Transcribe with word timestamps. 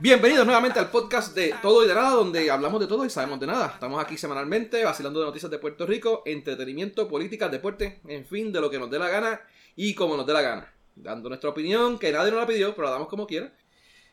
Bienvenidos 0.00 0.44
nuevamente 0.44 0.78
al 0.78 0.90
podcast 0.90 1.34
de 1.34 1.54
Todo 1.62 1.84
y 1.84 1.88
de 1.88 1.94
Nada, 1.94 2.10
donde 2.10 2.50
hablamos 2.50 2.80
de 2.80 2.86
todo 2.86 3.04
y 3.04 3.10
sabemos 3.10 3.40
de 3.40 3.46
nada. 3.46 3.66
Estamos 3.74 4.02
aquí 4.02 4.18
semanalmente 4.18 4.84
vacilando 4.84 5.20
de 5.20 5.26
noticias 5.26 5.50
de 5.50 5.58
Puerto 5.58 5.86
Rico, 5.86 6.22
entretenimiento, 6.26 7.08
política, 7.08 7.48
deporte, 7.48 8.00
en 8.06 8.26
fin, 8.26 8.52
de 8.52 8.60
lo 8.60 8.70
que 8.70 8.78
nos 8.78 8.90
dé 8.90 8.98
la 8.98 9.08
gana 9.08 9.40
y 9.76 9.94
como 9.94 10.16
nos 10.16 10.26
dé 10.26 10.32
la 10.32 10.42
gana. 10.42 10.74
Dando 10.96 11.28
nuestra 11.28 11.50
opinión, 11.50 11.98
que 11.98 12.12
nadie 12.12 12.30
nos 12.30 12.40
la 12.40 12.46
pidió, 12.46 12.74
pero 12.74 12.86
la 12.86 12.92
damos 12.92 13.08
como 13.08 13.26
quiera. 13.26 13.52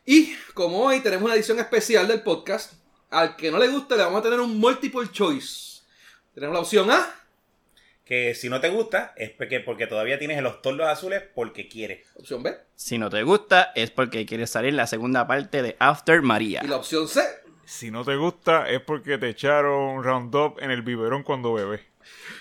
Y 0.04 0.34
como 0.54 0.84
hoy 0.84 1.00
tenemos 1.00 1.24
una 1.24 1.34
edición 1.34 1.58
especial 1.58 2.08
del 2.08 2.22
podcast, 2.22 2.74
al 3.10 3.36
que 3.36 3.50
no 3.50 3.58
le 3.58 3.68
guste 3.68 3.96
le 3.96 4.04
vamos 4.04 4.20
a 4.20 4.22
tener 4.22 4.40
un 4.40 4.58
multiple 4.58 5.10
choice. 5.10 5.82
Tenemos 6.34 6.54
la 6.54 6.60
opción 6.60 6.90
A, 6.90 7.21
que 8.04 8.34
si 8.34 8.48
no 8.48 8.60
te 8.60 8.68
gusta 8.68 9.12
es 9.16 9.30
porque, 9.30 9.60
porque 9.60 9.86
todavía 9.86 10.18
tienes 10.18 10.42
los 10.42 10.60
tordos 10.62 10.86
azules 10.88 11.22
porque 11.34 11.68
quieres. 11.68 12.06
opción 12.16 12.42
B 12.42 12.54
Si 12.74 12.98
no 12.98 13.08
te 13.10 13.22
gusta 13.22 13.72
es 13.74 13.90
porque 13.90 14.26
quieres 14.26 14.50
salir 14.50 14.74
la 14.74 14.86
segunda 14.86 15.26
parte 15.26 15.62
de 15.62 15.76
After 15.78 16.20
María. 16.22 16.60
y 16.64 16.68
la 16.68 16.76
opción 16.76 17.08
C. 17.08 17.20
Si 17.64 17.90
no 17.90 18.04
te 18.04 18.16
gusta 18.16 18.68
es 18.68 18.80
porque 18.80 19.18
te 19.18 19.28
echaron 19.28 20.02
Roundup 20.02 20.60
en 20.60 20.70
el 20.70 20.82
biberón 20.82 21.22
cuando 21.22 21.54
bebes. 21.54 21.80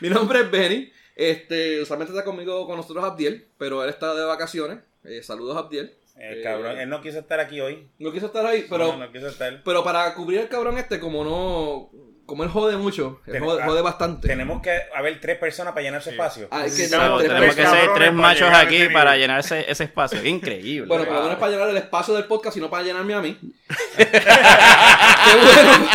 Mi 0.01 0.09
nombre 0.09 0.41
es 0.41 0.51
Benny. 0.51 0.91
Este, 1.15 1.81
usualmente 1.81 2.11
está 2.13 2.25
conmigo 2.25 2.65
con 2.65 2.77
nosotros 2.77 3.03
Abdiel, 3.03 3.47
pero 3.57 3.83
él 3.83 3.89
está 3.89 4.15
de 4.15 4.23
vacaciones. 4.25 4.79
Eh, 5.03 5.21
saludos 5.21 5.55
Abdiel. 5.57 5.93
El 6.15 6.39
Eh, 6.39 6.43
cabrón, 6.43 6.77
él 6.79 6.89
no 6.89 7.01
quiso 7.01 7.19
estar 7.19 7.39
aquí 7.39 7.61
hoy. 7.61 7.87
No 7.99 8.11
quiso 8.11 8.25
estar 8.27 8.45
ahí, 8.45 8.65
pero, 8.69 8.87
no, 8.93 8.97
no 9.05 9.11
quiso 9.11 9.27
estar. 9.27 9.61
pero 9.63 9.83
para 9.83 10.13
cubrir 10.15 10.39
el 10.39 10.47
cabrón 10.49 10.77
este, 10.77 10.99
como 10.99 11.23
no, 11.23 11.89
como 12.31 12.43
él 12.45 12.49
jode 12.49 12.77
mucho, 12.77 13.19
él 13.27 13.33
Ten- 13.33 13.43
jode, 13.43 13.61
ah, 13.61 13.65
jode 13.65 13.81
bastante. 13.81 14.27
Tenemos 14.29 14.61
que 14.61 14.71
haber 14.95 15.19
tres 15.19 15.37
personas 15.37 15.73
para 15.73 15.83
llenar 15.83 16.01
su 16.01 16.11
espacio. 16.11 16.47
Ah, 16.49 16.63
que 16.63 16.69
tres 16.71 16.89
tenemos 16.89 17.55
que 17.55 17.65
ser 17.67 17.93
tres 17.93 18.13
machos 18.13 18.49
aquí 18.53 18.77
ese 18.77 18.89
para 18.89 19.17
llenar 19.17 19.41
ese, 19.41 19.69
ese 19.69 19.83
espacio. 19.83 20.25
Increíble. 20.25 20.87
Bueno, 20.87 21.03
lo 21.03 21.11
Wow. 21.11 21.23
menos 21.23 21.37
para 21.39 21.51
llenar 21.51 21.69
el 21.69 21.77
espacio 21.77 22.13
del 22.13 22.23
podcast 22.23 22.55
y 22.55 22.61
no 22.61 22.69
para 22.69 22.83
llenarme 22.83 23.13
a 23.13 23.19
mí. 23.19 23.37
qué 23.97 25.35
bueno, 25.43 25.89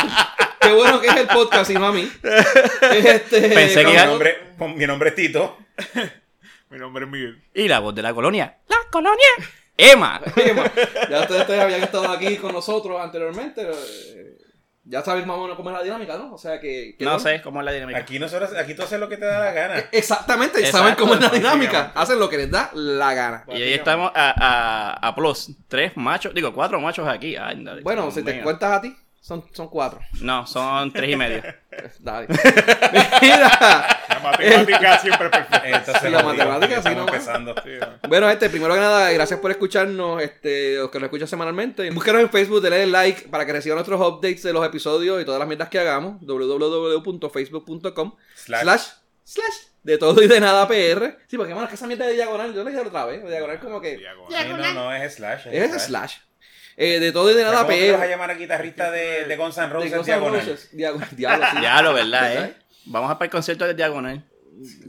qué 0.61 0.73
bueno 0.73 1.01
que 1.01 1.07
es 1.07 1.17
el 1.17 1.27
podcast 1.29 1.71
y 1.71 1.75
no 1.75 1.87
a 1.87 1.93
mí. 1.93 2.11
Este, 2.93 3.41
Pensé 3.49 3.81
que 3.81 3.87
mi, 3.87 3.93
ya- 3.95 4.07
nombre, 4.07 4.37
mi 4.77 4.87
nombre 4.87 5.09
es 5.09 5.15
Tito. 5.15 5.57
Mi 6.69 6.79
nombre 6.79 7.05
es 7.05 7.11
Miguel. 7.11 7.41
Y 7.55 7.69
la 7.69 7.79
voz 7.79 7.95
de 7.95 8.03
la 8.03 8.13
colonia. 8.13 8.57
¡La 8.69 8.77
colonia! 8.91 9.29
Emma. 9.77 10.21
Emma, 10.35 10.65
ya 11.09 11.21
ustedes, 11.21 11.43
ustedes 11.43 11.61
habían 11.61 11.81
estado 11.83 12.09
aquí 12.11 12.37
con 12.39 12.53
nosotros 12.53 13.01
anteriormente. 13.01 13.63
eh, 13.63 14.37
ya 14.89 15.03
saben 15.03 15.27
más 15.27 15.37
o 15.37 15.43
menos 15.43 15.57
cómo 15.57 15.71
es 15.71 15.77
la 15.77 15.83
dinámica, 15.83 16.17
¿no? 16.17 16.33
O 16.35 16.39
sea 16.39 16.61
que... 16.61 16.95
que 16.99 17.05
No 17.05 17.13
bueno. 17.13 17.21
sé 17.29 17.43
cómo 17.43 17.61
es 17.61 17.67
la 17.67 17.73
dinámica. 17.73 17.99
Aquí 17.99 18.19
nosotros, 18.19 18.53
aquí 18.57 18.75
tú 18.75 18.83
haces 18.83 19.01
lo 19.01 19.09
que 19.09 19.17
te 19.17 19.25
da 19.27 19.41
la 19.41 19.53
gana. 19.53 19.85
Exactamente, 19.93 20.59
Exacto, 20.61 20.79
saben 20.79 20.95
cómo 20.95 21.15
es 21.15 21.21
la 21.21 21.29
dinámica. 21.29 21.93
Hacen 21.95 22.19
lo 22.19 22.29
que 22.29 22.37
les 22.37 22.51
da 22.51 22.71
la 22.73 23.13
gana. 23.15 23.45
Y 23.49 23.63
hoy 23.63 23.73
estamos 23.73 24.13
a, 24.15 24.35
a, 24.37 25.09
a 25.09 25.15
plus. 25.15 25.51
Tres 25.69 25.93
machos, 25.97 26.33
digo, 26.35 26.53
cuatro 26.55 26.81
machos 26.81 27.09
aquí. 27.09 27.37
Ay, 27.37 27.63
dale, 27.65 27.83
Bueno, 27.83 28.11
si 28.11 28.23
te 28.23 28.41
cuentas 28.43 28.73
a 28.73 28.81
ti, 28.81 28.97
son, 29.21 29.45
son 29.53 29.69
cuatro. 29.69 29.99
No, 30.21 30.47
son 30.47 30.93
tres 30.93 31.11
y 31.11 31.17
medio. 31.17 31.43
Dale. 31.99 32.29
Mira. 33.21 33.96
La 34.09 34.19
matemática 34.21 34.99
siempre 35.03 35.27
es 35.27 35.31
perfecta. 35.33 35.63
Entonces, 35.69 36.03
Sí, 36.03 36.09
la 36.11 36.23
matemática, 36.23 36.83
sí, 36.83 36.89
no. 36.95 37.01
empezando. 37.03 37.55
Sí, 37.63 37.71
¿no? 37.81 38.09
Bueno, 38.09 38.29
este, 38.31 38.49
primero 38.51 38.75
que 38.75 38.81
nada, 38.81 39.11
gracias 39.13 39.41
por 39.41 39.51
escucharnos, 39.51 40.23
este, 40.23 40.77
los 40.77 40.91
que 40.91 40.99
nos 40.99 41.07
escuchan 41.07 41.29
semanalmente. 41.29 41.91
Búsquenos 41.91 42.23
en 42.23 42.31
Facebook, 42.31 42.61
denle 42.63 42.83
el 42.85 42.93
like 42.93 43.29
para 43.29 43.45
que 43.47 43.53
reciban 43.53 43.77
nuestros 43.77 44.01
updates 44.01 44.43
de 44.43 44.53
los 44.53 44.65
episodios 44.67 45.21
y 45.21 45.25
todas 45.25 45.39
las 45.39 45.49
mierdas 45.49 45.69
que 45.69 45.79
hagamos. 45.79 46.17
www.facebook.com 46.21 48.15
Slash. 48.35 48.63
slash 48.63 48.83
slash 49.25 49.55
de 49.83 49.99
todo 49.99 50.21
y 50.23 50.27
de 50.27 50.41
nada 50.41 50.67
PR. 50.67 51.17
Sí, 51.29 51.37
porque 51.37 51.53
bueno, 51.53 51.65
es 51.65 51.69
que 51.71 51.75
esa 51.77 51.87
mierda 51.87 52.07
de 52.07 52.15
diagonal, 52.15 52.53
yo 52.55 52.65
le 52.65 52.71
dije 52.73 52.83
otra 52.83 53.05
vez, 53.07 53.25
diagonal 53.25 53.61
como 53.61 53.81
que 53.81 53.97
Diagonal. 53.97 54.43
Sí, 54.43 54.49
no, 54.51 54.73
no, 54.75 54.93
es 54.95 55.15
slash. 55.15 55.47
es 55.51 55.83
slash. 55.85 56.17
Eh, 56.79 56.99
de 57.01 57.11
todo 57.13 57.31
y 57.31 57.35
de 57.35 57.43
nada 57.43 57.63
¿Cómo 57.63 57.69
te 57.69 57.91
vas 57.93 58.01
a 58.01 58.03
PR. 58.05 58.11
llamar 58.11 58.31
a 58.33 58.35
guitarrista 58.35 58.91
de, 58.91 59.25
de 59.25 59.37
Guns 59.37 59.57
N' 59.57 59.67
De 59.69 59.73
Roses 59.73 59.91
Guns 59.95 60.09
N' 60.09 60.15
diagonal? 60.15 60.41
Roses, 60.41 60.69
diagonal, 60.77 61.09
diablo, 61.13 61.47
sí. 61.53 61.57
Ya 61.63 61.83
lo, 61.83 61.95
¿verdad, 61.95 62.23
¿Verdad? 62.35 62.45
eh? 62.45 62.57
Vamos 62.87 63.11
a 63.11 63.19
para 63.19 63.27
el 63.27 63.31
concierto 63.33 63.67
de 63.67 63.75
Diagonal. 63.75 64.25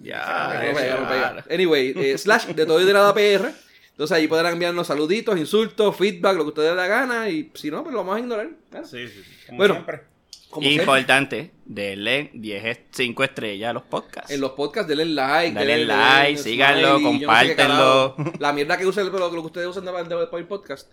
Ya. 0.01 1.43
Anyway, 1.49 1.93
eh, 1.95 2.17
slash 2.17 2.45
de 2.47 2.65
todo 2.65 2.81
y 2.81 2.85
de 2.85 2.93
nada 2.93 3.13
PR. 3.13 3.51
Entonces 3.91 4.15
ahí 4.15 4.27
podrán 4.27 4.53
enviarnos 4.53 4.87
saluditos, 4.87 5.37
insultos, 5.37 5.95
feedback, 5.97 6.35
lo 6.37 6.43
que 6.43 6.49
ustedes 6.49 6.67
les 6.69 6.75
dé 6.75 6.81
la 6.81 6.87
gana. 6.87 7.29
Y 7.29 7.51
si 7.55 7.71
no, 7.71 7.81
pues 7.83 7.93
lo 7.93 7.99
vamos 7.99 8.17
a 8.17 8.19
ignorar. 8.19 8.45
¿eh? 8.47 8.81
Sí, 8.85 9.07
sí, 9.07 9.23
sí. 9.23 9.45
Como 9.47 9.57
Bueno. 9.57 9.73
siempre. 9.73 10.01
Como 10.49 10.63
siempre. 10.65 10.83
Importante, 10.83 11.51
denle 11.65 12.29
10, 12.33 12.79
5 12.91 13.23
estrellas 13.23 13.71
a 13.71 13.73
los 13.73 13.83
podcasts. 13.83 14.31
En 14.31 14.39
los 14.39 14.51
podcasts, 14.51 14.87
denle 14.87 15.05
like. 15.05 15.53
Dale 15.55 15.73
denle- 15.73 15.85
like, 15.87 16.27
denle 16.27 16.43
síganlo, 16.43 16.97
smiley, 16.99 17.19
yo 17.19 17.27
no 17.27 17.33
sé 17.39 17.47
qué 17.47 17.55
compártenlo. 17.55 18.15
La 18.39 18.53
mierda 18.53 18.77
que 18.77 18.85
usen, 18.85 19.07
lo, 19.11 19.17
lo 19.19 19.29
que 19.31 19.37
ustedes 19.39 19.67
usan 19.67 19.83
de, 19.83 19.91
de, 19.91 20.15
de 20.15 20.43
podcast. 20.45 20.89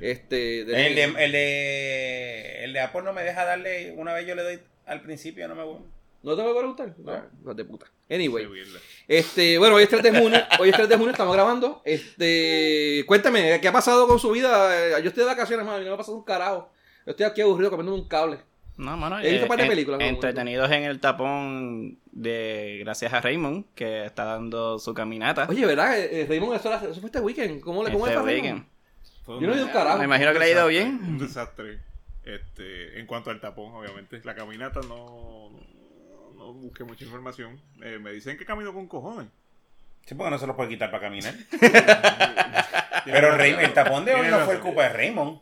Este, 0.00 0.66
denle- 0.66 0.86
El 0.88 0.94
de, 1.14 1.24
el, 1.24 1.32
de, 1.32 2.64
el 2.64 2.72
de 2.72 2.80
Apple 2.80 3.02
no 3.02 3.12
me 3.12 3.22
deja 3.22 3.44
darle, 3.44 3.94
una 3.96 4.12
vez 4.12 4.26
yo 4.26 4.34
le 4.34 4.42
doy 4.42 4.58
al 4.86 5.00
principio, 5.00 5.46
no 5.48 5.54
me 5.54 5.62
¿No 6.22 6.34
te 6.36 6.42
va 6.42 6.50
a 6.50 6.54
preguntar? 6.56 6.94
No, 6.98 7.12
hijos 7.42 7.56
de 7.56 7.64
puta. 7.64 7.86
Anyway. 8.10 8.46
Este, 9.06 9.56
bueno, 9.58 9.76
hoy 9.76 9.84
es 9.84 9.88
3 9.88 10.02
de 10.02 10.18
junio, 10.20 10.38
hoy 10.58 10.68
es 10.70 10.74
3 10.76 10.88
de 10.88 10.96
junio, 10.96 11.10
estamos 11.12 11.34
grabando. 11.34 11.80
Este, 11.84 13.04
cuéntame, 13.06 13.60
¿qué 13.60 13.68
ha 13.68 13.72
pasado 13.72 14.06
con 14.08 14.18
su 14.18 14.30
vida? 14.32 14.98
Eh, 14.98 15.02
Yo 15.02 15.08
estoy 15.08 15.22
de 15.22 15.28
vacaciones, 15.30 15.64
mano, 15.64 15.78
y 15.80 15.84
no 15.84 15.90
me 15.90 15.94
ha 15.94 15.98
pasado 15.98 16.16
un 16.16 16.24
carajo. 16.24 16.70
Yo 17.06 17.10
estoy 17.12 17.24
aquí 17.26 17.40
aburrido 17.40 17.70
comiendo 17.70 17.94
un 17.94 18.08
cable. 18.08 18.38
No, 18.76 18.96
mano, 18.96 19.18
He 19.20 19.30
visto 19.30 19.46
eh, 19.46 19.48
par 19.48 19.58
de 19.58 19.64
en- 19.64 19.68
películas, 19.70 20.00
¿no? 20.00 20.06
Entretenidos 20.06 20.70
en 20.70 20.84
el 20.84 21.00
tapón 21.00 21.98
de 22.12 22.78
gracias 22.84 23.12
a 23.12 23.20
Raymond, 23.20 23.66
que 23.74 24.04
está 24.04 24.24
dando 24.24 24.78
su 24.78 24.94
caminata. 24.94 25.46
Oye, 25.48 25.66
¿verdad? 25.66 25.98
Eh, 25.98 26.22
eh, 26.22 26.26
Raymond, 26.28 26.54
eso, 26.54 26.68
era- 26.68 26.78
eso 26.90 27.00
fue 27.00 27.06
este 27.08 27.20
weekend. 27.20 27.60
¿Cómo 27.60 27.82
le 27.84 27.92
cómo 27.92 28.06
este 28.06 28.20
weekend. 28.20 28.64
Yo 29.26 29.40
no 29.40 29.52
he 29.52 29.56
ido 29.56 29.66
un 29.66 29.72
carajo. 29.72 29.98
Me 29.98 30.04
imagino 30.04 30.32
que 30.32 30.38
le 30.38 30.44
ha 30.46 30.50
ido 30.50 30.66
bien. 30.68 31.00
Un 31.02 31.18
desastre. 31.18 31.80
Este, 32.24 32.98
en 33.00 33.06
cuanto 33.06 33.30
al 33.30 33.40
tapón, 33.40 33.72
obviamente. 33.74 34.20
La 34.24 34.34
caminata 34.34 34.80
no, 34.82 35.50
no 36.38 36.52
busqué 36.54 36.84
mucha 36.84 37.04
información. 37.04 37.60
Eh, 37.82 37.98
me 38.00 38.12
dicen 38.12 38.38
que 38.38 38.44
camino 38.44 38.72
con 38.72 38.86
cojones. 38.86 39.28
Sí, 40.06 40.14
porque 40.14 40.30
no 40.30 40.38
se 40.38 40.46
los 40.46 40.56
puede 40.56 40.70
quitar 40.70 40.90
para 40.90 41.02
caminar. 41.02 41.34
Pero 43.04 43.36
Ray- 43.36 43.56
el 43.60 43.72
tapón 43.74 44.04
de 44.04 44.14
hoy 44.14 44.28
no 44.28 44.40
fue 44.40 44.54
el 44.54 44.60
culpa 44.60 44.84
de 44.84 44.88
Raymond. 44.90 45.40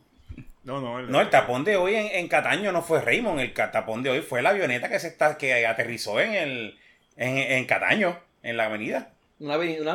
No, 0.65 0.81
no. 0.81 1.01
No, 1.03 1.21
el 1.21 1.31
tapón 1.31 1.63
de 1.63 1.77
hoy 1.77 1.95
en, 1.95 2.07
en 2.07 2.29
Cataño 2.29 2.73
no 2.73 2.83
fue 2.83 3.01
Raymond. 3.01 3.39
El 3.39 3.53
tapón 3.55 4.03
de 4.03 4.11
hoy 4.11 4.21
fue 4.23 4.43
la 4.43 4.51
avioneta 4.51 4.89
que 4.89 4.99
se 4.99 5.09
está, 5.09 5.39
que 5.39 5.65
aterrizó 5.65 6.19
en 6.21 6.35
el 6.35 6.79
en, 7.17 7.39
en 7.39 7.65
Cataño, 7.67 8.19
en 8.43 8.57
la 8.57 8.65
avenida. 8.65 9.13
Una, 9.39 9.55
avioneta. 9.55 9.95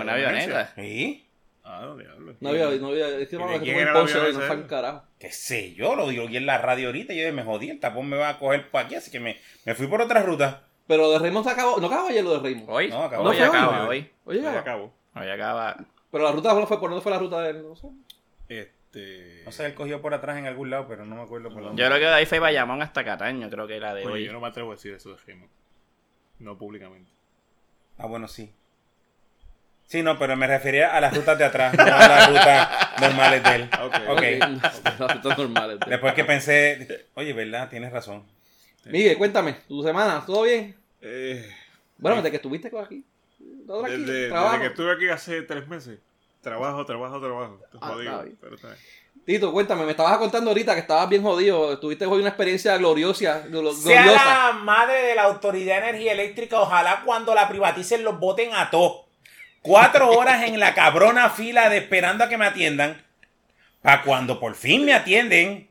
Una 0.00 0.14
avioneta. 0.14 0.72
Sí. 0.74 1.24
Ah, 1.74 1.80
no, 1.86 1.96
diablo. 1.96 2.34
No 2.40 2.48
había, 2.50 2.68
no 2.70 2.88
había, 2.88 3.08
es 3.18 3.28
que 3.28 3.36
¿Y 3.36 3.38
vamos 3.38 3.60
a 3.60 3.64
era 3.64 3.92
la 3.94 3.98
Ponce 4.00 4.18
hoy, 4.18 4.32
no 4.34 4.52
un 4.54 4.62
carajo. 4.64 5.02
Qué 5.18 5.30
sé 5.32 5.72
yo, 5.74 5.96
lo 5.96 6.06
digo 6.08 6.26
aquí 6.26 6.36
en 6.36 6.44
la 6.46 6.58
radio 6.58 6.88
ahorita. 6.88 7.14
Yo 7.14 7.32
me 7.32 7.42
jodí, 7.44 7.70
el 7.70 7.80
tapón 7.80 8.08
me 8.08 8.16
va 8.18 8.28
a 8.30 8.38
coger 8.38 8.70
por 8.70 8.82
aquí, 8.82 8.94
así 8.94 9.10
que 9.10 9.20
me, 9.20 9.38
me 9.64 9.74
fui 9.74 9.86
por 9.86 10.02
otra 10.02 10.22
ruta. 10.22 10.64
Pero 10.86 11.10
de 11.10 11.18
Raymond 11.18 11.46
se 11.46 11.52
acabó, 11.52 11.80
no 11.80 11.86
acabó 11.86 12.08
ayer 12.08 12.22
lo 12.22 12.34
de 12.34 12.40
Raymond. 12.40 12.68
Hoy, 12.68 12.88
No, 12.88 13.04
acabó. 13.04 13.28
hoy 13.30 13.38
No 13.38 13.44
acaba, 13.46 13.88
hoy. 13.88 13.98
hoy. 13.98 14.10
Oye, 14.26 14.42
Ya 14.42 14.58
acabó. 14.58 14.92
Hoy 15.14 15.28
acaba. 15.30 15.76
pero 16.10 16.24
la 16.24 16.32
ruta 16.32 16.52
no 16.52 16.66
fue 16.66 16.78
por 16.78 16.90
dónde 16.90 17.02
fue 17.02 17.12
la 17.12 17.18
ruta 17.18 17.40
de 17.40 17.50
él, 17.50 17.62
no 17.62 17.74
sé. 17.74 17.88
Este. 18.48 19.42
No 19.46 19.52
sé, 19.52 19.64
él 19.66 19.74
cogió 19.74 20.02
por 20.02 20.12
atrás 20.12 20.36
en 20.38 20.46
algún 20.46 20.68
lado, 20.68 20.86
pero 20.86 21.06
no 21.06 21.16
me 21.16 21.22
acuerdo 21.22 21.48
por 21.50 21.62
dónde. 21.62 21.80
Yo 21.80 21.88
creo 21.88 21.98
que 21.98 22.04
de 22.06 22.12
ahí 22.14 22.26
fue 22.26 22.38
Bayamón 22.38 22.82
hasta 22.82 23.02
Cataño, 23.04 23.48
creo 23.48 23.66
que 23.66 23.76
era 23.76 23.94
de 23.94 24.04
Oye, 24.04 24.12
hoy. 24.12 24.24
yo 24.26 24.32
no 24.32 24.40
me 24.40 24.48
atrevo 24.48 24.72
a 24.72 24.74
decir 24.74 24.92
eso 24.92 25.10
de 25.10 25.16
Raymond. 25.26 25.50
No 26.40 26.58
públicamente. 26.58 27.10
Ah, 27.96 28.06
bueno, 28.06 28.28
sí. 28.28 28.52
Sí, 29.86 30.02
no, 30.02 30.18
pero 30.18 30.36
me 30.36 30.46
refería 30.46 30.96
a 30.96 31.00
las 31.00 31.14
rutas 31.14 31.36
de 31.38 31.44
atrás, 31.44 31.74
no 31.76 31.82
a 31.82 31.86
las 32.08 32.28
rutas 32.28 32.68
normales 33.00 33.42
de 33.44 33.54
él. 33.56 33.70
Ok. 33.82 33.94
Ok. 34.08 34.22
Las 34.98 35.14
rutas 35.16 35.38
normales. 35.38 35.78
Después 35.86 36.14
que 36.14 36.24
pensé, 36.24 37.06
oye, 37.14 37.32
¿verdad? 37.34 37.68
Tienes 37.68 37.92
razón. 37.92 38.24
Miguel, 38.86 39.16
cuéntame, 39.18 39.52
tu 39.68 39.82
semana, 39.82 40.22
¿todo 40.26 40.42
bien? 40.42 40.74
Eh, 41.02 41.48
Bueno, 41.98 42.16
desde 42.16 42.30
que 42.30 42.36
estuviste 42.36 42.70
con 42.70 42.84
aquí. 42.84 43.04
Todo 43.66 43.84
aquí, 43.84 43.96
desde, 43.96 44.28
que 44.60 44.66
estuve 44.66 44.92
aquí 44.92 45.08
hace 45.08 45.42
tres 45.42 45.68
meses. 45.68 45.98
Trabajo, 46.40 46.84
trabajo, 46.84 47.20
trabajo. 47.20 47.60
Ah, 47.80 47.88
jodido, 47.88 48.10
está 48.12 48.22
bien. 48.24 48.38
pero 48.40 48.54
está 48.56 48.68
bien. 48.68 48.78
Tito, 49.24 49.52
cuéntame, 49.52 49.84
me 49.84 49.92
estabas 49.92 50.18
contando 50.18 50.50
ahorita 50.50 50.74
que 50.74 50.80
estabas 50.80 51.08
bien 51.08 51.22
jodido. 51.22 51.78
Tuviste 51.78 52.06
hoy 52.06 52.18
una 52.20 52.30
experiencia 52.30 52.76
gloriosa. 52.78 53.44
glo- 53.46 53.72
Sea 53.72 54.02
gloriosa. 54.02 54.24
la 54.24 54.52
madre 54.54 54.94
de 55.02 55.14
la 55.14 55.24
Autoridad 55.24 55.80
de 55.80 55.88
Energía 55.90 56.12
Eléctrica, 56.12 56.58
ojalá 56.60 57.02
cuando 57.04 57.32
la 57.34 57.48
privaticen 57.48 58.02
los 58.02 58.18
voten 58.18 58.52
a 58.54 58.70
todos. 58.70 59.02
Cuatro 59.62 60.10
horas 60.10 60.42
en 60.44 60.58
la 60.58 60.74
cabrona 60.74 61.30
fila 61.30 61.68
de 61.68 61.78
esperando 61.78 62.24
a 62.24 62.28
que 62.28 62.36
me 62.36 62.46
atiendan. 62.46 63.00
Para 63.80 64.02
cuando 64.02 64.38
por 64.40 64.54
fin 64.54 64.84
me 64.84 64.94
atienden. 64.94 65.68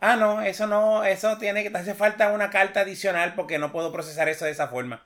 Ah, 0.00 0.16
no, 0.16 0.42
eso 0.42 0.66
no, 0.66 1.04
eso 1.04 1.38
tiene 1.38 1.62
que, 1.62 1.70
te 1.70 1.78
hace 1.78 1.94
falta 1.94 2.32
una 2.32 2.50
carta 2.50 2.80
adicional 2.80 3.34
porque 3.34 3.58
no 3.58 3.72
puedo 3.72 3.92
procesar 3.92 4.28
eso 4.28 4.44
de 4.44 4.50
esa 4.50 4.68
forma. 4.68 5.02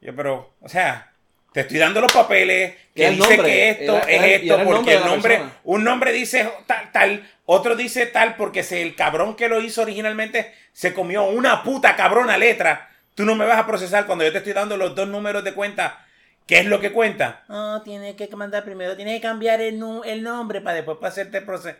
Yo, 0.00 0.14
pero, 0.14 0.52
o 0.60 0.68
sea, 0.68 1.12
te 1.52 1.60
estoy 1.60 1.78
dando 1.78 2.00
los 2.00 2.12
papeles 2.12 2.74
que 2.94 3.10
dice 3.10 3.36
nombre, 3.36 3.50
que 3.50 3.70
esto 3.70 3.96
era- 3.96 4.04
era- 4.10 4.26
es 4.26 4.42
esto, 4.42 4.58
el 4.58 4.64
porque 4.66 4.94
el 4.94 5.04
nombre, 5.04 5.34
persona. 5.36 5.56
un 5.64 5.84
nombre 5.84 6.12
dice 6.12 6.50
tal, 6.66 6.92
tal, 6.92 7.30
otro 7.46 7.76
dice 7.76 8.06
tal, 8.06 8.34
porque 8.36 8.62
se, 8.62 8.82
el 8.82 8.94
cabrón 8.96 9.36
que 9.36 9.48
lo 9.48 9.60
hizo 9.60 9.82
originalmente 9.82 10.52
se 10.72 10.92
comió 10.92 11.24
una 11.24 11.62
puta 11.62 11.96
cabrona 11.96 12.36
letra. 12.36 12.90
Tú 13.14 13.24
no 13.24 13.34
me 13.36 13.46
vas 13.46 13.58
a 13.58 13.66
procesar 13.66 14.06
cuando 14.06 14.24
yo 14.24 14.32
te 14.32 14.38
estoy 14.38 14.52
dando 14.52 14.76
los 14.76 14.94
dos 14.94 15.08
números 15.08 15.42
de 15.44 15.54
cuenta 15.54 16.04
¿Qué 16.46 16.60
es 16.60 16.66
lo 16.66 16.80
que 16.80 16.92
cuenta? 16.92 17.44
No, 17.48 17.82
tienes 17.82 18.14
que 18.14 18.28
mandar 18.36 18.64
primero, 18.64 18.94
tienes 18.96 19.16
que 19.16 19.20
cambiar 19.20 19.60
el, 19.60 19.82
el 20.04 20.22
nombre 20.22 20.60
para 20.60 20.76
después 20.76 20.98
para 20.98 21.08
hacerte 21.08 21.38
el 21.38 21.44
proceso. 21.44 21.76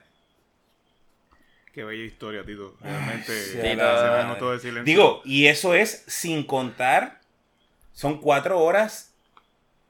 Qué 1.73 1.85
bella 1.85 2.05
historia, 2.05 2.45
Tito. 2.45 2.75
Realmente 2.81 3.33
sí, 3.33 3.53
se 3.53 3.77
la- 3.77 4.23
me 4.25 4.29
notó 4.33 4.51
de 4.53 4.59
silencio. 4.59 4.85
Digo, 4.85 5.23
y 5.25 5.47
eso 5.47 5.75
es 5.75 6.05
sin 6.07 6.43
contar, 6.45 7.21
son 7.93 8.21
cuatro 8.21 8.59
horas, 8.61 9.13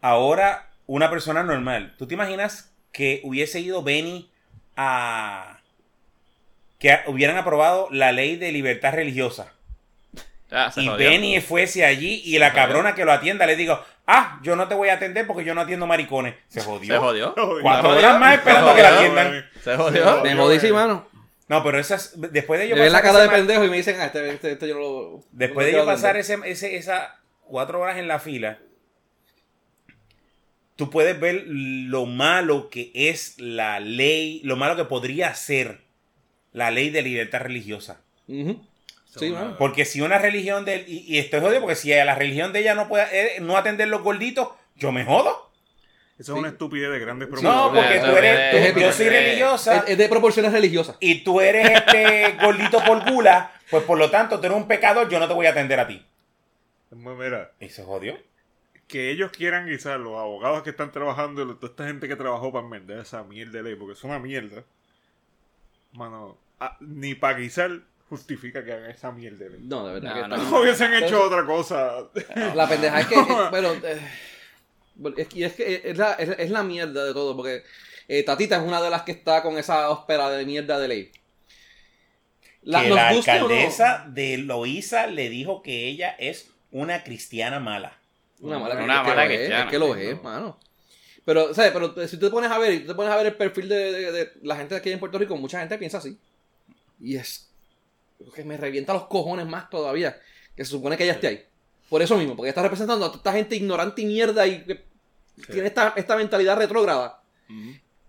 ahora 0.00 0.68
una 0.86 1.08
persona 1.10 1.42
normal. 1.42 1.94
¿Tú 1.96 2.06
te 2.06 2.14
imaginas 2.14 2.70
que 2.92 3.20
hubiese 3.24 3.60
ido 3.60 3.82
Benny 3.82 4.30
a... 4.76 5.60
que 6.78 6.98
hubieran 7.06 7.36
aprobado 7.36 7.88
la 7.92 8.12
ley 8.12 8.36
de 8.36 8.52
libertad 8.52 8.92
religiosa? 8.92 9.52
Ah, 10.50 10.72
y 10.76 10.86
jodió. 10.86 11.10
Benny 11.10 11.40
fuese 11.40 11.84
allí 11.84 12.22
y 12.24 12.38
la 12.38 12.52
cabrona 12.52 12.94
que 12.94 13.04
lo 13.04 13.12
atienda 13.12 13.46
le 13.46 13.56
digo, 13.56 13.80
ah, 14.06 14.38
yo 14.42 14.54
no 14.56 14.68
te 14.68 14.74
voy 14.74 14.88
a 14.88 14.94
atender 14.94 15.26
porque 15.26 15.44
yo 15.44 15.54
no 15.54 15.60
atiendo 15.60 15.86
maricones. 15.86 16.34
Se 16.48 16.60
jodió. 16.60 16.94
Se 16.94 17.00
jodió. 17.00 17.34
Cuatro 17.62 17.90
horas 17.90 18.20
más 18.20 18.38
esperando 18.38 18.74
que 18.74 18.82
la 18.82 18.96
atiendan. 18.96 19.50
Se 19.62 19.76
jodió. 19.76 20.22
Me 20.22 20.34
jodí, 20.34 20.60
sí, 20.60 20.72
mano. 20.72 21.08
No, 21.48 21.62
pero 21.62 21.78
esas, 21.78 22.12
después 22.16 22.58
de 22.58 22.68
yo 22.68 22.74
Me 22.74 22.82
ven 22.82 22.92
la 22.92 23.02
cara 23.02 23.20
de 23.20 23.28
pendejo 23.28 23.64
y 23.64 23.70
me 23.70 23.76
dicen, 23.76 23.96
ah, 24.00 24.06
este, 24.06 24.30
este, 24.30 24.52
este 24.52 24.68
yo 24.68 24.74
no 24.74 24.80
lo. 24.80 25.24
Después 25.30 25.66
no 25.66 25.72
de 25.72 25.78
yo 25.78 25.86
pasar 25.86 26.16
ese, 26.16 26.38
ese, 26.44 26.76
esas 26.76 27.08
cuatro 27.44 27.80
horas 27.80 27.98
en 27.98 28.08
la 28.08 28.18
fila, 28.18 28.58
tú 30.74 30.90
puedes 30.90 31.18
ver 31.18 31.44
lo 31.46 32.06
malo 32.06 32.68
que 32.68 32.90
es 32.94 33.38
la 33.38 33.78
ley, 33.78 34.40
lo 34.42 34.56
malo 34.56 34.74
que 34.74 34.84
podría 34.84 35.34
ser 35.34 35.82
la 36.52 36.72
ley 36.72 36.90
de 36.90 37.02
libertad 37.02 37.40
religiosa. 37.40 38.00
Ujú. 38.26 38.66
Sí. 39.16 39.34
Porque 39.58 39.84
si 39.84 40.00
una 40.00 40.18
religión 40.18 40.64
de 40.64 40.84
y, 40.86 41.04
y 41.06 41.18
estoy 41.18 41.40
jodido 41.40 41.60
porque 41.60 41.74
si 41.76 41.92
a 41.92 42.04
la 42.04 42.14
religión 42.14 42.52
de 42.52 42.60
ella 42.60 42.74
no 42.74 42.88
puede 42.88 43.36
eh, 43.36 43.40
no 43.40 43.56
atender 43.56 43.88
los 43.88 44.02
gorditos, 44.02 44.48
yo 44.76 44.92
me 44.92 45.04
jodo. 45.04 45.50
Eso 46.18 46.32
es 46.32 46.38
una 46.38 46.48
estupidez 46.48 46.90
de 46.90 46.98
grandes 46.98 47.28
No, 47.28 47.34
proporciones. 47.40 47.82
porque 47.82 47.96
eso 47.98 48.06
tú 48.10 48.16
eres, 48.16 48.54
es- 48.54 48.74
tú- 48.74 48.80
yo 48.80 48.92
soy 48.92 49.06
es- 49.06 49.12
religiosa 49.12 49.76
Es, 49.78 49.84
es 49.90 49.98
de 49.98 50.08
proporciones 50.08 50.52
religiosas. 50.52 50.96
y 51.00 51.22
tú 51.24 51.40
eres 51.42 51.68
este 51.70 52.36
gordito 52.42 52.82
por 52.84 53.10
gula, 53.10 53.52
pues 53.70 53.82
por 53.84 53.98
lo 53.98 54.10
tanto 54.10 54.38
tú 54.40 54.46
eres 54.46 54.56
un 54.56 54.66
pecador, 54.66 55.08
yo 55.10 55.18
no 55.18 55.28
te 55.28 55.34
voy 55.34 55.46
a 55.46 55.50
atender 55.50 55.78
a 55.80 55.86
ti. 55.86 56.04
Mira, 56.90 57.52
Y 57.60 57.68
se 57.68 57.82
jodió. 57.84 58.16
que 58.88 59.10
ellos 59.10 59.30
quieran 59.32 59.66
quizás 59.68 59.98
los 60.00 60.18
abogados 60.18 60.62
que 60.62 60.70
están 60.70 60.90
trabajando, 60.92 61.42
y 61.42 61.54
toda 61.56 61.68
esta 61.70 61.86
gente 61.86 62.06
que 62.08 62.16
trabajó 62.16 62.50
para 62.52 62.64
enmendar 62.64 62.98
esa 63.00 63.22
mierda 63.24 63.52
de 63.58 63.62
ley, 63.64 63.74
porque 63.74 63.92
es 63.94 64.04
una 64.04 64.18
mierda. 64.18 64.62
Mano, 65.92 66.38
ah, 66.60 66.76
ni 66.80 67.14
para 67.14 67.38
guisar 67.38 67.80
justifica 68.08 68.64
que 68.64 68.72
hagan 68.72 68.90
esa 68.90 69.12
mierda 69.12 69.44
de 69.44 69.50
ley. 69.50 69.60
No, 69.62 69.86
de 69.86 69.94
verdad 69.94 70.14
No, 70.14 70.22
que 70.22 70.28
no. 70.28 70.50
No 70.50 70.60
hubiesen 70.60 70.94
hecho 70.94 71.22
otra 71.24 71.44
cosa. 71.44 72.08
La 72.54 72.68
pendeja 72.68 73.00
es 73.00 73.06
que. 73.06 73.14
eh, 73.20 73.48
bueno, 73.50 73.72
eh, 73.72 74.00
es 75.16 75.28
que, 75.28 75.44
es, 75.44 75.52
que 75.54 75.82
es, 75.84 75.96
la, 75.98 76.12
es, 76.14 76.30
es 76.38 76.50
la 76.50 76.62
mierda 76.62 77.04
de 77.04 77.12
todo, 77.12 77.36
porque 77.36 77.62
eh, 78.08 78.22
Tatita 78.22 78.56
es 78.56 78.62
una 78.62 78.80
de 78.82 78.90
las 78.90 79.02
que 79.02 79.12
está 79.12 79.42
con 79.42 79.58
esa 79.58 79.90
ópera 79.90 80.30
de 80.30 80.44
mierda 80.46 80.78
de 80.78 80.88
ley. 80.88 81.12
La, 82.62 82.82
que 82.82 82.90
la 82.90 83.12
no, 83.12 83.18
alcaldesa 83.18 84.06
de 84.08 84.38
Loíza 84.38 85.06
le 85.06 85.28
dijo 85.30 85.62
que 85.62 85.86
ella 85.86 86.16
es 86.18 86.50
una 86.72 87.04
cristiana 87.04 87.60
mala. 87.60 87.98
Una 88.40 88.58
mala, 88.58 88.74
Una 88.82 88.96
es 88.96 89.00
que 89.02 89.08
mala 89.08 89.24
es, 89.24 89.28
cristiana. 89.28 89.64
Es 89.64 89.70
que 89.70 89.78
lo 89.78 89.94
es, 89.94 90.22
mano. 90.22 90.58
Pero, 91.24 91.54
¿sabes? 91.54 91.72
Pero 91.72 92.00
eh, 92.00 92.08
si 92.08 92.18
tú 92.18 92.26
te 92.26 92.32
pones 92.32 92.50
a 92.50 92.58
ver, 92.58 92.72
y 92.74 92.80
tú 92.80 92.88
te 92.88 92.94
pones 92.94 93.12
a 93.12 93.16
ver 93.16 93.26
el 93.26 93.34
perfil 93.36 93.68
de, 93.68 93.92
de- 93.92 94.12
de 94.12 94.32
la 94.42 94.56
gente 94.56 94.74
aquí 94.76 94.90
en 94.92 94.98
Puerto 95.00 95.18
Rico, 95.18 95.36
mucha 95.36 95.60
gente 95.60 95.78
piensa 95.78 95.98
así. 95.98 96.18
Y 97.00 97.16
es 97.16 97.45
que 98.34 98.44
me 98.44 98.56
revienta 98.56 98.92
los 98.92 99.04
cojones 99.06 99.46
más 99.46 99.68
todavía. 99.70 100.18
Que 100.56 100.64
se 100.64 100.70
supone 100.70 100.96
que 100.96 101.04
ella 101.04 101.12
esté 101.14 101.26
ahí. 101.28 101.44
Por 101.88 102.02
eso 102.02 102.16
mismo, 102.16 102.34
porque 102.36 102.48
está 102.48 102.62
representando 102.62 103.04
a 103.04 103.08
toda 103.08 103.18
esta 103.18 103.32
gente 103.32 103.56
ignorante 103.56 104.02
y 104.02 104.06
mierda 104.06 104.46
y 104.46 104.64
que 104.64 104.84
tiene 105.52 105.68
esta, 105.68 105.92
esta 105.96 106.16
mentalidad 106.16 106.56
retrógrada. 106.58 107.20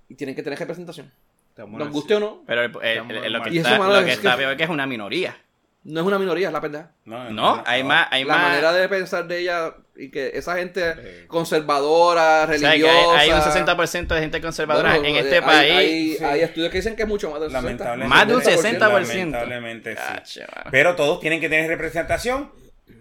Y 0.10 0.16
tienen 0.16 0.36
que 0.36 0.42
tener 0.44 0.58
representación. 0.58 1.12
Nos 1.58 1.90
guste 1.92 2.16
o 2.16 2.20
no, 2.20 2.44
Pero 2.46 2.62
el- 2.64 2.72
el- 2.72 2.84
Estamos 2.84 3.26
el- 3.26 3.34
lo 3.34 3.42
que 3.44 3.50
Y 3.50 3.58
eso, 3.58 3.70
está, 3.70 3.78
lo 4.00 4.06
que 4.06 4.12
es 4.12 4.18
está 4.18 4.32
que- 4.32 4.38
peor 4.38 4.52
es 4.52 4.58
que 4.58 4.64
es 4.64 4.70
una 4.70 4.86
minoría. 4.88 5.38
No 5.88 6.02
es 6.02 6.06
una 6.06 6.20
minoría, 6.20 6.48
es 6.48 6.54
la 6.54 6.62
pendeja. 6.62 6.92
No, 7.06 7.30
No, 7.32 7.64
hay 7.66 7.84
más, 7.84 8.08
hay 8.12 8.24
la 8.24 8.34
más. 8.36 8.44
manera 8.50 8.74
de 8.74 8.90
pensar 8.90 9.26
de 9.28 9.40
ella 9.40 9.74
y 9.96 10.10
que 10.12 10.32
esa 10.36 10.56
gente 10.58 10.82
Eh. 10.98 11.26
conservadora, 11.28 12.44
o 12.44 12.54
sea, 12.58 12.72
religiosa. 12.72 13.20
hay, 13.20 13.30
hay 13.30 13.32
un 13.32 13.42
60% 13.42 14.14
de 14.16 14.22
gente 14.22 14.42
conservadora 14.42 14.92
Bueno, 14.92 15.06
en 15.08 15.16
hay- 15.16 15.22
este 15.22 15.36
hay, 15.36 15.42
país. 15.42 15.72
Hay, 15.72 16.14
sí. 16.18 16.24
hay 16.24 16.42
estudios 16.42 16.72
que 16.72 16.78
dicen 16.78 16.96
que 16.96 17.04
es 17.04 17.08
mucho 17.08 17.32
más 17.32 17.40
del 17.42 17.50
60. 17.52 17.64
Lamentablemente. 17.86 18.16
Más 18.16 18.28
de 18.28 18.36
un 18.36 18.42
60%. 18.42 18.80
60%. 18.80 19.18
Lamentablemente, 19.32 19.98
sí. 20.26 20.42
Pero 20.72 20.96
todos 20.96 21.20
tienen 21.20 21.40
que 21.42 21.50
tener 21.50 21.68
representación. 21.68 22.52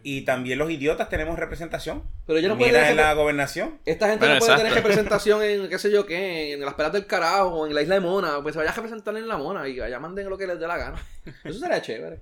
Y 0.03 0.23
también 0.23 0.59
los 0.59 0.71
idiotas 0.71 1.09
tenemos 1.09 1.37
representación. 1.37 2.05
Pero 2.27 2.39
yo 2.39 2.49
no 2.49 2.57
puedo 2.57 2.77
en 2.77 2.97
la 2.97 3.13
gobernación. 3.15 3.79
Esta 3.85 4.07
gente 4.07 4.21
Bueno, 4.21 4.35
no 4.35 4.39
puede 4.41 4.53
exacto. 4.53 4.63
tener 4.69 4.75
representación 4.85 5.43
en, 5.43 5.69
qué 5.69 5.79
sé 5.81 5.91
yo 5.91 6.07
qué, 6.07 6.53
en 6.53 6.61
las 6.65 6.75
peras 6.75 6.93
del 6.93 7.07
carajo, 7.07 7.49
o 7.49 7.67
en 7.67 7.75
la 7.75 7.83
isla 7.83 7.97
de 7.97 8.01
Mona. 8.01 8.39
Pues 8.43 8.53
se 8.55 8.59
vaya 8.61 8.71
a 8.71 8.75
representar 8.75 9.17
en 9.17 9.27
la 9.27 9.37
Mona 9.37 9.69
y 9.69 9.81
allá 9.81 9.99
manden 9.99 10.29
lo 10.31 10.39
que 10.39 10.47
les 10.47 10.61
dé 10.61 10.67
la 10.69 10.77
gana. 10.77 10.97
Eso 11.45 11.59
sería 11.59 11.83
chévere. 11.83 12.21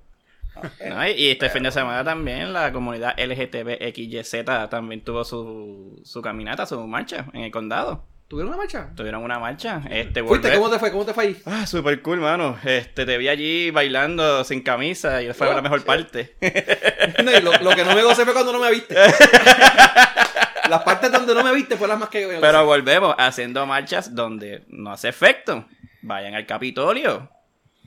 No, 0.88 1.08
y- 1.08 1.12
y 1.12 1.30
este 1.30 1.50
fin 1.50 1.62
de 1.64 1.70
semana 1.72 2.04
también 2.04 2.52
la 2.52 2.72
comunidad 2.72 3.14
LGTBXYZ 3.18 4.44
también 4.70 5.02
tuvo 5.02 5.24
su, 5.24 6.00
su 6.04 6.22
caminata, 6.22 6.66
su 6.66 6.86
marcha 6.86 7.26
en 7.32 7.42
el 7.42 7.50
condado. 7.50 8.04
¿Tuvieron 8.28 8.48
una 8.54 8.56
marcha? 8.58 8.88
Tuvieron 8.96 9.22
una 9.22 9.38
marcha. 9.38 9.82
Este, 9.90 10.22
¿Fuiste? 10.24 10.54
¿Cómo 10.54 10.70
te 10.70 10.78
fue? 10.78 10.90
¿Cómo 10.90 11.04
te 11.04 11.12
fue 11.12 11.24
ahí? 11.24 11.36
Ah, 11.44 11.66
super 11.66 12.00
cool, 12.00 12.20
mano. 12.20 12.56
Este, 12.64 13.04
te 13.04 13.18
vi 13.18 13.28
allí 13.28 13.70
bailando 13.70 14.42
sin 14.44 14.62
camisa 14.62 15.22
y 15.22 15.30
fue 15.34 15.46
Oh, 15.48 15.52
la 15.52 15.60
mejor 15.62 15.80
sí. 15.80 15.86
parte. 15.86 16.34
No, 17.22 17.30
y 17.30 17.40
lo, 17.42 17.52
lo 17.58 17.70
que 17.76 17.84
no 17.84 17.94
me 17.94 18.02
gocé 18.02 18.24
fue 18.24 18.32
cuando 18.32 18.52
no 18.52 18.58
me 18.60 18.70
viste. 18.70 18.94
Las 20.68 20.82
partes 20.82 21.12
donde 21.12 21.34
no 21.34 21.44
me 21.44 21.52
viste 21.54 21.76
fue 21.76 21.86
las 21.86 21.98
más 21.98 22.08
que 22.08 22.26
me 22.26 22.38
Pero 22.38 22.64
volvemos 22.64 23.14
haciendo 23.18 23.66
marchas 23.66 24.14
donde 24.14 24.64
no 24.68 24.90
hace 24.92 25.08
efecto. 25.10 25.66
Vayan 26.02 26.34
al 26.34 26.46
Capitolio. 26.46 27.28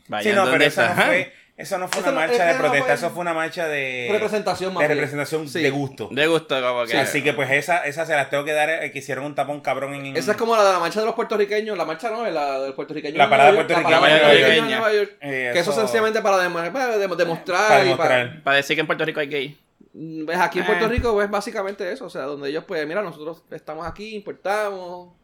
Vayan 0.08 0.24
Sí, 0.32 0.36
no, 0.36 0.44
pero 0.44 0.52
donde 0.52 0.66
no 0.66 0.70
está. 0.70 0.90
fue, 0.96 1.34
eso 1.58 1.78
no 1.80 1.88
fue 1.88 2.02
Eso 2.02 2.10
una 2.12 2.22
no- 2.22 2.28
marcha 2.28 2.50
es 2.52 2.54
de 2.56 2.60
protesta, 2.64 2.86
fue- 2.86 2.94
eso 2.94 3.10
fue 3.10 3.22
una 3.22 3.34
marcha 3.34 3.68
de 3.68 4.08
Representación 4.12 4.74
más 4.76 4.82
de 4.84 4.88
representación 4.94 5.50
Sí. 5.50 5.62
de 5.64 5.70
gusto. 5.72 6.08
De 6.12 6.28
gusto, 6.28 6.62
como 6.62 6.86
que. 6.86 6.96
Así 6.98 7.24
que 7.24 7.34
pues 7.34 7.50
esa, 7.52 7.80
esa 7.86 8.06
se 8.06 8.14
las 8.14 8.30
tengo 8.30 8.46
que 8.46 8.54
dar, 8.54 8.70
eh, 8.70 8.92
que 8.92 9.00
hicieron 9.00 9.26
un 9.26 9.34
tapón 9.36 9.62
cabrón 9.62 9.94
en... 9.96 10.16
Esa 10.16 10.32
es 10.32 10.38
como 10.38 10.56
la 10.56 10.64
de 10.64 10.72
la 10.74 10.80
marcha 10.80 11.00
de 11.00 11.08
los 11.08 11.16
puertorriqueños. 11.16 11.76
La 11.78 11.86
marcha 11.86 12.10
no, 12.12 12.26
es 12.28 12.34
la 12.34 12.60
del 12.60 12.74
puertorriqueño. 12.74 13.18
La 13.18 13.24
en 13.24 13.30
parada 13.32 13.52
Nueva 13.52 13.68
York, 13.68 13.74
puertorriqueña 13.84 13.96
La 13.96 14.00
parada 14.00 14.18
en 14.18 14.22
Nueva 14.22 14.32
puertorriqueña 14.38 14.70
York. 14.70 14.80
Nueva 14.80 14.94
York. 14.94 15.18
Eh, 15.22 15.50
Que 15.54 15.60
eso 15.60 15.72
eso- 15.72 15.80
sencillamente 15.82 16.22
para 16.22 16.38
dem- 16.48 16.72
para 16.72 16.96
dem- 16.98 17.16
demostrar. 17.16 17.68
para 17.68 17.82
y 17.82 17.84
demostrar. 17.90 18.44
Para 18.44 18.58
decir 18.58 18.76
que 18.76 18.82
en 18.82 18.88
Puerto 18.88 19.04
Rico 19.06 19.20
hay 19.20 19.28
gay. 19.28 19.58
Ves, 20.00 20.38
aquí 20.38 20.60
en 20.60 20.66
Puerto 20.68 20.86
Eh. 20.86 20.90
Rico 20.90 21.22
es 21.24 21.30
básicamente 21.32 21.92
eso, 21.92 22.06
o 22.06 22.10
sea, 22.12 22.22
donde 22.24 22.50
ellos 22.50 22.66
pues, 22.68 22.86
mira, 22.88 23.02
nosotros 23.02 23.44
estamos 23.50 23.88
aquí, 23.88 24.14
importamos. 24.16 25.16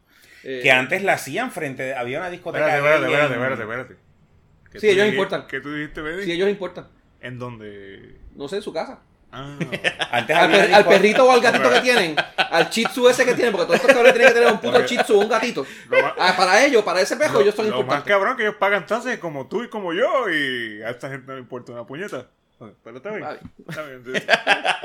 eh, 0.44 0.61
Que 0.63 0.71
antes 0.71 1.04
la 1.04 1.13
hacían 1.13 1.52
frente, 1.52 1.83
de- 1.83 1.94
había 1.95 2.18
una 2.18 2.30
discoteca. 2.31 2.75
Espérate, 2.75 3.06
espérate, 3.06 3.33
espérate, 3.35 3.61
espérate. 3.61 3.95
¿Qué 4.73 4.80
Sí, 4.80 4.87
ellos 4.89 5.06
dijiste- 5.06 5.15
importan. 5.15 5.47
¿Qué 5.47 5.61
tú 5.61 5.73
dijiste, 5.73 6.01
Benny? 6.01 6.23
Si 6.23 6.31
ellos 6.31 6.49
importan, 6.49 6.87
¿En 7.21 7.39
dónde? 7.39 8.18
no 8.35 8.47
sé, 8.49 8.57
en 8.57 8.61
su 8.61 8.73
casa. 8.73 8.99
Ah, 9.31 9.57
Antes 10.11 10.35
Al, 10.35 10.51
per- 10.51 10.85
perrito 10.85 11.25
o 11.25 11.31
al 11.31 11.42
gatito 11.42 11.69
que 11.71 11.80
tienen, 11.80 12.15
al 12.37 12.69
shih 12.69 12.85
tzu 12.85 13.07
ese 13.09 13.25
que 13.25 13.33
tienen, 13.33 13.51
porque 13.51 13.65
todos 13.65 13.75
estos 13.77 13.92
cabrones 13.94 14.13
tienen 14.13 14.27
que 14.33 14.39
tener 14.39 14.51
un 14.53 14.59
puto 14.59 14.73
Porque- 14.73 14.87
shih 14.95 14.97
tzu 15.03 15.15
o 15.15 15.19
un 15.21 15.30
gatito. 15.30 15.65
Lo 15.89 16.01
más- 16.01 16.13
Ah, 16.19 16.33
para 16.37 16.63
ellos, 16.65 16.83
para 16.83 17.01
ese 17.01 17.15
pejo, 17.18 17.39
ellos 17.42 17.56
son 17.56 17.65
lo 17.65 17.71
más 17.71 17.80
importantes. 17.81 18.11
cabrón 18.13 18.35
que 18.37 18.44
ellos 18.44 18.56
pagan 18.59 18.85
tasas 18.85 19.18
como 19.18 19.47
tú 19.47 19.63
y 19.63 19.69
como 19.69 19.94
yo 19.94 20.30
y 20.30 20.81
a 20.83 20.89
esta 20.92 21.09
gente 21.09 21.27
no 21.27 21.33
le 21.35 21.39
importa 21.39 21.71
una 21.71 21.85
puñeta. 21.85 22.27
Pero 22.83 22.97
está 22.97 23.09
bien. 23.09 23.21
Vale. 23.23 23.39
Está 23.68 23.83
bien. 23.83 24.03
sí. 24.06 24.11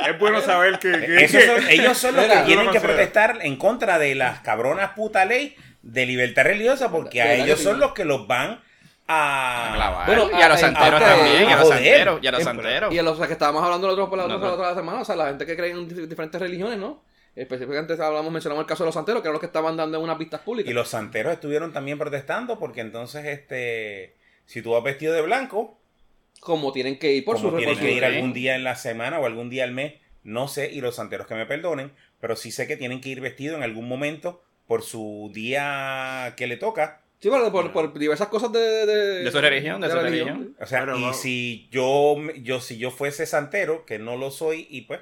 Es 0.08 0.18
bueno 0.18 0.40
saber 0.40 0.78
que... 0.80 0.90
que- 0.90 1.28
son- 1.28 1.68
ellos 1.68 1.96
son 1.98 2.16
los 2.16 2.24
que 2.24 2.36
tienen 2.46 2.66
lo 2.66 2.72
que 2.72 2.80
protestar 2.80 3.38
en 3.42 3.56
contra 3.56 3.98
de 3.98 4.14
las 4.16 4.40
cabronas 4.40 4.92
puta 4.96 5.24
ley 5.26 5.54
de 5.82 6.04
libertad 6.06 6.42
religiosa 6.44 6.90
porque 6.90 7.22
a 7.22 7.34
ellos 7.34 7.58
que 7.58 7.64
son 7.64 7.74
sí. 7.74 7.80
los 7.80 7.92
que 7.92 8.04
los 8.04 8.26
van 8.26 8.60
a... 9.08 9.72
A 9.72 9.74
clavar. 9.74 10.06
Bueno, 10.06 10.28
y 10.38 10.42
a 10.42 10.48
los 10.48 10.60
santeros 10.60 11.00
a- 11.02 11.04
también. 11.04 11.42
Y 11.48 11.52
a 11.52 11.56
los 11.58 11.68
santeros. 11.68 12.20
Y 12.22 12.26
a 12.26 12.30
los 12.32 12.42
santeros. 12.42 12.94
Y 12.94 12.98
a 12.98 13.02
los 13.02 13.18
que 13.26 13.32
estábamos 13.32 13.62
hablando 13.64 13.86
la 13.88 13.92
otra, 14.04 14.16
la 14.16 14.24
otra, 14.24 14.36
No, 14.36 14.40
no. 14.40 14.46
la 14.48 14.52
otra 14.54 14.74
semana, 14.74 15.00
o 15.00 15.04
sea, 15.04 15.16
la 15.16 15.26
gente 15.28 15.46
que 15.46 15.56
cree 15.56 15.70
en 15.70 15.88
dif- 15.88 16.06
diferentes 16.06 16.40
religiones, 16.40 16.78
¿no? 16.78 17.02
Específicamente 17.34 17.92
hablamos, 18.02 18.32
mencionamos 18.32 18.62
el 18.62 18.66
caso 18.68 18.82
de 18.84 18.88
los 18.88 18.94
santeros, 18.94 19.22
que 19.22 19.28
eran 19.28 19.34
los 19.34 19.40
que 19.40 19.46
estaban 19.46 19.76
dando 19.76 19.96
en 19.98 20.04
unas 20.04 20.18
vistas 20.18 20.40
públicas. 20.40 20.70
Y 20.70 20.74
los 20.74 20.88
santeros 20.88 21.32
estuvieron 21.32 21.72
también 21.72 21.96
protestando 21.98 22.58
porque 22.58 22.80
entonces, 22.80 23.24
este, 23.26 24.16
si 24.44 24.60
tú 24.60 24.72
vas 24.72 24.82
vestido 24.82 25.14
de 25.14 25.22
blanco, 25.22 25.78
Como 26.40 26.72
tienen 26.72 26.98
que 26.98 27.12
ir 27.12 27.24
por 27.24 27.36
como 27.36 27.50
su 27.50 27.56
tienes 27.56 27.76
por 27.78 27.86
que 27.86 27.92
ir 27.92 28.04
algún 28.04 28.32
día 28.32 28.56
en 28.56 28.64
la 28.64 28.74
semana 28.76 29.18
o 29.20 29.26
algún 29.26 29.50
día 29.50 29.64
al 29.64 29.72
mes, 29.72 29.94
no 30.24 30.48
sé, 30.48 30.70
y 30.72 30.80
los 30.80 30.96
santeros 30.96 31.26
que 31.28 31.34
me 31.34 31.46
perdonen, 31.46 31.92
pero 32.20 32.34
sí 32.36 32.50
sé 32.50 32.66
que 32.66 32.76
tienen 32.76 33.00
que 33.00 33.08
ir 33.10 33.20
vestidos 33.20 33.56
en 33.56 33.62
algún 33.62 33.88
momento 33.88 34.42
por 34.66 34.82
su 34.82 35.30
día 35.32 36.34
que 36.36 36.46
le 36.48 36.56
toca. 36.56 37.02
Sí, 37.20 37.28
por, 37.30 37.50
por, 37.50 37.72
por 37.72 37.98
diversas 37.98 38.28
cosas 38.28 38.52
de, 38.52 38.60
de, 38.86 39.24
De 39.24 39.30
su 39.32 39.40
religión, 39.40 39.80
de 39.80 39.90
su 39.90 39.96
religión. 39.96 40.54
O 40.60 40.66
sea, 40.66 40.80
Pero 40.80 40.98
y 40.98 41.02
no. 41.02 41.12
si 41.12 41.68
yo, 41.72 42.16
yo, 42.42 42.60
si 42.60 42.78
yo 42.78 42.90
fuese 42.92 43.26
santero, 43.26 43.84
que 43.86 43.98
no 43.98 44.16
lo 44.16 44.30
soy, 44.30 44.66
y 44.70 44.82
pues, 44.82 45.00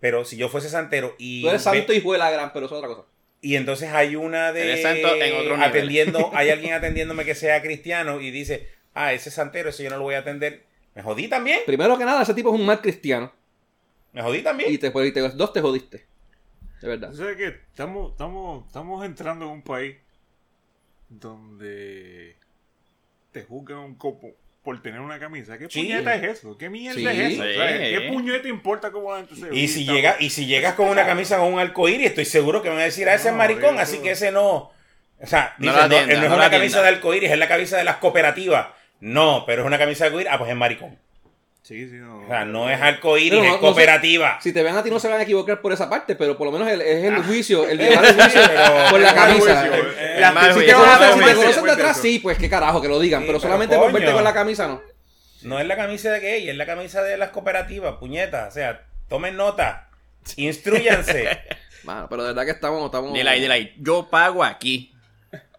pero 0.00 0.24
si 0.24 0.36
yo 0.38 0.48
fuese 0.48 0.68
santero 0.70 1.14
y, 1.18 1.42
Tú 1.42 1.48
eres 1.50 1.64
ve- 1.64 1.70
santo 1.78 1.92
hijo 1.92 2.12
de 2.12 2.18
la 2.18 2.30
gran, 2.30 2.52
pero 2.54 2.66
eso 2.66 2.76
es 2.76 2.82
otra 2.82 2.88
cosa. 2.94 3.06
y 3.42 3.56
entonces 3.56 3.90
hay 3.92 4.16
una 4.16 4.52
de 4.52 4.62
Eres 4.62 4.82
santo 4.82 5.14
en 5.14 5.34
otro 5.36 5.56
nivel. 5.56 5.62
atendiendo, 5.70 6.30
hay 6.34 6.48
alguien 6.50 6.72
atendiéndome 6.72 7.24
que 7.26 7.34
sea 7.34 7.60
cristiano 7.60 8.20
y 8.22 8.30
dice, 8.30 8.68
ah, 8.94 9.12
ese 9.12 9.30
santero, 9.30 9.68
eso 9.68 9.82
yo 9.82 9.90
no 9.90 9.98
lo 9.98 10.04
voy 10.04 10.14
a 10.14 10.20
atender. 10.20 10.64
Me 10.94 11.02
jodí 11.02 11.28
también, 11.28 11.60
Primero 11.66 11.98
que 11.98 12.04
nada, 12.06 12.22
ese 12.22 12.32
tipo 12.34 12.48
es 12.54 12.58
un 12.58 12.64
mal 12.66 12.80
cristiano. 12.80 13.30
me 14.12 14.22
jodí 14.22 14.40
también. 14.42 14.72
Y 14.72 14.78
después, 14.78 15.06
y 15.06 15.12
te, 15.12 15.20
dos, 15.20 15.52
te 15.52 15.60
jodiste. 15.60 16.06
de 16.80 16.88
verdad. 16.88 17.10
Tú 17.10 17.16
sabes 17.18 17.36
que 17.36 17.46
estamos, 17.46 18.12
estamos, 18.12 18.66
estamos 18.66 19.04
entrando 19.04 19.44
en 19.44 19.50
un 19.52 19.62
país 19.62 19.96
donde 21.20 22.36
te 23.32 23.42
juzgan 23.42 23.78
un 23.78 23.94
copo 23.94 24.30
por 24.62 24.80
tener 24.80 25.00
una 25.00 25.18
camisa. 25.18 25.58
¿Qué 25.58 25.66
Sí. 25.68 25.80
puñeta 25.82 26.14
es 26.14 26.38
eso? 26.38 26.56
¿Qué 26.56 26.70
mierda 26.70 26.98
Sí. 26.98 27.06
es 27.06 27.32
eso? 27.32 27.42
O 27.42 27.46
sea, 27.46 27.68
Sí. 27.78 27.84
¿Qué 27.94 28.08
puñeta 28.12 28.48
importa 28.48 28.92
cómo 28.92 29.10
la 29.12 29.18
gente 29.18 29.36
se 29.36 29.54
Y 29.54 29.68
si, 29.68 29.84
llega, 29.84 30.16
y 30.20 30.30
si 30.30 30.46
llegas 30.46 30.74
con 30.74 30.88
una 30.88 31.04
camisa 31.04 31.38
con 31.38 31.52
un 31.52 31.58
arcoíris, 31.58 32.06
estoy 32.06 32.24
seguro 32.24 32.62
que 32.62 32.68
me 32.68 32.74
van 32.76 32.82
a 32.82 32.86
decir, 32.86 33.08
a 33.08 33.14
ese 33.14 33.28
es 33.28 33.32
No, 33.32 33.38
maricón, 33.38 33.78
así 33.78 33.98
que 33.98 34.12
ese 34.12 34.30
no. 34.30 34.70
O 35.20 35.26
sea, 35.26 35.54
No 35.58 35.72
no, 35.72 35.96
es 35.96 36.18
no 36.20 36.34
una 36.34 36.50
camisa 36.50 36.82
de 36.82 36.88
arcoíris, 36.88 37.30
es 37.30 37.38
la 37.38 37.48
camisa 37.48 37.76
de 37.76 37.84
las 37.84 37.96
cooperativas. 37.96 38.68
No, 39.00 39.44
pero 39.46 39.62
es 39.62 39.66
una 39.66 39.78
camisa 39.78 40.04
de 40.04 40.08
arcoíris, 40.08 40.32
ah, 40.32 40.38
pues 40.38 40.50
es 40.50 40.56
maricón. 40.56 40.96
Sí, 41.62 41.88
sí, 41.88 41.94
no. 41.96 42.24
O 42.24 42.26
sea, 42.26 42.44
no 42.44 42.68
es 42.68 42.80
arcoíris, 42.80 43.34
no- 43.38 43.44
es 43.44 43.48
no 43.50 43.54
sé- 43.54 43.60
cooperativa. 43.60 44.38
Si 44.40 44.52
te 44.52 44.62
ven 44.64 44.74
a 44.76 44.82
ti 44.82 44.90
no 44.90 44.98
se 44.98 45.08
van 45.08 45.20
a 45.20 45.22
equivocar 45.22 45.60
por 45.60 45.72
esa 45.72 45.88
parte, 45.88 46.16
pero 46.16 46.36
por 46.36 46.46
lo 46.46 46.52
menos 46.52 46.68
el- 46.68 46.80
es 46.80 47.04
el 47.04 47.22
juicio, 47.22 47.68
el 47.68 47.78
llevar 47.78 48.04
el 48.04 48.14
juicio 48.20 48.40
Pero- 48.46 48.90
por 48.90 49.00
la 49.00 49.14
camisa. 49.14 49.62
si 49.64 49.70
te 50.66 50.74
conocen- 50.74 51.62
de 51.64 51.70
atrás, 51.72 51.96
sí, 52.00 52.18
pues 52.18 52.36
qué 52.38 52.50
carajo 52.50 52.82
que 52.82 52.88
lo 52.88 52.98
digan, 52.98 53.20
Sí, 53.22 53.26
pero 53.26 53.38
pero 53.38 53.48
solamente 53.48 53.76
por 53.76 53.92
verte 53.92 54.06
coño. 54.06 54.16
con 54.16 54.24
la 54.24 54.34
camisa 54.34 54.66
no. 54.66 54.82
No 55.42 55.58
es 55.60 55.66
la 55.66 55.76
camisa 55.76 56.10
de 56.10 56.20
gay, 56.20 56.48
es 56.50 56.56
la 56.56 56.66
camisa 56.66 57.02
de 57.02 57.16
las 57.16 57.30
cooperativas, 57.30 57.94
puñetas. 57.96 58.48
O 58.48 58.50
sea, 58.52 58.82
tomen 59.08 59.36
nota, 59.36 59.88
instruyanse. 60.36 61.38
Mano, 61.84 62.08
pero 62.08 62.22
de 62.22 62.28
verdad 62.28 62.44
que 62.44 62.50
estamos... 62.52 62.84
estamos 62.84 63.12
Dile 63.12 63.28
ahí, 63.30 63.40
dile 63.40 63.54
ahí. 63.54 63.74
Yo 63.78 64.08
pago 64.08 64.44
aquí. 64.44 64.92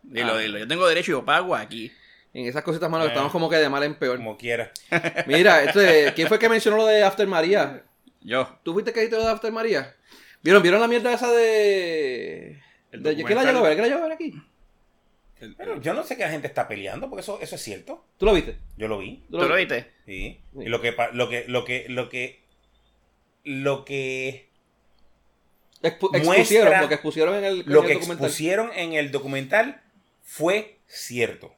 Dilo, 0.03 0.33
Ah. 0.35 0.37
dilo. 0.37 0.57
Yo 0.59 0.67
tengo 0.67 0.87
derecho 0.87 1.11
y 1.11 1.15
yo 1.15 1.25
pago 1.25 1.55
aquí. 1.55 1.91
En 2.33 2.45
esas 2.47 2.63
cositas, 2.63 2.91
Eh. 2.91 3.05
estamos 3.07 3.31
como 3.31 3.49
que 3.49 3.57
de 3.57 3.69
mal 3.69 3.83
en 3.83 3.95
peor. 3.95 4.17
como 4.17 4.37
quiera. 4.37 4.71
Mira, 5.27 5.63
este, 5.63 6.13
¿quién 6.15 6.27
fue 6.27 6.39
que 6.39 6.49
mencionó 6.49 6.77
lo 6.77 6.85
de 6.87 7.03
After 7.03 7.27
María? 7.27 7.83
Yo. 8.21 8.57
¿Tú 8.63 8.73
fuiste 8.73 8.91
que 8.91 9.01
dijiste 9.01 9.17
lo 9.17 9.25
de 9.25 9.31
After 9.31 9.51
María? 9.51 9.95
¿Vieron, 10.41 10.61
¿vieron 10.63 10.81
la 10.81 10.87
mierda 10.87 11.13
esa 11.13 11.31
de... 11.31 12.59
El 12.91 13.03
de 13.03 13.15
¿Quién 13.15 13.35
la 13.35 13.43
llegó 13.45 13.59
a 13.59 13.61
ver? 13.63 13.73
¿Quién 13.73 13.81
la 13.83 13.87
llegó 13.87 13.99
a 13.99 14.03
ver 14.07 14.11
aquí? 14.13 14.33
Pero 15.57 15.81
yo 15.81 15.93
no 15.93 16.03
sé 16.03 16.15
qué 16.15 16.23
la 16.23 16.29
gente 16.29 16.47
está 16.47 16.67
peleando, 16.67 17.09
porque 17.09 17.21
eso, 17.21 17.37
eso 17.41 17.55
es 17.55 17.61
cierto. 17.61 18.05
¿Tú 18.17 18.25
lo 18.25 18.33
viste? 18.33 18.57
Yo 18.77 18.87
lo 18.87 18.97
vi. 18.99 19.23
¿Tú 19.29 19.37
lo 19.37 19.55
viste? 19.55 19.91
Sí. 20.05 20.39
Sí. 20.53 20.59
Y 20.61 20.69
lo 20.69 20.79
que, 20.81 20.95
lo 21.13 21.29
que, 21.29 21.45
lo 21.47 21.65
que, 21.65 21.85
lo 21.89 22.09
que, 22.09 22.43
lo 23.43 23.83
que, 23.85 24.49
Expu- 25.81 26.15
expusieron, 26.15 26.73
porque 26.79 26.95
expusieron 26.95 27.35
en 27.35 27.43
el, 27.43 27.59
en 27.61 27.73
lo 27.73 27.81
el 27.81 27.87
que 27.87 27.93
documental. 27.95 28.25
expusieron 28.25 28.71
en 28.73 28.93
el 28.93 29.11
documental 29.11 29.81
fue 30.23 30.77
cierto. 30.87 31.53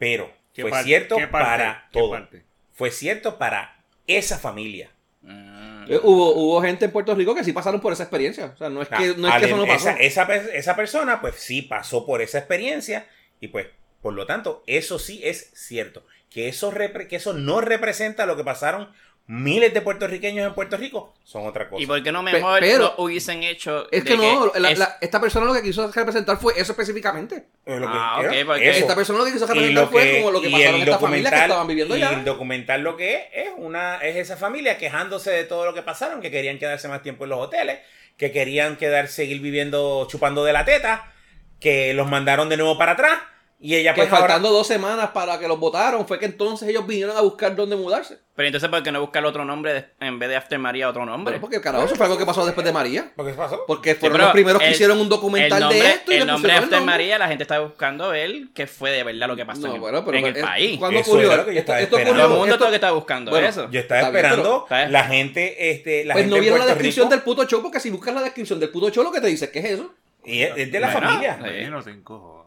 Pero 0.00 0.32
¿Qué 0.52 0.62
fue 0.62 0.70
parte? 0.72 0.86
cierto 0.86 1.16
¿Qué 1.16 1.26
parte? 1.28 1.46
para 1.46 1.88
¿Qué 1.92 1.98
todo. 2.00 2.10
parte? 2.10 2.42
Fue 2.72 2.90
cierto 2.90 3.38
para 3.38 3.84
esa 4.08 4.38
familia. 4.38 4.90
Mm. 5.22 5.84
Eh, 5.92 6.00
hubo, 6.02 6.32
hubo 6.34 6.62
gente 6.62 6.86
en 6.86 6.90
Puerto 6.90 7.14
Rico 7.14 7.34
que 7.34 7.44
sí 7.44 7.52
pasaron 7.52 7.80
por 7.80 7.92
esa 7.92 8.04
experiencia. 8.04 8.46
O 8.46 8.56
sea, 8.56 8.70
no 8.70 8.80
es 8.82 8.88
que, 8.88 9.14
no 9.16 9.28
es 9.28 9.34
que 9.34 9.46
eso 9.46 9.56
no 9.56 9.66
pasó. 9.66 9.90
esa, 9.90 10.24
esa, 10.24 10.34
esa 10.54 10.74
persona, 10.76 11.20
pues 11.20 11.34
sí 11.36 11.62
pasó 11.62 12.06
por 12.06 12.22
esa 12.22 12.38
experiencia 12.38 13.06
y 13.40 13.48
pues, 13.48 13.66
por 14.00 14.14
lo 14.14 14.24
tanto, 14.26 14.62
eso 14.66 14.98
sí 14.98 15.20
es 15.22 15.50
cierto. 15.54 16.04
Que 16.30 16.48
eso, 16.48 16.72
repre- 16.72 17.06
que 17.08 17.16
eso 17.16 17.34
no 17.34 17.60
representa 17.60 18.24
lo 18.24 18.36
que 18.36 18.44
pasaron 18.44 18.88
miles 19.32 19.72
de 19.72 19.80
puertorriqueños 19.80 20.44
en 20.44 20.54
Puerto 20.54 20.76
Rico, 20.76 21.14
son 21.22 21.46
otra 21.46 21.68
cosa. 21.68 21.80
¿Y 21.80 21.86
por 21.86 22.02
qué 22.02 22.10
no 22.10 22.24
Pe- 22.24 22.32
mejor 22.32 22.58
pero- 22.58 22.78
lo 22.96 23.04
hubiesen 23.04 23.44
hecho? 23.44 23.86
Es 23.92 24.02
que 24.02 24.16
no, 24.16 24.50
la- 24.56 24.70
es- 24.72 24.78
la- 24.78 24.98
esta 25.00 25.20
persona 25.20 25.46
lo 25.46 25.54
que 25.54 25.62
quiso 25.62 25.88
representar 25.92 26.36
fue 26.38 26.54
eso 26.56 26.72
específicamente. 26.72 27.44
Es 27.64 27.78
lo 27.78 27.86
que 27.86 27.92
Ah, 27.96 28.16
quiero, 28.18 28.32
ok, 28.40 28.46
porque- 28.46 28.70
eso. 28.70 28.78
Esta 28.80 28.94
persona 28.96 29.18
lo 29.20 29.24
que 29.26 29.32
quiso 29.32 29.46
representar 29.46 29.84
lo 29.84 29.88
fue 29.90 30.18
como 30.18 30.30
lo 30.32 30.40
que 30.40 30.48
y 30.48 30.52
pasó 30.52 30.64
en 30.64 30.74
el 30.74 30.82
esta 30.82 30.98
familia 30.98 31.30
que 31.30 31.36
documental 31.36 31.42
estaban 31.50 31.66
viviendo 31.68 31.96
y 31.96 32.00
ya. 32.00 32.10
el 32.10 32.24
documental 32.24 32.80
lo 32.82 32.96
que 32.96 33.14
es 33.14 33.20
es 33.32 33.48
una 33.56 33.96
es 33.98 34.16
esa 34.16 34.36
familia 34.36 34.76
quejándose 34.78 35.30
de 35.30 35.44
todo 35.44 35.64
lo 35.64 35.74
que 35.74 35.82
pasaron 35.82 36.20
que 36.20 36.30
querían 36.32 36.58
quedarse 36.58 36.88
más 36.88 37.02
tiempo 37.02 37.22
en 37.24 37.30
los 37.30 37.38
hoteles 37.38 37.78
que 38.16 38.32
querían 38.32 38.76
quedar 38.76 39.06
seguir 39.06 39.40
viviendo 39.40 40.06
chupando 40.10 40.44
de 40.44 40.52
la 40.52 40.64
teta 40.64 41.12
que 41.60 41.94
los 41.94 42.08
mandaron 42.08 42.48
de 42.48 42.56
nuevo 42.56 42.76
para 42.76 42.92
atrás 42.92 43.20
y 43.62 43.74
ella 43.74 43.92
Que 43.94 44.00
pues 44.02 44.12
ahora- 44.12 44.20
faltando 44.22 44.50
dos 44.52 44.66
semanas 44.66 45.10
para 45.10 45.38
que 45.38 45.46
los 45.46 45.58
votaron, 45.60 46.06
fue 46.06 46.18
que 46.18 46.24
entonces 46.24 46.66
ellos 46.68 46.86
vinieron 46.86 47.16
a 47.16 47.20
buscar 47.20 47.54
dónde 47.54 47.76
mudarse. 47.76 48.18
Pero 48.34 48.46
entonces, 48.46 48.70
¿por 48.70 48.82
qué 48.82 48.90
no 48.90 49.02
buscar 49.02 49.22
otro 49.26 49.44
nombre 49.44 49.74
de- 49.74 49.84
en 50.00 50.18
vez 50.18 50.30
de 50.30 50.36
After 50.36 50.58
María 50.58 50.88
otro 50.88 51.04
nombre? 51.04 51.32
Pero 51.32 51.42
porque 51.42 51.60
carajo, 51.60 51.84
eso 51.84 51.94
fue 51.94 52.06
algo 52.06 52.16
que 52.16 52.24
pasó 52.24 52.46
después 52.46 52.64
de 52.64 52.72
María. 52.72 53.12
¿Por 53.14 53.26
qué 53.26 53.34
pasó? 53.34 53.64
Porque 53.66 53.94
fueron 53.96 54.18
los 54.18 54.30
primeros 54.30 54.62
que 54.62 54.70
hicieron 54.70 54.98
un 54.98 55.10
documental 55.10 55.60
nombre, 55.60 55.78
de 55.78 55.88
esto 55.90 56.10
y 56.12 56.14
el 56.16 56.26
nombre 56.26 56.34
pusieron 56.48 56.64
After 56.64 56.78
el 56.78 56.80
nombre. 56.86 56.92
María, 56.94 57.18
la 57.18 57.28
gente 57.28 57.42
está 57.44 57.60
buscando 57.60 58.08
ver 58.08 58.32
qué 58.54 58.66
fue 58.66 58.92
de 58.92 59.04
verdad 59.04 59.28
lo 59.28 59.36
que 59.36 59.44
pasó 59.44 59.66
No, 59.68 59.74
en, 59.74 59.80
bueno, 59.82 60.02
pero 60.06 60.16
en 60.16 60.26
el 60.26 60.36
es- 60.38 60.42
país. 60.42 60.78
¿Cuándo 60.78 61.00
ocurrió? 61.00 61.26
era 61.32 61.36
lo 61.36 61.44
que 61.44 61.52
yo 61.54 61.60
estaba 61.60 61.80
Esto 61.80 61.96
esperando. 61.98 62.12
Todo 62.12 62.20
el 62.20 62.24
ocurrió- 62.24 62.38
mundo 62.40 62.54
esto- 62.54 62.58
todo 62.64 62.70
que 62.70 62.74
está 62.76 62.90
buscando 62.92 63.30
Bueno, 63.30 63.46
eso. 63.46 63.70
Yo 63.70 63.80
estaba 63.80 64.00
esperando 64.00 64.64
pero- 64.66 64.88
la 64.88 65.04
gente 65.04 65.70
este 65.70 66.04
la 66.06 66.14
Pues 66.14 66.24
gente 66.24 66.36
no 66.36 66.40
vieron 66.40 66.58
la 66.60 66.64
descripción 66.66 67.04
Rico 67.08 67.14
del 67.16 67.22
puto 67.24 67.44
show, 67.44 67.60
porque 67.60 67.78
si 67.78 67.90
buscas 67.90 68.14
la 68.14 68.22
descripción 68.22 68.58
del 68.58 68.70
puto 68.70 68.88
show, 68.88 69.04
lo 69.04 69.12
que 69.12 69.20
te 69.20 69.26
dice 69.26 69.44
es 69.44 69.50
que 69.50 69.58
es 69.58 69.64
eso. 69.66 69.92
y 70.24 70.42
es, 70.42 70.54
de 70.54 70.80
la 70.80 70.90
Bueno, 70.92 71.08
familia 71.08 71.36
no 71.70 71.82
te 71.82 71.90
encojones, 71.90 72.39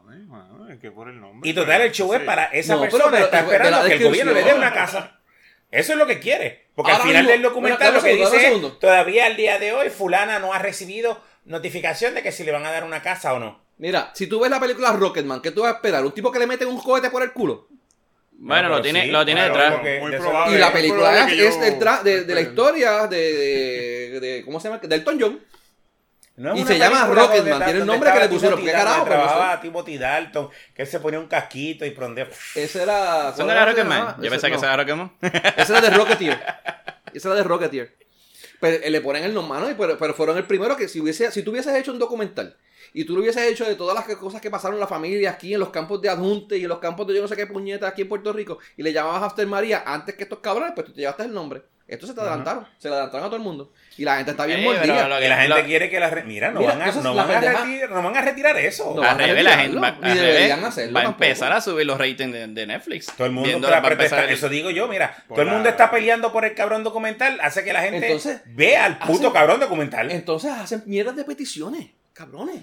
mano, 0.74 0.76
es 0.76 0.80
que 0.80 0.90
por 0.90 1.08
el 1.08 1.20
nombre. 1.20 1.48
Y 1.48 1.54
total, 1.54 1.80
el 1.82 1.92
show 1.92 2.12
es 2.14 2.20
para 2.20 2.44
esa 2.46 2.74
No, 2.76 2.80
persona 2.82 3.04
pero- 3.10 3.24
está 3.24 3.36
de 3.38 3.42
esperando 3.44 3.84
que 3.86 3.94
el 3.94 4.04
gobierno 4.04 4.32
le 4.32 4.42
dé 4.44 4.54
una 4.54 4.72
casa. 4.72 5.20
Eso 5.70 5.92
es 5.92 5.98
lo 5.98 6.06
que 6.06 6.20
quiere. 6.20 6.66
Porque 6.74 6.92
Ahora 6.92 7.02
al 7.04 7.08
final 7.08 7.22
mismo- 7.24 7.32
del 7.32 7.42
documental 7.42 7.78
Bueno, 7.78 7.96
lo 7.96 8.02
que 8.02 8.10
segundo, 8.10 8.30
dice 8.60 8.68
es, 8.74 8.78
todavía 8.78 9.26
al 9.26 9.36
día 9.36 9.58
de 9.58 9.72
hoy 9.72 9.90
fulana 9.90 10.38
no 10.38 10.52
ha 10.52 10.58
recibido 10.58 11.20
notificación 11.44 12.14
de 12.14 12.22
que 12.22 12.32
si 12.32 12.44
le 12.44 12.52
van 12.52 12.64
a 12.64 12.70
dar 12.70 12.84
una 12.84 13.02
casa 13.02 13.32
o 13.34 13.38
no. 13.38 13.64
Mira, 13.78 14.10
si 14.14 14.26
tú 14.28 14.38
ves 14.40 14.50
la 14.50 14.60
película 14.60 14.92
Rocketman, 14.92 15.40
¿qué 15.42 15.50
tú 15.50 15.62
vas 15.62 15.72
a 15.72 15.76
esperar? 15.76 16.04
¿Un 16.04 16.12
tipo 16.12 16.30
que 16.30 16.38
le 16.38 16.46
mete 16.46 16.64
un 16.64 16.80
cohete 16.80 17.10
por 17.10 17.22
el 17.22 17.32
culo? 17.32 17.66
Bueno, 18.36 18.68
No, 18.68 18.76
lo 18.76 18.82
tiene, 18.82 19.04
sí, 19.04 19.10
lo 19.10 19.24
tiene 19.24 19.40
claro, 19.48 19.78
detrás. 19.78 20.00
Muy 20.02 20.10
de 20.12 20.18
probable. 20.18 20.56
Y 20.56 20.58
la 20.58 20.72
película 20.72 21.28
es, 21.30 21.58
tra- 21.78 22.02
de, 22.02 22.24
de 22.24 22.34
la 22.34 22.40
historia 22.40 23.06
de, 23.06 23.18
de, 24.10 24.20
de- 24.20 24.42
¿Cómo 24.44 24.60
se 24.60 24.68
llama? 24.68 24.78
Del 24.80 24.92
Elton 24.92 25.18
John. 25.20 25.40
No 26.36 26.56
Y 26.56 26.64
se 26.64 26.78
llama 26.78 27.06
Rocketman, 27.06 27.64
tiene 27.64 27.80
el 27.80 27.86
nombre 27.86 28.12
que 28.12 28.18
le 28.18 28.28
pusieron, 28.28 28.60
¿qué 28.60 28.72
carajo? 28.72 29.04
Trabajaba 29.04 29.60
Timothy 29.60 29.98
Dalton, 29.98 30.48
que 30.74 30.82
él 30.82 30.88
se 30.88 30.98
ponía 30.98 31.20
un 31.20 31.28
casquito 31.28 31.86
y 31.86 31.90
prendía. 31.90 32.28
Ese 32.54 32.82
era. 32.82 33.32
¿Son 33.36 33.46
¿cuál 33.46 33.48
de 33.48 33.52
era? 33.52 33.64
Rocketman? 33.66 34.16
Yo 34.20 34.30
pensaba 34.30 34.50
que 34.50 34.56
ese 34.56 34.66
era 34.66 34.76
Rocketman. 34.76 35.12
Ese 35.56 35.72
era 35.72 35.80
de 35.80 35.90
Rocketeer. 35.90 36.42
Ese 37.14 37.28
era 37.28 37.36
de 37.36 37.44
Rocketeer. 37.44 37.96
Pero 38.58 38.84
eh, 38.84 38.90
le 38.90 39.00
ponen 39.00 39.22
el 39.22 39.32
nombre, 39.32 39.60
¿no? 39.60 39.70
Y 39.70 39.74
pero, 39.74 39.96
pero 39.96 40.14
fueron 40.14 40.36
el 40.36 40.44
primero 40.44 40.76
que 40.76 40.88
si 40.88 41.00
hubiese, 41.00 41.30
si 41.30 41.44
tú 41.44 41.52
hubieses 41.52 41.72
hecho 41.76 41.92
un 41.92 42.00
documental 42.00 42.56
y 42.92 43.04
tú 43.04 43.14
lo 43.14 43.20
hubieses 43.20 43.42
hecho 43.44 43.64
de 43.64 43.76
todas 43.76 43.94
las 43.94 44.16
cosas 44.16 44.40
que 44.40 44.50
pasaron 44.50 44.74
en 44.76 44.80
la 44.80 44.86
familia 44.86 45.30
aquí 45.30 45.54
en 45.54 45.60
los 45.60 45.70
campos 45.70 46.00
de 46.00 46.08
adjunte 46.08 46.56
y 46.56 46.62
en 46.62 46.68
los 46.68 46.78
campos 46.78 47.06
de 47.06 47.14
yo 47.14 47.22
no 47.22 47.28
sé 47.28 47.36
qué 47.36 47.46
puñetas 47.46 47.90
aquí 47.90 48.02
en 48.02 48.08
Puerto 48.08 48.32
Rico 48.32 48.58
y 48.76 48.82
le 48.82 48.92
llamabas 48.92 49.22
After 49.22 49.46
María 49.46 49.84
antes 49.86 50.14
que 50.14 50.24
estos 50.24 50.38
cabrones, 50.40 50.72
pues 50.74 50.86
tú 50.86 50.92
te 50.92 51.00
llevaste 51.00 51.24
el 51.24 51.32
nombre. 51.32 51.62
Esto 51.86 52.06
se 52.06 52.14
te 52.14 52.20
adelantaron, 52.22 52.66
se 52.78 52.88
le 52.88 52.94
adelantaron 52.94 53.26
a 53.26 53.28
todo 53.28 53.36
el 53.36 53.42
mundo. 53.42 53.70
Y 53.98 54.04
la 54.04 54.16
gente 54.16 54.30
está 54.30 54.46
bien 54.46 54.60
Eh, 54.60 54.64
mordida. 54.64 55.06
lo 55.06 55.18
Que 55.18 55.28
la 55.28 55.36
gente 55.42 55.64
quiere 55.64 55.90
que 55.90 56.00
la... 56.00 56.08
re- 56.08 56.24
Mira, 56.24 56.50
no, 56.50 56.60
Mira, 56.60 56.72
van, 56.76 56.82
a, 56.88 56.92
no, 56.92 57.14
van 57.14 57.30
a 57.30 57.40
retirar, 57.40 57.90
no 57.90 58.02
van 58.02 58.16
a 58.16 58.20
retirar 58.22 58.56
eso. 58.56 58.92
No, 58.94 59.02
van 59.02 59.20
a 59.20 59.26
la 59.26 59.58
gente 59.58 59.78
ni 60.00 60.14
deberían 60.18 60.64
hacerlo 60.64 60.94
va 60.94 61.02
a 61.02 61.04
empezar 61.04 61.52
a 61.52 61.60
subir 61.60 61.84
los 61.86 61.98
ratings 61.98 62.32
de, 62.32 62.46
de 62.48 62.66
Netflix. 62.66 63.06
Todo 63.14 63.26
el 63.26 63.32
mundo. 63.34 63.68
Eso 64.28 64.48
digo 64.48 64.70
yo, 64.70 64.88
mira. 64.88 65.14
Por 65.28 65.36
todo 65.36 65.42
el 65.46 65.52
mundo 65.52 65.68
está 65.68 65.90
peleando 65.90 66.32
por 66.32 66.44
el 66.46 66.54
cabrón 66.54 66.84
documental. 66.84 67.38
Hace 67.42 67.62
que 67.64 67.72
la 67.72 67.82
gente 67.82 68.06
Entonces, 68.06 68.40
vea 68.46 68.86
al 68.86 68.98
puto 68.98 69.28
hacen- 69.28 69.32
cabrón 69.32 69.60
documental. 69.60 70.10
Entonces 70.10 70.52
hacen 70.52 70.82
mierdas 70.86 71.16
de 71.16 71.24
peticiones, 71.24 71.88
cabrones. 72.14 72.62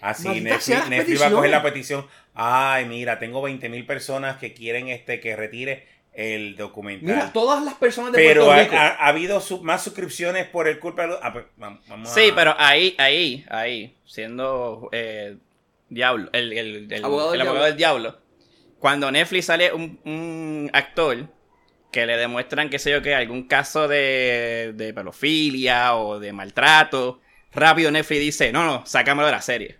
Así, 0.00 0.40
Netflix, 0.40 0.88
Netflix 0.88 1.22
va 1.22 1.26
a 1.28 1.30
coger 1.30 1.50
la 1.50 1.62
petición. 1.62 2.06
Ay, 2.34 2.84
mira, 2.86 3.18
tengo 3.18 3.40
20 3.42 3.68
mil 3.68 3.86
personas 3.86 4.36
que 4.38 4.52
quieren 4.52 4.88
este 4.88 5.20
que 5.20 5.36
retire 5.36 5.86
el 6.18 6.56
documental. 6.56 7.14
Mira, 7.14 7.32
todas 7.32 7.62
las 7.62 7.74
personas 7.74 8.10
de 8.12 8.18
Pero 8.18 8.46
Puerto 8.46 8.52
ha, 8.60 8.62
Rico. 8.64 8.76
ha- 8.76 9.04
ha 9.04 9.08
habido 9.08 9.40
su- 9.40 9.62
más 9.62 9.84
suscripciones 9.84 10.46
por 10.48 10.66
el 10.66 10.78
culpa 10.78 11.02
de 11.02 11.08
los... 11.08 11.18
ah, 11.22 11.32
pues, 11.32 11.44
vamos, 11.56 11.80
Sí, 12.12 12.30
a- 12.30 12.34
pero 12.34 12.54
ahí, 12.58 12.94
ahí, 12.98 13.44
ahí, 13.50 13.96
siendo 14.06 14.88
eh, 14.92 15.36
diablo, 15.90 16.30
el, 16.32 16.52
el, 16.54 16.92
el- 16.92 17.04
Abogado 17.04 17.32
del 17.64 17.76
diablo, 17.76 18.18
cuando 18.78 19.10
Netflix 19.12 19.44
sale 19.46 19.72
un, 19.72 20.00
un 20.04 20.70
actor 20.72 21.28
que 21.92 22.06
le 22.06 22.16
demuestran, 22.16 22.70
qué 22.70 22.78
sé 22.78 22.90
yo, 22.92 23.02
que 23.02 23.14
algún 23.14 23.46
caso 23.46 23.86
de, 23.86 24.72
de 24.74 24.94
pedofilia 24.94 25.96
o 25.96 26.18
de 26.18 26.32
maltrato, 26.32 27.20
rápido 27.52 27.90
Netflix 27.90 28.20
dice, 28.20 28.52
no, 28.52 28.64
no, 28.64 28.86
sácamelo 28.86 29.26
de 29.26 29.32
la 29.32 29.42
serie. 29.42 29.78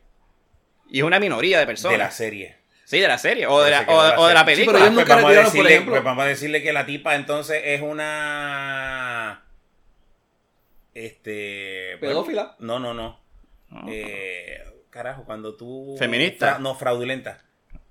Y 0.90 0.99
es 0.99 1.05
una 1.05 1.19
minoría 1.19 1.59
de 1.59 1.66
personas. 1.66 1.93
de 1.93 1.99
la 2.05 2.11
serie. 2.11 2.55
Sí, 2.87 3.00
de 3.00 3.09
la 3.09 3.19
serie, 3.19 3.47
o 3.49 3.61
de 3.62 3.71
la, 3.73 3.81
o, 3.88 4.02
la 4.02 4.19
o 4.21 4.26
de 4.28 4.35
la 4.35 4.45
serie. 4.45 4.57
Sí, 4.64 4.71
pero 4.71 4.78
película. 4.78 4.87
ellos 4.87 5.00
Ah, 5.00 5.05
pues 5.05 5.09
vamos, 5.09 5.25
a 5.25 5.35
por 5.37 5.45
decirle, 5.45 5.71
ejemplo. 5.73 5.93
pues 5.93 6.05
vamos 6.05 6.25
a 6.25 6.28
decirle 6.28 6.62
que 6.62 6.73
la 6.73 6.87
tipa 6.87 7.14
entonces 7.16 7.61
es 7.64 7.83
una... 7.83 9.43
Este... 10.95 11.97
bueno, 12.00 12.14
¿Pedófila? 12.14 12.57
no, 12.61 12.78
no, 12.78 12.95
no. 12.95 13.21
No. 13.71 13.85
Eh, 13.90 14.62
carajo, 14.90 15.25
cuando 15.25 15.57
tú... 15.57 15.97
¿Feminista? 15.99 16.50
Fra- 16.52 16.59
no, 16.61 16.75
fraudulenta. 16.76 17.43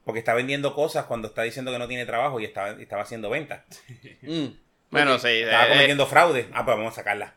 Porque 0.06 0.20
está 0.20 0.34
vendiendo 0.34 0.74
cosas 0.74 1.06
cuando 1.06 1.28
está 1.28 1.42
diciendo 1.44 1.72
que 1.72 1.80
no 1.80 1.88
tiene 1.88 2.06
trabajo 2.06 2.40
y 2.40 2.46
estaba, 2.46 2.70
estaba 2.82 3.02
haciendo 3.04 3.30
ventas. 3.30 3.62
Mm. 4.22 4.46
Bueno, 4.92 5.20
sí. 5.20 5.28
Estaba 5.28 5.66
eh, 5.66 5.70
cometiendo 5.70 6.06
fraude. 6.08 6.48
Ah, 6.54 6.64
pues 6.64 6.78
vamos 6.78 6.94
a 6.94 6.96
sacarla. 6.96 7.34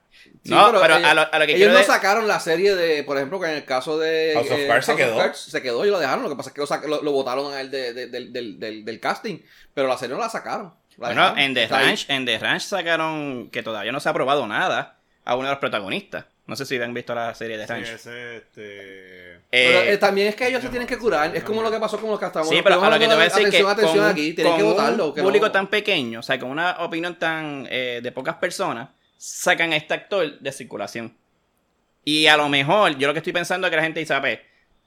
Sí, 0.49 0.55
No, 0.55 0.73
pero 0.81 0.97
ellos, 0.97 1.09
a 1.11 1.14
lo- 1.14 1.28
a 1.35 1.38
lo 1.38 1.47
que 1.47 1.55
ellos 1.57 1.73
no 1.73 1.78
de- 1.78 1.85
sacaron 1.85 2.26
la 2.26 2.40
serie 2.40 2.75
de, 2.75 3.05
por 3.05 3.17
ejemplo, 3.17 3.38
que 3.40 3.47
en 3.49 3.55
el 3.57 3.64
caso 3.64 3.99
de 3.99 4.33
House 4.35 4.50
of 4.50 4.59
eh, 4.59 4.67
Cards 4.67 4.87
se 4.87 4.97
quedó. 4.97 5.17
Cards 5.19 5.38
se 5.38 5.62
quedó 5.62 5.85
y 5.85 5.90
lo 5.90 5.99
dejaron. 5.99 6.23
Lo 6.25 6.31
que 6.31 6.37
pasa 6.37 6.50
es 6.50 6.55
que 6.55 6.61
lo, 6.88 6.97
lo, 6.97 7.02
lo 7.02 7.12
votaron 7.12 7.52
a 7.52 7.61
él 7.61 7.71
de- 7.71 7.93
de- 7.93 8.07
del, 8.09 8.33
del, 8.33 8.59
del, 8.59 8.85
del 8.85 9.00
casting, 9.00 9.38
pero 9.75 9.87
la 9.88 9.99
serie 9.99 10.14
no 10.17 10.21
la 10.23 10.28
sacaron. 10.31 10.73
La 10.97 11.09
Bueno, 11.09 11.21
dejaron. 11.23 11.38
en 11.38 11.55
The 11.55 11.61
ahí. 11.62 11.69
Ranch, 11.69 12.07
en 12.11 12.25
The 12.26 12.38
Ranch 12.38 12.62
sacaron 12.62 13.50
que 13.50 13.62
todavía 13.62 13.93
no 13.93 14.00
se 14.00 14.09
ha 14.09 14.11
aprobado 14.11 14.47
nada 14.47 14.97
a 15.25 15.35
uno 15.37 15.45
de 15.45 15.50
los 15.52 15.61
protagonistas. 15.61 16.25
No 16.47 16.57
sé 16.57 16.64
si 16.64 16.81
han 16.81 16.95
visto 16.95 17.14
la 17.14 17.35
serie 17.35 17.59
de 17.59 17.67
Sí, 17.67 17.73
Ranch. 17.75 17.88
ese, 17.88 18.37
este... 18.38 19.40
Pero 19.50 19.78
Eh, 19.81 19.93
eh, 19.93 19.99
también 19.99 20.28
es 20.28 20.35
que 20.35 20.47
ellos 20.49 20.62
se 20.62 20.69
tienen 20.71 20.88
que 20.88 20.97
curar. 20.99 21.35
Es 21.37 21.45
como 21.45 21.62
lo 21.62 21.71
que 21.71 21.78
pasó 21.78 21.99
con 22.00 22.11
los 22.11 22.19
castamos. 22.19 22.49
Sí, 22.49 22.61
pero 22.62 22.83
a 22.83 22.90
lo 22.90 22.99
que 22.99 23.07
te 23.07 23.14
voy 23.14 23.23
a 23.23 23.28
decir 23.28 23.50
que 23.50 23.59
atención 23.61 23.99
con, 23.99 24.07
aquí. 24.11 24.33
Tienen 24.33 24.52
con 24.55 24.61
que 24.61 24.64
votarlo. 24.67 25.07
un 25.09 25.14
que 25.14 25.23
público 25.23 25.47
no- 25.47 25.52
tan 25.52 25.67
pequeño, 25.69 26.21
o 26.21 26.23
sea, 26.23 26.38
con 26.38 26.50
una 26.50 26.76
opinión 26.81 27.19
tan 27.19 27.67
eh, 27.71 28.00
de 28.02 28.12
pocas 28.12 28.37
personas, 28.37 28.88
sacan 29.19 29.73
a 29.73 29.77
este 29.77 29.93
actor 29.93 30.39
de 30.39 30.53
circulación. 30.53 31.15
Y 32.05 32.27
a 32.29 32.37
lo 32.39 32.49
mejor, 32.49 32.97
yo 32.97 33.07
lo 33.07 33.13
que 33.13 33.19
estoy 33.19 33.35
pensando 33.35 33.67
es 33.67 33.71
que 33.71 33.77
la 33.77 33.83
gente 33.83 34.01
dice, 34.01 34.15
"Ape, 34.15 34.41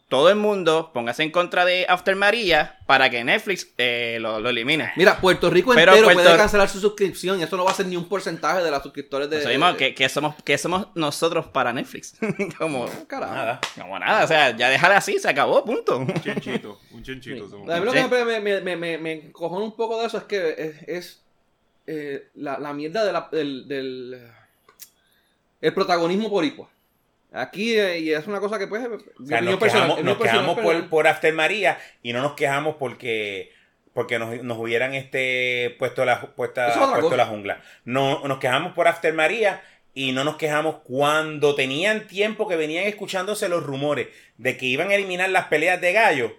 todo 0.09 0.29
el 0.29 0.35
mundo 0.35 0.91
póngase 0.93 1.23
en 1.23 1.31
contra 1.31 1.63
de 1.63 1.85
After 1.87 2.15
María 2.17 2.79
para 2.85 3.09
que 3.09 3.23
Netflix 3.23 3.67
eh, 3.77 4.17
lo, 4.19 4.39
lo 4.41 4.49
elimine. 4.49 4.91
Mira, 4.97 5.17
Puerto 5.21 5.49
Rico 5.49 5.71
Pero 5.73 5.91
entero 5.91 6.07
Puerto- 6.07 6.23
puede 6.23 6.35
cancelar 6.37 6.67
su 6.67 6.79
suscripción 6.81 7.39
y 7.39 7.43
eso 7.43 7.55
no 7.55 7.63
va 7.63 7.71
a 7.71 7.73
ser 7.75 7.85
ni 7.85 7.95
un 7.95 8.09
porcentaje 8.09 8.61
de 8.63 8.71
los 8.71 8.81
suscriptores 8.83 9.29
de. 9.29 9.37
De- 9.39 9.77
que, 9.77 9.95
que 9.95 10.09
somos, 10.09 10.35
que 10.43 10.57
somos 10.57 10.87
nosotros 10.95 11.47
para 11.47 11.71
Netflix. 11.71 12.15
como, 12.57 12.87
Carajo. 13.07 13.33
Nada. 13.33 13.61
como 13.79 13.99
nada, 13.99 14.25
o 14.25 14.27
sea, 14.27 14.55
ya 14.57 14.69
déjala 14.69 14.97
así, 14.97 15.17
se 15.19 15.29
acabó, 15.29 15.63
punto. 15.63 15.97
Un 15.99 16.13
chenchito, 16.15 16.79
un 16.91 17.03
chenchito. 17.03 17.47
somos. 17.49 17.69
A 17.69 17.79
mí 17.79 17.85
lo 17.85 17.91
Sí. 17.93 17.97
que 17.99 18.07
me, 18.25 18.39
me, 18.41 18.59
me, 18.61 18.75
me, 18.75 18.97
me 18.97 19.11
encojona 19.13 19.63
un 19.63 19.75
poco 19.77 20.01
de 20.01 20.07
eso 20.07 20.17
es 20.17 20.23
que 20.25 20.55
es, 20.57 20.75
es, 20.89 21.21
eh, 21.87 22.27
la, 22.35 22.59
la 22.59 22.73
mierda 22.73 23.03
de 23.05 23.11
la- 23.13 23.29
del, 23.31 23.67
del 23.67 24.21
el 25.61 25.73
protagonismo 25.73 26.29
boricua. 26.29 26.69
Aquí, 27.33 27.75
eh, 27.79 27.99
y 27.99 28.11
es 28.11 28.27
una 28.27 28.39
cosa 28.41 28.59
que 28.59 28.67
pues, 28.67 28.83
O 28.85 29.25
sea, 29.25 29.39
nos 29.41 29.57
personal, 29.57 29.95
quejamos, 29.95 30.03
nos 30.03 30.57
por, 30.57 30.89
por 30.89 31.07
After 31.07 31.33
María 31.33 31.79
y 32.03 32.11
no 32.13 32.21
nos 32.21 32.33
quejamos 32.33 32.75
porque 32.77 33.51
porque 33.93 34.19
nos, 34.19 34.41
nos 34.43 34.57
hubieran 34.57 34.93
este 34.93 35.75
puesto 35.79 36.03
la 36.05 36.21
puesta, 36.21 36.69
es 36.69 36.77
puesto 36.77 37.15
la 37.17 37.25
jungla. 37.25 37.61
No 37.85 38.25
nos 38.27 38.39
quejamos 38.39 38.73
por 38.73 38.87
After 38.87 39.13
María 39.13 39.61
y 39.93 40.11
no 40.13 40.23
nos 40.23 40.37
quejamos 40.37 40.77
cuando 40.83 41.55
tenían 41.55 42.07
tiempo 42.07 42.47
que 42.47 42.55
venían 42.55 42.85
escuchándose 42.85 43.49
los 43.49 43.63
rumores 43.63 44.07
de 44.37 44.57
que 44.57 44.65
iban 44.65 44.89
a 44.91 44.95
eliminar 44.95 45.29
las 45.29 45.45
peleas 45.47 45.79
de 45.81 45.93
gallo. 45.93 46.37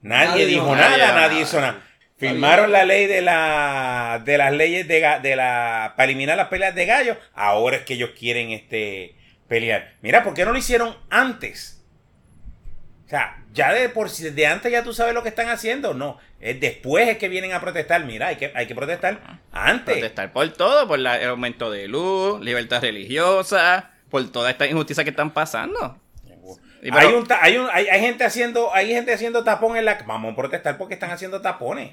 Nadie, 0.00 0.28
Nadie 0.30 0.46
dijo 0.46 0.74
nada, 0.74 0.96
nadie 0.96 1.12
nada. 1.12 1.40
hizo 1.40 1.60
nada. 1.60 1.82
Firmaron 2.30 2.72
la 2.72 2.84
ley 2.84 3.06
de 3.06 3.22
la 3.22 4.22
de 4.24 4.38
las 4.38 4.52
leyes 4.52 4.86
de, 4.88 5.00
de 5.22 5.36
la 5.36 5.94
para 5.96 6.04
eliminar 6.10 6.36
las 6.36 6.48
peleas 6.48 6.74
de 6.74 6.86
gallo. 6.86 7.16
Ahora 7.34 7.76
es 7.76 7.82
que 7.82 7.94
ellos 7.94 8.10
quieren 8.18 8.50
este 8.50 9.14
pelear. 9.48 9.94
Mira, 10.02 10.22
¿por 10.22 10.34
qué 10.34 10.44
no 10.44 10.52
lo 10.52 10.58
hicieron 10.58 10.96
antes? 11.10 11.82
O 13.06 13.08
sea, 13.08 13.42
ya 13.52 13.72
de 13.74 13.88
por 13.90 14.08
si 14.08 14.30
de 14.30 14.46
antes 14.46 14.72
ya 14.72 14.82
tú 14.82 14.94
sabes 14.94 15.12
lo 15.14 15.22
que 15.22 15.28
están 15.28 15.48
haciendo. 15.48 15.92
No, 15.94 16.18
es 16.40 16.58
después 16.60 17.08
es 17.08 17.18
que 17.18 17.28
vienen 17.28 17.52
a 17.52 17.60
protestar. 17.60 18.04
Mira, 18.04 18.28
hay 18.28 18.36
que, 18.36 18.52
hay 18.54 18.66
que 18.66 18.74
protestar 18.74 19.20
antes. 19.52 19.94
Protestar 19.98 20.32
por 20.32 20.48
todo, 20.54 20.88
por 20.88 20.98
la- 20.98 21.20
el 21.20 21.28
aumento 21.28 21.70
de 21.70 21.88
luz, 21.88 22.40
libertad 22.40 22.80
religiosa, 22.80 23.90
por 24.10 24.30
toda 24.32 24.50
esta 24.50 24.66
injusticia 24.66 25.04
que 25.04 25.10
están 25.10 25.30
pasando. 25.32 25.98
Pero- 26.80 26.96
hay, 26.98 27.06
un, 27.14 27.26
hay, 27.40 27.56
un- 27.58 27.68
hay, 27.72 27.86
hay 27.88 28.00
gente 28.00 28.24
haciendo 28.24 28.74
hay 28.74 28.88
gente 28.88 29.12
haciendo 29.12 29.44
tapón 29.44 29.76
en 29.76 29.84
la 29.84 30.02
vamos 30.04 30.32
a 30.32 30.36
protestar 30.36 30.78
porque 30.78 30.94
están 30.94 31.10
haciendo 31.12 31.40
tapones 31.40 31.92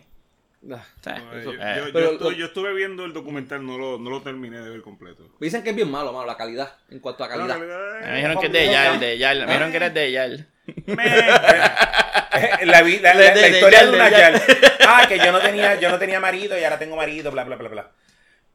No, 0.61 0.75
yo, 0.75 0.81
eh, 1.11 1.43
yo- 1.45 1.53
yo 1.87 1.93
pero- 1.93 2.11
estuve, 2.11 2.35
yo 2.35 2.45
estuve 2.47 2.73
viendo 2.73 3.05
el 3.05 3.13
documental, 3.13 3.65
no 3.65 3.77
lo, 3.77 3.97
no 3.97 4.09
lo 4.09 4.21
terminé 4.21 4.59
de 4.59 4.69
ver 4.69 4.81
completo. 4.81 5.23
Dicen 5.39 5.63
que 5.63 5.69
es 5.69 5.75
bien 5.75 5.89
malo, 5.89 6.11
malo, 6.11 6.27
la 6.27 6.35
calidad, 6.35 6.73
en 6.89 6.99
cuanto 6.99 7.23
a 7.23 7.29
calidad. 7.29 7.57
verdad, 7.59 8.01
me 8.09 8.15
dijeron 8.15 8.39
que 8.39 8.45
es 8.47 8.51
de 8.53 8.65
Yal, 8.65 8.99
de 8.99 9.17
Yal, 9.17 9.39
me 9.39 9.45
dijeron 9.45 9.71
que 9.71 9.77
eres 9.77 9.93
de 9.93 10.11
Yal. 10.11 10.47
Eh, 10.67 10.75
la, 12.65 12.81
la, 12.83 13.47
historia 13.47 13.85
de 13.85 13.89
una 13.95 14.09
Yal. 14.09 14.41
Ah 14.87 15.05
que 15.07 15.17
yo 15.17 15.31
no 15.31 15.39
tenía 15.39 15.79
yo 15.79 15.89
no 15.89 15.99
tenía 15.99 16.19
marido 16.19 16.57
y 16.59 16.63
ahora 16.63 16.79
tengo 16.79 16.95
marido 16.95 17.31
bla 17.31 17.43
bla 17.43 17.55
bla 17.57 17.69
bla 17.69 17.91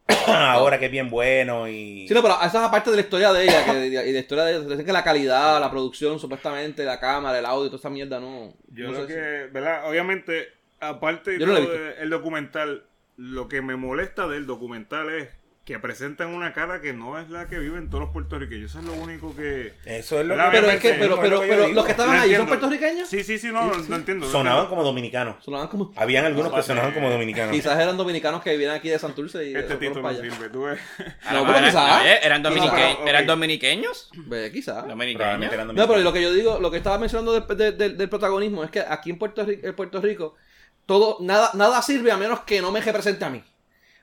ahora 0.26 0.78
que 0.78 0.86
es 0.86 0.90
bien 0.90 1.08
bueno 1.10 1.68
y 1.68 2.06
Sí, 2.08 2.12
no, 2.14 2.22
pero 2.22 2.34
esa 2.36 2.46
es 2.46 2.54
aparte 2.56 2.90
de 2.90 2.96
la 2.96 3.02
historia 3.02 3.32
de 3.32 3.44
ella, 3.44 3.64
que, 3.64 3.86
y 3.86 3.90
de 3.90 4.12
la 4.12 4.18
historia 4.18 4.44
de 4.44 4.56
ella, 4.56 4.60
dicen 4.68 4.84
que 4.84 4.92
la 4.92 5.02
calidad, 5.04 5.58
la 5.60 5.70
producción, 5.70 6.18
supuestamente, 6.20 6.84
la 6.84 7.00
cámara, 7.00 7.38
el 7.38 7.46
audio, 7.46 7.66
toda 7.66 7.78
esa 7.78 7.88
mierda, 7.90 8.20
no. 8.20 8.52
Yo 8.68 8.90
no 8.90 9.00
si- 9.00 9.06
que, 9.06 9.48
¿verdad? 9.50 9.88
Obviamente, 9.88 10.52
aparte 10.80 11.38
Yo 11.38 11.46
no 11.46 11.56
el 11.56 12.10
documental, 12.10 12.84
lo 13.16 13.48
que 13.48 13.62
me 13.62 13.76
molesta 13.76 14.26
del 14.28 14.46
documental 14.46 15.08
es 15.10 15.28
que 15.64 15.78
presentan 15.78 16.28
una 16.34 16.52
cara 16.52 16.82
que 16.82 16.92
no 16.92 17.18
es 17.18 17.30
la 17.30 17.46
que 17.48 17.58
viven 17.58 17.88
todos 17.88 18.04
los 18.04 18.12
puertorriqueños. 18.12 18.70
Eso 18.70 18.80
es 18.80 18.84
lo 18.84 18.92
único 18.92 19.34
que... 19.34 19.72
eso 19.86 20.20
es 20.20 20.26
lo 20.26 20.34
Pero 20.34 20.50
que 20.50 20.58
Pero 20.60 20.70
es 20.70 20.78
que, 20.80 20.92
pero, 20.92 21.18
pero, 21.18 21.36
lo 21.36 21.40
pero 21.40 21.68
los 21.68 21.84
que 21.86 21.92
estaban 21.92 22.18
ahí 22.20 22.34
son 22.34 22.46
puertorriqueños. 22.48 23.08
Sí, 23.08 23.24
sí, 23.24 23.38
sí, 23.38 23.48
no, 23.50 23.72
lo 23.72 23.96
entiendo. 23.96 24.26
sonaban 24.30 24.66
como 24.66 24.82
dominicanos 24.84 25.42
Sonaban 25.42 25.68
como. 25.68 25.90
habían 25.96 26.26
algunos 26.26 26.52
que 26.52 26.62
sonaban 26.62 26.92
como 26.92 27.08
dominicanos 27.08 27.52
Quizás 27.56 27.80
eran 27.80 27.96
dominicanos 27.96 28.42
que 28.42 28.54
vienen 28.58 28.76
aquí 28.76 28.90
de 28.90 28.98
Santurce 28.98 29.48
y 29.48 29.54
Este 29.54 29.76
tito 29.76 30.02
no 30.02 30.10
sirve. 30.14 30.50
Tú 30.50 30.64
ves. 30.64 30.78
No, 31.32 31.46
pero 31.46 31.64
quizás. 31.66 32.02
Oye, 32.02 32.26
¿Eran, 32.26 32.42
dominique- 32.42 32.70
pero, 32.74 33.00
ok. 33.00 33.08
¿Eran 33.08 33.26
dominiqueños? 33.26 34.10
Ve, 34.26 34.52
quizás. 34.52 34.86
Dominiqueños. 34.86 35.32
No, 35.40 35.48
pero 35.48 35.64
dominicanos. 35.64 36.02
lo 36.04 36.12
que 36.12 36.20
yo 36.22 36.34
digo, 36.34 36.58
lo 36.60 36.70
que 36.70 36.76
estaba 36.76 36.98
mencionando 36.98 37.32
del, 37.32 37.56
del- 37.56 37.78
del- 37.78 37.96
del 37.96 38.08
protagonismo 38.10 38.64
es 38.64 38.70
que 38.70 38.80
aquí 38.86 39.08
en 39.08 39.18
Puerto 39.18 39.42
Rico, 39.46 39.66
en 39.66 39.74
Puerto 39.74 39.98
Rico 40.02 40.36
todo, 40.86 41.18
nada, 41.20 41.50
nada 41.54 41.80
sirve 41.82 42.12
a 42.12 42.16
menos 42.16 42.40
que 42.40 42.60
no 42.60 42.70
me 42.70 42.80
represente 42.80 43.24
a 43.24 43.30
mí. 43.30 43.42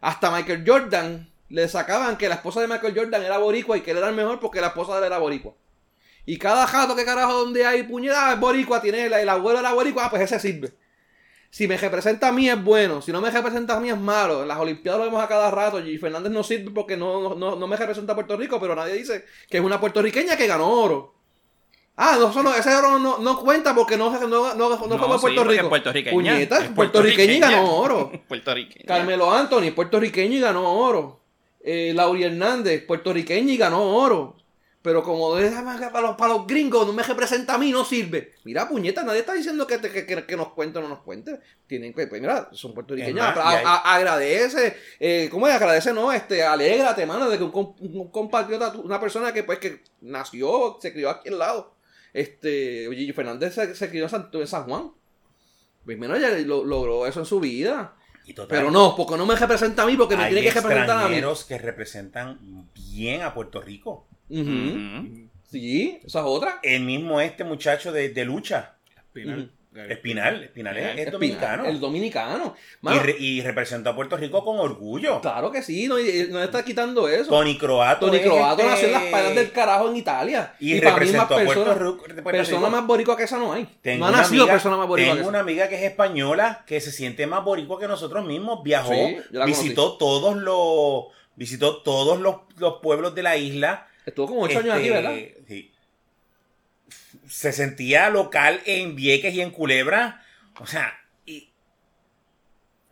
Hasta 0.01 0.31
Michael 0.31 0.63
Jordan 0.65 1.31
le 1.49 1.67
sacaban 1.67 2.17
que 2.17 2.29
la 2.29 2.35
esposa 2.35 2.61
de 2.61 2.67
Michael 2.67 2.93
Jordan 2.95 3.23
era 3.23 3.37
boricua 3.37 3.77
y 3.77 3.81
que 3.81 3.91
él 3.91 3.97
era 3.97 4.09
el 4.09 4.15
mejor 4.15 4.39
porque 4.39 4.61
la 4.61 4.67
esposa 4.67 4.93
de 4.93 4.99
él 4.99 5.05
era 5.05 5.17
boricua. 5.19 5.53
Y 6.25 6.37
cada 6.37 6.65
jato 6.67 6.95
que 6.95 7.03
carajo 7.05 7.33
donde 7.33 7.65
hay 7.65 7.83
puñeta 7.83 8.33
es 8.33 8.39
boricua, 8.39 8.81
tiene 8.81 9.05
el, 9.05 9.13
el 9.13 9.29
abuelo 9.29 9.59
era 9.59 9.73
boricua, 9.73 10.09
pues 10.09 10.21
ese 10.23 10.39
sirve. 10.39 10.73
Si 11.49 11.67
me 11.67 11.75
representa 11.75 12.29
a 12.29 12.31
mí 12.31 12.49
es 12.49 12.63
bueno, 12.63 13.01
si 13.01 13.11
no 13.11 13.19
me 13.19 13.29
representa 13.29 13.75
a 13.75 13.79
mí 13.81 13.89
es 13.89 13.97
malo. 13.97 14.43
En 14.43 14.47
las 14.47 14.57
Olimpiadas 14.57 14.99
lo 14.99 15.05
vemos 15.05 15.21
a 15.21 15.27
cada 15.27 15.51
rato. 15.51 15.79
Y 15.85 15.97
Fernández 15.97 16.31
no 16.31 16.43
sirve 16.43 16.71
porque 16.71 16.95
no- 16.95 17.35
no, 17.35 17.55
no 17.57 17.67
me 17.67 17.75
representa 17.75 18.13
a 18.13 18.15
Puerto 18.15 18.37
Rico, 18.37 18.57
pero 18.59 18.73
nadie 18.73 18.93
dice 18.93 19.25
que 19.49 19.57
es 19.57 19.63
una 19.63 19.79
puertorriqueña 19.79 20.37
que 20.37 20.47
ganó 20.47 20.69
oro. 20.69 21.13
Ah, 21.97 22.15
no, 22.19 22.31
solo, 22.33 22.53
ese 22.55 22.73
oro 22.73 22.97
no, 22.97 23.19
no 23.19 23.39
cuenta 23.39 23.75
porque 23.75 23.95
no, 23.97 24.09
no, 24.27 24.55
no, 24.55 24.55
no, 24.55 24.77
fue 24.77 24.87
por 24.87 24.97
sí, 25.17 25.21
Puerto 25.21 25.41
porque 25.43 25.51
Rico. 25.53 25.63
es 25.65 25.69
puertorriqueña. 25.69 26.13
Puñeta, 26.15 26.63
Es 26.63 26.69
puertorriqueña 26.71 27.33
y 27.33 27.39
ganó 27.39 27.75
oro. 27.75 28.11
Puertorriqueña. 28.27 28.85
Carmelo 28.87 29.31
Anthony, 29.31 29.71
puertorriqueño 29.75 30.35
y 30.37 30.39
ganó 30.39 30.73
oro. 30.73 31.19
Eh, 31.63 31.91
Lauri 31.93 32.23
Hernández, 32.23 32.85
puertorriqueño 32.87 33.51
y 33.53 33.57
ganó 33.57 33.83
oro. 33.83 34.35
Pero 34.81 35.03
como 35.03 35.35
para 35.35 36.01
los, 36.01 36.15
para 36.15 36.33
los 36.33 36.47
gringos, 36.47 36.87
no 36.87 36.93
me 36.93 37.03
representa 37.03 37.53
a 37.53 37.57
mí, 37.59 37.71
no 37.71 37.85
sirve. 37.85 38.33
Mira, 38.45 38.67
puñeta, 38.67 39.03
nadie 39.03 39.19
está 39.19 39.33
diciendo 39.33 39.67
que, 39.67 39.77
te- 39.77 39.91
que, 39.91 40.07
que- 40.07 40.25
que 40.25 40.35
nos 40.35 40.53
cuente 40.53 40.79
o 40.79 40.81
no 40.81 40.87
nos 40.87 41.01
cuente. 41.01 41.39
Tienen 41.67 41.93
que, 41.93 42.07
pues 42.07 42.19
mira, 42.19 42.49
son 42.53 42.73
puertorriqueños. 42.73 43.15
Más, 43.23 43.37
a- 43.37 43.59
a- 43.59 43.95
agradece, 43.95 44.75
eh, 44.99 45.27
¿cómo 45.29 45.47
es? 45.47 45.53
Agradece, 45.53 45.93
no, 45.93 46.11
este, 46.11 46.43
alégrate, 46.43 47.05
mano, 47.05 47.29
de 47.29 47.37
que 47.37 47.43
un 47.43 48.09
compatriota, 48.09 48.73
una 48.83 48.99
persona 48.99 49.31
que 49.31 49.43
pues 49.43 49.59
que 49.59 49.83
nació, 50.01 50.79
se 50.81 50.91
crió 50.91 51.11
aquí 51.11 51.29
al 51.29 51.37
lado. 51.37 51.75
Este, 52.13 52.87
Gigi 52.93 53.13
Fernández 53.13 53.53
se, 53.53 53.73
se 53.75 53.89
crió 53.89 54.03
en 54.03 54.09
San, 54.09 54.29
en 54.33 54.47
San 54.47 54.63
Juan. 54.63 54.91
Pues 55.85 55.97
menos 55.97 56.17
ella 56.17 56.29
lo- 56.39 56.63
logró 56.63 57.07
eso 57.07 57.19
en 57.21 57.25
su 57.25 57.39
vida. 57.39 57.95
Y 58.25 58.33
total, 58.33 58.49
Pero 58.59 58.71
no, 58.71 58.95
porque 58.95 59.17
no 59.17 59.25
me 59.25 59.35
representa 59.35 59.83
a 59.83 59.85
mí, 59.87 59.97
porque 59.97 60.15
me 60.15 60.23
hay 60.25 60.33
tiene 60.33 60.47
que 60.47 60.53
representar 60.53 60.89
a 60.89 60.93
mí. 60.95 61.01
extranjeros 61.15 61.43
que 61.45 61.57
representan 61.57 62.69
bien 62.75 63.21
a 63.23 63.33
Puerto 63.33 63.59
Rico 63.61 64.07
Ujú. 64.29 64.41
Ujú. 64.41 65.29
Sí, 65.49 65.99
esa 66.05 66.19
es 66.19 66.25
otra. 66.25 66.59
el 66.63 66.83
mismo 66.83 67.19
este 67.19 67.43
muchacho 67.43 67.91
de, 67.91 68.09
de 68.09 68.23
lucha 68.25 68.77
Espinal. 68.95 69.51
Espinal 69.73 70.43
Espinal 70.43 70.77
es, 70.77 70.99
es 71.07 71.11
dominicano 71.13 71.65
El 71.65 71.79
dominicano. 71.79 72.55
y, 72.83 72.99
re- 72.99 73.15
y 73.17 73.41
representó 73.41 73.91
a 73.91 73.95
Puerto 73.95 74.17
Rico 74.17 74.43
con 74.43 74.59
orgullo 74.59 75.21
claro 75.21 75.49
que 75.49 75.61
sí, 75.63 75.87
no, 75.87 75.97
y- 75.97 76.27
no 76.29 76.43
está 76.43 76.65
quitando 76.65 77.07
eso. 77.07 77.29
Tony 77.29 77.57
Croato 77.57 78.07
Tony 78.07 78.19
Croato 78.19 78.61
este- 78.63 78.69
nació 78.69 78.87
en 78.87 78.93
las 78.93 79.03
playas 79.03 79.35
del 79.35 79.51
carajo 79.53 79.89
en 79.89 79.95
Italia. 79.95 80.53
y, 80.59 80.79
para 80.81 80.91
mí 80.91 80.99
representó 80.99 81.37
a 81.37 81.43
Puerto 81.45 81.73
Rico, 81.75 82.21
persona 82.23 82.69
más 82.69 82.85
boricua 82.85 83.15
que 83.15 83.23
esa 83.23 83.37
no 83.37 83.53
hay. 83.53 83.65
Tengo 83.81 83.99
no 84.09 84.13
ha 84.13 84.17
nacido 84.19 84.43
amiga- 84.43 84.53
persona 84.55 84.75
más 84.77 84.87
boricua 84.87 85.05
tengo 85.13 85.15
que 85.15 85.21
esa. 85.21 85.29
una 85.29 85.39
amiga 85.39 85.69
que 85.69 85.75
es 85.75 85.83
española 85.83 86.63
que 86.67 86.81
se 86.81 86.91
siente 86.91 87.25
más 87.25 87.43
boricua 87.45 87.79
que 87.79 87.87
nosotros 87.87 88.25
mismos 88.25 88.63
viajó 88.63 88.93
Sí, 88.93 89.17
visitó 89.45 89.97
todos 89.97 90.35
los 90.35 91.05
visitó 91.37 91.77
todos 91.81 92.19
los, 92.19 92.35
los 92.57 92.75
pueblos 92.81 93.15
de 93.15 93.23
la 93.23 93.37
isla 93.37 93.87
Estuvo 94.05 94.27
como 94.27 94.41
ocho 94.41 94.59
años 94.59 94.73
aquí, 94.75 94.87
Este, 94.87 94.93
¿verdad? 95.01 95.15
Se 97.31 97.53
sentía 97.53 98.09
local 98.09 98.59
en 98.65 98.95
Vieques 98.95 99.33
y 99.33 99.41
en 99.41 99.51
Culebra. 99.51 100.21
O 100.59 100.67
sea, 100.67 100.93
y 101.25 101.49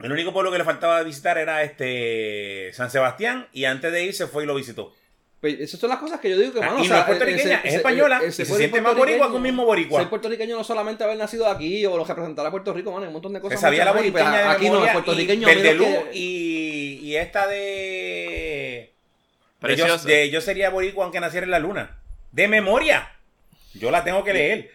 el 0.01 0.11
único 0.11 0.31
pueblo 0.31 0.49
que 0.51 0.57
le 0.57 0.63
faltaba 0.63 1.03
visitar 1.03 1.37
era 1.37 1.61
este 1.63 2.71
San 2.73 2.89
Sebastián 2.89 3.47
y 3.51 3.65
antes 3.65 3.91
de 3.91 4.03
ir 4.05 4.13
se 4.13 4.27
fue 4.27 4.43
y 4.43 4.47
lo 4.47 4.55
visitó. 4.55 4.93
Pues 5.41 5.59
esas 5.59 5.79
son 5.79 5.89
las 5.89 5.99
cosas 5.99 6.19
que 6.19 6.29
yo 6.29 6.37
digo 6.37 6.53
que, 6.53 6.59
Ah, 6.59 6.71
mano, 6.71 6.77
y 6.79 6.81
o 6.81 6.83
no 6.83 6.89
sea, 6.89 6.99
es 6.99 7.05
puertorriqueña, 7.05 7.43
ese- 7.43 7.53
es 7.59 7.65
ese- 7.65 7.75
española, 7.77 8.17
ese 8.17 8.27
y 8.27 8.31
se 8.31 8.45
ser 8.45 8.57
siente 8.57 8.81
más 8.81 8.95
boricua 8.95 9.29
que 9.29 9.35
un 9.35 9.41
mismo 9.41 9.65
boricua. 9.65 9.99
Ser 10.01 10.09
puertorriqueño 10.09 10.57
no 10.57 10.63
solamente 10.65 11.03
haber 11.03 11.17
nacido 11.17 11.47
aquí 11.49 11.85
o 11.85 12.03
representar 12.05 12.45
a 12.45 12.51
Puerto 12.51 12.73
Rico, 12.73 12.91
mano, 12.91 13.03
hay 13.03 13.07
un 13.07 13.13
montón 13.13 13.33
de 13.33 13.39
Se 13.39 13.43
cosas. 13.43 13.61
sabía 13.61 13.85
la 13.85 13.91
y 14.05 14.11
pues, 14.11 14.23
Aquí 14.23 14.69
no, 14.69 14.85
el 14.85 14.91
puertorriqueño. 14.91 15.49
y 15.49 15.61
que- 15.61 16.09
y, 16.13 16.99
y 17.03 17.15
esta 17.17 17.47
de... 17.47 18.93
De 19.61 19.75
yo, 19.75 19.97
de 19.97 20.29
yo 20.29 20.39
sería 20.41 20.69
boricua 20.69 21.03
aunque 21.05 21.19
naciera 21.19 21.45
en 21.45 21.51
la 21.51 21.59
luna. 21.59 21.99
De 22.31 22.47
memoria. 22.47 23.13
Yo 23.79 23.91
la 23.91 24.03
tengo 24.03 24.23
que 24.23 24.33
leer. 24.33 24.71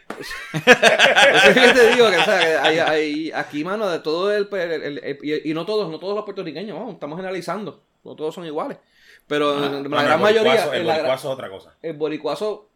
Eso 0.53 1.49
es 1.51 1.55
que 1.55 1.73
te 1.75 1.95
digo, 1.95 2.11
que, 2.11 2.17
o 2.17 2.25
sea, 2.25 2.39
que 2.41 2.57
hay- 2.57 2.79
hay- 2.79 3.33
aquí, 3.33 3.65
mano, 3.65 3.89
de 3.89 3.99
todo 4.01 4.33
el, 4.35 4.49
el- 4.53 4.83
el- 4.83 4.99
el- 5.05 5.19
y, 5.23 5.51
y 5.51 5.55
no 5.55 5.65
todos, 5.67 5.91
no 5.91 5.99
todos 5.99 6.15
los 6.15 6.25
puertorriqueños, 6.25 6.77
vamos, 6.79 6.95
estamos 6.95 7.17
generalizando, 7.17 7.83
no 8.05 8.15
todos 8.17 8.35
son 8.35 8.47
iguales. 8.47 8.79
Pero 9.27 9.53
Ah, 9.59 9.67
en 9.67 9.73
la 9.91 10.01
el 10.01 10.07
gran 10.07 10.21
mayoría. 10.21 10.65
El 10.67 10.81
en 10.83 10.87
la 10.87 10.95
gra- 10.95 10.97
boricuazo 10.99 11.29
es 11.29 11.33
otra 11.35 11.49
cosa. 11.51 11.75
el 11.83 11.93
boricuazo 11.95 12.69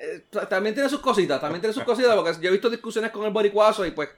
eh, 0.00 0.24
también 0.48 0.74
tiene 0.74 0.88
sus 0.88 1.00
cositas, 1.00 1.40
también 1.40 1.60
tiene 1.60 1.74
sus 1.74 1.82
cositas, 1.84 2.14
porque 2.14 2.32
yo 2.40 2.48
he 2.48 2.52
visto 2.52 2.70
discusiones 2.70 3.10
con 3.10 3.24
el 3.24 3.32
boricuazo 3.32 3.84
y 3.86 3.90
pues... 3.92 4.08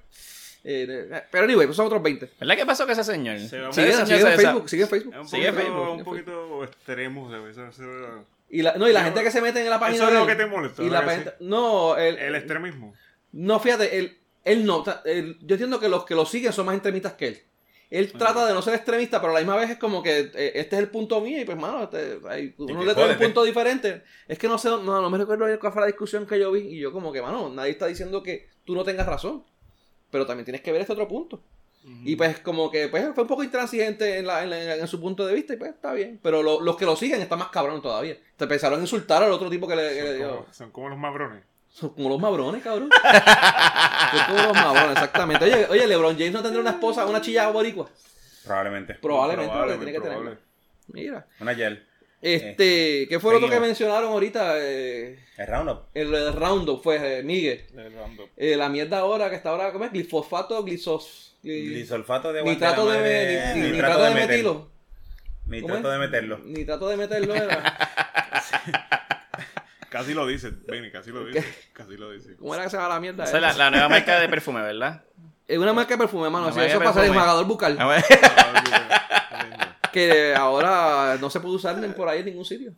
eh, 0.62 1.06
eh, 1.10 1.22
pero 1.30 1.44
anyway, 1.44 1.66
pues 1.66 1.76
son 1.76 1.86
otros 1.86 2.02
20. 2.02 2.28
¿Verdad 2.38 2.56
que 2.56 2.66
pasó 2.66 2.82
con 2.84 2.92
ese 2.92 3.04
señor? 3.04 3.38
Se 3.38 3.60
va- 3.60 3.72
Sigue, 3.72 3.88
Ese 3.88 4.04
señor 4.04 4.18
sigue 4.18 4.30
en 4.32 4.36
Facebook, 4.40 4.68
sigue 4.68 4.82
en 4.82 4.88
Facebook. 4.88 5.14
Un 5.18 5.28
Sigue 5.28 5.52
poquito, 5.52 5.62
Facebook, 5.62 5.88
un 5.90 5.94
sigue 5.94 6.04
poquito 6.04 6.64
extremo, 6.64 7.30
Y 8.50 8.62
la, 8.62 8.74
no, 8.74 8.88
y 8.88 8.92
la 8.92 9.04
gente 9.04 9.22
que 9.22 9.30
se 9.30 9.40
mete 9.40 9.60
en 9.62 9.70
la 9.70 9.78
página 9.78 9.96
Eso 9.96 10.06
es 10.08 10.12
de 10.14 10.18
lo 10.20 10.26
que 10.26 10.34
te 10.34 10.46
molesta, 10.46 10.82
Y 10.82 10.90
la 10.90 11.00
¿verdad 11.00 11.14
que 11.16 11.22
gente- 11.30 11.36
no, 11.40 11.96
el, 11.96 12.18
El 12.18 12.34
extremismo. 12.34 12.92
no, 13.32 13.60
fíjate, 13.60 13.98
él, 13.98 14.18
él 14.44 14.66
no, 14.66 14.84
él- 15.04 15.38
yo 15.42 15.54
entiendo 15.54 15.78
que 15.78 15.88
los 15.88 16.04
que 16.04 16.14
lo 16.16 16.26
siguen 16.26 16.52
son 16.52 16.66
más 16.66 16.74
extremistas 16.74 17.12
que 17.14 17.28
él. 17.28 17.42
Él 17.90 18.12
trata 18.12 18.46
de 18.46 18.54
no 18.54 18.62
ser 18.62 18.74
extremista, 18.74 19.20
pero 19.20 19.32
a 19.32 19.34
la 19.34 19.40
misma 19.40 19.56
vez 19.56 19.70
es 19.70 19.76
como 19.78 20.00
que 20.02 20.30
eh, 20.34 20.52
este 20.54 20.76
es 20.76 20.82
el 20.82 20.88
punto 20.90 21.20
mío 21.20 21.40
y 21.40 21.44
pues, 21.44 21.58
mano, 21.58 21.82
este, 21.84 22.18
hay- 22.28 22.54
uno 22.58 22.84
le 22.84 22.94
trae 22.94 23.12
un 23.12 23.18
punto 23.18 23.42
diferente. 23.44 24.02
Es 24.28 24.38
que 24.38 24.46
no 24.48 24.58
sé, 24.58 24.68
no, 24.68 24.80
no 25.02 25.10
me 25.10 25.18
recuerdo 25.18 25.44
cuál 25.58 25.72
fue 25.72 25.80
la 25.82 25.86
discusión 25.88 26.24
que 26.26 26.38
yo 26.38 26.52
vi 26.52 26.60
y 26.60 26.78
yo 26.78 26.92
como 26.92 27.12
que, 27.12 27.20
mano, 27.20 27.48
nadie 27.50 27.72
está 27.72 27.86
diciendo 27.86 28.22
que 28.22 28.48
tú 28.64 28.74
no 28.76 28.84
tengas 28.84 29.06
razón, 29.06 29.44
pero 30.10 30.24
también 30.26 30.44
tienes 30.44 30.60
que 30.62 30.70
ver 30.72 30.80
este 30.82 30.92
otro 30.92 31.08
punto. 31.08 31.42
Y 32.04 32.14
pues 32.16 32.38
como 32.40 32.70
que 32.70 32.88
pues, 32.88 33.04
fue 33.14 33.22
un 33.22 33.28
poco 33.28 33.42
intransigente 33.42 34.18
en, 34.18 34.26
la, 34.26 34.42
en, 34.44 34.50
la- 34.50 34.76
en 34.76 34.86
su 34.86 35.00
punto 35.00 35.26
de 35.26 35.34
vista 35.34 35.54
y 35.54 35.56
pues 35.56 35.70
está 35.72 35.92
bien. 35.94 36.20
Pero 36.22 36.42
lo- 36.42 36.60
los 36.60 36.76
que 36.76 36.84
lo 36.84 36.94
siguen 36.94 37.20
están 37.22 37.38
más 37.38 37.48
cabrones 37.48 37.82
todavía. 37.82 38.16
Te 38.36 38.46
pensaron 38.46 38.78
en 38.78 38.84
insultar 38.84 39.22
al 39.22 39.32
otro 39.32 39.48
tipo 39.48 39.66
que 39.66 39.76
le, 39.76 39.88
que 39.94 40.02
le 40.02 40.08
Son 40.08 40.16
dio. 40.18 40.28
como, 40.30 40.52
son 40.52 40.70
como 40.70 40.88
los 40.90 40.98
mabrones. 40.98 41.42
Son 41.72 41.90
como 41.90 42.08
los 42.10 42.20
mabrones, 42.20 42.62
cabrón. 42.62 42.90
Son 44.10 44.24
como 44.26 44.42
los 44.48 44.54
mabrones, 44.54 44.90
exactamente. 44.92 45.44
Oye, 45.44 45.66
oye, 45.70 45.86
LeBron 45.86 46.14
James 46.16 46.32
no 46.32 46.42
tendrá 46.42 46.60
una 46.60 46.70
esposa, 46.70 47.06
una 47.06 47.20
chilla 47.20 47.48
boricua. 47.48 47.88
Probablemente. 48.44 48.94
Probablemente, 48.94 49.50
Probable, 49.52 49.74
porque 49.74 49.84
tiene 49.86 49.98
que 49.98 50.04
probable. 50.04 50.30
tener. 50.30 50.42
Mira. 50.88 51.26
Una 51.40 51.54
gel. 51.54 51.86
Este, 52.22 53.06
¿qué 53.08 53.18
fue 53.18 53.32
lo 53.32 53.38
otro 53.38 53.48
que 53.48 53.60
mencionaron 53.60 54.10
ahorita? 54.12 54.54
Eh, 54.58 55.18
El 55.38 55.46
Roundup. 55.46 55.78
el, 55.94 56.14
el 56.14 56.32
Roundup 56.34 56.82
fue 56.82 57.20
eh, 57.20 57.22
Miguel. 57.22 57.64
El 57.74 57.92
Roundup. 57.94 58.28
Eh, 58.36 58.56
la 58.56 58.68
mierda 58.68 58.98
ahora 58.98 59.30
que 59.30 59.36
está 59.36 59.50
ahora, 59.50 59.72
¿cómo 59.72 59.84
es? 59.86 59.92
Glifosato, 59.92 60.62
glisos. 60.64 61.29
Glisolfato 61.42 62.32
de 62.32 62.42
Nitrato 62.42 62.86
de, 62.90 62.98
guantelama 62.98 63.54
ni- 63.54 63.60
ni- 63.60 63.66
de- 63.66 63.72
nitrato 63.72 64.02
de 64.04 64.14
metilo. 64.14 64.52
¿Cómo 64.52 65.56
Nitrato 65.56 65.88
es? 65.88 65.92
de 65.92 65.98
meterlo. 65.98 66.38
Nitrato 66.44 66.88
de 66.88 66.96
meterlo 66.96 67.34
era. 67.34 67.74
Casi 69.90 70.14
lo 70.14 70.24
dice, 70.26 70.52
Benny, 70.68 70.92
casi 70.92 71.10
lo 71.10 71.24
dice. 71.26 71.44
Casi 71.72 71.96
lo 71.96 72.12
dice. 72.12 72.36
¿Cómo 72.36 72.54
era 72.54 72.62
que 72.64 72.70
se 72.70 72.76
llama 72.76 72.90
la 72.90 73.00
mierda? 73.00 73.24
Esa 73.24 73.36
es 73.36 73.42
la, 73.42 73.52
la 73.54 73.70
nueva 73.72 73.88
marca 73.88 74.20
de 74.20 74.28
perfume, 74.28 74.62
¿verdad? 74.62 75.02
Es 75.48 75.58
una 75.58 75.72
marca 75.72 75.94
de 75.94 75.98
perfume, 75.98 76.30
mano. 76.30 76.44
Marca 76.46 76.64
eso 76.64 76.78
de 76.78 76.84
pasa 76.84 77.00
el 77.00 77.06
perfume. 77.06 77.08
enjuagador 77.18 77.46
bucal. 77.46 77.76
A 77.80 77.86
ver. 77.86 78.04
Que 79.92 80.36
ahora 80.36 81.16
no 81.20 81.28
se 81.30 81.40
puede 81.40 81.56
usar 81.56 81.76
ni 81.78 81.88
por 81.88 82.08
ahí 82.08 82.20
en 82.20 82.26
ningún 82.26 82.44
sitio. 82.44 82.70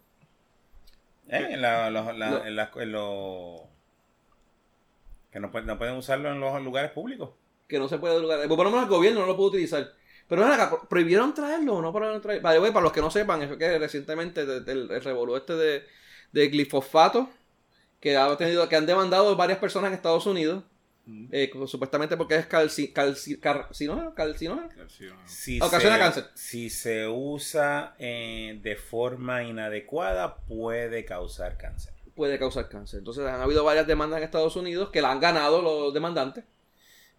¿Eh? 1.28 1.48
En 1.50 1.60
la, 1.60 1.90
los- 1.90 2.16
la- 2.16 2.30
Lo- 2.30 2.44
en 2.46 2.58
en 2.58 2.92
los- 2.92 3.60
Que 5.30 5.38
no, 5.38 5.50
no 5.52 5.76
pueden 5.78 5.96
usarlo 5.96 6.30
en 6.32 6.40
los 6.40 6.62
lugares 6.62 6.90
públicos. 6.92 7.28
Que 7.72 7.78
no 7.78 7.88
se 7.88 7.96
puede 7.98 8.20
lugar. 8.20 8.46
Por 8.46 8.58
lo 8.58 8.70
menos 8.70 8.82
el 8.84 8.88
gobierno 8.90 9.20
no 9.20 9.26
lo 9.26 9.34
puede 9.36 9.48
utilizar. 9.48 9.90
Pero 10.28 10.42
ven 10.42 10.52
acá, 10.52 10.68
¿pro- 10.68 10.86
¿prohibieron 10.88 11.32
traerlo 11.32 11.76
o 11.76 11.82
no 11.82 11.90
prohibieron 11.90 12.20
traerlo? 12.20 12.42
Vale, 12.42 12.60
para 12.70 12.82
los 12.84 12.92
que 12.92 13.00
no 13.00 13.10
sepan, 13.10 13.42
es 13.42 13.56
que 13.56 13.78
recientemente 13.78 14.42
el 14.42 15.02
revolú 15.02 15.36
este 15.36 15.54
de, 15.54 15.84
de 16.32 16.48
glifosato, 16.48 17.30
que, 17.98 18.16
ha 18.16 18.36
tenido, 18.36 18.68
que 18.68 18.76
han 18.76 18.84
demandado 18.86 19.34
varias 19.36 19.58
personas 19.58 19.88
en 19.88 19.94
Estados 19.94 20.26
Unidos, 20.26 20.64
eh, 21.32 21.50
supuestamente 21.66 22.16
porque 22.16 22.36
es 22.36 22.46
calci, 22.46 22.92
calci- 22.94 23.40
carcinógeno, 23.40 24.14
calcinógeno. 24.14 24.68
Si 25.26 25.60
Ocasiona 25.60 25.96
se, 25.96 26.00
cáncer. 26.00 26.24
Si 26.34 26.70
se 26.70 27.08
usa 27.08 27.94
eh, 27.98 28.58
de 28.62 28.76
forma 28.76 29.42
inadecuada, 29.44 30.36
puede 30.36 31.04
causar 31.04 31.56
cáncer. 31.58 31.92
puede 32.14 32.38
causar 32.38 32.68
cáncer. 32.68 32.98
Entonces 32.98 33.26
han 33.26 33.40
habido 33.40 33.64
varias 33.64 33.86
demandas 33.86 34.18
en 34.18 34.24
Estados 34.24 34.54
Unidos 34.56 34.90
que 34.90 35.02
la 35.02 35.10
han 35.10 35.20
ganado 35.20 35.60
los 35.62 35.92
demandantes. 35.94 36.44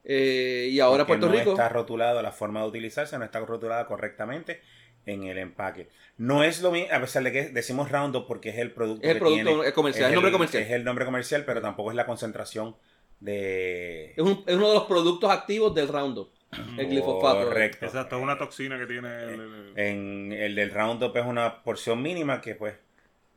Eh, 0.05 0.67
y 0.71 0.79
ahora 0.79 1.05
Porque 1.05 1.19
Puerto 1.19 1.33
no 1.33 1.39
Rico. 1.39 1.51
está 1.51 1.69
rotulado 1.69 2.21
la 2.21 2.31
forma 2.31 2.61
de 2.61 2.67
utilizarse, 2.67 3.17
no 3.17 3.23
está 3.25 3.39
rotulada 3.39 3.85
correctamente 3.87 4.61
en 5.05 5.23
el 5.23 5.37
empaque. 5.37 5.87
No 6.17 6.43
es 6.43 6.61
lo 6.61 6.71
mismo, 6.71 6.93
a 6.93 6.99
pesar 6.99 7.23
de 7.23 7.31
que 7.31 7.49
decimos 7.49 7.91
Roundup 7.91 8.27
porque 8.27 8.49
es 8.49 8.57
el 8.57 8.71
producto 8.71 9.03
Es 9.03 9.09
el 9.09 9.15
que 9.15 9.19
producto 9.19 9.49
tiene, 9.51 9.67
es 9.67 9.73
comercial, 9.73 10.03
es 10.05 10.09
el 10.09 10.15
nombre 10.15 10.31
comercial. 10.31 10.63
Es 10.63 10.71
el 10.71 10.83
nombre 10.83 11.05
comercial, 11.05 11.43
pero 11.45 11.61
tampoco 11.61 11.89
es 11.91 11.95
la 11.95 12.05
concentración 12.05 12.75
de... 13.19 14.11
Es, 14.11 14.19
un- 14.19 14.43
es 14.45 14.55
uno 14.55 14.67
de 14.69 14.73
los 14.75 14.83
productos 14.83 15.29
activos 15.31 15.73
del 15.73 15.87
Roundup. 15.87 16.29
El 16.77 16.87
glifosato. 16.87 17.45
Correcto. 17.47 17.85
Exacto, 17.85 18.17
es 18.17 18.21
una 18.21 18.37
toxina 18.37 18.77
que 18.77 18.85
tiene 18.85 19.23
el, 19.23 19.39
el- 19.41 19.73
En 19.75 20.31
el 20.33 20.55
del 20.55 20.69
Roundup 20.71 21.15
es 21.17 21.25
una 21.25 21.63
porción 21.63 22.01
mínima 22.01 22.41
que 22.41 22.53
pues, 22.55 22.75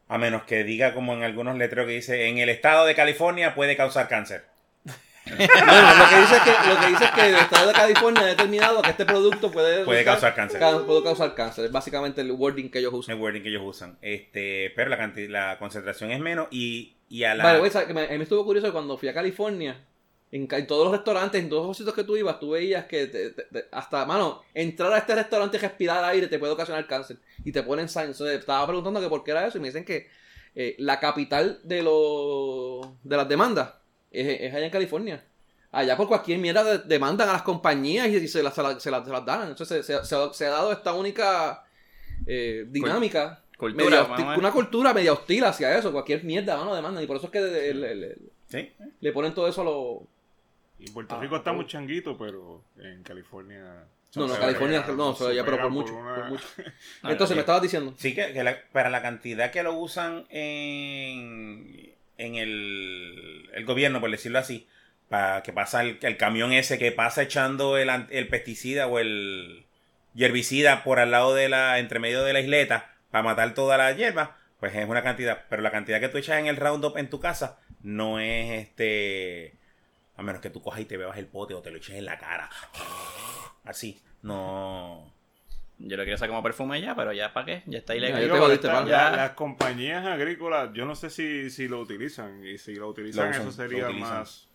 a 0.08 0.18
menos 0.18 0.42
que 0.42 0.64
diga 0.64 0.92
como 0.94 1.14
en 1.14 1.22
algunos 1.22 1.56
letreros 1.56 1.86
que 1.86 1.94
dice, 1.94 2.26
en 2.28 2.38
el 2.38 2.48
estado 2.50 2.84
de 2.86 2.94
California 2.94 3.54
puede 3.54 3.76
causar 3.76 4.08
cáncer. 4.08 4.44
Bueno, 5.26 5.42
lo 5.98 6.08
que 6.08 6.20
dice 6.20 6.36
es 6.36 6.42
que, 6.42 6.68
lo 6.68 6.80
que, 6.80 6.86
dice 6.86 7.04
es 7.04 7.10
que 7.10 7.28
el 7.28 7.34
estado 7.34 7.66
de 7.68 7.72
California 7.74 8.22
ha 8.22 8.26
determinado 8.26 8.80
que 8.82 8.90
este 8.90 9.04
producto 9.04 9.50
puede, 9.50 9.84
Puede 9.84 10.04
causar 10.04 10.34
cáncer. 10.34 10.60
ca- 10.60 10.78
puede 10.86 11.02
causar 11.02 11.34
cáncer. 11.34 11.64
Es 11.64 11.72
básicamente 11.72 12.20
el 12.20 12.30
wording 12.32 12.70
que 12.70 12.78
ellos 12.78 12.92
usan. 12.94 13.16
el 13.16 13.20
wording 13.20 13.42
que 13.42 13.48
ellos 13.48 13.62
usan. 13.64 13.98
Este, 14.02 14.72
pero 14.76 14.90
la, 14.90 15.58
concentración 15.58 16.10
es 16.12 16.20
menos 16.20 16.46
y, 16.50 16.94
y 17.08 17.24
a 17.24 17.34
la... 17.34 17.44
Vale, 17.44 17.58
a 17.58 17.86
mí 17.86 18.18
me 18.18 18.22
estuvo 18.22 18.44
curioso 18.44 18.68
que 18.68 18.72
cuando 18.72 18.96
fui 18.96 19.08
a 19.08 19.14
California, 19.14 19.84
en, 20.30 20.46
todos 20.66 20.84
los 20.84 20.92
restaurantes, 20.92 21.42
en 21.42 21.48
todos 21.48 21.66
los 21.66 21.76
sitios 21.76 21.94
que 21.94 22.04
tú 22.04 22.16
ibas, 22.16 22.38
tú 22.38 22.50
veías 22.50 22.84
que 22.86 23.06
te- 23.06 23.30
te- 23.30 23.42
te- 23.44 23.66
hasta, 23.72 24.04
mano, 24.06 24.42
entrar 24.54 24.92
a 24.92 24.98
este 24.98 25.14
restaurante 25.14 25.56
y 25.56 25.60
respirar 25.60 26.04
aire 26.04 26.28
te 26.28 26.38
puede 26.38 26.52
ocasionar 26.52 26.86
cáncer. 26.86 27.16
Y 27.44 27.50
te 27.52 27.62
ponen 27.62 27.88
signs. 27.88 28.10
Entonces, 28.20 28.38
estaba 28.40 28.64
preguntando 28.66 29.00
que 29.00 29.08
por 29.08 29.24
qué 29.24 29.32
era 29.32 29.46
eso 29.46 29.58
y 29.58 29.60
me 29.60 29.68
dicen 29.68 29.84
que 29.84 30.08
eh, 30.54 30.74
la 30.78 31.00
capital 31.00 31.60
de, 31.64 31.82
los 31.82 32.88
de 33.02 33.16
las 33.16 33.28
demandas 33.28 33.74
es, 34.20 34.40
es 34.42 34.54
allá 34.54 34.66
en 34.66 34.70
California. 34.72 35.24
Allá 35.72 35.96
por 35.96 36.08
cualquier 36.08 36.38
mierda 36.38 36.64
de- 36.64 36.78
demandan 36.78 37.28
a 37.28 37.32
las 37.34 37.42
compañías 37.42 38.08
y, 38.08 38.28
se 38.28 38.42
las, 38.42 38.54
se 38.54 38.62
las, 38.62 38.82
se 38.82 38.90
las- 38.90 39.04
se 39.04 39.10
las 39.12 39.24
dan. 39.24 39.48
Entonces 39.48 39.84
se, 39.84 40.04
se 40.04 40.14
ha- 40.14 40.32
se 40.32 40.46
ha 40.46 40.50
dado 40.50 40.72
esta 40.72 40.92
única 40.94 41.64
eh, 42.26 42.64
dinámica. 42.68 43.42
Cultura, 43.58 43.84
media 43.84 44.08
hostil- 44.08 44.38
una 44.38 44.50
cultura 44.52 44.94
media 44.94 45.12
hostil 45.12 45.44
hacia 45.44 45.76
eso. 45.78 45.92
Cualquier 45.92 46.24
mierda, 46.24 46.56
mano, 46.56 46.74
demandan. 46.74 47.02
Y 47.02 47.06
por 47.06 47.16
eso 47.16 47.26
es 47.26 47.32
que 47.32 47.40
le, 47.40 47.74
le- 47.74 47.94
le- 47.94 48.16
¿Sí? 48.48 48.72
le 49.00 49.12
ponen 49.12 49.34
todo 49.34 49.48
eso 49.48 49.62
a 49.62 49.64
los... 49.64 50.08
Y 50.78 50.90
Puerto 50.90 51.14
Ah, 51.16 51.20
Rico 51.20 51.36
está 51.36 51.50
oh. 51.52 51.54
muy 51.54 51.66
changuito, 51.66 52.16
pero 52.18 52.62
en 52.78 53.02
California. 53.02 53.84
No, 54.14 54.26
no, 54.28 54.34
California, 54.38 54.84
no, 54.96 55.14
se 55.14 55.34
ya, 55.34 55.44
pero 55.44 55.58
por 55.60 55.70
mucho, 55.70 55.94
una- 55.94 56.14
por 56.16 56.28
mucho. 56.30 56.44
No, 57.02 57.10
Entonces, 57.10 57.34
me 57.36 57.40
estabas 57.40 57.60
diciendo. 57.62 57.92
Sí, 57.98 58.14
que, 58.14 58.32
que 58.32 58.44
la- 58.44 58.56
para 58.72 58.88
la 58.88 59.02
cantidad 59.02 59.50
que 59.50 59.62
lo 59.62 59.74
usan 59.74 60.26
en, 60.30 61.94
en 62.18 62.36
el, 62.36 63.50
el 63.52 63.64
gobierno, 63.64 64.00
por 64.00 64.10
decirlo 64.10 64.38
así, 64.38 64.66
para 65.08 65.42
que 65.42 65.52
pasa 65.52 65.82
el, 65.82 65.98
el 66.02 66.16
camión 66.16 66.52
ese 66.52 66.78
que 66.78 66.92
pasa 66.92 67.22
echando 67.22 67.78
el, 67.78 67.90
el 68.10 68.28
pesticida 68.28 68.86
o 68.86 68.98
el 68.98 69.66
herbicida 70.16 70.82
por 70.82 70.98
al 70.98 71.10
lado 71.10 71.34
de 71.34 71.48
la, 71.48 71.78
entre 71.78 71.98
medio 71.98 72.22
de 72.24 72.32
la 72.32 72.40
isleta, 72.40 72.94
para 73.10 73.22
matar 73.22 73.54
toda 73.54 73.76
la 73.76 73.92
hierba, 73.92 74.36
pues 74.60 74.74
es 74.74 74.88
una 74.88 75.02
cantidad. 75.02 75.44
Pero 75.48 75.62
la 75.62 75.70
cantidad 75.70 76.00
que 76.00 76.08
tú 76.08 76.18
echas 76.18 76.38
en 76.38 76.46
el 76.46 76.56
Roundup 76.56 76.96
en 76.96 77.10
tu 77.10 77.20
casa 77.20 77.58
no 77.82 78.18
es 78.18 78.62
este. 78.68 79.54
A 80.16 80.22
menos 80.22 80.40
que 80.40 80.50
tú 80.50 80.62
cojas 80.62 80.80
y 80.80 80.86
te 80.86 80.96
bebas 80.96 81.18
el 81.18 81.26
pote 81.26 81.54
o 81.54 81.60
te 81.60 81.70
lo 81.70 81.76
eches 81.76 81.96
en 81.96 82.06
la 82.06 82.18
cara. 82.18 82.48
Así. 83.64 84.00
No. 84.22 85.12
Yo 85.78 85.96
lo 85.96 86.04
quiero 86.04 86.16
usar 86.16 86.28
como 86.28 86.42
perfume 86.42 86.80
ya, 86.80 86.94
pero 86.96 87.12
ya 87.12 87.32
para 87.34 87.44
qué, 87.46 87.62
ya 87.66 87.78
está 87.78 87.92
Ya, 87.94 87.98
ilegal. 87.98 88.22
yo 88.22 88.28
pero 88.30 88.44
jodiste, 88.44 88.66
está- 88.66 88.86
Ya. 88.86 89.10
las 89.14 89.30
compañías 89.32 90.06
agrícolas, 90.06 90.70
yo 90.72 90.86
no 90.86 90.94
sé 90.94 91.10
si, 91.10 91.50
si 91.50 91.68
lo 91.68 91.80
utilizan. 91.80 92.44
Y 92.46 92.56
si 92.58 92.74
lo 92.76 92.88
utilizan, 92.88 93.26
Lo 93.26 93.30
usan, 93.30 93.42
eso 93.42 93.52
sería 93.52 93.88
más. 93.90 94.48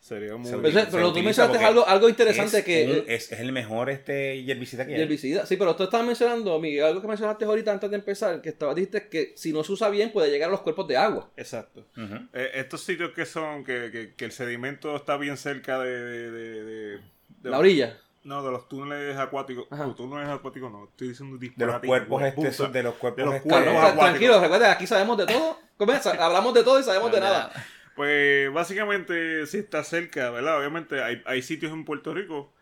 Sería 0.00 0.36
muy. 0.36 0.48
Se 0.48 0.56
Pero, 0.56 0.68
ese- 0.68 0.88
pero 0.92 1.12
tú 1.12 1.22
mencionaste 1.22 1.64
algo, 1.64 1.86
algo 1.86 2.08
interesante 2.08 2.58
es, 2.58 2.64
que... 2.64 2.84
un- 3.04 3.10
es, 3.12 3.32
es 3.32 3.40
el 3.40 3.50
mejor 3.50 3.90
este 3.90 4.38
herbicida 4.48 4.86
que 4.86 4.92
Y 4.92 4.94
hay. 4.94 5.00
herbicida. 5.02 5.44
Sí, 5.44 5.56
pero 5.56 5.74
tú 5.74 5.82
estabas 5.84 6.06
mencionando, 6.06 6.58
Miguel, 6.60 6.84
algo 6.84 7.00
que 7.02 7.08
mencionaste 7.08 7.44
ahorita 7.44 7.72
antes 7.72 7.90
de 7.90 7.96
empezar, 7.96 8.40
que 8.40 8.48
estaba, 8.50 8.74
dijiste 8.74 9.08
que 9.08 9.32
si 9.36 9.52
no 9.52 9.64
se 9.64 9.72
usa 9.72 9.88
bien 9.90 10.12
puede 10.12 10.30
llegar 10.30 10.48
a 10.50 10.52
los 10.52 10.60
cuerpos 10.60 10.86
de 10.86 10.96
agua. 10.96 11.30
Exacto. 11.36 11.84
Eh, 12.32 12.50
estos 12.54 12.82
sitios 12.82 13.10
que 13.10 13.26
son, 13.26 13.64
que, 13.64 13.90
que, 13.90 14.14
que 14.14 14.24
el 14.26 14.32
sedimento 14.32 14.94
está 14.94 15.16
bien 15.16 15.36
cerca 15.36 15.78
de. 15.80 15.90
de, 15.90 16.30
de- 16.30 16.64
de- 16.64 16.98
de- 17.40 17.50
La 17.50 17.58
orilla. 17.58 17.98
No, 18.28 18.42
de 18.42 18.50
los 18.50 18.68
túneles 18.68 19.16
acuáticos. 19.16 19.66
Ajá. 19.70 19.86
Los 19.86 19.96
túneles 19.96 20.28
acuáticos 20.28 20.70
no, 20.70 20.84
estoy 20.84 21.08
diciendo 21.08 21.38
De 21.38 21.66
los 21.66 21.80
cuerpos 21.80 22.22
puta. 22.34 22.68
de 22.68 22.82
los 22.82 22.94
cuerpos 22.96 23.16
De 23.16 23.24
los 23.24 23.40
cuerpos 23.42 23.74
acuáticos. 23.74 23.98
tranquilo, 24.04 24.40
recuerda, 24.40 24.72
aquí 24.72 24.86
sabemos 24.86 25.16
de 25.16 25.26
todo. 25.26 25.58
Comienza, 25.78 26.10
hablamos 26.10 26.52
de 26.52 26.62
todo 26.62 26.78
y 26.78 26.82
sabemos 26.82 27.10
de 27.10 27.20
nada. 27.20 27.50
Pues 27.96 28.52
básicamente 28.52 29.46
si 29.46 29.58
está 29.58 29.82
cerca, 29.82 30.30
¿verdad? 30.30 30.58
Obviamente 30.58 31.02
hay, 31.02 31.22
hay 31.24 31.42
sitios 31.42 31.72
en 31.72 31.84
Puerto 31.84 32.12
Rico 32.12 32.52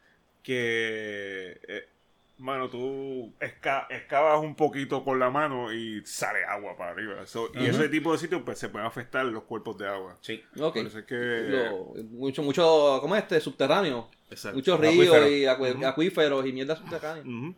que, 0.42 1.60
eh, 1.66 1.88
mano, 2.38 2.68
tú 2.68 3.32
esca- 3.40 3.86
excavas 3.90 4.40
un 4.42 4.54
poquito 4.54 5.02
con 5.04 5.18
la 5.18 5.30
mano 5.30 5.72
y 5.72 6.02
sale 6.04 6.44
agua 6.44 6.76
para 6.76 6.90
arriba. 6.92 7.26
So, 7.26 7.50
Y 7.54 7.66
ese 7.66 7.88
tipo 7.88 8.12
de 8.12 8.18
sitios 8.18 8.42
pues 8.44 8.58
se 8.58 8.68
pueden 8.68 8.86
afectar 8.86 9.24
los 9.24 9.44
cuerpos 9.44 9.78
de 9.78 9.88
agua. 9.88 10.16
Sí. 10.20 10.42
Ok. 10.60 10.74
Por 10.74 10.86
eso 10.86 10.98
es 10.98 11.04
que... 11.06 11.14
Lo- 11.14 11.94
mucho, 12.10 12.42
mucho, 12.42 12.98
¿cómo 13.00 13.16
es 13.16 13.22
este? 13.22 13.40
Subterráneo. 13.40 14.08
Exacto. 14.30 14.56
Muchos 14.56 14.78
ríos 14.80 15.28
y 15.30 15.46
acuíferos 15.46 16.46
y 16.46 16.52
mierda 16.52 16.76
subterránea. 16.76 17.22
Ujú. 17.22 17.54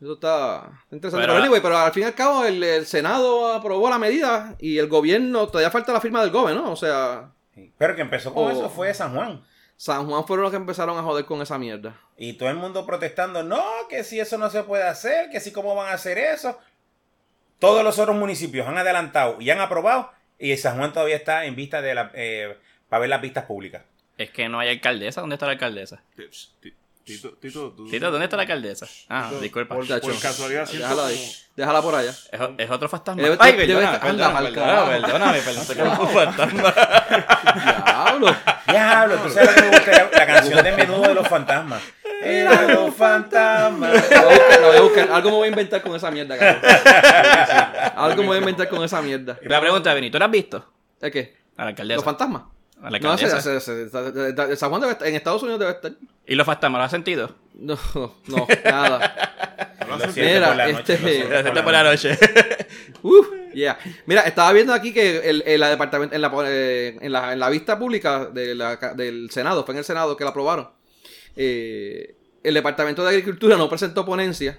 Eso 0.00 0.12
está 0.12 0.82
interesante. 0.90 1.24
Pero- 1.26 1.32
Pero, 1.34 1.44
anyway, 1.44 1.60
pero 1.62 1.78
al 1.78 1.92
fin 1.92 2.02
y 2.02 2.06
al 2.06 2.14
cabo 2.14 2.44
el, 2.44 2.62
el 2.62 2.86
Senado 2.86 3.52
aprobó 3.54 3.88
la 3.88 3.98
medida 3.98 4.54
y 4.58 4.78
el 4.78 4.88
gobierno, 4.88 5.46
todavía 5.48 5.70
falta 5.70 5.92
la 5.92 6.00
firma 6.00 6.20
del 6.20 6.30
gobierno, 6.30 6.64
¿no? 6.64 6.72
O 6.72 6.76
sea, 6.76 7.32
Sí. 7.54 7.72
Pero 7.78 7.92
el 7.92 7.96
que 7.96 8.02
empezó 8.02 8.34
con 8.34 8.52
eso 8.52 8.68
fue 8.68 8.92
San 8.92 9.14
Juan. 9.14 9.42
San 9.76 10.06
Juan 10.06 10.26
fueron 10.26 10.44
los 10.44 10.50
que 10.50 10.56
empezaron 10.56 10.98
a 10.98 11.02
joder 11.02 11.24
con 11.24 11.42
esa 11.42 11.58
mierda. 11.58 12.00
Y 12.16 12.34
todo 12.34 12.48
el 12.48 12.56
mundo 12.56 12.86
protestando, 12.86 13.42
no, 13.42 13.62
que 13.88 14.04
si 14.04 14.18
eso 14.18 14.38
no 14.38 14.48
se 14.48 14.62
puede 14.62 14.84
hacer, 14.84 15.30
que 15.30 15.40
si 15.40 15.52
cómo 15.52 15.74
van 15.74 15.88
a 15.88 15.94
hacer 15.94 16.18
eso. 16.18 16.58
Todos 17.58 17.84
los 17.84 17.98
otros 17.98 18.16
municipios 18.16 18.66
han 18.66 18.78
adelantado 18.78 19.40
y 19.40 19.50
han 19.50 19.60
aprobado 19.60 20.10
y 20.38 20.56
San 20.56 20.76
Juan 20.76 20.92
todavía 20.92 21.16
está 21.16 21.44
en 21.46 21.56
vista 21.56 21.80
de 21.80 21.94
la, 21.94 22.10
eh, 22.14 22.56
para 22.88 23.00
ver 23.00 23.10
las 23.10 23.22
vistas 23.22 23.44
públicas. 23.44 23.82
Es 24.18 24.30
que 24.30 24.48
no 24.48 24.58
hay 24.58 24.70
alcaldesa. 24.70 25.20
¿Dónde 25.20 25.34
está 25.34 25.46
la 25.46 25.52
alcaldesa? 25.52 26.02
Tito, 27.06 27.30
Tito, 27.40 27.70
tú- 27.70 27.88
Tito, 27.88 28.10
¿dónde 28.10 28.24
está 28.24 28.36
la 28.36 28.42
alcaldesa? 28.42 28.84
Ah, 29.08 29.26
Tito, 29.28 29.40
disculpa. 29.40 29.76
Por, 29.76 29.86
Chacho. 29.86 30.08
por 30.08 30.18
casualidad 30.18 30.68
Déjala 30.68 31.06
ahí. 31.06 31.14
como- 31.16 31.32
Déjala 31.56 31.82
por 31.82 31.94
allá. 31.94 32.10
Es, 32.10 32.40
es 32.58 32.70
otro 32.70 32.88
fantasma. 32.88 33.22
Debe- 33.22 33.36
Ay, 33.38 33.52
debe 33.52 33.66
perdóname, 34.00 34.48
estar- 34.48 35.00
perdóname, 35.02 35.38
pensé 35.40 35.74
que 35.74 35.80
era 35.82 35.90
un 35.90 36.08
fantasma. 36.08 36.74
Diablo. 37.86 38.36
Diablo, 38.68 39.14
tú 39.22 39.30
sabes 39.30 39.48
lo 39.50 39.54
que 39.54 39.62
me 39.62 39.68
gustaría, 39.76 40.10
la 40.12 40.26
canción 40.26 40.64
de 40.64 40.72
menudo 40.72 41.02
de 41.02 41.14
los 41.14 41.28
fantasmas. 41.28 41.80
Era 42.22 42.62
los 42.74 42.94
fantasmas. 42.94 44.10
La 44.10 44.22
voy 44.24 44.34
a 44.34 44.38
buscar, 44.38 44.60
la 44.60 44.66
voy 44.66 44.76
a 44.76 44.80
buscar. 44.80 45.08
Algo 45.12 45.30
me 45.30 45.36
voy 45.36 45.46
a 45.46 45.50
inventar 45.50 45.82
con 45.82 45.94
esa 45.94 46.10
mierda, 46.10 46.36
cabrón. 46.36 46.62
Algo 47.96 48.22
me 48.22 48.26
voy 48.28 48.36
a 48.36 48.40
inventar 48.40 48.68
con 48.68 48.82
esa 48.82 49.00
mierda. 49.00 49.38
La 49.42 49.60
pregunta, 49.60 49.94
Benny, 49.94 50.10
¿tú 50.10 50.18
la 50.18 50.24
has 50.24 50.30
visto? 50.32 50.72
¿Es 51.00 51.12
qué? 51.12 51.36
A 51.56 51.62
la 51.62 51.68
alcaldesa. 51.68 51.96
¿Los 51.96 52.04
fantasmas? 52.04 52.42
A 52.82 52.90
la 52.90 52.98
No, 52.98 53.16
San 54.56 54.68
Juan 54.70 54.80
debe 54.80 54.92
estar, 54.92 55.08
en 55.08 55.14
Estados 55.14 55.42
Unidos 55.42 55.58
debe 55.60 55.72
estar. 55.72 55.92
¿Y 56.26 56.34
los 56.34 56.46
fantasmas 56.46 56.78
lo 56.78 56.84
has 56.84 56.90
sentido? 56.90 57.34
No, 57.54 57.78
no, 58.26 58.46
nada. 58.64 59.76
Lo 59.88 59.96
Mira, 60.14 60.48
por 60.48 60.56
la 60.56 60.68
noche, 60.72 60.94
este- 60.94 61.52
lo 61.54 61.64
por 61.64 61.72
la 61.72 61.82
noche. 61.84 62.18
Uf, 63.02 63.28
yeah. 63.54 63.78
Mira, 64.06 64.22
estaba 64.22 64.52
viendo 64.52 64.74
aquí 64.74 64.92
que 64.92 65.28
el, 65.30 65.42
el- 65.46 65.60
la 65.60 65.70
departamento, 65.70 66.14
en, 66.14 66.20
la, 66.20 66.30
eh, 66.46 66.98
en, 67.00 67.12
la, 67.12 67.32
en 67.32 67.38
la 67.38 67.48
vista 67.48 67.78
pública 67.78 68.26
de 68.26 68.54
la 68.54 68.76
del 68.94 69.30
Senado, 69.30 69.64
fue 69.64 69.74
en 69.74 69.78
el 69.78 69.84
Senado 69.84 70.16
que 70.16 70.24
la 70.24 70.30
aprobaron. 70.30 70.68
eh, 71.36 72.14
el 72.42 72.54
Departamento 72.54 73.02
de 73.02 73.08
Agricultura 73.10 73.56
no 73.56 73.68
presentó 73.68 74.04
ponencia, 74.04 74.58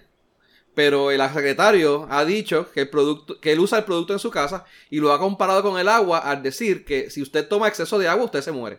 pero 0.77 1.09
el 1.09 1.19
secretario 1.33 2.05
ha 2.11 2.23
dicho 2.23 2.71
que, 2.71 2.81
el 2.81 2.89
producto, 2.91 3.41
que 3.41 3.51
él 3.51 3.59
usa 3.59 3.79
el 3.79 3.83
producto 3.83 4.13
en 4.13 4.19
su 4.19 4.29
casa 4.29 4.63
y 4.91 4.99
lo 4.99 5.11
ha 5.11 5.17
comparado 5.17 5.63
con 5.63 5.79
el 5.79 5.87
agua 5.89 6.19
al 6.19 6.43
decir 6.43 6.85
que 6.85 7.09
si 7.09 7.19
usted 7.23 7.47
toma 7.47 7.67
exceso 7.67 7.97
de 7.97 8.07
agua, 8.07 8.25
usted 8.25 8.41
se 8.43 8.51
muere. 8.51 8.77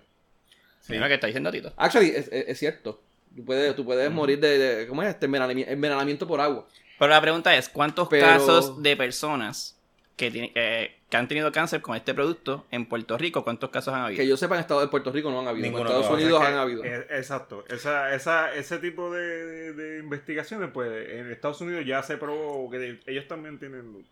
Mira 0.87 1.09
que 1.09 1.15
está 1.15 1.27
diciendo 1.27 1.51
Tito. 1.51 1.73
Actually, 1.77 2.11
es, 2.11 2.29
es- 2.31 2.45
es 2.51 2.59
cierto. 2.59 3.03
Tú 3.35 3.45
puedes, 3.45 3.75
tú 3.75 3.85
puedes 3.85 4.09
morir 4.13 4.39
de, 4.39 4.59
de- 4.59 4.87
¿cómo 4.87 5.03
es? 5.03 5.09
Este 5.09 5.29
envenenami- 5.29 5.65
envenenamiento 5.67 6.25
por 6.29 6.41
agua. 6.41 6.69
Pero 7.01 7.11
la 7.11 7.21
pregunta 7.21 7.57
es, 7.57 7.69
¿cuántos 7.69 8.07
Pero- 8.07 8.27
casos 8.27 8.81
de 8.81 8.97
personas 8.97 9.77
que, 10.19 10.31
tiene- 10.31 10.53
eh, 10.55 10.95
que 11.09 11.17
han 11.17 11.27
tenido 11.29 11.51
cáncer 11.53 11.81
con 11.81 11.97
este 11.97 12.13
producto 12.13 12.67
en 12.71 12.85
Puerto 12.85 13.17
Rico, 13.17 13.43
cuántos 13.45 13.71
casos 13.71 13.95
han 13.95 14.03
habido? 14.03 14.19
Que 14.21 14.27
yo 14.29 14.37
sepa, 14.37 14.57
en 14.57 14.61
Estado 14.61 14.81
de 14.83 14.89
Puerto 14.89 15.11
Rico 15.11 15.31
no 15.31 15.41
han 15.41 15.49
habido. 15.49 15.63
Ninguno 15.65 15.89
en 15.89 15.97
Estados. 15.97 16.11
Unidos 16.21 16.43
han 16.45 16.55
habido. 16.55 16.85
exacto. 16.85 17.65
Esa, 17.71 18.15
esa, 18.15 18.55
ese 18.55 18.77
tipo 18.79 19.11
de, 19.11 20.01
investigaciones, 20.03 20.69
pues 20.75 20.91
en 21.11 21.31
Estados 21.31 21.61
Unidos 21.63 21.85
ya 21.87 22.03
se 22.03 22.19
probó 22.19 22.69
que 22.71 22.99
ellos 23.07 23.27
también 23.27 23.59
tienen 23.59 24.05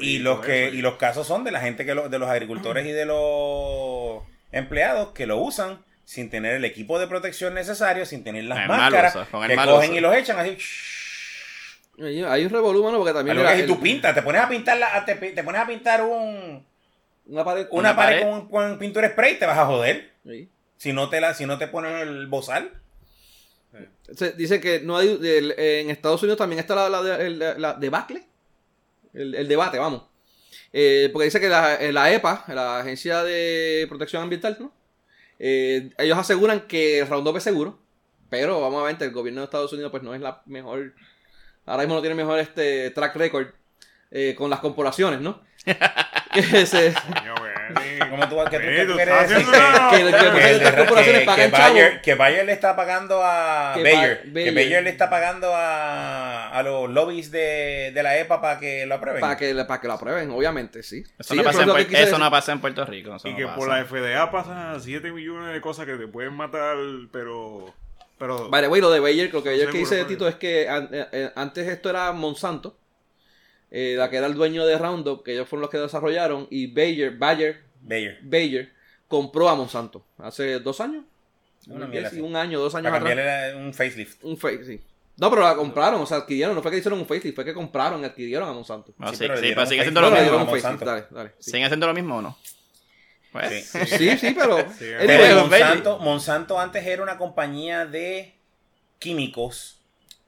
Y 0.00 0.18
los 0.18 0.40
que 0.40 0.68
eso, 0.68 0.76
y 0.76 0.80
los 0.82 0.96
casos 0.96 1.26
son 1.28 1.44
de 1.44 1.52
la 1.52 1.60
gente 1.60 1.84
que 1.86 1.94
lo- 1.94 2.08
de 2.08 2.18
los 2.18 2.28
agricultores 2.28 2.84
y 2.86 2.90
de 2.92 3.04
los 3.06 4.22
empleados 4.52 5.10
que 5.12 5.26
lo 5.26 5.36
usan 5.38 5.78
sin 6.04 6.28
tener 6.30 6.54
el 6.54 6.64
equipo 6.64 6.98
de 6.98 7.06
protección 7.06 7.54
necesario, 7.54 8.04
sin 8.04 8.24
tener 8.24 8.42
las 8.44 8.58
El 8.62 8.66
máscaras, 8.68 9.14
uso, 9.14 9.26
que 9.46 9.54
cogen 9.54 9.90
uso. 9.90 9.94
y 9.94 10.00
los 10.00 10.16
echan 10.16 10.38
así. 10.40 10.48
Hay, 10.50 10.58
hay 12.04 12.44
un 12.44 12.50
revolú, 12.50 12.82
mano, 12.84 12.98
porque 12.98 13.12
también 13.12 13.36
lo 13.36 13.46
que 13.46 13.56
si 13.60 13.66
tú 13.66 13.80
pintas, 13.80 14.14
te 14.14 14.22
pones 14.22 14.40
a 14.40 14.48
pintar 14.48 14.76
la, 14.78 15.04
te, 15.04 15.14
te 15.14 15.42
pones 15.44 15.60
a 15.60 15.66
pintar 15.66 16.02
un 16.02 16.64
una 17.26 17.44
pared. 17.44 17.66
una, 17.70 17.80
Una 17.90 17.96
pared, 17.96 18.20
pared. 18.22 18.30
Con, 18.30 18.48
con 18.48 18.78
pintura 18.78 19.08
spray, 19.10 19.38
te 19.38 19.46
vas 19.46 19.58
a 19.58 19.66
joder. 19.66 20.10
Sí. 20.26 20.48
Si 20.76 20.92
no 20.92 21.08
te 21.10 21.20
la, 21.20 21.34
si 21.34 21.46
no 21.46 21.58
te 21.58 21.68
ponen 21.68 21.94
el 21.96 22.26
bozal. 22.26 22.72
Se- 24.14 24.32
dice 24.32 24.60
que 24.60 24.80
no 24.80 24.96
hay. 24.96 25.18
el- 25.22 25.54
en 25.58 25.90
Estados 25.90 26.22
Unidos 26.22 26.38
también 26.38 26.58
está 26.58 26.74
la, 26.74 26.88
la, 26.88 27.16
el- 27.16 27.38
la 27.38 27.74
debacle. 27.74 28.24
El, 29.14 29.34
el 29.34 29.48
debate, 29.48 29.78
vamos. 29.78 30.02
Eh, 30.72 31.10
porque 31.12 31.24
dice 31.26 31.40
que 31.40 31.48
la, 31.48 31.74
eh, 31.76 31.92
la 31.92 32.12
EPA, 32.12 32.44
la 32.48 32.78
Agencia 32.80 33.22
de 33.24 33.86
Protección 33.88 34.22
Ambiental, 34.22 34.56
¿no? 34.60 34.72
Eh, 35.38 35.90
ellos 35.98 36.18
aseguran 36.18 36.62
que 36.62 37.00
el 37.00 37.08
Roundup 37.08 37.36
es 37.36 37.42
seguro. 37.42 37.78
Pero 38.28 38.60
vamos 38.60 38.80
a 38.82 38.86
ver, 38.86 38.96
el 39.00 39.10
gobierno 39.10 39.40
de 39.40 39.46
Estados 39.46 39.72
Unidos 39.72 39.90
pues 39.90 40.02
no 40.04 40.14
es 40.14 40.20
la 40.20 40.42
mejor. 40.46 40.94
Ahora 41.66 41.82
mismo 41.82 41.94
no 41.96 42.00
tiene 42.00 42.14
mejor 42.16 42.38
este 42.40 42.90
track 42.90 43.16
record 43.16 43.46
eh, 44.10 44.34
con 44.36 44.50
las 44.50 44.60
corporaciones, 44.60 45.20
¿no? 45.20 45.40
que 46.32 46.42
se, 46.66 46.92
Coño, 46.94 47.34
Benny. 47.34 47.98
¿Cómo 48.10 48.28
tú, 48.28 48.36
qué 48.50 48.58
tú- 48.58 48.64
Benny, 48.66 48.76
qué 48.76 48.84
tú 48.86 48.92
tú 48.94 48.98
estás 48.98 49.26
quieres 49.26 49.46
decir? 49.46 49.52
que- 49.90 49.98
que- 49.98 50.04
que- 50.04 51.02
Que, 51.04 51.24
que- 51.24 51.34
que. 51.36 51.48
Bayer, 51.48 52.00
que 52.00 52.14
Bayer 52.14 52.46
le 52.46 52.52
está 52.52 52.74
pagando 52.74 53.20
a 53.22 53.72
Que 53.76 53.82
Bayer, 53.82 54.22
Ba- 54.26 54.32
que 54.34 54.50
Bayer. 54.52 54.82
Le 54.82 54.90
está 54.90 55.10
pagando 55.10 55.54
a, 55.54 56.48
a 56.50 56.62
los 56.62 56.88
lobbies 56.90 57.30
de, 57.30 57.92
de 57.94 58.02
la 58.02 58.18
EPA 58.18 58.40
para 58.40 58.58
que 58.58 58.86
lo 58.86 58.94
aprueben. 58.96 59.20
para 59.20 59.36
que, 59.36 59.54
para 59.66 59.80
que 59.80 59.86
lo 59.86 59.92
aprueben, 59.94 60.30
obviamente, 60.30 60.82
sí. 60.82 61.04
Eso, 61.18 61.34
Sí, 61.34 61.36
no, 61.36 61.44
pasa 61.44 61.62
en, 61.62 61.68
que 61.74 61.80
eso 61.94 62.06
decir. 62.06 62.18
no 62.18 62.30
pasa 62.30 62.52
en 62.52 62.60
Puerto 62.60 62.84
Rico. 62.86 63.16
Y 63.22 63.30
no 63.30 63.36
que 63.36 63.44
pasa. 63.44 63.56
por 63.56 63.68
la 63.68 63.84
FDA 63.84 64.30
pasan 64.30 64.80
7 64.80 65.12
millones 65.12 65.52
de 65.52 65.60
cosas 65.60 65.84
que 65.86 65.94
te 65.94 66.06
pueden 66.06 66.32
matar, 66.32 66.76
pero. 67.12 67.74
Pero 68.20 68.48
Vale, 68.50 68.68
güey, 68.68 68.80
lo 68.80 68.90
de 68.92 69.00
Bayer, 69.00 69.32
lo 69.34 69.42
que 69.42 69.48
Bayer 69.48 69.70
que 69.70 69.78
dice 69.78 69.94
seguro. 69.96 70.08
Tito 70.08 70.28
es 70.28 70.36
que 70.36 70.68
an- 70.68 70.88
eh, 70.92 71.06
eh, 71.10 71.30
antes 71.34 71.66
esto 71.66 71.90
era 71.90 72.12
Monsanto, 72.12 72.76
eh, 73.70 73.94
la 73.96 74.08
que 74.10 74.16
era 74.18 74.26
el 74.26 74.34
dueño 74.34 74.64
de 74.66 74.78
Roundup, 74.78 75.24
que 75.24 75.32
ellos 75.32 75.48
fueron 75.48 75.62
los 75.62 75.70
que 75.70 75.78
desarrollaron, 75.78 76.46
y 76.50 76.66
Bayer, 76.68 77.16
Bayer, 77.16 77.62
Bayer. 77.80 78.18
Bayer 78.22 78.72
compró 79.08 79.48
a 79.48 79.54
Monsanto 79.56 80.04
hace 80.18 80.60
dos 80.60 80.80
años, 80.80 81.04
Una 81.66 81.86
un, 81.86 82.36
año, 82.36 82.60
dos 82.60 82.74
años 82.74 82.92
Para 82.92 83.10
atrás. 83.10 83.52
la- 83.52 83.58
un 83.58 83.74
facelift. 83.74 84.22
Un 84.24 84.36
fake, 84.36 84.64
sí. 84.64 84.80
No, 85.16 85.28
pero 85.28 85.42
la 85.42 85.54
compraron, 85.54 86.00
o 86.00 86.06
sea, 86.06 86.18
adquirieron, 86.18 86.54
no 86.54 86.62
fue 86.62 86.70
que 86.70 86.78
hicieron 86.78 86.98
un 86.98 87.06
facelift, 87.06 87.34
fue 87.34 87.44
que 87.44 87.52
compraron, 87.52 88.02
adquirieron 88.04 88.48
a 88.48 88.52
Monsanto. 88.52 88.92
Sí, 88.92 89.06
sí, 89.12 89.16
pero 89.18 89.34
le 89.34 89.40
sí, 89.40 89.48
pero 89.48 89.60
un 89.62 89.66
sigue 89.68 89.80
face- 89.80 89.80
haciendo 89.80 90.00
lo 90.00 90.10
mismo. 90.10 90.86
dale, 90.86 91.04
dale. 91.10 91.32
¿Siguen 91.38 91.64
haciendo 91.64 91.86
lo 91.86 91.94
mismo 91.94 92.16
o 92.18 92.22
no? 92.22 92.38
Pues, 93.32 93.66
Sí. 93.66 93.86
sí, 93.86 94.18
sí, 94.18 94.36
pero... 94.36 94.58
Sí, 94.78 94.86
Monsanto, 95.34 95.98
Monsanto 95.98 96.58
antes 96.60 96.86
era 96.86 97.02
una 97.02 97.16
compañía 97.18 97.86
de 97.86 98.34
químicos. 98.98 99.80